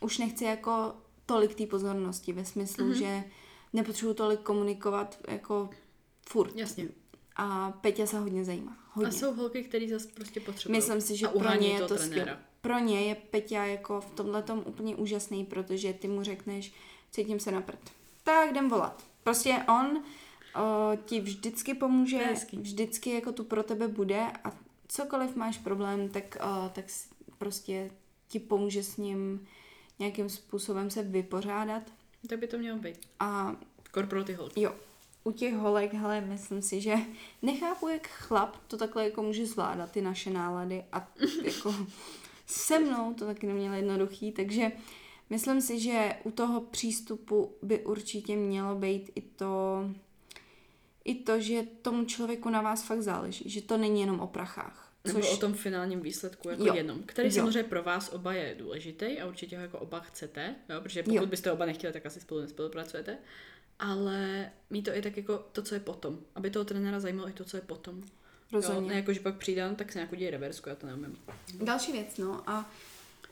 už 0.00 0.18
nechci 0.18 0.44
jako 0.44 0.94
tolik 1.26 1.54
té 1.54 1.66
pozornosti 1.66 2.32
ve 2.32 2.44
smyslu, 2.44 2.86
mm-hmm. 2.86 2.98
že 2.98 3.24
nepotřebuji 3.72 4.14
tolik 4.14 4.40
komunikovat 4.40 5.18
jako 5.28 5.70
furt. 6.28 6.56
Jasně. 6.56 6.88
A 7.36 7.70
Peťa 7.70 8.06
se 8.06 8.18
hodně 8.18 8.44
zajímá. 8.44 8.76
Hodně. 8.92 9.08
A 9.08 9.12
jsou 9.12 9.34
holky, 9.34 9.64
které 9.64 9.88
zase 9.88 10.08
prostě 10.14 10.40
potřebují. 10.40 10.78
Myslím 10.78 11.00
si, 11.00 11.16
že 11.16 11.28
pro 11.28 11.54
ně 11.54 11.68
je 11.68 11.80
to 11.80 11.98
skvělé. 11.98 12.38
Pro 12.60 12.78
ně 12.78 13.00
je 13.00 13.14
Peťa 13.14 13.64
jako 13.64 14.00
v 14.00 14.10
tomhle 14.10 14.42
tom 14.42 14.62
úplně 14.66 14.96
úžasný, 14.96 15.44
protože 15.44 15.92
ty 15.92 16.08
mu 16.08 16.22
řekneš, 16.22 16.72
cítím 17.14 17.40
se 17.40 17.50
na 17.52 17.60
prd. 17.60 17.90
Tak 18.22 18.50
jdem 18.50 18.68
volat. 18.68 19.04
Prostě 19.22 19.56
on 19.68 19.96
o, 19.96 20.96
ti 21.04 21.20
vždycky 21.20 21.74
pomůže, 21.74 22.18
Hezký. 22.18 22.56
vždycky 22.56 23.10
jako 23.10 23.32
tu 23.32 23.44
pro 23.44 23.62
tebe 23.62 23.88
bude 23.88 24.26
a 24.44 24.52
cokoliv 24.88 25.36
máš 25.36 25.58
problém, 25.58 26.08
tak, 26.08 26.36
o, 26.40 26.68
tak 26.68 26.84
prostě 27.38 27.90
ti 28.28 28.40
pomůže 28.40 28.82
s 28.82 28.96
ním 28.96 29.46
nějakým 29.98 30.28
způsobem 30.28 30.90
se 30.90 31.02
vypořádat. 31.02 31.82
Tak 32.28 32.38
by 32.38 32.46
to 32.46 32.58
mělo 32.58 32.78
být. 32.78 32.98
A 33.20 33.56
Kor 33.90 34.06
pro 34.06 34.24
ty 34.24 34.32
holky. 34.34 34.60
jo, 34.60 34.74
u 35.24 35.32
těch 35.32 35.54
holek, 35.54 35.94
hele, 35.94 36.20
myslím 36.20 36.62
si, 36.62 36.80
že 36.80 36.94
nechápu, 37.42 37.88
jak 37.88 38.08
chlap 38.08 38.56
to 38.68 38.76
takhle 38.76 39.04
jako 39.04 39.22
může 39.22 39.46
zvládat, 39.46 39.90
ty 39.90 40.02
naše 40.02 40.30
nálady 40.30 40.84
a 40.92 41.08
jako 41.44 41.74
se 42.46 42.78
mnou 42.78 43.14
to 43.14 43.26
taky 43.26 43.46
nemělo 43.46 43.74
jednoduchý, 43.74 44.32
takže 44.32 44.72
myslím 45.30 45.60
si, 45.60 45.80
že 45.80 46.12
u 46.24 46.30
toho 46.30 46.60
přístupu 46.60 47.52
by 47.62 47.84
určitě 47.84 48.36
mělo 48.36 48.74
být 48.74 49.10
i 49.14 49.20
to, 49.20 49.84
i 51.04 51.14
to, 51.14 51.40
že 51.40 51.62
tomu 51.82 52.04
člověku 52.04 52.50
na 52.50 52.62
vás 52.62 52.82
fakt 52.86 53.02
záleží, 53.02 53.50
že 53.50 53.62
to 53.62 53.76
není 53.76 54.00
jenom 54.00 54.20
o 54.20 54.26
prachách. 54.26 54.92
Nebo 55.06 55.30
o 55.30 55.36
tom 55.36 55.54
finálním 55.54 56.00
výsledku 56.00 56.48
jako 56.48 56.66
Jo. 56.66 56.74
jenom, 56.74 57.02
který 57.06 57.28
Jo. 57.28 57.34
samozřejmě 57.34 57.62
pro 57.64 57.82
vás 57.82 58.12
oba 58.12 58.32
je 58.32 58.54
důležitý 58.58 59.20
a 59.20 59.26
určitě 59.26 59.56
ho 59.56 59.62
jako 59.62 59.78
oba 59.78 60.00
chcete, 60.00 60.54
jo? 60.68 60.80
protože 60.80 61.02
pokud 61.02 61.14
Jo. 61.16 61.26
byste 61.26 61.52
oba 61.52 61.66
nechtěli, 61.66 61.92
tak 61.92 62.06
asi 62.06 62.20
spolu 62.20 62.40
nespolupracujete. 62.40 63.18
Ale 63.78 64.50
mít 64.70 64.82
to 64.82 64.96
i 64.96 65.02
tak 65.02 65.16
jako 65.16 65.46
to, 65.52 65.62
co 65.62 65.74
je 65.74 65.80
potom. 65.80 66.18
Aby 66.34 66.50
toho 66.50 66.64
trenéra 66.64 67.00
zajímalo 67.00 67.28
i 67.28 67.32
to, 67.32 67.44
co 67.44 67.56
je 67.56 67.60
potom. 67.60 67.96
Jo? 67.98 68.02
Rozhodně. 68.52 68.88
Ne 68.88 68.94
jako, 68.94 69.12
že 69.12 69.20
pak 69.20 69.36
přijde, 69.36 69.74
tak 69.76 69.92
se 69.92 69.98
nějak 69.98 70.12
uděje 70.12 70.30
reversku, 70.30 70.68
já 70.68 70.74
to 70.74 70.86
neumím. 70.86 71.18
Další 71.54 71.92
věc, 71.92 72.18
no 72.18 72.50
a 72.50 72.70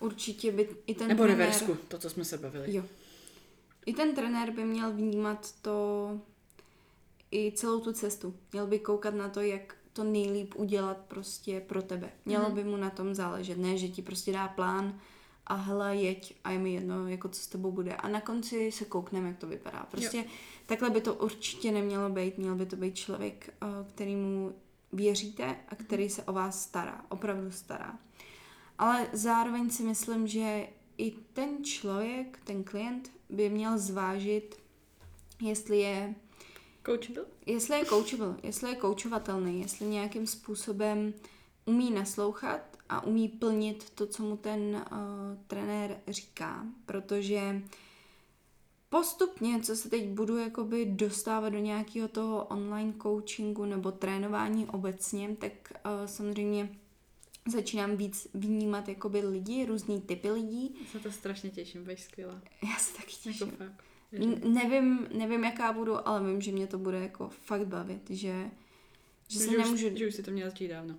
určitě 0.02 0.52
by 0.52 0.68
i 0.86 0.94
ten 0.94 1.08
Nebo 1.08 1.22
trenér... 1.22 1.38
reversku, 1.38 1.76
to, 1.88 1.98
co 1.98 2.10
jsme 2.10 2.24
se 2.24 2.38
bavili. 2.38 2.74
Jo. 2.74 2.84
I 3.86 3.94
ten 3.94 4.14
trenér 4.14 4.50
by 4.50 4.64
měl 4.64 4.92
vnímat 4.92 5.52
to, 5.62 6.08
i 7.30 7.52
celou 7.56 7.80
tu 7.80 7.92
cestu. 7.92 8.34
Měl 8.52 8.66
by 8.66 8.78
koukat 8.78 9.14
na 9.14 9.28
to, 9.28 9.40
jak 9.40 9.76
to 9.92 10.04
nejlíp 10.04 10.54
udělat 10.56 10.96
prostě 11.08 11.60
pro 11.60 11.82
tebe. 11.82 12.10
Mělo 12.24 12.44
Mhm. 12.44 12.54
by 12.54 12.64
mu 12.64 12.76
na 12.76 12.90
tom 12.90 13.14
záležet, 13.14 13.58
ne, 13.58 13.76
že 13.78 13.88
ti 13.88 14.02
prostě 14.02 14.32
dá 14.32 14.48
plán 14.48 15.00
a 15.46 15.54
hele, 15.54 15.96
jeď 15.96 16.34
a 16.44 16.50
je 16.50 16.58
mi 16.58 16.72
jedno, 16.74 17.08
jako 17.08 17.28
co 17.28 17.40
s 17.40 17.46
tebou 17.46 17.72
bude. 17.72 17.96
A 17.96 18.08
na 18.08 18.20
konci 18.20 18.72
se 18.72 18.84
koukneme, 18.84 19.28
jak 19.28 19.38
to 19.38 19.46
vypadá. 19.46 19.86
Prostě 19.90 20.16
jo. 20.16 20.24
takhle 20.66 20.90
by 20.90 21.00
to 21.00 21.14
určitě 21.14 21.72
nemělo 21.72 22.08
být. 22.10 22.38
Měl 22.38 22.54
by 22.54 22.66
to 22.66 22.76
být 22.76 22.94
člověk, 22.96 23.54
eh, 23.62 23.66
kterýmu 23.94 24.54
věříte 24.92 25.56
a 25.68 25.74
který 25.74 26.10
se 26.10 26.22
o 26.22 26.32
vás 26.32 26.62
stará. 26.62 27.04
Opravdu 27.08 27.50
stará. 27.50 27.98
Ale 28.82 29.08
zároveň 29.12 29.70
si 29.70 29.82
myslím, 29.82 30.26
že 30.26 30.66
i 30.98 31.10
ten 31.10 31.64
člověk, 31.64 32.38
ten 32.44 32.64
klient 32.64 33.10
by 33.30 33.50
měl 33.50 33.78
zvážit, 33.78 34.56
jestli 35.42 35.78
je, 35.78 36.14
Coachable? 36.86 37.24
jestli 37.46 37.78
je 37.78 37.84
coachable, 37.84 38.36
jestli 38.42 38.70
je 38.70 38.76
coachovatelný, 38.76 39.60
jestli 39.60 39.86
nějakým 39.86 40.26
způsobem 40.26 41.14
umí 41.64 41.90
naslouchat 41.90 42.60
a 42.88 43.04
umí 43.04 43.28
plnit 43.28 43.90
to, 43.90 44.06
co 44.06 44.22
mu 44.22 44.36
ten 44.36 44.60
uh, 44.60 44.98
trenér 45.46 46.00
říká, 46.08 46.66
protože 46.86 47.62
postupně, 48.88 49.60
co 49.60 49.76
se 49.76 49.90
teď 49.90 50.08
budu 50.08 50.36
jakoby 50.36 50.86
dostávat 50.86 51.48
do 51.48 51.58
nějakého 51.58 52.08
toho 52.08 52.44
online 52.44 52.94
coachingu 53.02 53.64
nebo 53.64 53.92
trénování 53.92 54.66
obecně, 54.66 55.36
tak 55.40 55.52
uh, 55.70 56.06
samozřejmě 56.06 56.81
začínám 57.48 57.96
víc 57.96 58.28
vnímat 58.34 58.88
jakoby 58.88 59.20
lidi, 59.20 59.64
různý 59.66 60.00
typy 60.00 60.30
lidí. 60.30 60.74
Se 60.92 60.98
to 60.98 61.12
strašně 61.12 61.50
těším, 61.50 61.82
budeš 61.82 62.00
skvělá. 62.02 62.42
Já 62.70 62.76
se 62.78 62.96
taky 62.96 63.12
Jako 63.12 63.22
těším. 63.44 63.50
fakt. 63.50 63.84
N- 64.12 64.54
nevím, 64.54 65.08
nevím, 65.14 65.44
jaká 65.44 65.72
budu, 65.72 66.08
ale 66.08 66.26
vím, 66.30 66.40
že 66.40 66.52
mě 66.52 66.66
to 66.66 66.78
bude 66.78 67.00
jako 67.00 67.28
fakt 67.28 67.66
bavit, 67.66 68.10
že, 68.10 68.50
že 69.28 69.38
se 69.38 69.50
nemůžu... 69.50 69.86
už, 69.88 69.98
že 69.98 70.06
už 70.08 70.14
si 70.14 70.22
to 70.22 70.30
měla 70.30 70.50
začít 70.50 70.68
dávno. 70.68 70.94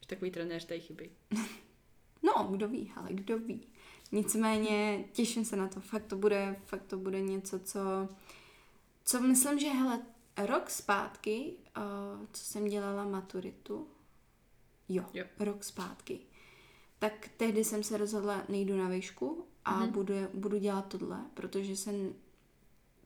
Že 0.00 0.06
takový 0.06 0.30
trenér 0.30 0.62
tady 0.62 0.80
chybí. 0.80 1.10
No, 2.22 2.44
kdo 2.50 2.68
ví, 2.68 2.92
ale 2.96 3.08
kdo 3.12 3.38
ví. 3.38 3.60
Nicméně 4.12 5.04
těším 5.12 5.44
se 5.44 5.56
na 5.56 5.68
to, 5.68 5.80
fakt 5.80 6.06
to 6.06 6.16
bude, 6.16 6.56
fakt 6.64 6.82
to 6.86 6.96
bude 6.98 7.20
něco, 7.20 7.58
co, 7.58 7.78
co 9.04 9.20
myslím, 9.20 9.58
že 9.58 9.68
hele, 9.68 10.02
rok 10.46 10.70
zpátky, 10.70 11.52
uh, 11.76 12.26
co 12.32 12.44
jsem 12.44 12.64
dělala 12.68 13.04
maturitu, 13.04 13.86
jo, 14.88 15.04
Jo. 15.14 15.24
rok 15.38 15.64
zpátky, 15.64 16.18
tak 16.98 17.28
tehdy 17.36 17.64
jsem 17.64 17.82
se 17.82 17.96
rozhodla, 17.96 18.42
nejdu 18.48 18.76
na 18.76 18.88
výšku 18.88 19.44
a 19.64 19.70
Mhm. 19.76 19.82
mm-hmm. 19.88 19.92
budu, 19.92 20.14
budu 20.34 20.58
dělat 20.58 20.86
tohle, 20.88 21.20
protože 21.34 21.76
jsem 21.76 22.14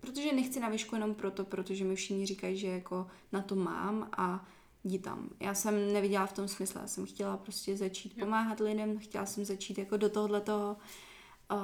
protože 0.01 0.33
nechci 0.33 0.61
na 0.61 0.69
výšku 0.69 0.95
jenom 0.95 1.15
proto, 1.15 1.45
protože 1.45 1.85
mi 1.85 1.97
všichni 1.97 2.27
říkají, 2.27 2.57
že 2.57 2.67
jako 2.67 3.07
na 3.33 3.43
to 3.43 3.55
mám 3.57 4.09
a 4.17 4.49
jdi 4.85 4.99
tam. 4.99 5.29
Já 5.41 5.55
jsem 5.55 5.93
neviděla 5.93 6.27
v 6.27 6.33
tom 6.33 6.49
smysl, 6.49 6.79
já 6.79 6.87
jsem 6.87 7.07
chtěla 7.07 7.37
prostě 7.37 7.77
začít 7.77 8.13
Jo. 8.17 8.25
pomáhat 8.25 8.61
lidem, 8.61 8.99
chtěla 8.99 9.27
jsem 9.27 9.45
začít 9.45 9.79
jako 9.79 9.97
do 9.97 10.09
tohohle 10.09 10.41
toho 10.41 10.77
uh, 11.53 11.59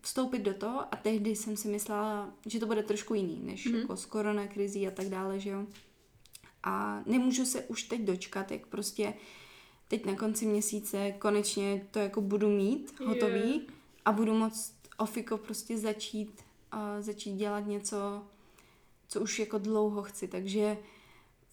vstoupit 0.00 0.38
do 0.38 0.54
toho 0.54 0.80
a 0.94 0.96
tehdy 0.96 1.36
jsem 1.36 1.56
si 1.56 1.68
myslela, 1.68 2.30
že 2.46 2.60
to 2.60 2.66
bude 2.66 2.82
trošku 2.82 3.14
jiný, 3.14 3.40
než 3.42 3.64
Mhm. 3.66 3.74
mm-hmm. 3.74 3.80
jako 3.80 3.96
s 3.96 4.06
koronakrizí 4.06 4.88
a 4.88 4.90
tak 4.90 5.06
dále, 5.08 5.40
že 5.40 5.50
jo. 5.50 5.66
A 6.68 7.02
nemůžu 7.06 7.44
se 7.44 7.62
už 7.62 7.82
teď 7.82 8.00
dočkat, 8.00 8.50
jak 8.50 8.66
prostě 8.66 9.14
teď 9.88 10.06
na 10.06 10.14
konci 10.16 10.46
měsíce 10.46 11.12
konečně 11.12 11.86
to 11.90 11.98
jako 11.98 12.20
budu 12.20 12.48
mít 12.48 13.00
hotový 13.00 13.54
Je. 13.54 13.60
a 14.04 14.12
budu 14.12 14.34
moct 14.34 14.74
ofiko 14.98 15.38
prostě 15.38 15.78
začít, 15.78 16.44
uh, 16.74 16.80
začít 17.00 17.32
dělat 17.32 17.66
něco, 17.66 18.22
co 19.08 19.20
už 19.20 19.38
jako 19.38 19.58
dlouho 19.58 20.02
chci, 20.02 20.28
takže 20.28 20.78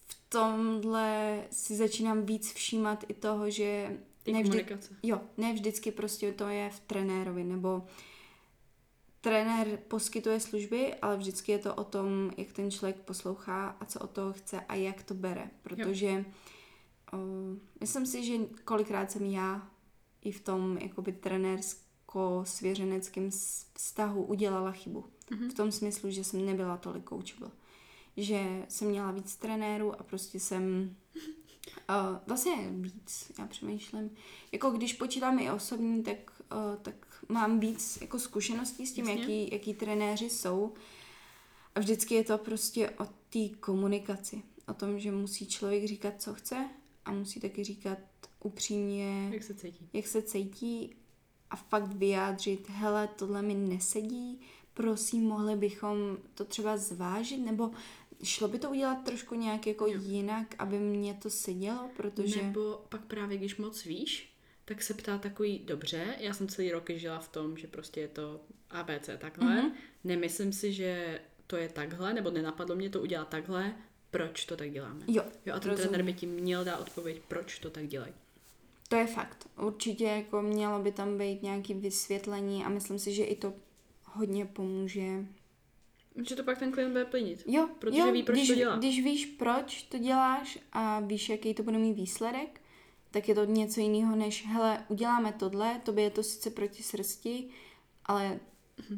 v 0.06 0.16
tomhle 0.28 1.42
si 1.50 1.76
začínám 1.76 2.22
víc 2.22 2.52
všímat 2.52 3.04
i 3.08 3.14
toho, 3.14 3.50
že 3.50 3.98
Ty 4.22 4.32
ne 4.32 4.38
vždy, 4.42 4.50
komunikace. 4.50 4.94
jo, 5.02 5.20
ne 5.36 5.52
vždycky 5.52 5.90
prostě 5.92 6.32
to 6.32 6.48
je 6.48 6.70
v 6.70 6.80
trenérovi, 6.80 7.44
nebo 7.44 7.82
trenér 9.24 9.78
poskytuje 9.88 10.40
služby, 10.40 10.94
ale 10.94 11.16
vždycky 11.16 11.52
je 11.52 11.58
to 11.58 11.74
o 11.74 11.84
tom, 11.84 12.30
jak 12.36 12.52
ten 12.52 12.70
člověk 12.70 12.96
poslouchá 12.96 13.76
a 13.80 13.84
co 13.84 14.00
od 14.00 14.10
toho 14.10 14.32
chce 14.32 14.60
a 14.60 14.74
jak 14.74 15.02
to 15.02 15.14
bere, 15.14 15.50
protože 15.62 16.24
o, 17.12 17.16
myslím 17.80 18.06
si, 18.06 18.24
že 18.24 18.34
kolikrát 18.64 19.10
jsem 19.10 19.24
já 19.24 19.68
i 20.22 20.32
v 20.32 20.40
tom 20.40 20.78
jakoby 20.78 21.12
trenérsko-svěřeneckém 21.12 23.30
vztahu 23.74 24.24
udělala 24.24 24.72
chybu. 24.72 25.04
Mhm. 25.30 25.50
V 25.50 25.54
tom 25.54 25.72
smyslu, 25.72 26.10
že 26.10 26.24
jsem 26.24 26.46
nebyla 26.46 26.76
tolik 26.76 27.08
coachable. 27.08 27.50
Že 28.16 28.66
jsem 28.68 28.88
měla 28.88 29.10
víc 29.10 29.36
trenérů 29.36 30.00
a 30.00 30.02
prostě 30.02 30.40
jsem 30.40 30.96
Uh, 31.88 32.18
vlastně 32.26 32.54
víc, 32.70 33.32
já 33.38 33.46
přemýšlím. 33.46 34.10
Jako 34.52 34.70
když 34.70 34.92
počítám 34.92 35.38
i 35.38 35.50
osobní, 35.50 36.02
tak, 36.02 36.16
uh, 36.52 36.76
tak 36.82 37.13
mám 37.28 37.60
víc 37.60 37.98
jako 38.00 38.18
zkušeností 38.18 38.86
s 38.86 38.92
tím, 38.92 39.08
Jasně. 39.08 39.20
jaký, 39.22 39.48
jaký 39.52 39.74
trenéři 39.74 40.30
jsou. 40.30 40.72
A 41.74 41.80
vždycky 41.80 42.14
je 42.14 42.24
to 42.24 42.38
prostě 42.38 42.90
o 42.90 43.04
té 43.30 43.48
komunikaci. 43.60 44.42
O 44.68 44.74
tom, 44.74 44.98
že 44.98 45.12
musí 45.12 45.46
člověk 45.46 45.84
říkat, 45.84 46.22
co 46.22 46.34
chce 46.34 46.68
a 47.04 47.12
musí 47.12 47.40
taky 47.40 47.64
říkat 47.64 47.98
upřímně, 48.42 49.30
Jak 49.32 49.42
se 49.42 49.54
cítí? 49.54 49.88
jak 49.92 50.06
se 50.06 50.22
cítí 50.22 50.94
a 51.50 51.56
fakt 51.56 51.92
vyjádřit, 51.92 52.68
hele, 52.70 53.08
tohle 53.16 53.42
mi 53.42 53.54
nesedí, 53.54 54.40
prosím, 54.74 55.24
mohli 55.24 55.56
bychom 55.56 56.16
to 56.34 56.44
třeba 56.44 56.76
zvážit, 56.76 57.38
nebo 57.38 57.70
šlo 58.22 58.48
by 58.48 58.58
to 58.58 58.70
udělat 58.70 59.04
trošku 59.04 59.34
nějak 59.34 59.66
jako 59.66 59.86
Jo. 59.86 60.00
jinak, 60.02 60.54
aby 60.58 60.78
mě 60.78 61.14
to 61.14 61.30
sedělo, 61.30 61.90
protože... 61.96 62.42
Nebo 62.42 62.80
pak 62.88 63.04
právě, 63.04 63.38
když 63.38 63.56
moc 63.56 63.84
víš, 63.84 64.33
tak 64.64 64.82
se 64.82 64.94
ptá 64.94 65.18
takový, 65.18 65.58
dobře, 65.64 66.04
já 66.18 66.34
jsem 66.34 66.48
celý 66.48 66.72
roky 66.72 66.98
žila 66.98 67.18
v 67.18 67.28
tom, 67.28 67.56
že 67.56 67.66
prostě 67.66 68.00
je 68.00 68.08
to 68.08 68.40
ABC 68.70 69.10
takhle, 69.18 69.54
Mhm. 69.56 69.68
mm-hmm. 69.68 69.74
nemyslím 70.04 70.52
si, 70.52 70.72
že 70.72 71.20
to 71.46 71.56
je 71.56 71.68
takhle, 71.68 72.14
nebo 72.14 72.30
nenapadlo 72.30 72.76
mě 72.76 72.90
to 72.90 73.00
udělat 73.02 73.28
takhle, 73.28 73.74
proč 74.10 74.44
to 74.44 74.56
tak 74.56 74.70
děláme. 74.70 75.00
Jo, 75.08 75.24
Jo, 75.46 75.54
a 75.54 75.60
ten 75.60 75.70
rozumím. 75.70 75.88
trenér 75.88 76.04
by 76.06 76.12
ti 76.12 76.26
měl 76.26 76.64
dát 76.64 76.80
odpověď, 76.80 77.20
proč 77.28 77.58
to 77.58 77.70
tak 77.70 77.86
dělají. 77.86 78.12
To 78.88 78.96
je 78.96 79.06
fakt. 79.06 79.48
Určitě 79.58 80.04
jako 80.04 80.42
mělo 80.42 80.78
by 80.82 80.92
tam 80.92 81.18
být 81.18 81.42
nějaké 81.42 81.74
vysvětlení 81.74 82.64
a 82.64 82.68
myslím 82.68 82.98
si, 82.98 83.12
že 83.14 83.24
i 83.24 83.36
to 83.36 83.54
hodně 84.04 84.44
pomůže. 84.46 85.08
Že 86.28 86.36
to 86.36 86.42
pak 86.44 86.58
ten 86.58 86.72
klient 86.72 86.92
bude 86.92 87.04
plnit. 87.04 87.42
Jo, 87.46 87.68
Protože 87.78 87.98
jo, 87.98 88.12
ví, 88.12 88.22
proč 88.22 88.36
když, 88.38 88.48
to 88.48 88.54
dělá. 88.54 88.76
Když 88.76 89.04
víš, 89.04 89.26
proč 89.26 89.82
to 89.82 89.98
děláš 89.98 90.58
a 90.72 91.00
víš, 91.00 91.28
jaký 91.28 91.54
to 91.54 91.62
bude 91.62 91.78
mít 91.78 91.92
výsledek, 91.94 92.60
tak 93.14 93.28
je 93.28 93.34
to 93.34 93.44
něco 93.44 93.80
jiného 93.80 94.16
než, 94.16 94.46
hele, 94.46 94.84
uděláme 94.88 95.32
tohle, 95.32 95.80
tobě 95.84 96.04
je 96.04 96.10
to 96.10 96.22
sice 96.22 96.50
proti 96.50 96.82
srsti, 96.82 97.48
ale 98.06 98.40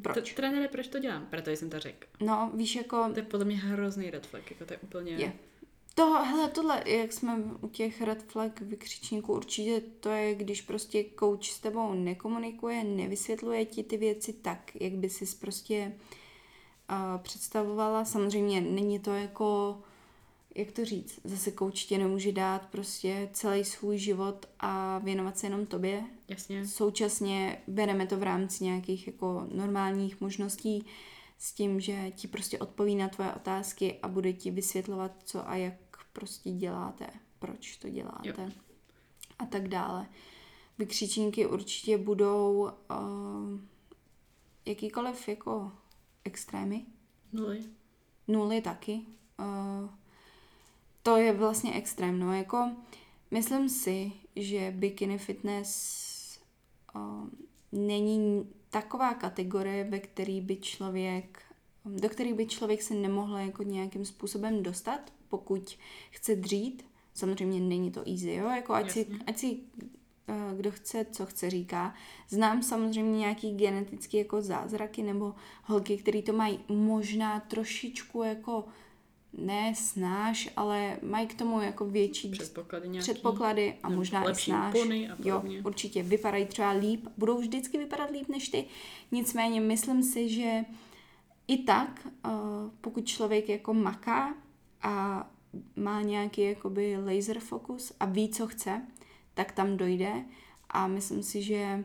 proč? 0.03 0.31
T- 0.31 0.35
Trenére, 0.35 0.69
proč 0.69 0.89
to 0.89 0.99
dělám? 0.99 1.27
Proto 1.27 1.51
jsem 1.51 1.71
to 1.71 1.81
řekl. 1.81 2.07
No, 2.21 2.51
víš, 2.55 2.77
jako... 2.77 3.09
To 3.13 3.19
je 3.19 3.23
podle 3.23 3.45
mě 3.45 3.57
hrozný 3.57 4.11
red 4.11 4.27
flag, 4.27 4.51
jako 4.51 4.65
to 4.65 4.73
je 4.73 4.79
úplně... 4.79 5.13
Je. 5.13 5.33
To, 5.95 6.11
hele, 6.11 6.49
tohle, 6.49 6.83
jak 6.87 7.13
jsme 7.13 7.37
u 7.61 7.69
těch 7.69 8.03
red 8.03 8.23
flag 8.23 8.61
vykřičníků, 8.61 9.33
určitě 9.33 9.81
to 10.01 10.09
je, 10.09 10.35
když 10.35 10.63
prostě 10.63 11.05
coach 11.19 11.45
s 11.45 11.61
tebou 11.61 11.95
nekomunikuje, 11.95 12.85
nevysvětluje 12.85 13.65
ti 13.65 13.83
ty 13.83 13.97
věci 13.97 14.33
tak, 14.33 14.73
jak 14.81 14.93
by 14.93 15.11
si 15.11 15.37
prostě 15.37 15.93
uh, 16.91 17.23
představovala. 17.23 18.05
Samozřejmě 18.05 18.61
není 18.61 18.99
to 18.99 19.15
jako, 19.15 19.79
jak 20.57 20.73
to 20.73 20.85
říct, 20.85 21.21
zase 21.25 21.53
coach 21.53 21.85
tě 21.85 21.99
nemůže 21.99 22.33
dát 22.33 22.67
prostě 22.67 23.29
celý 23.33 23.65
svůj 23.65 23.99
život 23.99 24.47
a 24.61 24.99
věnovat 24.99 25.39
se 25.39 25.47
jenom 25.47 25.67
tobě. 25.67 26.05
Jasně. 26.29 26.67
Současně 26.67 27.63
bereme 27.67 28.07
to 28.07 28.17
v 28.17 28.23
rámci 28.23 28.65
nějakých 28.65 29.07
jako 29.07 29.47
normálních 29.55 30.21
možností, 30.21 30.87
s 31.39 31.53
tím, 31.53 31.81
že 31.81 32.11
ti 32.11 32.29
prostě 32.29 32.59
odpoví 32.59 32.95
na 32.95 33.09
tvoje 33.09 33.33
otázky 33.33 33.99
a 34.03 34.09
bude 34.09 34.33
ti 34.33 34.51
vysvětlovat, 34.51 35.13
co 35.25 35.49
a 35.49 35.57
jak 35.57 35.75
prostě 36.13 36.51
děláte, 36.51 37.07
proč 37.39 37.77
to 37.77 37.89
děláte 37.89 38.43
jo. 38.43 38.51
a 39.39 39.47
tak 39.47 39.69
dále. 39.69 40.07
Vykřičníky 40.79 41.47
určitě 41.47 41.99
budou 41.99 42.63
uh, 42.63 43.61
jakýkoliv 44.67 45.29
jako 45.29 45.73
extrémy. 46.25 46.87
Nuly. 47.33 47.65
Nuly 48.29 48.61
taky. 48.61 49.01
Uh, 49.39 49.91
to 51.07 51.17
je 51.17 51.33
vlastně 51.33 51.75
extrém, 51.75 52.19
no, 52.19 52.33
jako 52.33 52.71
myslím 53.31 53.69
si, 53.69 54.13
že 54.37 54.73
bikini 54.77 55.19
fitness 55.19 56.41
uh, 56.95 57.29
není 57.73 58.49
taková 58.71 59.15
kategorie, 59.15 59.85
ve 59.85 60.01
který 60.01 60.41
by 60.41 60.57
člověk, 60.57 61.43
do 61.85 62.09
který 62.09 62.33
by 62.33 62.47
člověk 62.47 62.83
se 62.83 62.95
nemohl 62.95 63.37
jako 63.37 63.63
nějakým 63.63 64.05
způsobem 64.05 64.63
dostat, 64.63 65.13
pokud 65.29 65.79
chce 66.11 66.37
dřít. 66.37 66.85
Samozřejmě 67.15 67.61
není 67.61 67.91
to 67.91 68.01
easy, 68.09 68.33
jo, 68.33 68.49
jako 68.49 68.75
ať 68.75 68.91
si, 68.91 69.07
ať 69.27 69.39
si 69.39 69.59
kdo 70.57 70.71
chce, 70.71 71.07
co 71.13 71.27
chce, 71.27 71.51
říká. 71.51 71.95
Znám 72.29 72.63
samozřejmě 72.63 73.19
nějaký 73.19 73.55
genetický 73.55 74.17
jako 74.17 74.43
zázraky 74.43 75.03
nebo 75.03 75.35
holky, 75.65 75.97
které 75.97 76.23
to 76.23 76.33
mají 76.33 76.61
možná 76.69 77.41
trošičku 77.41 78.23
jako 78.23 78.65
ne 79.37 79.75
snáš, 79.75 80.49
ale 80.57 80.97
mají 81.03 81.27
k 81.27 81.35
tomu 81.35 81.61
jako 81.61 81.85
větší 81.85 82.29
předpoklady, 82.29 82.89
nějaký, 82.89 83.11
předpoklady 83.11 83.75
a 83.83 83.89
možná 83.89 84.31
i 84.31 84.35
snáš. 84.35 84.75
a 84.75 85.17
jo, 85.25 85.43
určitě 85.65 86.03
vypadají 86.03 86.47
třeba 86.47 86.71
líp, 86.71 87.07
budou 87.17 87.39
vždycky 87.39 87.79
vypadat 87.79 88.11
líp 88.11 88.29
než 88.29 88.49
ty. 88.49 88.65
Nicméně 89.13 89.61
myslím 89.61 90.03
si, 90.03 90.29
že 90.29 90.65
i 91.49 91.59
tak, 91.59 92.07
uh, 92.25 92.33
pokud 92.81 93.07
člověk 93.07 93.49
jako 93.49 93.75
maká 93.75 94.35
a 94.83 95.27
má 95.77 96.03
nějaký 96.03 96.43
jakoby 96.43 96.97
laser 96.97 97.41
fokus 97.41 97.93
a 98.01 98.05
ví, 98.05 98.29
co 98.29 98.47
chce, 98.47 98.83
tak 99.35 99.53
tam 99.53 99.77
dojde 99.77 100.25
a 100.69 100.87
myslím 100.87 101.23
si, 101.23 101.43
že 101.43 101.85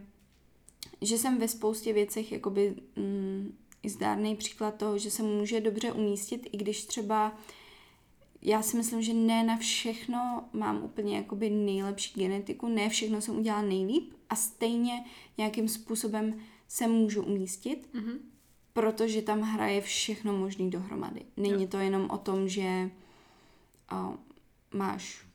že 1.01 1.17
jsem 1.17 1.39
ve 1.39 1.47
spoustě 1.47 1.93
věcech 1.93 2.31
jakoby 2.31 2.75
mm, 2.95 3.57
i 3.83 3.89
zdárný 3.89 4.35
příklad 4.35 4.75
toho, 4.75 4.97
že 4.97 5.11
se 5.11 5.23
může 5.23 5.61
dobře 5.61 5.91
umístit, 5.91 6.49
i 6.51 6.57
když 6.57 6.85
třeba 6.85 7.37
já 8.41 8.61
si 8.61 8.77
myslím, 8.77 9.01
že 9.01 9.13
ne 9.13 9.43
na 9.43 9.57
všechno 9.57 10.49
mám 10.53 10.83
úplně 10.83 11.17
jakoby 11.17 11.49
nejlepší 11.49 12.19
genetiku, 12.19 12.67
ne 12.67 12.89
všechno 12.89 13.21
jsem 13.21 13.37
udělala 13.37 13.63
nejlíp 13.63 14.13
a 14.29 14.35
stejně 14.35 15.05
nějakým 15.37 15.67
způsobem 15.67 16.39
se 16.67 16.87
můžu 16.87 17.23
umístit, 17.23 17.89
mm-hmm. 17.93 18.17
protože 18.73 19.21
tam 19.21 19.41
hraje 19.41 19.81
všechno 19.81 20.33
možný 20.33 20.69
dohromady. 20.69 21.25
Není 21.37 21.63
jo. 21.63 21.69
to 21.69 21.77
jenom 21.77 22.09
o 22.09 22.17
tom, 22.17 22.47
že 22.47 22.91
o, 23.91 24.13
máš 24.77 25.25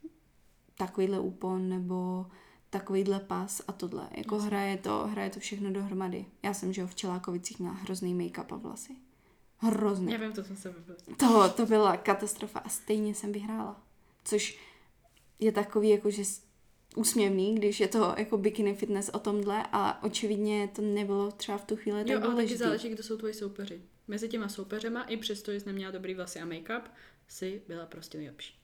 takovýhle 0.79 1.21
úpon 1.21 1.69
nebo 1.69 2.27
takovýhle 2.71 3.21
pas 3.21 3.63
a 3.69 3.73
tohle. 3.73 4.09
Jako 4.17 4.39
hraje 4.39 4.77
to, 4.77 5.07
hraje 5.07 5.31
to 5.31 5.41
všechno 5.41 5.71
dohromady. 5.73 6.27
Já 6.43 6.55
jsem, 6.55 6.73
že 6.73 6.87
v 6.87 6.95
Čelákovicích 6.95 7.59
měla 7.59 7.75
hrozný 7.75 8.15
make-up 8.15 8.55
a 8.55 8.57
vlasy. 8.57 8.97
Hrozný. 9.59 10.13
Já 10.13 10.19
vím, 10.19 10.33
to 10.33 10.45
jsem 10.45 10.57
se 10.57 10.69
vybila. 10.73 10.99
To, 11.17 11.49
to 11.49 11.67
byla 11.67 11.97
katastrofa 11.97 12.59
a 12.59 12.69
stejně 12.69 13.15
jsem 13.15 13.33
vyhrála. 13.33 13.83
Což 14.25 14.59
je 15.39 15.53
takový 15.53 15.89
jako, 15.89 16.11
že 16.11 16.23
úsměvný, 16.97 17.55
když 17.55 17.81
je 17.81 17.89
to 17.89 18.15
jako 18.19 18.39
bikini 18.39 18.75
fitness 18.75 19.09
o 19.09 19.19
tomhle 19.19 19.67
a 19.73 20.03
očividně 20.03 20.69
to 20.77 20.83
nebylo 20.83 21.31
třeba 21.31 21.59
v 21.59 21.65
tu 21.65 21.77
chvíli 21.77 22.05
tak 22.05 22.13
Jo, 22.13 22.21
ale 22.23 22.35
taky 22.35 22.57
záleží, 22.57 22.89
kdo 22.89 23.03
jsou 23.03 23.17
tvoji 23.17 23.35
soupeři. 23.35 23.83
Mezi 24.09 24.29
těma 24.29 24.49
soupeřema, 24.49 25.03
i 25.03 25.17
přesto, 25.17 25.53
že 25.53 25.61
jsi 25.61 25.67
neměla 25.67 25.91
dobrý 25.91 26.15
vlasy 26.15 26.41
a 26.41 26.47
make-up, 26.47 26.83
si 27.29 27.63
byla 27.69 27.87
prostě 27.87 28.19
nejlepší. 28.19 28.55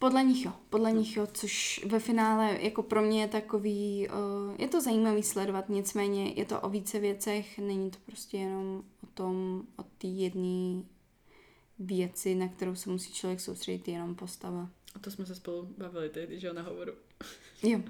Podle 0.00 0.24
nich 0.24 0.44
jo, 0.44 0.52
podle 0.70 0.92
nich 0.92 1.16
jo, 1.16 1.26
což 1.32 1.84
ve 1.84 1.98
finále 1.98 2.58
jako 2.60 2.82
pro 2.82 3.02
mě 3.02 3.20
je 3.20 3.28
takový, 3.28 4.08
uh, 4.08 4.54
je 4.58 4.68
to 4.68 4.80
zajímavý 4.80 5.22
sledovat, 5.22 5.68
nicméně 5.68 6.32
je 6.36 6.44
to 6.44 6.60
o 6.60 6.68
více 6.68 6.98
věcech, 6.98 7.58
není 7.58 7.90
to 7.90 7.98
prostě 8.06 8.36
jenom 8.36 8.82
o 9.02 9.06
tom, 9.06 9.62
o 9.76 9.82
té 9.82 10.06
jedné 10.06 10.82
věci, 11.78 12.34
na 12.34 12.48
kterou 12.48 12.74
se 12.74 12.90
musí 12.90 13.12
člověk 13.12 13.40
soustředit, 13.40 13.88
jenom 13.88 14.14
postava. 14.14 14.70
A 14.94 14.98
to 14.98 15.10
jsme 15.10 15.26
se 15.26 15.34
spolu 15.34 15.74
bavili 15.78 16.08
tehdy, 16.08 16.40
že 16.40 16.46
jo, 16.46 16.52
na 16.52 16.62
hovoru. 16.62 16.92
Jo. 17.62 17.80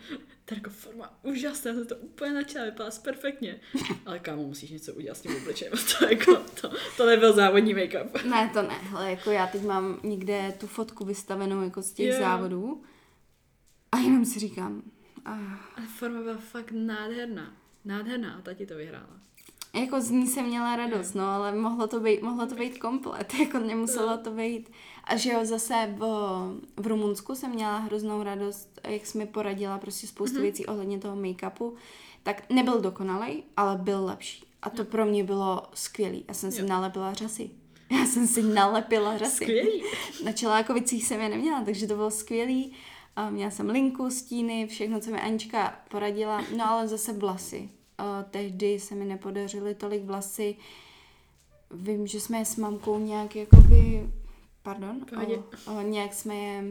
jako 0.51 0.71
forma 0.71 1.19
úžasná, 1.23 1.73
jsem 1.73 1.87
to 1.87 1.97
úplně 1.97 2.33
načala, 2.33 2.65
vypadá 2.65 2.91
perfektně. 3.03 3.61
Ale 4.07 4.19
kámo, 4.19 4.43
musíš 4.43 4.71
něco 4.71 4.95
udělat 4.95 5.17
s 5.17 5.21
tím 5.21 5.37
obličejem. 5.37 5.73
To, 5.99 6.05
jako, 6.05 6.37
to, 6.61 6.71
to 6.97 7.07
nebyl 7.07 7.33
závodní 7.33 7.75
make-up. 7.75 8.25
Ne, 8.25 8.51
to 8.53 8.63
ne. 8.63 8.75
Ale 8.95 9.11
jako 9.11 9.31
já 9.31 9.47
teď 9.47 9.63
mám 9.63 10.01
někde 10.03 10.55
tu 10.61 10.67
fotku 10.67 11.05
vystavenou 11.05 11.63
jako 11.63 11.83
z 11.83 11.93
těch 11.93 12.07
yeah. 12.07 12.21
závodů 12.21 12.83
a 13.93 13.99
jenom 13.99 14.25
si 14.25 14.41
říkám... 14.41 14.83
Ah. 15.25 15.35
Ale 15.77 15.87
forma 15.87 16.23
byla 16.23 16.37
fakt 16.37 16.73
nádherná. 16.73 17.57
Nádherná 17.85 18.35
a 18.35 18.41
tati 18.41 18.67
to 18.67 18.75
vyhrála. 18.75 19.21
Jako 19.75 20.01
z 20.01 20.11
ní 20.11 20.27
jsem 20.27 20.47
měla 20.47 20.77
radost, 20.77 21.15
no, 21.15 21.29
ale 21.29 21.53
mohlo 21.53 21.87
to 21.87 22.01
být, 22.01 22.23
mohlo 22.23 22.47
to 22.47 22.55
být 22.55 22.79
komplet, 22.79 23.35
jako 23.41 23.59
nemuselo 23.59 24.19
to 24.19 24.31
být. 24.31 24.71
A 25.11 25.17
že 25.17 25.33
jo, 25.33 25.45
zase 25.45 25.95
v, 25.97 26.03
v 26.77 26.87
Rumunsku 26.87 27.35
jsem 27.35 27.51
měla 27.51 27.79
hroznou 27.79 28.23
radost, 28.23 28.81
jak 28.89 29.07
jsi 29.07 29.19
mi 29.19 29.27
poradila 29.27 29.79
prostě 29.79 30.07
spoustu 30.07 30.37
mm-hmm. 30.37 30.43
věcí 30.43 30.67
ohledně 30.67 30.99
toho 30.99 31.17
make-upu, 31.17 31.73
tak 32.23 32.51
nebyl 32.51 32.81
dokonalej, 32.81 33.43
ale 33.57 33.77
byl 33.77 34.05
lepší. 34.05 34.45
A 34.63 34.71
to 34.71 34.85
pro 34.85 35.07
mě 35.07 35.25
bylo 35.25 35.63
skvělý. 35.75 36.25
Já 36.29 36.35
jsem 36.35 36.53
si 36.53 36.61
jo. 36.61 36.67
nalepila 36.67 37.15
řasy. 37.15 37.51
Já 37.91 38.07
jsem 38.07 38.27
si 38.27 38.43
nalepila 38.43 39.19
řasy. 39.19 39.45
Skvělý. 39.45 39.83
Na 40.25 40.33
čelákovicích 40.33 41.07
jsem 41.07 41.21
je 41.21 41.29
neměla, 41.29 41.65
takže 41.65 41.87
to 41.87 41.95
bylo 41.95 42.11
skvělý. 42.11 42.73
A 43.17 43.31
měla 43.31 43.51
jsem 43.51 43.71
linku, 43.71 44.11
stíny, 44.11 44.67
všechno, 44.67 45.01
co 45.01 45.11
mi 45.11 45.21
Anička 45.21 45.79
poradila, 45.91 46.45
no 46.57 46.71
ale 46.71 46.89
zase 46.89 47.13
vlasy 47.13 47.69
uh, 48.01 48.31
tehdy 48.31 48.81
se 48.81 48.95
mi 48.95 49.05
nepodařily 49.05 49.75
tolik 49.75 50.05
vlasy. 50.05 50.57
Vím, 51.71 52.07
že 52.07 52.21
jsme 52.21 52.45
s 52.45 52.57
mamkou 52.57 52.99
nějak 52.99 53.37
jakoby, 53.37 54.11
pardon, 54.63 55.07
o, 55.67 55.73
o, 55.73 55.83
nějak 55.83 56.15
jsme 56.15 56.35
je 56.35 56.65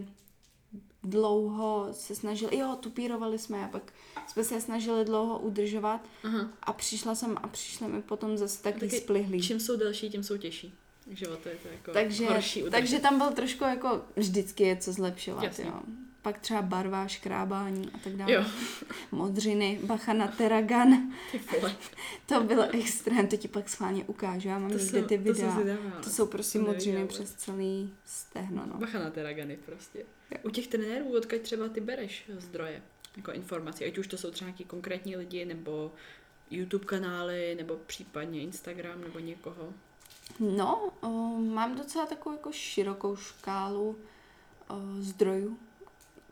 dlouho 1.04 1.88
se 1.92 2.16
snažili, 2.16 2.58
jo, 2.58 2.78
tupírovali 2.80 3.40
jsme 3.40 3.66
a 3.66 3.68
pak 3.68 3.94
jsme 4.28 4.44
se 4.44 4.62
snažili 4.62 5.06
dlouho 5.06 5.40
udržovat 5.40 6.02
Aha. 6.24 6.50
a 6.62 6.74
přišla 6.74 7.16
jsem 7.16 7.38
a 7.38 7.48
přišly 7.48 7.88
mi 7.88 8.02
potom 8.02 8.38
zase 8.38 8.64
taky, 8.64 8.80
taky 8.80 8.98
splihlý. 8.98 9.42
Čím 9.42 9.60
jsou 9.60 9.76
delší, 9.78 10.10
tím 10.10 10.24
jsou 10.24 10.38
těžší. 10.38 10.74
Život 11.12 11.46
je 11.46 11.56
to 11.56 11.68
jako 11.68 11.92
takže, 11.92 12.28
horší 12.28 12.64
takže 12.72 13.00
tam 13.00 13.18
byl 13.18 13.32
trošku 13.32 13.64
jako 13.64 14.02
vždycky 14.16 14.64
je 14.64 14.78
co 14.78 14.94
zlepšovat, 14.94 15.44
Jasně. 15.44 15.66
jo 15.66 15.82
pak 16.34 16.42
třeba 16.42 16.62
barva, 16.62 17.08
škrábání 17.08 17.92
a 17.94 17.98
tak 17.98 18.14
dále. 18.14 18.34
Jo. 18.34 18.44
Modřiny, 19.12 19.80
bacha 19.84 20.14
na 20.14 20.28
teragan. 20.28 21.14
to 22.26 22.44
bylo 22.44 22.64
extrém, 22.72 23.28
to 23.28 23.38
ti 23.38 23.48
pak 23.48 23.70
schválně 23.70 24.04
ukážu, 24.04 24.48
já 24.48 24.60
mám 24.60 24.72
to 24.72 24.78
někde 24.78 25.02
ty 25.02 25.18
videa. 25.18 25.58
To, 25.98 26.04
to 26.04 26.10
jsou 26.10 26.28
prostě 26.28 26.60
to 26.60 26.66
modřiny 26.66 27.08
přes 27.08 27.34
celý 27.34 27.94
stehno. 28.06 28.66
No. 28.66 28.78
Bacha 28.78 29.00
na 29.00 29.10
teragany 29.10 29.58
prostě. 29.66 30.00
Jo. 30.32 30.38
U 30.44 30.50
těch 30.50 30.68
trenérů, 30.68 31.18
odkud 31.18 31.42
třeba 31.42 31.70
ty 31.70 31.82
bereš 31.82 32.24
zdroje, 32.38 32.82
jako 33.18 33.32
informace, 33.32 33.86
ať 33.86 33.98
už 33.98 34.08
to 34.08 34.18
jsou 34.18 34.32
třeba 34.32 34.48
nějaký 34.48 34.66
konkrétní 34.66 35.16
lidi, 35.16 35.46
nebo 35.46 35.92
YouTube 36.52 36.86
kanály, 36.86 37.56
nebo 37.56 37.78
případně 37.86 38.42
Instagram, 38.42 39.02
nebo 39.02 39.20
někoho? 39.20 39.74
No, 40.40 40.92
o, 41.02 41.10
mám 41.38 41.76
docela 41.76 42.06
takovou 42.06 42.36
jako 42.36 42.52
širokou 42.52 43.16
škálu 43.16 44.00
o, 44.68 44.76
zdrojů, 45.00 45.60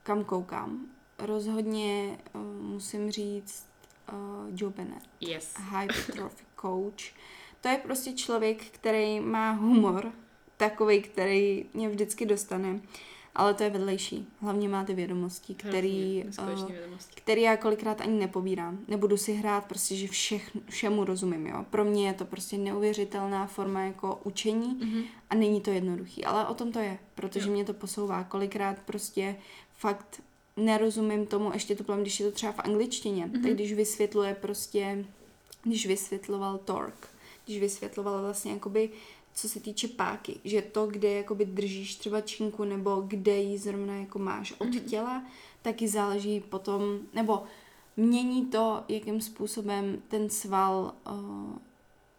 kam 0.08 0.24
koukám. 0.24 0.86
Rozhodně 1.20 2.18
uh, 2.34 2.42
musím 2.62 3.12
říct 3.12 3.66
uh, 4.14 4.18
Joe 4.56 4.74
Bennett. 4.74 5.06
Yes. 5.22 5.54
Hypertrophy 5.80 6.46
coach. 6.62 7.14
To 7.62 7.68
je 7.68 7.78
prostě 7.78 8.14
člověk, 8.14 8.66
který 8.66 9.20
má 9.20 9.52
humor, 9.52 10.12
takový, 10.58 11.02
který 11.02 11.66
mě 11.74 11.90
vždycky 11.90 12.26
dostane. 12.26 12.82
Ale 13.36 13.54
to 13.54 13.64
je 13.64 13.70
vedlejší. 13.70 14.28
Hlavně 14.40 14.70
má 14.70 14.84
ty 14.84 14.94
vědomosti, 14.94 15.56
který, 15.56 16.24
uh, 16.40 16.70
který 17.16 17.42
já 17.42 17.58
kolikrát 17.58 18.02
ani 18.02 18.20
nepobírám. 18.20 18.80
Nebudu 18.88 19.18
si 19.18 19.34
hrát 19.34 19.66
prostě, 19.66 19.96
že 19.96 20.08
všech, 20.08 20.58
všemu 20.70 21.04
rozumím. 21.04 21.48
Jo? 21.48 21.66
Pro 21.70 21.86
mě 21.86 22.08
je 22.08 22.14
to 22.14 22.26
prostě 22.26 22.58
neuvěřitelná 22.58 23.48
forma 23.48 23.82
jako 23.82 24.20
učení 24.24 24.80
mm-hmm. 24.80 25.04
a 25.30 25.36
není 25.36 25.62
to 25.62 25.72
jednoduchý. 25.72 26.26
Ale 26.26 26.48
o 26.48 26.54
tom 26.54 26.72
to 26.72 26.80
je, 26.80 27.00
protože 27.16 27.48
jo. 27.48 27.54
mě 27.54 27.66
to 27.66 27.74
posouvá. 27.74 28.24
Kolikrát 28.24 28.80
prostě 28.80 29.36
fakt 29.78 30.22
nerozumím 30.58 31.26
tomu, 31.26 31.54
ještě 31.54 31.76
to 31.76 31.84
plám, 31.84 32.02
když 32.02 32.20
je 32.20 32.26
to 32.26 32.32
třeba 32.32 32.52
v 32.52 32.60
angličtině, 32.60 33.26
mm-hmm. 33.26 33.44
tak 33.44 33.54
když 33.54 33.74
vysvětluje 33.74 34.36
prostě, 34.42 35.06
když 35.64 35.88
vysvětloval 35.88 36.58
torque, 36.58 37.08
když 37.46 37.60
vysvětloval 37.60 38.22
vlastně 38.22 38.52
jakoby, 38.52 38.90
co 39.34 39.50
se 39.50 39.60
týče 39.60 39.88
páky, 39.88 40.40
že 40.44 40.62
to, 40.62 40.88
kde 40.88 41.12
jakoby 41.12 41.46
držíš 41.46 41.96
třeba 41.96 42.22
činku, 42.22 42.64
nebo 42.64 43.04
kde 43.08 43.38
ji 43.38 43.58
zrovna 43.58 43.96
jako 43.96 44.20
máš 44.20 44.54
od 44.58 44.68
mm-hmm. 44.68 44.90
těla, 44.90 45.24
taky 45.62 45.88
záleží 45.88 46.40
potom, 46.40 47.00
nebo 47.14 47.44
mění 47.98 48.46
to, 48.46 48.84
jakým 48.88 49.22
způsobem 49.22 50.02
ten 50.08 50.30
sval 50.30 50.94
uh, 51.12 51.58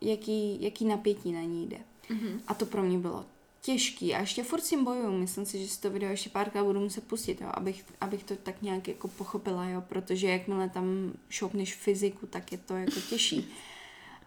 jaký, 0.00 0.62
jaký 0.62 0.84
napětí 0.84 1.32
na 1.32 1.40
ní 1.40 1.66
jde. 1.66 1.78
Mhm. 2.08 2.40
A 2.46 2.54
to 2.54 2.66
pro 2.66 2.82
mě 2.82 2.98
bylo 2.98 3.24
těžký. 3.60 4.14
A 4.14 4.20
ještě 4.20 4.42
furt 4.42 4.60
s 4.60 4.68
tím 4.68 4.84
bojuju. 4.84 5.18
Myslím 5.18 5.46
si, 5.46 5.58
že 5.58 5.68
si 5.68 5.80
to 5.80 5.90
video 5.90 6.10
ještě 6.10 6.30
párkrát 6.30 6.64
budu 6.64 6.80
muset 6.80 7.04
pustit, 7.04 7.40
jo, 7.40 7.50
abych, 7.54 7.84
abych 8.00 8.24
to 8.24 8.36
tak 8.36 8.62
nějak 8.62 8.88
jako 8.88 9.08
pochopila, 9.08 9.64
jo, 9.64 9.80
protože 9.88 10.28
jakmile 10.28 10.68
tam 10.68 11.12
šoupneš 11.28 11.74
fyziku, 11.74 12.26
tak 12.26 12.52
je 12.52 12.58
to 12.58 12.76
jako 12.76 13.00
těžší. 13.10 13.48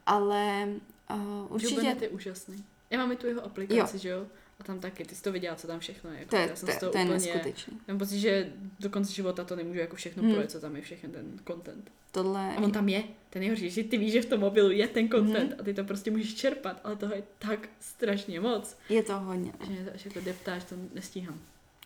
Ale 0.06 0.68
uh, 1.14 1.54
určitě... 1.54 1.74
Jubenet 1.76 2.02
je 2.02 2.10
úžasný. 2.10 2.64
Já 2.90 2.98
mám 2.98 3.12
i 3.12 3.16
tu 3.16 3.28
jeho 3.28 3.46
aplikaci, 3.46 3.98
že 4.00 4.10
jo? 4.10 4.26
A 4.60 4.64
tam 4.64 4.80
taky, 4.80 5.06
ty 5.06 5.16
jsi 5.16 5.24
to 5.24 5.32
viděla, 5.32 5.56
co 5.56 5.68
tam 5.68 5.80
všechno 5.80 6.10
je. 6.12 6.20
Jako, 6.20 6.30
To 6.30 6.36
je, 6.36 6.48
já 6.48 6.56
jsem 6.56 6.68
to, 6.68 6.80
toho 6.80 6.92
to 6.92 6.98
je 6.98 7.04
úplně, 7.04 7.14
neskutečný. 7.14 7.80
Mám 7.88 7.98
pocit, 7.98 8.20
že 8.20 8.54
do 8.80 8.90
konce 8.90 9.14
života 9.14 9.44
to 9.44 9.56
nemůžu 9.56 9.80
jako 9.80 9.96
všechno 9.96 10.24
Hmm. 10.24 10.32
projet, 10.32 10.52
co 10.52 10.60
tam 10.60 10.76
je, 10.76 10.82
všechen 10.82 11.12
ten 11.12 11.40
content. 11.48 11.92
Tohle... 12.12 12.56
A 12.56 12.62
on 12.62 12.72
tam 12.72 12.90
je, 12.90 13.04
ten 13.32 13.40
nejhorší, 13.40 13.70
že 13.70 13.84
ty 13.84 13.98
víš, 13.98 14.12
že 14.14 14.22
v 14.22 14.26
tom 14.26 14.40
mobilu 14.40 14.72
je 14.72 14.88
ten 14.88 15.10
content 15.10 15.50
Mhm. 15.52 15.60
a 15.60 15.64
ty 15.64 15.74
to 15.74 15.84
prostě 15.84 16.12
můžeš 16.12 16.36
čerpat, 16.36 16.82
ale 16.84 16.96
toho 16.96 17.14
je 17.16 17.24
tak 17.40 17.70
strašně 17.80 18.40
moc, 18.40 18.78
Je 18.90 19.04
to 19.04 19.20
hodně. 19.20 19.54
že 19.66 19.72
mě 19.72 19.84
to 19.86 19.92
až 19.96 20.06
jako 20.06 20.20
deptáš, 20.22 20.64
to 20.64 20.76
nestíhám. 20.94 21.40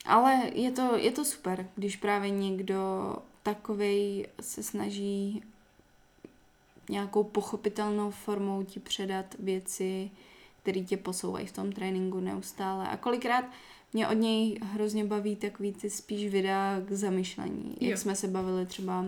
Ale 0.05 0.41
je 0.53 0.71
to, 0.71 0.97
je 0.97 1.11
to 1.11 1.25
super, 1.25 1.67
když 1.75 1.95
právě 1.95 2.29
někdo 2.29 3.15
takovej 3.43 4.27
se 4.41 4.63
snaží 4.63 5.43
nějakou 6.89 7.23
pochopitelnou 7.23 8.11
formou 8.11 8.63
ti 8.63 8.79
předat 8.79 9.35
věci, 9.39 10.11
které 10.61 10.81
tě 10.81 10.97
posouvají 10.97 11.45
v 11.47 11.51
tom 11.51 11.71
tréninku 11.71 12.19
neustále. 12.19 12.87
A 12.87 12.97
kolikrát 12.97 13.45
mě 13.93 14.07
od 14.07 14.13
něj 14.13 14.59
hrozně 14.63 15.05
baví 15.05 15.35
takový 15.35 15.73
ty 15.73 15.89
spíš 15.89 16.31
videa 16.31 16.81
k 16.87 16.91
zamyšlení. 16.91 17.75
Jak 17.81 17.91
Jo. 17.91 17.97
jsme 17.97 18.15
se 18.15 18.27
bavili 18.27 18.65
třeba 18.65 19.05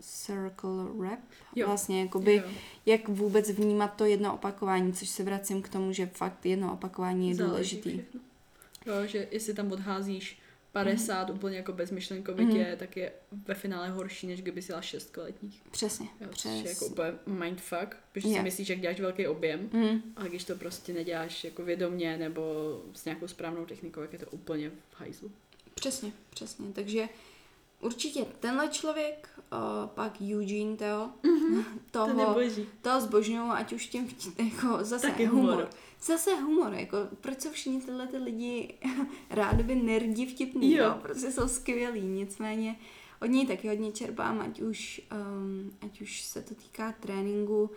Circle 0.00 1.08
Rap. 1.10 1.18
Jo. 1.56 1.66
Vlastně 1.66 2.00
jakoby, 2.02 2.34
Jo. 2.34 2.42
jak 2.86 3.08
vůbec 3.08 3.50
vnímat 3.50 3.96
to 3.96 4.04
jedno 4.04 4.34
opakování, 4.34 4.92
což 4.92 5.08
se 5.08 5.22
vracím 5.22 5.62
k 5.62 5.68
tomu, 5.68 5.92
že 5.92 6.06
fakt 6.06 6.46
jedno 6.46 6.72
opakování 6.72 7.28
je 7.28 7.34
Záleží 7.34 7.76
důležitý. 7.76 7.90
všechno. 8.02 8.20
Jo, 8.86 9.06
že 9.06 9.28
jestli 9.30 9.54
tam 9.54 9.72
odházíš 9.72 10.38
50 10.72 11.30
úplně 11.30 11.56
jako 11.56 11.72
bezmyšlenkovitě, 11.72 12.58
Mhm. 12.68 12.76
tak 12.78 12.96
je 12.96 13.12
ve 13.46 13.54
finále 13.54 13.88
horší, 13.90 14.26
než 14.26 14.42
kdyby 14.42 14.62
si 14.62 14.68
dala 14.68 14.82
6 14.82 15.10
kvalitních. 15.10 15.62
Přesně. 15.70 16.06
Jo, 16.20 16.28
což 16.28 16.38
Přes... 16.38 16.52
je 16.64 16.68
jako 16.70 16.86
úplně 16.86 17.12
mindfuck, 17.26 17.96
protože 18.12 18.28
Je. 18.28 18.34
si 18.36 18.42
myslíš, 18.42 18.66
že 18.66 18.76
děláš 18.76 19.00
velký 19.00 19.26
objem, 19.26 19.70
Mm. 19.72 20.02
ale 20.16 20.28
když 20.28 20.44
to 20.44 20.54
prostě 20.56 20.92
neděláš 20.92 21.44
jako 21.44 21.62
vědomně 21.62 22.16
nebo 22.16 22.42
s 22.94 23.04
nějakou 23.04 23.28
správnou 23.28 23.64
technikou, 23.66 24.00
jak 24.00 24.12
je 24.12 24.18
to 24.18 24.26
úplně 24.30 24.70
v 24.70 25.00
hajzlu. 25.00 25.30
Přesně, 25.74 26.12
přesně. 26.30 26.66
Takže 26.72 27.08
určitě 27.80 28.24
tenhle 28.40 28.68
člověk, 28.68 29.28
o, 29.52 29.86
pak 29.88 30.20
Eugene 30.20 30.76
Teo, 30.76 31.08
To 31.90 32.06
toho, 32.06 32.14
neboží. 32.36 32.66
toho 32.82 33.00
zbožňuju, 33.00 33.50
ať 33.50 33.72
už 33.72 33.86
tím 33.86 34.08
jako 34.38 34.84
zase 34.84 35.06
Taky 35.10 35.24
humor. 35.26 35.50
humor. 35.50 35.68
Zase 36.02 36.34
humor, 36.34 36.72
jako 36.74 36.96
proč 37.20 37.40
jsou 37.40 37.50
všichni 37.50 37.80
tyhle 37.80 38.06
ty 38.06 38.16
lidi 38.16 38.74
rádoby 39.30 39.74
nerdi 39.74 40.26
vtipný, 40.26 40.72
jo. 40.72 40.84
Jo. 40.84 40.90
jo, 40.90 40.98
prostě 41.02 41.32
jsou 41.32 41.48
skvělí, 41.48 42.00
nicméně 42.00 42.76
od 43.22 43.26
něj 43.26 43.46
taky 43.46 43.68
hodně 43.68 43.92
čerpám, 43.92 44.40
ať 44.40 44.60
už, 44.60 45.00
um, 45.40 45.70
ať 45.82 46.00
už 46.00 46.22
se 46.22 46.42
to 46.42 46.54
týká 46.54 46.92
tréninku 47.00 47.70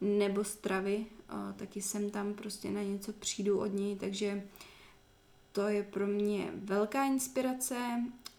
nebo 0.00 0.44
stravy, 0.44 1.06
uh, 1.32 1.52
taky 1.56 1.82
jsem 1.82 2.10
tam 2.10 2.34
prostě 2.34 2.70
na 2.70 2.82
něco 2.82 3.12
přijdu 3.12 3.58
od 3.58 3.66
něj, 3.74 3.96
takže 3.96 4.42
to 5.52 5.68
je 5.68 5.82
pro 5.82 6.06
mě 6.06 6.50
velká 6.54 7.04
inspirace. 7.04 7.76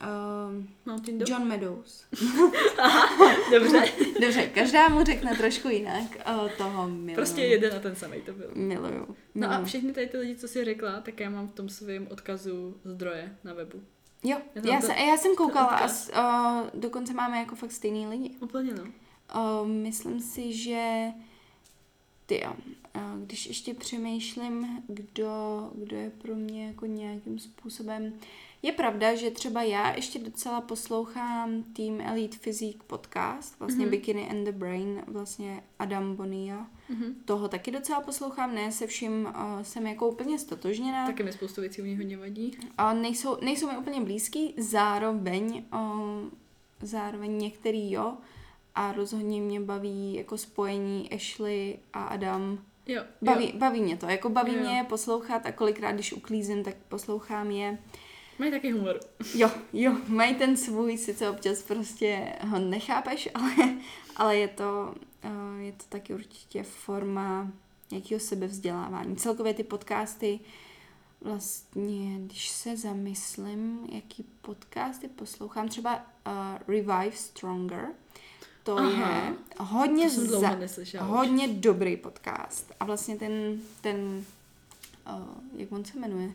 Um, 0.02 0.70
Mountain 0.86 1.18
Dew? 1.18 1.30
John 1.30 1.48
Meadows. 1.48 2.06
Dobře. 3.52 3.86
Dobře, 4.22 4.48
každá 4.48 4.88
mu 4.90 5.04
řekne 5.04 5.36
trošku 5.36 5.70
jinak. 5.70 6.04
Uh, 6.30 6.50
toho 6.58 6.88
miluju. 6.90 7.16
prostě 7.16 7.42
jeden 7.42 7.74
a 7.76 7.80
ten 7.80 7.96
samý 7.96 8.22
to 8.22 8.34
byl. 8.34 8.52
Miluju. 8.56 9.16
No 9.36 9.48
a 9.48 9.50
miluju. 9.50 9.66
všechny 9.68 9.94
tady 9.94 10.08
ty 10.08 10.18
lidi, 10.18 10.36
co 10.36 10.48
jsi 10.48 10.66
řekla, 10.66 11.02
tak 11.02 11.20
já 11.20 11.30
mám 11.30 11.48
v 11.48 11.54
tom 11.54 11.70
svém 11.70 12.08
odkazu 12.12 12.76
zdroje 12.86 13.36
na 13.44 13.54
webu. 13.54 13.82
Jo, 14.24 14.38
Já 14.56 14.74
já, 14.74 14.82
to- 14.82 14.88
se, 14.88 14.94
já 14.94 15.18
jsem 15.18 15.36
koukala 15.36 15.68
a 16.14 16.62
uh, 16.62 16.70
dokonce 16.74 17.14
máme 17.14 17.38
jako 17.38 17.56
fakt 17.56 17.72
stejný 17.72 18.08
lidi. 18.08 18.32
Úplně 18.40 18.74
no. 18.74 18.84
Uh, 18.84 19.68
myslím 19.68 20.20
si, 20.20 20.54
že 20.54 21.06
ty 22.26 22.42
jo, 22.44 22.54
uh, 22.96 23.02
když 23.26 23.46
ještě 23.48 23.74
přemýšlím, 23.74 24.84
kdo, 24.88 25.70
kdo 25.76 25.96
je 25.98 26.10
pro 26.10 26.36
mě 26.36 26.68
jako 26.68 26.86
nějakým 26.86 27.40
způsobem 27.40 28.14
je 28.66 28.72
pravda, 28.72 29.16
že 29.16 29.32
třeba 29.32 29.64
já 29.64 29.96
ještě 29.96 30.20
docela 30.20 30.62
poslouchám 30.62 31.64
Team 31.64 32.02
Elite 32.02 32.38
Physique 32.38 32.84
podcast, 32.84 33.60
vlastně 33.60 33.86
Mhm. 33.86 33.88
mm-hmm. 33.88 33.92
Bikini 34.00 34.30
and 34.30 34.44
the 34.44 34.52
Brain, 34.52 35.04
vlastně 35.08 35.64
Adam 35.80 36.16
Bonilla. 36.16 36.68
Mhm. 36.90 37.16
Toho 37.26 37.48
taky 37.48 37.72
docela 37.72 38.02
poslouchám, 38.02 38.56
ne 38.56 38.72
se 38.72 38.88
vším 38.88 39.26
uh, 39.26 39.62
jsem 39.62 39.88
jako 39.88 40.08
úplně 40.10 40.40
stotožněná. 40.40 41.06
Taky 41.06 41.24
mi 41.24 41.34
spoustu 41.34 41.62
věcí 41.62 41.82
u 41.82 41.86
něj 41.86 41.96
hodně 41.96 42.18
vadí. 42.18 42.58
A 42.78 42.94
nejsou, 42.94 43.38
nejsou 43.42 43.68
mi 43.72 43.78
úplně 43.78 44.02
blízký, 44.02 44.54
zároveň, 44.58 45.64
um, 45.74 46.32
zároveň 46.82 47.38
některý 47.38 47.92
jo, 47.92 48.14
a 48.76 48.92
rozhodně 48.92 49.42
mě 49.42 49.60
baví 49.60 50.14
jako 50.14 50.38
spojení 50.38 51.10
Ashley 51.12 51.78
a 51.94 52.04
Adam. 52.04 52.60
Jo, 52.88 53.02
Baví, 53.22 53.46
jo. 53.46 53.52
baví 53.58 53.82
mě 53.82 53.98
to, 53.98 54.06
jako 54.06 54.30
baví 54.30 54.54
Jo. 54.54 54.60
mě 54.62 54.78
je 54.78 54.84
poslouchat 54.84 55.46
a 55.46 55.52
kolikrát, 55.52 55.92
když 55.92 56.14
uklízím, 56.14 56.64
tak 56.64 56.76
poslouchám 56.90 57.52
je. 57.52 57.78
Mají 58.40 58.52
taky 58.52 58.72
humor. 58.72 58.99
Jo, 59.36 59.52
jo, 59.74 59.98
mají 60.07 60.36
ten 60.36 60.57
svůj, 60.57 60.98
sice 60.98 61.30
občas 61.30 61.62
prostě 61.62 62.34
ho 62.41 62.60
nechápeš, 62.60 63.30
ale, 63.34 63.53
ale 64.16 64.38
je 64.38 64.48
to, 64.48 64.95
uh, 65.26 65.60
je 65.62 65.72
to 65.72 65.84
taky 65.90 66.14
určitě 66.14 66.64
forma 66.64 67.52
nějakého 67.91 68.20
sebevzdělávání. 68.20 69.16
Celkově 69.16 69.53
ty 69.53 69.64
podcasty, 69.64 70.40
vlastně, 71.22 72.20
když 72.20 72.49
se 72.49 72.78
zamyslím, 72.78 73.88
jaký 73.91 74.26
podcasty 74.41 75.07
poslouchám, 75.07 75.68
třeba 75.68 75.95
uh, 75.95 76.34
Revive 76.68 77.12
Stronger, 77.12 77.88
to 78.64 78.78
Aha. 78.78 79.16
je 79.16 79.34
hodně, 79.60 80.10
To 80.10 80.82
už. 80.82 80.95
hodně 80.99 81.48
dobrý 81.48 81.98
podcast. 81.98 82.72
A 82.80 82.86
vlastně 82.86 83.16
ten, 83.16 83.62
ten 83.82 84.26
uh, 85.07 85.22
jak 85.57 85.72
on 85.72 85.86
se 85.86 85.99
jmenuje, 85.99 86.32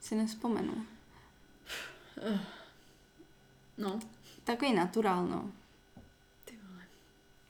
si 0.00 0.14
nespomenu. 0.14 0.72
No. 3.78 4.00
Takový 4.44 4.74
naturál, 4.74 5.26
no. 5.26 5.50
Ty 6.44 6.54
vole. 6.68 6.82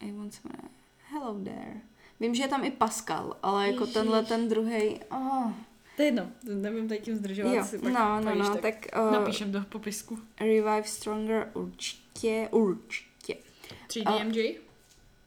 Jak 0.01 0.21
on 0.21 0.31
se 0.31 0.41
jmenuje? 0.45 0.71
Hello 1.11 1.45
there. 1.45 1.81
Vím, 2.21 2.35
že 2.35 2.43
je 2.43 2.49
tam 2.49 2.65
i 2.65 2.71
Pascal, 2.71 3.37
ale 3.43 3.67
jako 3.67 3.81
Ježiš. 3.81 3.95
tenhle 3.95 4.25
ten 4.25 4.49
druhý. 4.49 5.01
Oh. 5.11 5.53
To 5.97 6.03
je 6.03 6.09
jedno, 6.09 6.31
nevím 6.43 6.89
tady 6.89 7.01
tím 7.01 7.17
zdržovat. 7.17 7.53
Jo, 7.53 7.65
si 7.65 7.79
pak 7.79 7.93
no, 7.93 8.21
no, 8.21 8.33
povíš, 8.33 8.49
no, 8.49 8.55
tak 8.55 8.63
tak 8.63 9.03
uh, 9.03 9.13
Napíšem 9.13 9.53
do 9.53 9.61
popisku. 9.69 10.19
Revive 10.41 10.85
Stronger 10.85 11.51
určitě, 11.55 12.49
určitě. 12.51 13.37
3DMJ? 13.89 14.57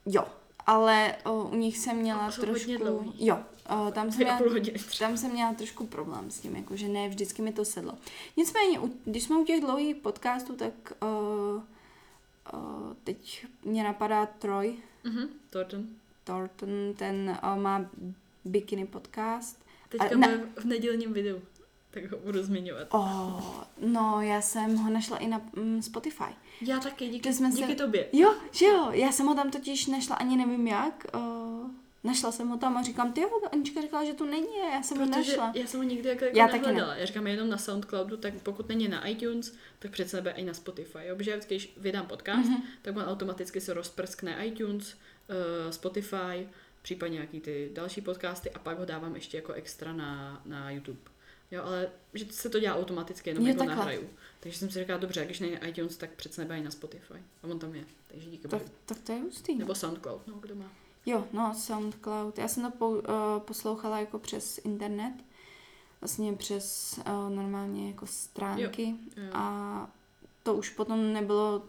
Jo, 0.05 0.25
ale 0.65 1.15
uh, 1.25 1.53
u 1.53 1.55
nich 1.55 1.77
jsem 1.77 1.97
měla 1.97 2.31
trošku... 2.31 3.13
Jo, 3.17 3.39
uh, 3.71 3.91
tam 3.91 4.11
jsem 4.11 4.27
a 4.29 4.39
měla. 4.39 4.61
Tam 4.99 5.17
jsem 5.17 5.31
měla 5.31 5.53
trošku 5.53 5.87
problém 5.87 6.31
s 6.31 6.39
tím, 6.39 6.55
jako 6.55 6.75
že 6.75 6.87
ne 6.87 7.09
vždycky 7.09 7.41
mi 7.41 7.53
to 7.53 7.65
sedlo. 7.65 7.93
Nicméně, 8.37 8.79
když 9.05 9.23
jsme 9.23 9.37
u 9.37 9.45
těch 9.45 9.61
dlouhých 9.61 9.95
podcastů, 9.95 10.55
tak 10.55 10.73
uh, 11.01 11.61
uh, 12.53 12.93
teď 13.03 13.45
mě 13.65 13.83
napadá 13.83 14.25
Troy 14.25 14.75
Mhm, 15.03 15.27
Thornton. 15.49 15.83
Thornton, 16.23 16.69
ten 16.95 17.39
uh, 17.43 17.61
má 17.61 17.85
bikini 18.45 18.85
podcast. 18.85 19.59
Teďka 19.89 20.07
A 20.07 20.17
na- 20.17 20.27
v 20.57 20.65
nedělním 20.65 21.13
videu, 21.13 21.41
tak 21.91 22.11
ho 22.11 22.17
budu 22.17 22.43
zmiňovat. 22.43 22.87
Oh, 22.91 23.41
no, 23.81 24.21
já 24.21 24.41
jsem 24.41 24.75
ho 24.77 24.89
našla 24.89 25.17
i 25.17 25.27
na 25.27 25.41
mm, 25.55 25.81
Spotify. 25.81 26.23
Já 26.61 26.79
taky, 26.79 27.09
díky, 27.09 27.29
díky 27.29 27.67
se- 27.67 27.75
tobě. 27.75 28.07
Jo, 28.13 28.33
že 28.51 28.65
jo, 28.65 28.89
já 28.91 29.11
jsem 29.11 29.25
ho 29.25 29.35
tam 29.35 29.51
totiž 29.51 29.87
našla, 29.87 30.15
ani 30.15 30.37
nevím 30.37 30.67
jak. 30.67 31.05
Uh, 31.15 31.69
našla 32.03 32.31
jsem 32.31 32.47
ho 32.47 32.57
tam 32.57 32.77
a 32.77 32.81
říkám, 32.83 33.13
ty 33.13 33.21
jo, 33.21 33.29
Anička 33.51 33.81
řekla, 33.81 34.05
že 34.05 34.13
tu 34.13 34.25
není 34.25 34.47
já 34.73 34.83
jsem 34.83 34.97
ho 34.97 35.05
Protože 35.07 35.17
našla. 35.17 35.51
já 35.55 35.67
jsem 35.67 35.79
ho 35.79 35.83
nikdy 35.83 36.09
jako, 36.09 36.25
jako 36.25 36.37
Já 36.37 36.47
taky 36.47 36.59
ne. 36.61 36.67
nehledala. 36.67 36.95
Já 36.95 37.05
říkám 37.05 37.27
jenom 37.27 37.49
na 37.49 37.57
Soundcloudu, 37.57 38.17
tak 38.17 38.33
pokud 38.33 38.69
není 38.69 38.87
na 38.87 39.07
iTunes, 39.07 39.53
tak 39.79 39.91
přece 39.91 40.17
nebe 40.17 40.31
i 40.31 40.43
na 40.43 40.53
Spotify. 40.53 40.99
Jo? 41.01 41.15
Protože 41.15 41.39
když 41.47 41.73
vydám 41.77 42.05
podcast, 42.07 42.49
Mhm. 42.49 42.57
mm-hmm. 42.57 42.65
tak 42.81 42.97
on 42.97 43.03
automaticky 43.03 43.61
se 43.61 43.73
rozprskne 43.73 44.45
iTunes, 44.47 44.93
uh, 44.93 45.71
Spotify, 45.71 46.47
případně 46.81 47.13
nějaký 47.13 47.39
ty 47.39 47.69
další 47.73 48.01
podcasty 48.01 48.51
a 48.51 48.59
pak 48.59 48.79
ho 48.79 48.85
dávám 48.85 49.15
ještě 49.15 49.37
jako 49.37 49.53
extra 49.53 49.93
na, 49.93 50.41
na 50.45 50.71
YouTube. 50.71 50.99
Jo, 51.51 51.63
ale 51.63 51.89
že 52.13 52.25
se 52.29 52.49
to 52.49 52.59
dělá 52.59 52.75
automaticky, 52.75 53.29
jenom 53.29 53.47
jako 53.47 53.57
takhle. 53.59 53.75
nahraju. 53.75 54.09
Takže 54.39 54.57
jsem 54.59 54.69
si 54.69 54.79
říkala, 54.79 54.99
dobře, 54.99 55.25
když 55.25 55.39
není 55.39 55.57
iTunes, 55.67 55.97
tak 55.97 56.09
přece 56.09 56.41
nebe 56.41 56.59
i 56.59 56.63
na 56.63 56.71
Spotify. 56.71 57.13
A 57.13 57.47
on 57.47 57.59
tam 57.59 57.75
je. 57.75 57.83
Takže 58.07 58.29
díky 58.29 58.47
Tak, 58.47 58.59
bohu. 58.61 58.71
tak 58.85 58.99
to 58.99 59.11
je 59.11 59.19
hustý. 59.19 59.55
Nebo 59.55 59.75
Soundcloud, 59.75 60.27
no, 60.27 60.33
kdo 60.33 60.55
má. 60.55 60.71
Jo, 61.05 61.23
no, 61.33 61.53
SoundCloud. 61.57 62.37
Já 62.37 62.47
jsem 62.47 62.63
to 62.63 62.77
po, 62.77 62.89
uh, 62.89 63.01
poslouchala 63.39 63.99
jako 63.99 64.19
přes 64.19 64.57
internet, 64.57 65.13
vlastně 66.01 66.33
přes 66.33 66.99
uh, 66.99 67.35
normálně 67.35 67.87
jako 67.87 68.07
stránky 68.07 68.95
Jo. 69.17 69.23
a 69.33 69.87
to 70.43 70.53
už 70.53 70.69
potom 70.69 71.13
nebylo 71.13 71.61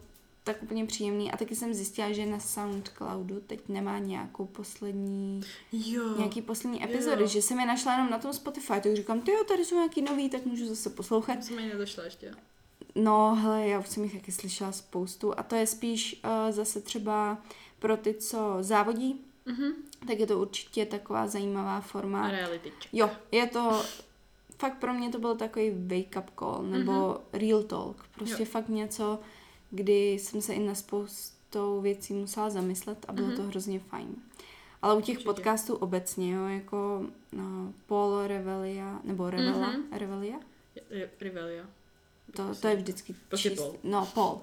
tak 0.43 0.63
úplně 0.63 0.85
příjemný. 0.85 1.31
A 1.31 1.37
taky 1.37 1.55
jsem 1.55 1.73
zjistila, 1.73 2.11
že 2.11 2.25
na 2.25 2.39
Soundcloudu 2.39 3.41
teď 3.47 3.59
nemá 3.69 3.99
nějakou 3.99 4.45
poslední, 4.45 5.41
Jo. 5.71 6.17
nějaký 6.17 6.41
poslední 6.41 6.83
epizody, 6.83 7.21
Jo. 7.21 7.27
že 7.27 7.41
jsem 7.41 7.59
je 7.59 7.65
našla 7.65 7.91
jenom 7.91 8.09
na 8.09 8.19
tom 8.19 8.33
Spotify, 8.33 8.81
tak 8.81 8.95
říkám, 8.95 9.21
ty 9.21 9.31
jo, 9.31 9.43
tady 9.47 9.65
jsou 9.65 9.75
nějaký 9.75 10.01
nový, 10.01 10.29
tak 10.29 10.45
můžu 10.45 10.67
zase 10.67 10.89
poslouchat. 10.89 11.43
Jsem 11.43 11.57
ani 11.57 11.67
nedošla 11.67 12.03
ještě. 12.03 12.33
No, 12.95 13.35
hele, 13.35 13.67
já 13.67 13.79
už 13.79 13.87
jsem 13.87 14.03
jich 14.03 14.13
taky 14.13 14.31
slyšela 14.31 14.71
spoustu 14.71 15.39
a 15.39 15.43
to 15.43 15.55
je 15.55 15.67
spíš 15.67 16.21
uh, 16.23 16.51
zase 16.51 16.81
třeba 16.81 17.37
pro 17.85 17.97
ty, 17.97 18.13
co 18.13 18.57
závodí, 18.61 19.21
Mhm. 19.45 19.73
tak 20.07 20.19
je 20.19 20.27
to 20.27 20.39
určitě 20.39 20.85
taková 20.85 21.27
zajímavá 21.27 21.81
forma. 21.81 22.31
Reality 22.31 22.69
check. 22.69 22.93
Jo, 22.93 23.09
je 23.31 23.47
to, 23.47 23.81
fakt 24.57 24.77
pro 24.79 24.93
mě 24.93 25.09
to 25.09 25.19
byl 25.19 25.35
takový 25.35 25.69
wake 25.71 26.17
up 26.23 26.39
call, 26.39 26.63
nebo 26.63 26.91
mm-hmm. 26.91 27.19
real 27.33 27.63
talk. 27.63 28.05
Prostě 28.15 28.43
Jo. 28.43 28.49
fakt 28.49 28.69
něco, 28.69 29.19
kdy 29.71 30.11
jsem 30.13 30.41
se 30.41 30.53
i 30.53 30.59
na 30.59 30.75
spoustou 30.75 31.81
věcí 31.81 32.13
musela 32.13 32.49
zamyslet 32.49 33.05
a 33.07 33.13
bylo 33.13 33.27
Mhm. 33.27 33.35
to 33.35 33.43
hrozně 33.43 33.79
fajn. 33.79 34.15
Ale 34.81 34.95
u 34.97 35.01
těch 35.01 35.15
Určitě. 35.17 35.29
podcastů 35.33 35.75
obecně, 35.75 36.33
jo, 36.33 36.45
jako 36.47 37.05
no, 37.31 37.73
Paul 37.87 38.27
Revelia, 38.27 38.99
nebo 39.03 39.29
Revela, 39.29 39.67
Mhm. 39.71 39.83
Revelia, 39.91 40.37
Re- 40.91 41.09
Rivelia. 41.21 41.65
to, 42.35 42.55
to 42.55 42.67
je 42.67 42.75
vždycky 42.75 43.15
Prostě 43.29 43.49
čist- 43.49 43.57
Paul. 43.63 43.75
No, 43.83 44.05
Paul. 44.13 44.41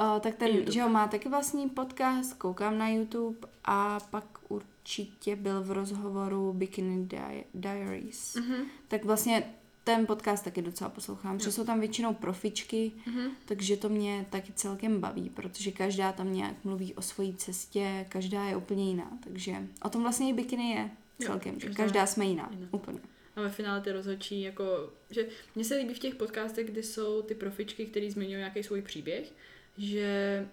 Uh, 0.00 0.20
tak 0.20 0.34
ten, 0.34 0.48
YouTube. 0.48 0.72
že 0.72 0.80
jo, 0.80 0.88
má 0.88 1.08
taky 1.08 1.28
vlastní 1.28 1.68
podcast, 1.68 2.34
koukám 2.38 2.78
na 2.78 2.88
YouTube 2.88 3.48
a 3.64 4.00
pak 4.10 4.24
určitě 4.48 5.36
byl 5.36 5.62
v 5.62 5.70
rozhovoru 5.70 6.52
Bikini 6.52 7.06
Di- 7.06 7.44
Diaries. 7.54 8.34
Mhm. 8.36 8.64
Tak 8.88 9.04
vlastně 9.04 9.52
ten 9.84 10.06
podcast 10.06 10.44
taky 10.44 10.62
docela 10.62 10.90
poslouchám, 10.90 11.36
protože 11.38 11.48
Jo. 11.48 11.52
jsou 11.52 11.64
tam 11.64 11.80
většinou 11.80 12.14
profičky, 12.14 12.92
Mhm. 13.06 13.30
takže 13.44 13.76
to 13.76 13.88
mě 13.88 14.26
taky 14.30 14.52
celkem 14.52 15.00
baví, 15.00 15.30
protože 15.30 15.70
každá 15.70 16.12
tam 16.12 16.32
nějak 16.32 16.64
mluví 16.64 16.94
o 16.94 17.02
svojí 17.02 17.34
cestě, 17.34 18.06
každá 18.08 18.44
je 18.44 18.56
úplně 18.56 18.88
jiná, 18.88 19.18
takže 19.24 19.56
o 19.84 19.88
tom 19.88 20.02
vlastně 20.02 20.30
i 20.30 20.32
bikiny 20.32 20.70
je 20.70 20.90
Jo, 21.18 21.26
celkem, 21.26 21.60
že 21.60 21.66
každá 21.66 21.84
každá 21.84 22.06
jsme 22.06 22.24
jiná, 22.24 22.48
jiná. 22.52 22.68
úplně. 22.70 22.98
A 23.36 23.40
ve 23.40 23.50
finále 23.50 23.80
ty 23.80 23.92
rozhodčí, 23.92 24.40
jako, 24.42 24.64
že 25.10 25.26
mně 25.54 25.64
se 25.64 25.74
líbí 25.76 25.94
v 25.94 25.98
těch 25.98 26.14
podcastech, 26.14 26.66
kdy 26.70 26.82
jsou 26.82 27.22
ty 27.22 27.34
profičky, 27.34 27.86
které 27.86 28.10
zmiňují 28.10 28.36
nějaký 28.36 28.62
svůj 28.62 28.82
příběh, 28.82 29.32
že 29.78 30.46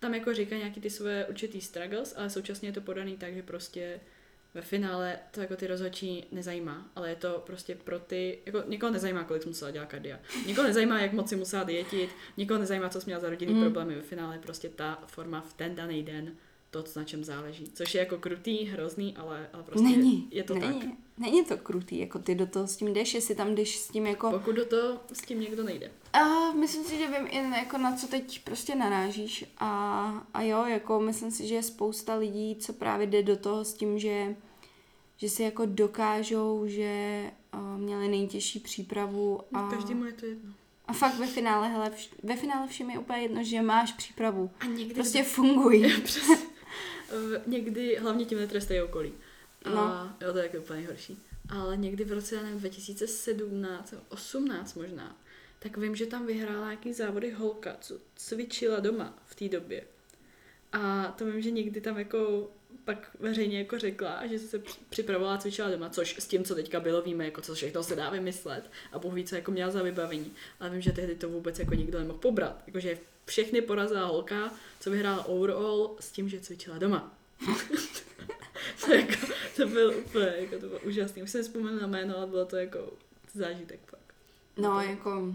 tam 0.00 0.14
jako 0.14 0.34
říkají 0.34 0.60
nějaký 0.60 0.80
ty 0.80 0.90
své 0.90 1.26
určitý 1.26 1.60
struggles, 1.60 2.14
ale 2.16 2.30
současně 2.30 2.68
je 2.68 2.72
to 2.72 2.80
podaný 2.80 3.16
tak, 3.16 3.34
že 3.34 3.42
prostě 3.42 4.00
ve 4.54 4.62
finále 4.62 5.18
to 5.30 5.40
jako 5.40 5.56
ty 5.56 5.66
rozhodčí 5.66 6.24
nezajímá, 6.32 6.90
ale 6.94 7.08
je 7.10 7.16
to 7.16 7.42
prostě 7.46 7.74
pro 7.74 7.98
ty, 7.98 8.38
jako 8.46 8.62
někoho 8.66 8.92
nezajímá, 8.92 9.24
kolik 9.24 9.42
jsi 9.42 9.48
musela 9.48 9.70
dělat 9.70 9.86
kardia, 9.86 10.20
někoho 10.46 10.66
nezajímá, 10.66 11.00
jak 11.00 11.12
moc 11.12 11.28
si 11.28 11.36
musela 11.36 11.64
dietit, 11.64 12.10
někoho 12.36 12.60
nezajímá, 12.60 12.88
co 12.88 13.00
jsi 13.00 13.06
měla 13.06 13.20
za 13.20 13.30
rodinný 13.30 13.54
Mm. 13.54 13.60
problémy, 13.60 13.94
ve 13.94 14.02
finále 14.02 14.38
prostě 14.38 14.68
ta 14.68 15.02
forma 15.06 15.40
v 15.40 15.52
ten 15.52 15.74
daný 15.74 16.02
den 16.02 16.32
to, 16.82 16.90
na 16.96 17.04
čem 17.04 17.24
záleží. 17.24 17.64
Což 17.74 17.94
je 17.94 17.98
jako 17.98 18.18
krutý, 18.18 18.64
hrozný, 18.64 19.16
ale, 19.16 19.48
ale 19.52 19.62
prostě 19.62 19.88
není, 19.88 20.28
je 20.30 20.42
to 20.44 20.54
není, 20.54 20.80
tak. 20.80 20.88
není 21.18 21.44
to 21.44 21.56
krutý, 21.56 21.98
jako 21.98 22.18
ty 22.18 22.34
do 22.34 22.46
toho 22.46 22.66
s 22.66 22.76
tím 22.76 22.92
jdeš, 22.92 23.14
jestli 23.14 23.34
tam 23.34 23.54
jdeš 23.54 23.76
s 23.78 23.88
tím 23.88 24.06
jako... 24.06 24.30
Pokud 24.30 24.56
do 24.56 24.64
toho 24.66 25.00
s 25.12 25.20
tím 25.22 25.40
někdo 25.40 25.64
nejde. 25.64 25.90
A 26.12 26.52
myslím 26.52 26.84
si, 26.84 26.98
že 26.98 27.06
vím 27.06 27.26
i 27.30 27.58
jako 27.58 27.78
na 27.78 27.96
co 27.96 28.06
teď 28.08 28.40
prostě 28.44 28.74
narážíš 28.74 29.44
a, 29.58 29.68
a 30.34 30.42
jo, 30.42 30.64
jako 30.64 31.00
myslím 31.00 31.30
si, 31.30 31.46
že 31.46 31.54
je 31.54 31.62
spousta 31.62 32.14
lidí, 32.14 32.56
co 32.60 32.72
právě 32.72 33.06
jde 33.06 33.22
do 33.22 33.36
toho 33.36 33.64
s 33.64 33.74
tím, 33.74 33.98
že, 33.98 34.36
že 35.16 35.28
si 35.28 35.42
jako 35.42 35.62
dokážou, 35.66 36.62
že 36.66 37.22
uh, 37.54 37.78
měli 37.80 38.08
nejtěžší 38.08 38.60
přípravu 38.60 39.40
a, 39.52 39.70
Každému 39.70 40.04
je 40.04 40.12
to 40.12 40.26
jedno. 40.26 40.52
a 40.86 40.92
fakt 40.92 41.18
ve 41.18 41.26
finále, 41.26 41.68
hele, 41.68 41.90
vš, 41.90 42.10
ve 42.22 42.36
finále 42.36 42.66
všem 42.68 42.90
je 42.90 42.98
úplně 42.98 43.18
jedno, 43.22 43.44
že 43.44 43.62
máš 43.62 43.92
přípravu. 43.92 44.50
A 44.60 44.64
někdy, 44.66 44.94
Prostě 44.94 45.22
fungují. 45.22 45.90
v- 45.90 46.45
někdy 47.46 47.96
hlavně 47.96 48.24
tím 48.24 48.38
netrestají 48.38 48.80
okolí. 48.80 49.12
A 49.64 49.70
No. 49.70 50.16
jo, 50.26 50.32
to 50.32 50.38
je 50.38 50.44
jako 50.44 50.58
úplně 50.58 50.86
horší. 50.86 51.18
Ale 51.48 51.76
někdy 51.76 52.04
v 52.04 52.12
roce, 52.12 52.34
já 52.34 52.42
nevím, 52.42 52.58
2017, 52.58 53.94
18 54.08 54.74
možná, 54.74 55.16
tak 55.58 55.76
vím, 55.76 55.96
že 55.96 56.06
tam 56.06 56.26
vyhrála 56.26 56.66
nějaký 56.66 56.92
závody 56.92 57.30
holka, 57.30 57.76
co 57.80 57.94
cvičila 58.16 58.80
doma 58.80 59.18
v 59.26 59.34
té 59.34 59.48
době. 59.48 59.84
A 60.72 61.14
to 61.18 61.24
vím, 61.26 61.42
že 61.42 61.50
někdy 61.50 61.80
tam 61.80 61.98
jako 61.98 62.50
pak 62.84 63.10
veřejně 63.20 63.58
jako 63.58 63.78
řekla, 63.78 64.26
že 64.26 64.38
se 64.38 64.58
při- 64.58 64.78
připravovala 64.88 65.34
a 65.34 65.38
cvičila 65.38 65.70
doma, 65.70 65.90
což 65.90 66.16
s 66.18 66.26
tím, 66.26 66.44
co 66.44 66.54
teďka 66.54 66.80
bylo, 66.80 67.02
víme, 67.02 67.24
jako 67.24 67.40
co 67.40 67.54
všechno 67.54 67.82
se 67.82 67.96
dá 67.96 68.10
vymyslet 68.10 68.70
a 68.92 68.98
Bůh 68.98 69.14
ví, 69.14 69.24
co 69.24 69.34
jako 69.34 69.50
měla 69.50 69.70
za 69.70 69.82
vybavení. 69.82 70.32
Ale 70.60 70.70
vím, 70.70 70.80
že 70.80 70.92
tehdy 70.92 71.14
to 71.14 71.28
vůbec 71.28 71.58
jako 71.58 71.74
nikdo 71.74 71.98
nemohl 71.98 72.18
pobrat. 72.18 72.62
Jakože 72.66 72.98
všechny 73.26 73.62
porazila 73.62 74.06
holka, 74.06 74.52
co 74.80 74.90
vyhrála 74.90 75.24
overall 75.24 75.96
s 76.00 76.12
tím, 76.12 76.28
že 76.28 76.40
cvičila 76.40 76.78
doma. 76.78 77.14
to, 78.84 78.92
jako, 78.92 79.26
to 79.56 79.66
byl 79.66 79.94
úplně, 80.06 80.32
jako 80.36 80.58
to 80.58 80.66
bylo 80.66 80.80
úžasný. 80.80 81.22
Už 81.22 81.30
jsem 81.30 81.42
vzpomněla 81.42 81.76
na 81.76 81.86
jméno, 81.86 82.16
ale 82.16 82.26
bylo 82.26 82.44
to 82.44 82.56
jako 82.56 82.92
zážitek 83.34 83.80
fakt. 83.86 84.14
No, 84.56 84.80
jako 84.80 85.34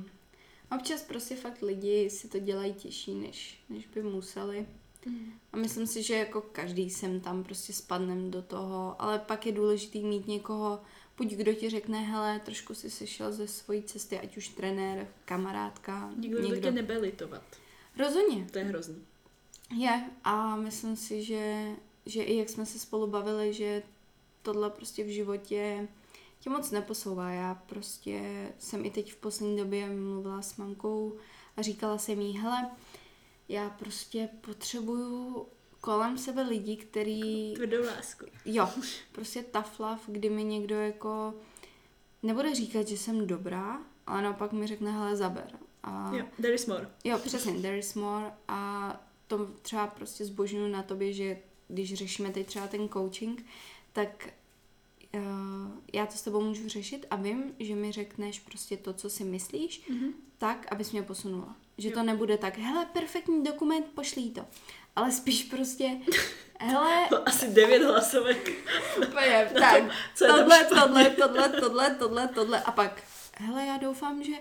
občas 0.76 1.03
prostě 1.03 1.35
fakt 1.35 1.61
lidi 1.61 2.09
si 2.09 2.27
to 2.27 2.39
dělají 2.39 2.73
těžší, 2.73 3.15
než, 3.15 3.63
než 3.69 3.88
by 3.88 4.03
museli. 4.03 4.65
A 5.53 5.57
myslím 5.57 5.88
si, 5.88 6.03
že 6.03 6.15
jako 6.15 6.41
každý 6.41 6.89
sem 6.89 7.19
tam 7.19 7.43
prostě 7.43 7.73
spadnem 7.73 8.31
do 8.31 8.41
toho, 8.41 8.95
ale 8.99 9.19
pak 9.19 9.45
je 9.45 9.51
důležitý 9.51 10.03
mít 10.03 10.27
někoho, 10.27 10.81
buď 11.18 11.27
kdo 11.27 11.53
ti 11.53 11.69
řekne, 11.69 11.99
hele, 11.99 12.39
trošku 12.45 12.73
si 12.73 12.89
sešel 12.89 13.31
ze 13.31 13.47
svojí 13.47 13.84
cesty, 13.84 14.19
ať 14.19 14.38
už 14.38 14.47
trenér, 14.47 15.07
kamarádka, 15.26 16.11
Nikdo, 16.15 16.41
někdo. 16.41 16.61
tě 16.61 16.72
nebude 16.72 16.97
litovat. 16.97 17.43
Rozhodně, 17.97 18.47
To 18.51 18.57
je 18.57 18.63
hrozný. 18.65 19.05
je. 19.77 20.03
A 20.23 20.55
myslím 20.55 20.95
si, 20.95 21.23
že, 21.23 21.72
že 22.05 22.23
i 22.23 22.38
jak 22.38 22.49
jsme 22.49 22.65
se 22.65 22.80
spolu 22.80 23.07
bavili, 23.07 23.53
že 23.53 23.84
tohle 24.41 24.69
prostě 24.69 25.03
v 25.03 25.07
životě 25.13 25.88
tě 26.39 26.49
moc 26.49 26.72
neposouvá. 26.72 27.30
Já 27.30 27.55
prostě 27.55 28.47
jsem 28.59 28.85
i 28.85 28.89
teď 28.91 29.11
v 29.11 29.15
poslední 29.15 29.57
době 29.57 29.89
mluvila 29.89 30.41
s 30.41 30.57
mamkou 30.57 31.18
a 31.57 31.61
říkala 31.61 31.97
jsem 31.97 32.22
jí, 32.22 32.38
hele, 32.38 32.69
já 33.49 33.69
prostě 33.69 34.30
potřebuju 34.41 35.45
kolem 35.81 36.18
sebe 36.18 36.41
lidi, 36.41 36.76
který, 36.76 37.53
Tvrdou 37.53 37.85
lásku. 37.85 38.26
jo, 38.45 38.69
prostě 39.11 39.43
tough 39.43 39.80
love, 39.80 40.01
kdy 40.07 40.30
mi 40.30 40.43
někdo 40.43 40.76
jako 40.76 41.34
nebude 42.23 42.55
říkat, 42.55 42.88
že 42.88 42.97
jsem 42.97 43.27
dobrá, 43.27 43.81
ale 44.07 44.22
naopak 44.22 44.51
mi 44.51 44.68
řekne, 44.68 44.91
hele, 44.91 45.15
zaber. 45.15 45.59
A 45.84 46.12
Jo, 46.16 46.26
there 46.41 46.53
is 46.53 46.66
more. 46.66 46.90
Jo, 47.03 47.20
přesně, 47.20 47.53
there 47.53 47.78
is 47.78 47.94
more 47.94 48.32
a 48.48 48.94
to 49.28 49.45
třeba 49.62 49.88
prostě 49.88 50.26
zbožňuji 50.26 50.72
na 50.72 50.84
tobě, 50.84 51.14
že 51.14 51.38
když 51.68 51.94
řešíme 51.94 52.30
teď 52.30 52.48
třeba 52.48 52.68
ten 52.68 52.90
coaching, 52.90 53.45
tak 53.94 54.28
uh, 55.16 55.22
já 55.94 56.06
to 56.06 56.14
s 56.18 56.22
tebou 56.22 56.41
můžu 56.41 56.70
řešit 56.70 57.06
a 57.10 57.16
vím, 57.16 57.44
že 57.60 57.76
mi 57.76 57.91
řekneš 57.91 58.40
prostě 58.40 58.78
to, 58.78 58.94
co 58.94 59.10
si 59.10 59.24
myslíš, 59.24 59.88
Mhm. 59.90 60.10
tak, 60.38 60.72
abys 60.72 60.91
mě 60.91 61.03
posunula. 61.03 61.56
Že 61.78 61.90
Jo. 61.90 61.94
to 61.94 62.03
nebude 62.03 62.38
tak, 62.38 62.58
hele, 62.58 62.86
perfektní 62.86 63.44
dokument, 63.44 63.86
pošlí 63.95 64.32
to. 64.32 64.45
Ale 64.95 65.12
spíš 65.12 65.44
prostě, 65.44 65.90
hele, 66.60 67.08
Asi 67.26 67.48
devět 67.48 67.84
hlasovek. 67.84 68.49
úplně, 68.98 69.49
Na 69.60 69.60
tak, 69.60 69.84
tam 69.84 69.90
tohle, 70.18 70.56
špatně. 70.66 70.76
tohle, 70.78 71.10
tohle, 71.10 71.49
tohle, 71.49 71.95
tohle, 71.95 72.28
tohle 72.28 72.62
a 72.62 72.72
pak, 72.72 73.03
hele, 73.38 73.66
já 73.66 73.78
doufám, 73.78 74.24
že, 74.24 74.32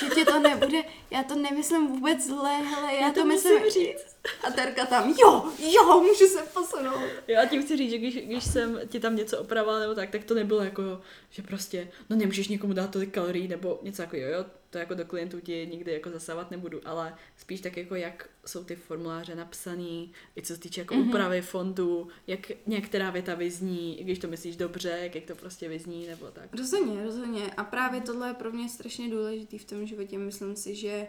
že 0.00 0.14
tě 0.14 0.24
to 0.24 0.38
nebude, 0.40 0.78
já 1.10 1.22
to 1.22 1.34
nemyslím 1.34 1.86
vůbec 1.86 2.26
zle, 2.26 2.56
hele, 2.56 2.94
já, 2.94 3.00
Já 3.06 3.12
to 3.12 3.24
myslím, 3.24 3.62
musím 3.62 3.70
říct. 3.82 4.16
a 4.44 4.50
Terka 4.50 4.86
tam, 4.86 5.14
jo, 5.20 5.44
jo, 5.58 6.00
můžu 6.00 6.26
se 6.26 6.42
posunout. 6.54 7.00
Jo, 7.28 7.40
a 7.42 7.46
tím 7.46 7.62
chci 7.62 7.76
říct, 7.76 7.90
že 7.90 7.98
když, 7.98 8.16
když 8.16 8.44
jsem 8.44 8.80
ti 8.88 9.00
tam 9.00 9.16
něco 9.16 9.38
opravovala 9.40 9.80
nebo 9.80 9.94
tak, 9.94 10.10
tak 10.10 10.24
to 10.24 10.34
nebylo 10.34 10.60
jako, 10.64 10.82
že 11.30 11.42
prostě, 11.42 11.88
no 12.10 12.16
nemůžeš 12.16 12.48
někomu 12.48 12.72
dát 12.72 12.90
tolik 12.90 13.10
kalorií 13.14 13.48
nebo 13.48 13.78
něco 13.82 14.02
jako 14.02 14.16
jo, 14.16 14.28
jo, 14.28 14.44
to 14.72 14.78
jako 14.78 14.94
do 14.94 15.04
klientů 15.04 15.40
ti 15.40 15.68
nikdy 15.70 15.92
jako 15.92 16.10
zasávat 16.10 16.50
nebudu, 16.50 16.80
ale 16.84 17.14
spíš 17.36 17.60
tak 17.60 17.76
jako 17.76 17.94
jak 17.94 18.28
jsou 18.46 18.64
ty 18.64 18.76
formuláře 18.76 19.34
napsaný, 19.34 20.12
i 20.36 20.42
co 20.42 20.54
se 20.54 20.60
týče 20.60 20.80
jako 20.80 20.94
Mhm. 20.94 21.04
mm-hmm. 21.04 21.08
úpravy 21.08 21.42
fontu, 21.42 22.08
jak 22.26 22.50
některá 22.66 23.10
věta 23.10 23.34
vyzní, 23.34 23.96
když 23.96 24.18
to 24.18 24.28
myslíš 24.28 24.56
dobře, 24.56 25.10
jak, 25.14 25.24
to 25.24 25.34
prostě 25.34 25.68
vyzní 25.68 26.06
nebo 26.06 26.26
tak. 26.26 26.54
Rozhodně, 26.54 27.04
rozhodně. 27.04 27.50
A 27.56 27.64
právě 27.64 28.00
tohle 28.00 28.28
je 28.28 28.34
pro 28.34 28.52
mě 28.52 28.68
strašně 28.68 29.10
důležitý 29.10 29.58
v 29.58 29.64
tom 29.64 29.86
životě. 29.86 30.18
Myslím 30.18 30.56
si, 30.56 30.74
že 30.74 31.06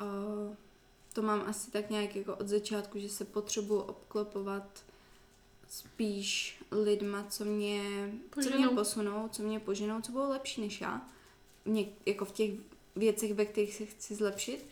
uh, 0.00 0.54
to 1.12 1.22
mám 1.22 1.44
asi 1.46 1.70
tak 1.70 1.90
nějak 1.90 2.16
jako 2.16 2.36
od 2.36 2.48
začátku, 2.48 2.98
že 2.98 3.08
se 3.08 3.24
potřebuji 3.24 3.78
obklopovat 3.80 4.84
spíš 5.68 6.60
lidma, 6.70 7.26
co 7.30 7.44
mě, 7.44 7.82
co 8.42 8.50
mě 8.56 8.68
posunou, 8.68 9.28
co 9.28 9.42
mě 9.42 9.60
poženou, 9.60 10.00
co 10.00 10.12
budou 10.12 10.30
lepší 10.30 10.60
než 10.60 10.80
já. 10.80 11.08
Mě, 11.64 11.84
jako 12.06 12.24
v 12.24 12.32
těch 12.32 12.50
věcech, 12.98 13.34
ve 13.34 13.44
kterých 13.44 13.74
se 13.74 13.86
chci 13.86 14.14
zlepšit, 14.14 14.66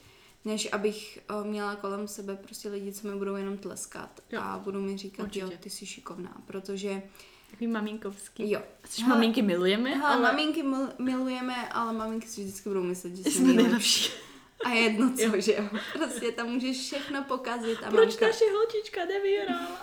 než 0.45 0.69
abych 0.73 1.19
uh, 1.41 1.47
měla 1.47 1.77
kolem 1.77 2.09
sebe 2.09 2.37
prostě 2.37 2.69
lidi, 2.69 2.93
co 2.93 3.09
mi 3.09 3.17
budou 3.17 3.35
jenom 3.37 3.59
tleskat 3.59 4.21
Jo. 4.33 4.41
a 4.43 4.59
budou 4.59 4.81
mi 4.81 4.97
říkat, 4.99 5.23
Určitě. 5.23 5.45
jo, 5.45 5.51
ty 5.61 5.71
jsi 5.71 5.87
šikovná, 5.87 6.43
protože 6.47 7.03
Takový 7.51 7.67
maminkovský. 7.67 8.51
jo, 8.51 8.61
Což 8.89 9.03
Hele, 9.05 9.15
maminky 9.15 9.43
milujeme, 9.43 9.91
Hele, 9.91 10.15
ale 10.15 10.23
maminky 10.23 10.63
mil- 10.63 10.93
milujeme, 10.99 11.69
ale 11.69 11.93
maminky 11.93 12.29
si 12.29 12.41
vždycky 12.45 12.69
budou 12.69 12.83
myslet, 12.83 13.17
že 13.17 13.23
jsme 13.23 13.31
jsme 13.33 13.53
nejlepší. 13.53 14.11
A 14.65 14.71
jedno 14.71 15.13
co, 15.17 15.41
že 15.41 15.53
jo. 15.55 15.65
Prostě 15.93 16.33
tam 16.33 16.47
můžeš 16.51 16.77
všechno 16.81 17.25
pokazit. 17.25 17.79
A 17.87 17.91
Proč 17.91 18.09
mamka... 18.09 18.27
naše 18.27 18.45
holčička 18.53 19.05
nevyhrála? 19.05 19.83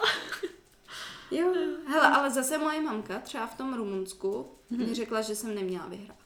Jo, 1.32 1.54
hele, 1.88 2.08
ale 2.08 2.32
zase 2.32 2.58
moje 2.58 2.82
mamka 2.82 3.20
třeba 3.20 3.48
v 3.48 3.58
tom 3.58 3.74
Rumunsku 3.74 4.48
Mhm. 4.70 4.90
mi 4.90 4.94
řekla, 4.96 5.22
že 5.22 5.36
jsem 5.36 5.56
neměla 5.56 5.86
vyhrát. 5.88 6.18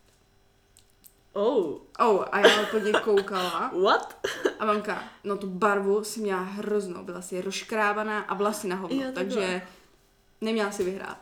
Oh, 1.37 1.75
Oh, 1.99 2.25
a 2.31 2.39
já 2.39 2.61
úplně 2.61 2.91
koukala. 3.03 3.71
what? 3.83 4.17
A 4.59 4.65
mamka, 4.65 5.03
no 5.23 5.37
tu 5.37 5.47
barvu 5.47 6.03
si 6.03 6.19
měla 6.19 6.41
hroznou, 6.41 7.03
byla 7.03 7.21
si 7.21 7.41
rozškrábaná 7.41 8.19
a 8.19 8.33
vlasy 8.33 8.67
na 8.67 8.75
hovno, 8.75 9.03
Jo, 9.03 9.11
takže 9.13 9.61
neměla 10.41 10.71
si 10.71 10.83
vyhrát. 10.83 11.17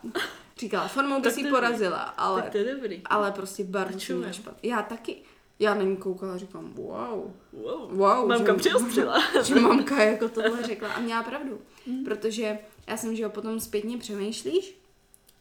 Říkala, 0.58 0.88
formou 0.88 1.20
by 1.20 1.30
si 1.30 1.44
porazila, 1.50 1.96
ale, 2.02 2.42
Tak 2.42 2.52
to 2.52 2.58
je 2.58 2.74
dobrý. 2.74 3.02
ale 3.04 3.32
prostě 3.32 3.64
barvu 3.64 4.00
si 4.00 4.14
měla 4.14 4.32
špatně. 4.32 4.70
Já 4.70 4.82
taky. 4.82 5.16
Já 5.58 5.74
na 5.74 5.82
ní 5.82 5.96
koukala 5.96 6.34
a 6.34 6.36
říkám, 6.36 6.72
wow, 6.74 7.30
Wow. 7.52 7.96
wow. 7.96 8.28
Mamka 8.28 8.52
že, 8.52 8.58
přiostřila. 8.58 9.22
že 9.44 9.54
mamka 9.54 10.02
jako 10.02 10.28
tohle 10.28 10.62
řekla 10.62 10.88
a 10.92 11.00
měla 11.00 11.22
pravdu. 11.22 11.58
Mm. 11.86 12.04
Protože 12.04 12.58
já 12.86 12.96
jsem, 12.96 13.16
že 13.16 13.22
jo, 13.22 13.30
potom 13.30 13.60
zpětně 13.60 13.98
přemýšlíš 13.98 14.78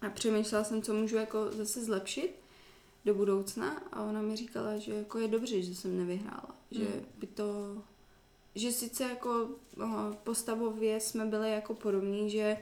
a 0.02 0.10
přemýšlela 0.10 0.64
jsem, 0.64 0.82
co 0.82 0.94
můžu 0.94 1.16
jako 1.16 1.48
zase 1.52 1.84
zlepšit 1.84 2.36
do 3.06 3.14
budoucna 3.14 3.84
a 3.92 4.02
ona 4.04 4.22
mi 4.22 4.36
říkala, 4.36 4.78
že 4.78 4.94
jako 4.94 5.20
je 5.20 5.28
dobře, 5.28 5.62
že 5.62 5.76
jsem 5.76 5.98
nevyhrála. 5.98 6.56
Že 6.72 6.84
Mm. 6.84 7.06
by 7.18 7.28
to, 7.28 7.78
že 8.56 8.72
sice 8.72 9.04
jako 9.04 9.50
o, 9.84 10.16
postavově 10.24 11.00
jsme 11.00 11.26
byli 11.26 11.52
jako 11.52 11.74
podobní, 11.74 12.30
že 12.30 12.58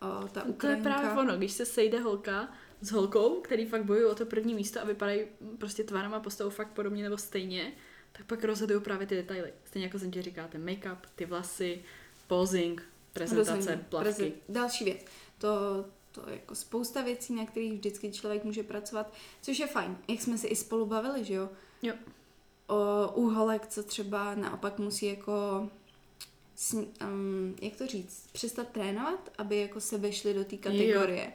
o, 0.00 0.28
ta 0.28 0.40
To 0.40 0.46
je 0.46 0.52
Ukrajinka... 0.54 0.90
právě 0.90 1.10
ono, 1.22 1.36
když 1.36 1.52
se 1.52 1.66
sejde 1.66 2.00
holka 2.00 2.48
s 2.80 2.90
holkou, 2.90 3.40
který 3.40 3.66
fakt 3.66 3.84
bojují 3.84 4.06
o 4.06 4.14
to 4.14 4.26
první 4.26 4.54
místo 4.54 4.80
a 4.80 4.84
vypadají 4.84 5.26
prostě 5.58 5.84
tvárem 5.84 6.14
a 6.14 6.20
postavou 6.20 6.50
fakt 6.50 6.72
podobně 6.72 7.02
nebo 7.02 7.18
stejně, 7.18 7.72
tak 8.12 8.26
pak 8.26 8.44
rozhodují 8.44 8.80
právě 8.80 9.06
ty 9.06 9.14
detaily. 9.16 9.52
Stejně 9.64 9.86
jako 9.86 9.98
jsem 9.98 10.10
ti 10.10 10.22
říkala, 10.22 10.48
ten 10.48 10.64
make-up, 10.66 10.96
ty 11.14 11.26
vlasy, 11.26 11.82
posing, 12.26 12.82
prezentace, 13.12 13.54
Rozhodně. 13.56 13.84
plavky. 13.88 14.08
Prezent- 14.08 14.34
Další 14.48 14.84
věc. 14.84 15.04
To, 15.38 15.48
to 16.12 16.22
je 16.28 16.34
jako 16.34 16.54
spousta 16.54 17.02
věcí, 17.02 17.34
na 17.34 17.46
kterých 17.46 17.72
vždycky 17.72 18.12
člověk 18.12 18.44
může 18.44 18.62
pracovat, 18.62 19.12
což 19.42 19.58
je 19.58 19.66
fajn. 19.66 19.96
Jak 20.08 20.20
jsme 20.20 20.38
si 20.38 20.46
i 20.46 20.56
spolu 20.56 20.86
bavili, 20.86 21.24
že 21.24 21.34
jo? 21.34 21.48
Jo. 21.82 21.94
O 22.66 23.12
úholek, 23.14 23.66
co 23.66 23.82
třeba 23.82 24.34
naopak 24.34 24.78
musí 24.78 25.06
jako 25.06 25.68
um, 26.72 27.56
jak 27.62 27.76
to 27.76 27.86
říct, 27.86 28.28
přestat 28.32 28.68
trénovat, 28.68 29.30
aby 29.38 29.56
jako 29.60 29.80
se 29.80 29.98
vešli 29.98 30.34
do 30.34 30.44
té 30.44 30.56
kategorie. 30.56 31.24
Jo. 31.24 31.32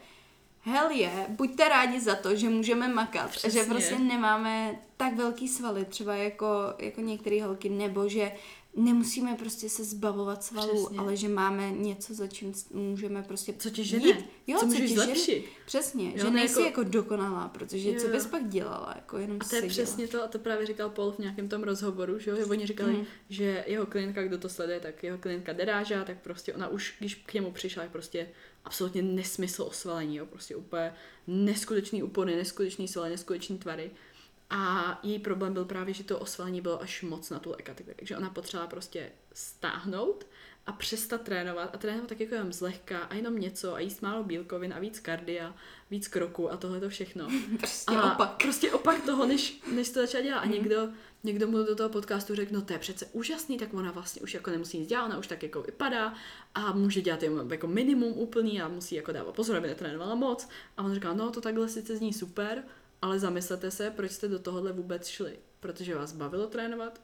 Hell 0.62 0.92
je, 0.92 1.26
buďte 1.30 1.70
rádi 1.70 2.00
za 2.00 2.16
to, 2.16 2.36
že 2.36 2.50
můžeme 2.50 2.88
makat, 2.88 3.30
Přesně. 3.32 3.62
že 3.64 3.70
prostě 3.70 4.00
nemáme 4.00 4.80
tak 4.98 5.16
velký 5.16 5.48
svaly, 5.48 5.86
třeba 5.86 6.16
jako, 6.16 6.48
jako 6.80 7.02
některé 7.02 7.44
holky, 7.44 7.70
nebo 7.70 8.10
že 8.10 8.32
nemusíme 8.76 9.36
prostě 9.36 9.70
se 9.70 9.84
zbavovat 9.84 10.44
svalů, 10.44 10.84
Přesně. 10.86 11.00
ale 11.00 11.16
že 11.16 11.30
máme 11.30 11.72
něco, 11.72 12.14
za 12.14 12.28
čím 12.28 12.54
můžeme 12.74 13.24
prostě 13.24 13.54
Co 13.60 13.70
tě 13.70 13.84
žene? 13.84 14.06
jít. 14.08 14.26
Jo, 14.48 14.60
co 14.60 14.66
můžeš 14.66 14.90
tě 14.92 14.96
zlepšit? 14.96 15.46
Přesně, 15.66 16.06
Jo, 16.06 16.14
že 16.18 16.24
ne 16.24 16.30
nejsi 16.32 16.62
jako- 16.62 16.82
jako, 16.82 16.84
dokonalá, 16.92 17.48
protože 17.48 17.92
Jo, 17.92 18.02
co 18.02 18.08
bys 18.08 18.26
pak 18.26 18.48
dělala, 18.48 18.94
jako 18.96 19.18
jenom 19.18 19.38
A 19.42 19.46
to 19.46 19.56
je 19.56 19.62
seděla. 19.62 19.70
přesně 19.70 20.08
to, 20.08 20.24
a 20.24 20.28
to 20.28 20.40
právě 20.40 20.66
říkal 20.66 20.90
Paul 20.90 21.12
v 21.12 21.20
nějakém 21.20 21.50
tom 21.50 21.64
rozhovoru, 21.64 22.20
že 22.20 22.30
jo, 22.32 22.38
že 22.38 22.46
oni 22.46 22.68
říkali, 22.68 22.94
Mhm. 22.94 23.06
že 23.30 23.64
jeho 23.68 23.86
klientka, 23.86 24.24
kdo 24.24 24.38
to 24.38 24.50
sleduje, 24.50 24.80
tak 24.80 25.04
jeho 25.04 25.18
klientka 25.18 25.54
deráža, 25.54 26.04
tak 26.04 26.18
prostě 26.22 26.54
ona 26.54 26.68
už, 26.68 26.96
když 27.00 27.16
k 27.16 27.34
němu 27.34 27.52
přišla, 27.52 27.84
je 27.84 27.90
prostě 27.90 28.30
absolutně 28.66 29.02
nesmysl 29.02 29.64
osvalení, 29.64 30.16
jo, 30.16 30.26
prostě 30.26 30.56
úplně 30.56 30.94
neskutečný 31.28 32.04
úpony, 32.04 32.36
neskutečný 32.36 32.88
svaly, 32.88 33.10
neskutečný 33.10 33.58
tvary. 33.58 33.92
A 34.50 35.00
její 35.04 35.20
problém 35.20 35.54
byl 35.54 35.66
právě, 35.66 35.94
že 35.94 36.04
to 36.04 36.20
osvalení 36.20 36.62
bylo 36.62 36.82
až 36.82 37.02
moc 37.02 37.30
na 37.30 37.40
tu 37.40 37.56
kategorii, 37.64 37.96
takže 37.96 38.18
ona 38.18 38.30
potřebovala 38.30 38.70
prostě 38.70 39.12
stáhnout 39.34 40.26
a 40.68 40.72
přestat 40.72 41.22
trénovat 41.22 41.76
a 41.76 41.78
trénovat 41.78 42.10
tak 42.10 42.20
jako 42.20 42.36
jenom 42.36 42.54
zlehka 42.54 43.00
a 43.00 43.14
jenom 43.14 43.40
něco 43.40 43.76
a 43.76 43.80
jíst 43.80 44.02
málo 44.02 44.24
bílkovin 44.24 44.74
a 44.74 44.80
víc 44.80 45.00
kardia, 45.00 45.56
víc 45.92 46.08
kroků 46.08 46.52
a 46.52 46.58
tohle 46.58 46.80
to 46.80 46.90
všechno. 46.90 47.28
Prostě 47.58 47.96
a 47.96 48.14
opak. 48.14 48.30
Mhm. 48.30 48.38
Prostě 48.38 48.72
opak 48.72 49.06
toho, 49.06 49.26
než, 49.26 49.62
než 49.72 49.90
to 49.90 50.02
začala 50.02 50.24
dělat. 50.24 50.40
A 50.40 50.46
někdo, 50.46 50.90
někdo 51.24 51.48
mu 51.48 51.58
do 51.58 51.76
toho 51.76 51.90
podcastu 51.90 52.36
řekl, 52.36 52.54
no 52.54 52.62
to 52.62 52.74
je 52.74 52.80
přece 52.80 53.06
úžasný, 53.06 53.58
tak 53.58 53.74
ona 53.74 53.92
vlastně 53.92 54.22
už 54.22 54.34
jako 54.34 54.52
nemusí 54.52 54.80
nic 54.80 54.90
dělat, 54.90 55.06
ona 55.06 55.18
už 55.18 55.28
tak 55.28 55.44
jako 55.44 55.62
vypadá 55.62 56.14
a 56.56 56.72
může 56.72 57.02
dělat 57.02 57.24
jenom 57.24 57.52
jako 57.52 57.68
minimum 57.68 58.14
úplný 58.14 58.62
a 58.62 58.68
musí 58.68 58.96
jako 58.96 59.12
dávat 59.12 59.36
pozor, 59.36 59.56
aby 59.58 59.68
netrénovala 59.68 60.16
moc. 60.16 60.50
A 60.78 60.84
on 60.84 60.94
říkal, 60.94 61.16
no 61.16 61.32
to 61.32 61.42
takhle 61.42 61.70
sice 61.70 61.98
zní 61.98 62.14
super, 62.14 62.64
ale 63.02 63.20
zamyslete 63.20 63.72
se, 63.72 63.92
proč 63.92 64.12
jste 64.12 64.28
do 64.28 64.40
tohohle 64.40 64.72
vůbec 64.72 65.08
šli. 65.08 65.40
Protože 65.60 65.96
vás 65.96 66.12
bavilo 66.14 66.48
trénovat, 66.48 67.02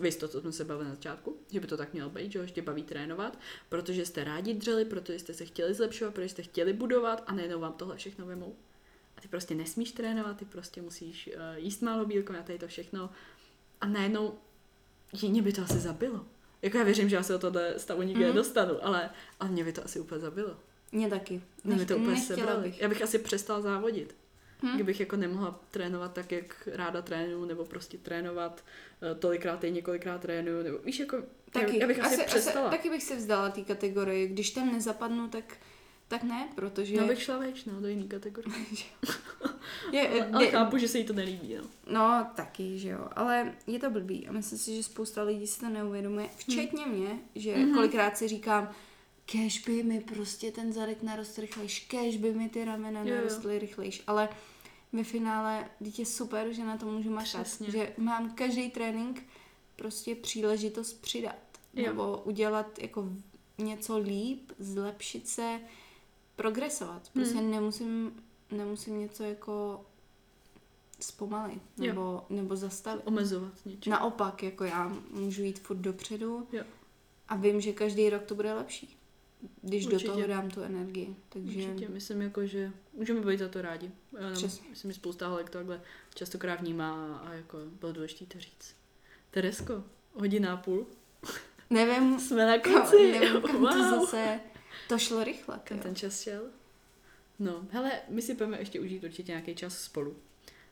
Víš 0.00 0.16
to, 0.16 0.28
co 0.28 0.40
jsme 0.40 0.52
se 0.52 0.64
bavili 0.64 0.88
na 0.88 0.94
začátku, 0.94 1.36
že 1.50 1.60
by 1.60 1.66
to 1.66 1.76
tak 1.76 1.92
mělo 1.92 2.10
být, 2.10 2.32
že 2.32 2.38
ho 2.38 2.42
ještě 2.42 2.62
baví 2.62 2.82
trénovat, 2.82 3.38
protože 3.68 4.06
jste 4.06 4.24
rádi 4.24 4.54
dřeli, 4.54 4.84
protože 4.84 5.18
jste 5.18 5.34
se 5.34 5.44
chtěli 5.44 5.74
zlepšovat, 5.74 6.14
protože 6.14 6.28
jste 6.28 6.42
chtěli 6.42 6.72
budovat 6.72 7.24
a 7.26 7.32
najednou 7.34 7.60
vám 7.60 7.72
tohle 7.72 7.96
všechno 7.96 8.26
vemou. 8.26 8.56
A 9.16 9.20
ty 9.20 9.28
prostě 9.28 9.54
nesmíš 9.54 9.92
trénovat, 9.92 10.36
ty 10.36 10.44
prostě 10.44 10.82
musíš 10.82 11.30
uh, 11.34 11.56
jíst 11.56 11.82
málo 11.82 12.04
bílkovin 12.06 12.40
a 12.40 12.44
tady 12.44 12.58
to 12.58 12.68
všechno. 12.68 13.10
A 13.80 13.86
najednou 13.86 14.34
jině 15.12 15.42
by 15.42 15.52
to 15.52 15.62
asi 15.62 15.78
zabilo. 15.78 16.26
Jako 16.62 16.78
já 16.78 16.84
věřím, 16.84 17.08
že 17.08 17.16
já 17.16 17.22
se 17.22 17.34
o 17.34 17.38
tohle 17.38 17.78
stavu 17.78 18.02
nikdy 18.02 18.20
Mhm. 18.20 18.28
mm. 18.30 18.36
nedostanu, 18.36 18.84
ale, 18.86 19.10
ale 19.40 19.50
mě 19.50 19.64
by 19.64 19.72
to 19.72 19.84
asi 19.84 20.00
úplně 20.00 20.20
zabilo. 20.20 20.56
Mě 20.92 21.08
taky. 21.10 21.42
Mě 21.64 21.76
by 21.76 21.86
to 21.86 21.96
úplně 21.96 22.20
sebralo. 22.20 22.60
bych. 22.60 22.80
Já 22.80 22.88
bych 22.88 23.02
asi 23.02 23.18
přestala 23.18 23.60
závodit. 23.60 24.14
Hm? 24.62 24.66
Hmm. 24.66 24.74
Kdybych 24.74 25.00
jako 25.00 25.16
nemohla 25.16 25.60
trénovat 25.70 26.12
tak, 26.12 26.32
jak 26.32 26.68
ráda 26.72 27.02
trénuju, 27.02 27.44
nebo 27.44 27.64
prostě 27.64 27.98
trénovat 27.98 28.64
uh, 29.12 29.18
tolikrát 29.18 29.56
týdně, 29.60 29.74
několikrát 29.74 30.20
trénuju, 30.20 30.62
nebo 30.62 30.78
víš, 30.78 30.98
jako 30.98 31.16
Taky. 31.50 31.78
já 31.78 31.86
bych 31.86 32.00
asi, 32.04 32.14
asi, 32.14 32.24
přestala. 32.24 32.68
Asi, 32.68 32.76
taky 32.76 32.90
bych 32.90 33.02
se 33.02 33.16
vzdala 33.16 33.48
té 33.50 33.60
kategorii. 33.62 34.28
Když 34.28 34.50
tam 34.50 34.72
nezapadnu, 34.72 35.28
tak, 35.28 35.56
tak 36.08 36.22
ne, 36.22 36.48
protože... 36.54 36.96
No 37.00 37.06
bych 37.06 37.22
šla 37.22 37.38
več, 37.38 37.64
no, 37.64 37.80
do 37.80 37.88
jiný 37.88 38.08
kategorie. 38.08 38.54
je, 39.92 40.08
ale, 40.08 40.26
ale 40.32 40.46
chápu, 40.46 40.78
že 40.78 40.88
se 40.88 40.98
jí 40.98 41.04
to 41.04 41.12
nelíbí, 41.12 41.54
no. 41.54 41.62
No, 41.86 42.26
taky, 42.36 42.78
že 42.78 42.88
jo. 42.88 43.08
Ale 43.16 43.52
je 43.66 43.78
to 43.78 43.90
blbý 43.90 44.28
a 44.28 44.32
myslím 44.32 44.58
si, 44.58 44.76
že 44.76 44.82
spousta 44.82 45.22
lidí 45.22 45.46
si 45.46 45.60
to 45.60 45.68
neuvědomuje, 45.68 46.28
včetně 46.36 46.86
mě, 46.86 47.18
že 47.34 47.56
Mhm. 47.56 47.74
kolikrát 47.74 48.18
si 48.18 48.28
říkám, 48.28 48.70
kež 49.26 49.58
by 49.58 49.82
mi 49.82 50.00
prostě 50.00 50.50
ten 50.52 50.72
zadek 50.72 51.02
narost 51.02 51.38
rychlejš, 51.38 51.80
kež 51.80 52.16
by 52.16 52.32
mi 52.34 52.48
ty 52.48 52.64
ramena 52.64 53.04
narostly 53.04 53.58
rychlejš, 53.58 54.02
ale 54.06 54.28
ve 54.92 55.04
finále 55.04 55.70
je 55.98 56.06
super, 56.06 56.52
že 56.52 56.64
na 56.64 56.76
to 56.76 56.86
můžu 56.86 57.10
makat, 57.10 57.42
Přesně. 57.42 57.70
že 57.70 57.92
mám 57.98 58.30
každý 58.34 58.70
trénink 58.70 59.22
prostě 59.76 60.14
příležitost 60.14 60.92
přidat, 60.92 61.36
Jo. 61.74 61.86
nebo 61.86 62.18
udělat 62.24 62.78
jako 62.78 63.08
něco 63.58 63.98
líp, 63.98 64.52
zlepšit 64.58 65.28
se, 65.28 65.60
progresovat. 66.36 67.08
Prostě 67.12 67.38
Hmm. 67.38 67.50
nemusím, 67.50 68.22
nemusím 68.50 68.98
něco 69.00 69.22
jako 69.22 69.84
zpomalit 71.00 71.62
Jo. 71.78 71.86
nebo, 71.86 72.26
nebo 72.30 72.56
zastavit. 72.56 73.02
Omezovat 73.04 73.52
něčím. 73.64 73.92
Naopak, 73.92 74.42
jako 74.42 74.64
já 74.64 74.96
můžu 75.10 75.42
jít 75.42 75.58
furt 75.60 75.76
dopředu 75.76 76.48
Jo. 76.52 76.64
a 77.28 77.36
vím, 77.36 77.60
že 77.60 77.72
každý 77.72 78.10
rok 78.10 78.22
to 78.22 78.34
bude 78.34 78.52
lepší, 78.54 78.96
když 79.62 79.86
Určitě. 79.86 80.06
do 80.08 80.14
toho 80.14 80.26
dám 80.26 80.50
tu 80.50 80.62
energii. 80.62 81.16
Takže 81.28 81.68
Určitě, 81.68 81.88
myslím 81.88 82.22
jako, 82.22 82.46
že 82.46 82.70
můžeme 82.92 83.20
být 83.20 83.38
za 83.38 83.48
to 83.48 83.62
rádi. 83.62 83.90
Přesně. 84.32 84.70
myslím, 84.70 84.90
že 84.90 84.94
spousta 84.94 85.28
holek 85.28 85.50
to 85.50 85.58
takhle 85.58 85.80
častokrát 86.14 86.60
vnímá 86.60 87.16
a 87.18 87.32
jako 87.32 87.58
bylo 87.80 87.92
důležité 87.92 88.26
to 88.26 88.40
říct. 88.40 88.74
Teresko, 89.30 89.84
hodina 90.12 90.52
a 90.52 90.56
půl. 90.56 90.86
nevím, 91.70 92.20
Jsme 92.20 92.46
na 92.46 92.58
konci. 92.58 93.12
nevím, 93.12 93.42
kam 93.42 93.50
to 93.52 93.58
wow. 93.58 94.00
zase, 94.00 94.40
to 94.88 94.98
šlo 94.98 95.24
rychle. 95.24 95.60
Kam 95.64 95.78
ten 95.78 95.94
čas 95.94 96.20
šel? 96.22 96.42
No, 97.38 97.66
hele, 97.70 97.92
my 98.08 98.22
si 98.22 98.34
budeme 98.34 98.58
ještě 98.58 98.80
užít 98.80 99.04
určitě 99.04 99.32
nějaký 99.32 99.54
čas 99.54 99.78
spolu. 99.78 100.16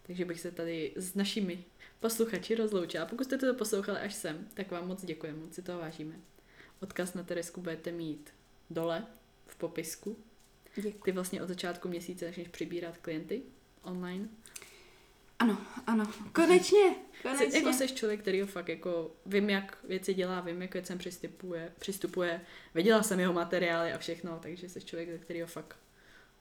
Takže 0.06 0.24
bych 0.24 0.40
se 0.40 0.50
tady 0.50 0.92
s 0.96 1.14
našimi 1.14 1.64
posluchači 2.00 2.54
rozloučila. 2.54 3.06
Pokud 3.06 3.24
jste 3.24 3.38
to 3.38 3.54
poslouchali 3.54 3.98
až 3.98 4.14
sem, 4.14 4.48
tak 4.54 4.70
vám 4.70 4.88
moc 4.88 5.04
děkujeme, 5.04 5.38
moc 5.38 5.54
si 5.54 5.62
toho 5.62 5.78
vážíme. 5.78 6.14
Odkaz 6.82 7.14
na 7.14 7.22
Teresku 7.22 7.60
budete 7.60 7.92
mít 7.92 8.30
dole 8.70 9.06
v 9.46 9.56
popisku. 9.56 10.16
Děkuji. 10.76 11.00
Ty 11.04 11.12
vlastně 11.12 11.42
od 11.42 11.48
začátku 11.48 11.88
měsíce 11.88 12.26
začneš 12.26 12.48
přibírat 12.48 12.96
klienty 12.96 13.42
online. 13.82 14.28
Ano, 15.38 15.58
ano, 15.86 16.04
konečně, 16.32 16.78
Jsi, 16.80 17.22
konečně. 17.22 17.58
jako 17.58 17.72
jsi 17.72 17.88
člověk, 17.88 18.20
který 18.20 18.40
ho 18.40 18.46
fakt 18.46 18.68
jako 18.68 19.10
vím, 19.26 19.50
jak 19.50 19.78
věci 19.84 20.14
dělá, 20.14 20.40
vím, 20.40 20.62
jak 20.62 20.72
věcem 20.74 20.98
přistupuje, 20.98 21.72
přistupuje. 21.78 22.40
Viděla 22.74 23.02
jsem 23.02 23.20
jeho 23.20 23.32
materiály 23.32 23.92
a 23.92 23.98
všechno, 23.98 24.38
takže 24.42 24.68
jsi 24.68 24.80
člověk, 24.80 25.10
ze 25.10 25.18
kterého 25.18 25.46
fakt 25.46 25.76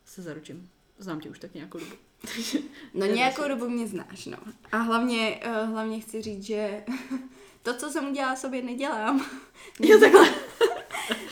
se 0.06 0.22
zaručím. 0.22 0.69
Znám 0.97 1.19
tě 1.19 1.30
už 1.30 1.39
tak 1.39 1.53
nějakou 1.53 1.80
dobu. 1.80 1.95
No 2.93 3.06
nějakou 3.06 3.47
dobu 3.47 3.69
mě 3.69 3.88
znáš, 3.88 4.26
no. 4.26 4.38
A 4.72 4.77
hlavně, 4.77 5.39
uh, 5.45 5.69
hlavně 5.69 5.99
chci 5.99 6.22
říct, 6.22 6.43
že 6.43 6.84
to, 7.64 7.77
co 7.77 7.89
jsem 7.89 8.07
udělala, 8.10 8.35
sobě 8.35 8.61
nedělám. 8.61 9.26
Jo, 9.80 9.99
takhle. 9.99 10.30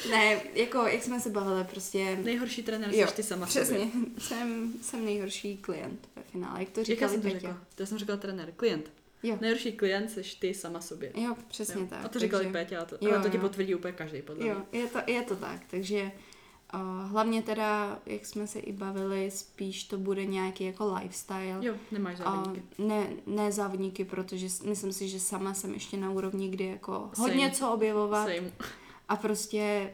ne, 0.09 0.41
jako, 0.53 0.77
jak 0.87 1.03
jsme 1.03 1.19
se 1.19 1.29
bavili, 1.29 1.63
prostě... 1.63 2.17
Nejhorší 2.23 2.63
trenér 2.63 2.93
jsi 2.93 3.05
ty 3.15 3.23
sama 3.23 3.45
Přesně, 3.45 3.77
sobě. 3.79 3.87
jsem, 4.17 4.73
jsem 4.81 5.05
nejhorší 5.05 5.57
klient 5.57 6.09
ve 6.15 6.21
finále, 6.23 6.59
jak 6.59 6.69
to 6.69 6.79
Jak 6.79 6.87
říkali 6.87 7.11
jsem 7.11 7.21
to 7.21 7.29
řekla? 7.29 7.57
To 7.75 7.83
já 7.83 7.87
jsem 7.87 7.97
řekla 7.97 8.17
trenér. 8.17 8.51
Klient. 8.57 8.91
Jo. 9.23 9.37
Nejhorší 9.41 9.71
klient 9.71 10.11
seš 10.11 10.35
ty 10.35 10.53
sama 10.53 10.81
sobě. 10.81 11.11
Jo, 11.15 11.35
přesně 11.47 11.81
Jo. 11.81 11.87
tak. 11.89 12.05
A 12.05 12.07
to 12.07 12.19
říkal 12.19 12.41
i 12.41 12.43
takže- 12.43 12.53
Péťa, 12.53 12.85
to, 12.85 12.97
Jo, 13.01 13.11
ale 13.13 13.23
to 13.23 13.29
ti 13.29 13.37
potvrdí 13.37 13.75
úplně 13.75 13.93
každý, 13.93 14.21
podle 14.21 14.43
mě. 14.43 14.51
Jo, 14.51 14.61
je 14.71 14.87
to, 14.87 14.99
je 15.07 15.21
to 15.21 15.35
tak, 15.35 15.61
takže 15.69 16.11
uh, 16.73 17.11
hlavně 17.11 17.41
teda, 17.41 17.99
jak 18.05 18.25
jsme 18.25 18.47
se 18.47 18.59
i 18.59 18.71
bavili, 18.71 19.31
spíš 19.31 19.83
to 19.83 19.97
bude 19.97 20.25
nějaký 20.25 20.63
jako 20.63 20.93
lifestyle. 20.93 21.57
Jo, 21.61 21.75
nemáš 21.91 22.17
závodníky. 22.17 22.63
ne, 22.77 23.07
ne 23.25 23.51
závodníky, 23.51 24.05
protože 24.05 24.47
myslím 24.65 24.93
si, 24.93 25.07
že 25.09 25.19
sama 25.19 25.53
jsem 25.53 25.73
ještě 25.73 25.97
na 25.97 26.09
úrovni, 26.11 26.49
kdy 26.49 26.65
jako 26.65 27.09
Same. 27.13 27.27
hodně 27.29 27.51
co 27.51 27.71
objevovat 27.71 28.27
Same. 28.27 28.51
A 29.09 29.15
prostě 29.15 29.93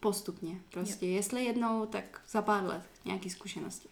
postupně. 0.00 0.60
Prostě 0.70 1.06
jestli 1.06 1.44
jednou, 1.44 1.86
tak 1.86 2.20
za 2.28 2.42
pár 2.42 2.64
let 2.64 2.82
nějaký 3.04 3.30
zkušenosti. 3.30 3.88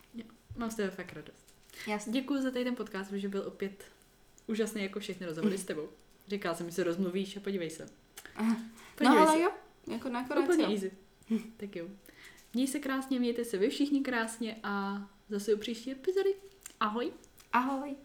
Mám 0.56 0.70
z 0.70 0.74
tebe 0.74 0.90
fakt 0.90 1.12
radost. 1.12 1.55
Jasně. 1.86 2.12
Děkuji 2.12 2.43
za 2.43 2.51
tady 2.51 2.64
ten 2.64 2.77
podcast, 2.77 3.10
protože 3.10 3.28
byl 3.28 3.44
opět 3.47 3.85
úžasný 4.47 4.82
jako 4.82 5.01
všechny 5.01 5.27
rozhovory 5.27 5.59
s 5.59 5.64
tebou. 5.64 5.89
Říkala 6.28 6.55
jsem, 6.55 6.66
že 6.66 6.73
se 6.73 6.85
rozmluvíš 6.85 7.36
a 7.36 7.40
podívej 7.40 7.70
se. 7.70 7.89
Aha. 8.36 8.56
No 8.56 8.60
Podívej 8.97 9.18
ale 9.18 9.32
se. 9.32 9.40
jo, 9.40 9.51
jako 9.86 10.09
nakonec 10.09 10.44
Úplně 10.44 10.64
jo. 10.64 10.70
easy. 10.70 10.93
tak 11.56 11.77
jo. 11.77 11.86
Měj 12.55 12.66
se 12.66 12.78
krásně, 12.78 13.20
mějte 13.20 13.44
se 13.44 13.59
vy 13.59 13.68
všichni 13.70 14.01
krásně 14.01 14.56
a 14.62 15.02
zase 15.28 15.55
u 15.55 15.59
příští 15.59 15.90
epizody. 15.93 16.35
Ahoj. 16.81 17.12
Ahoj. 17.52 17.97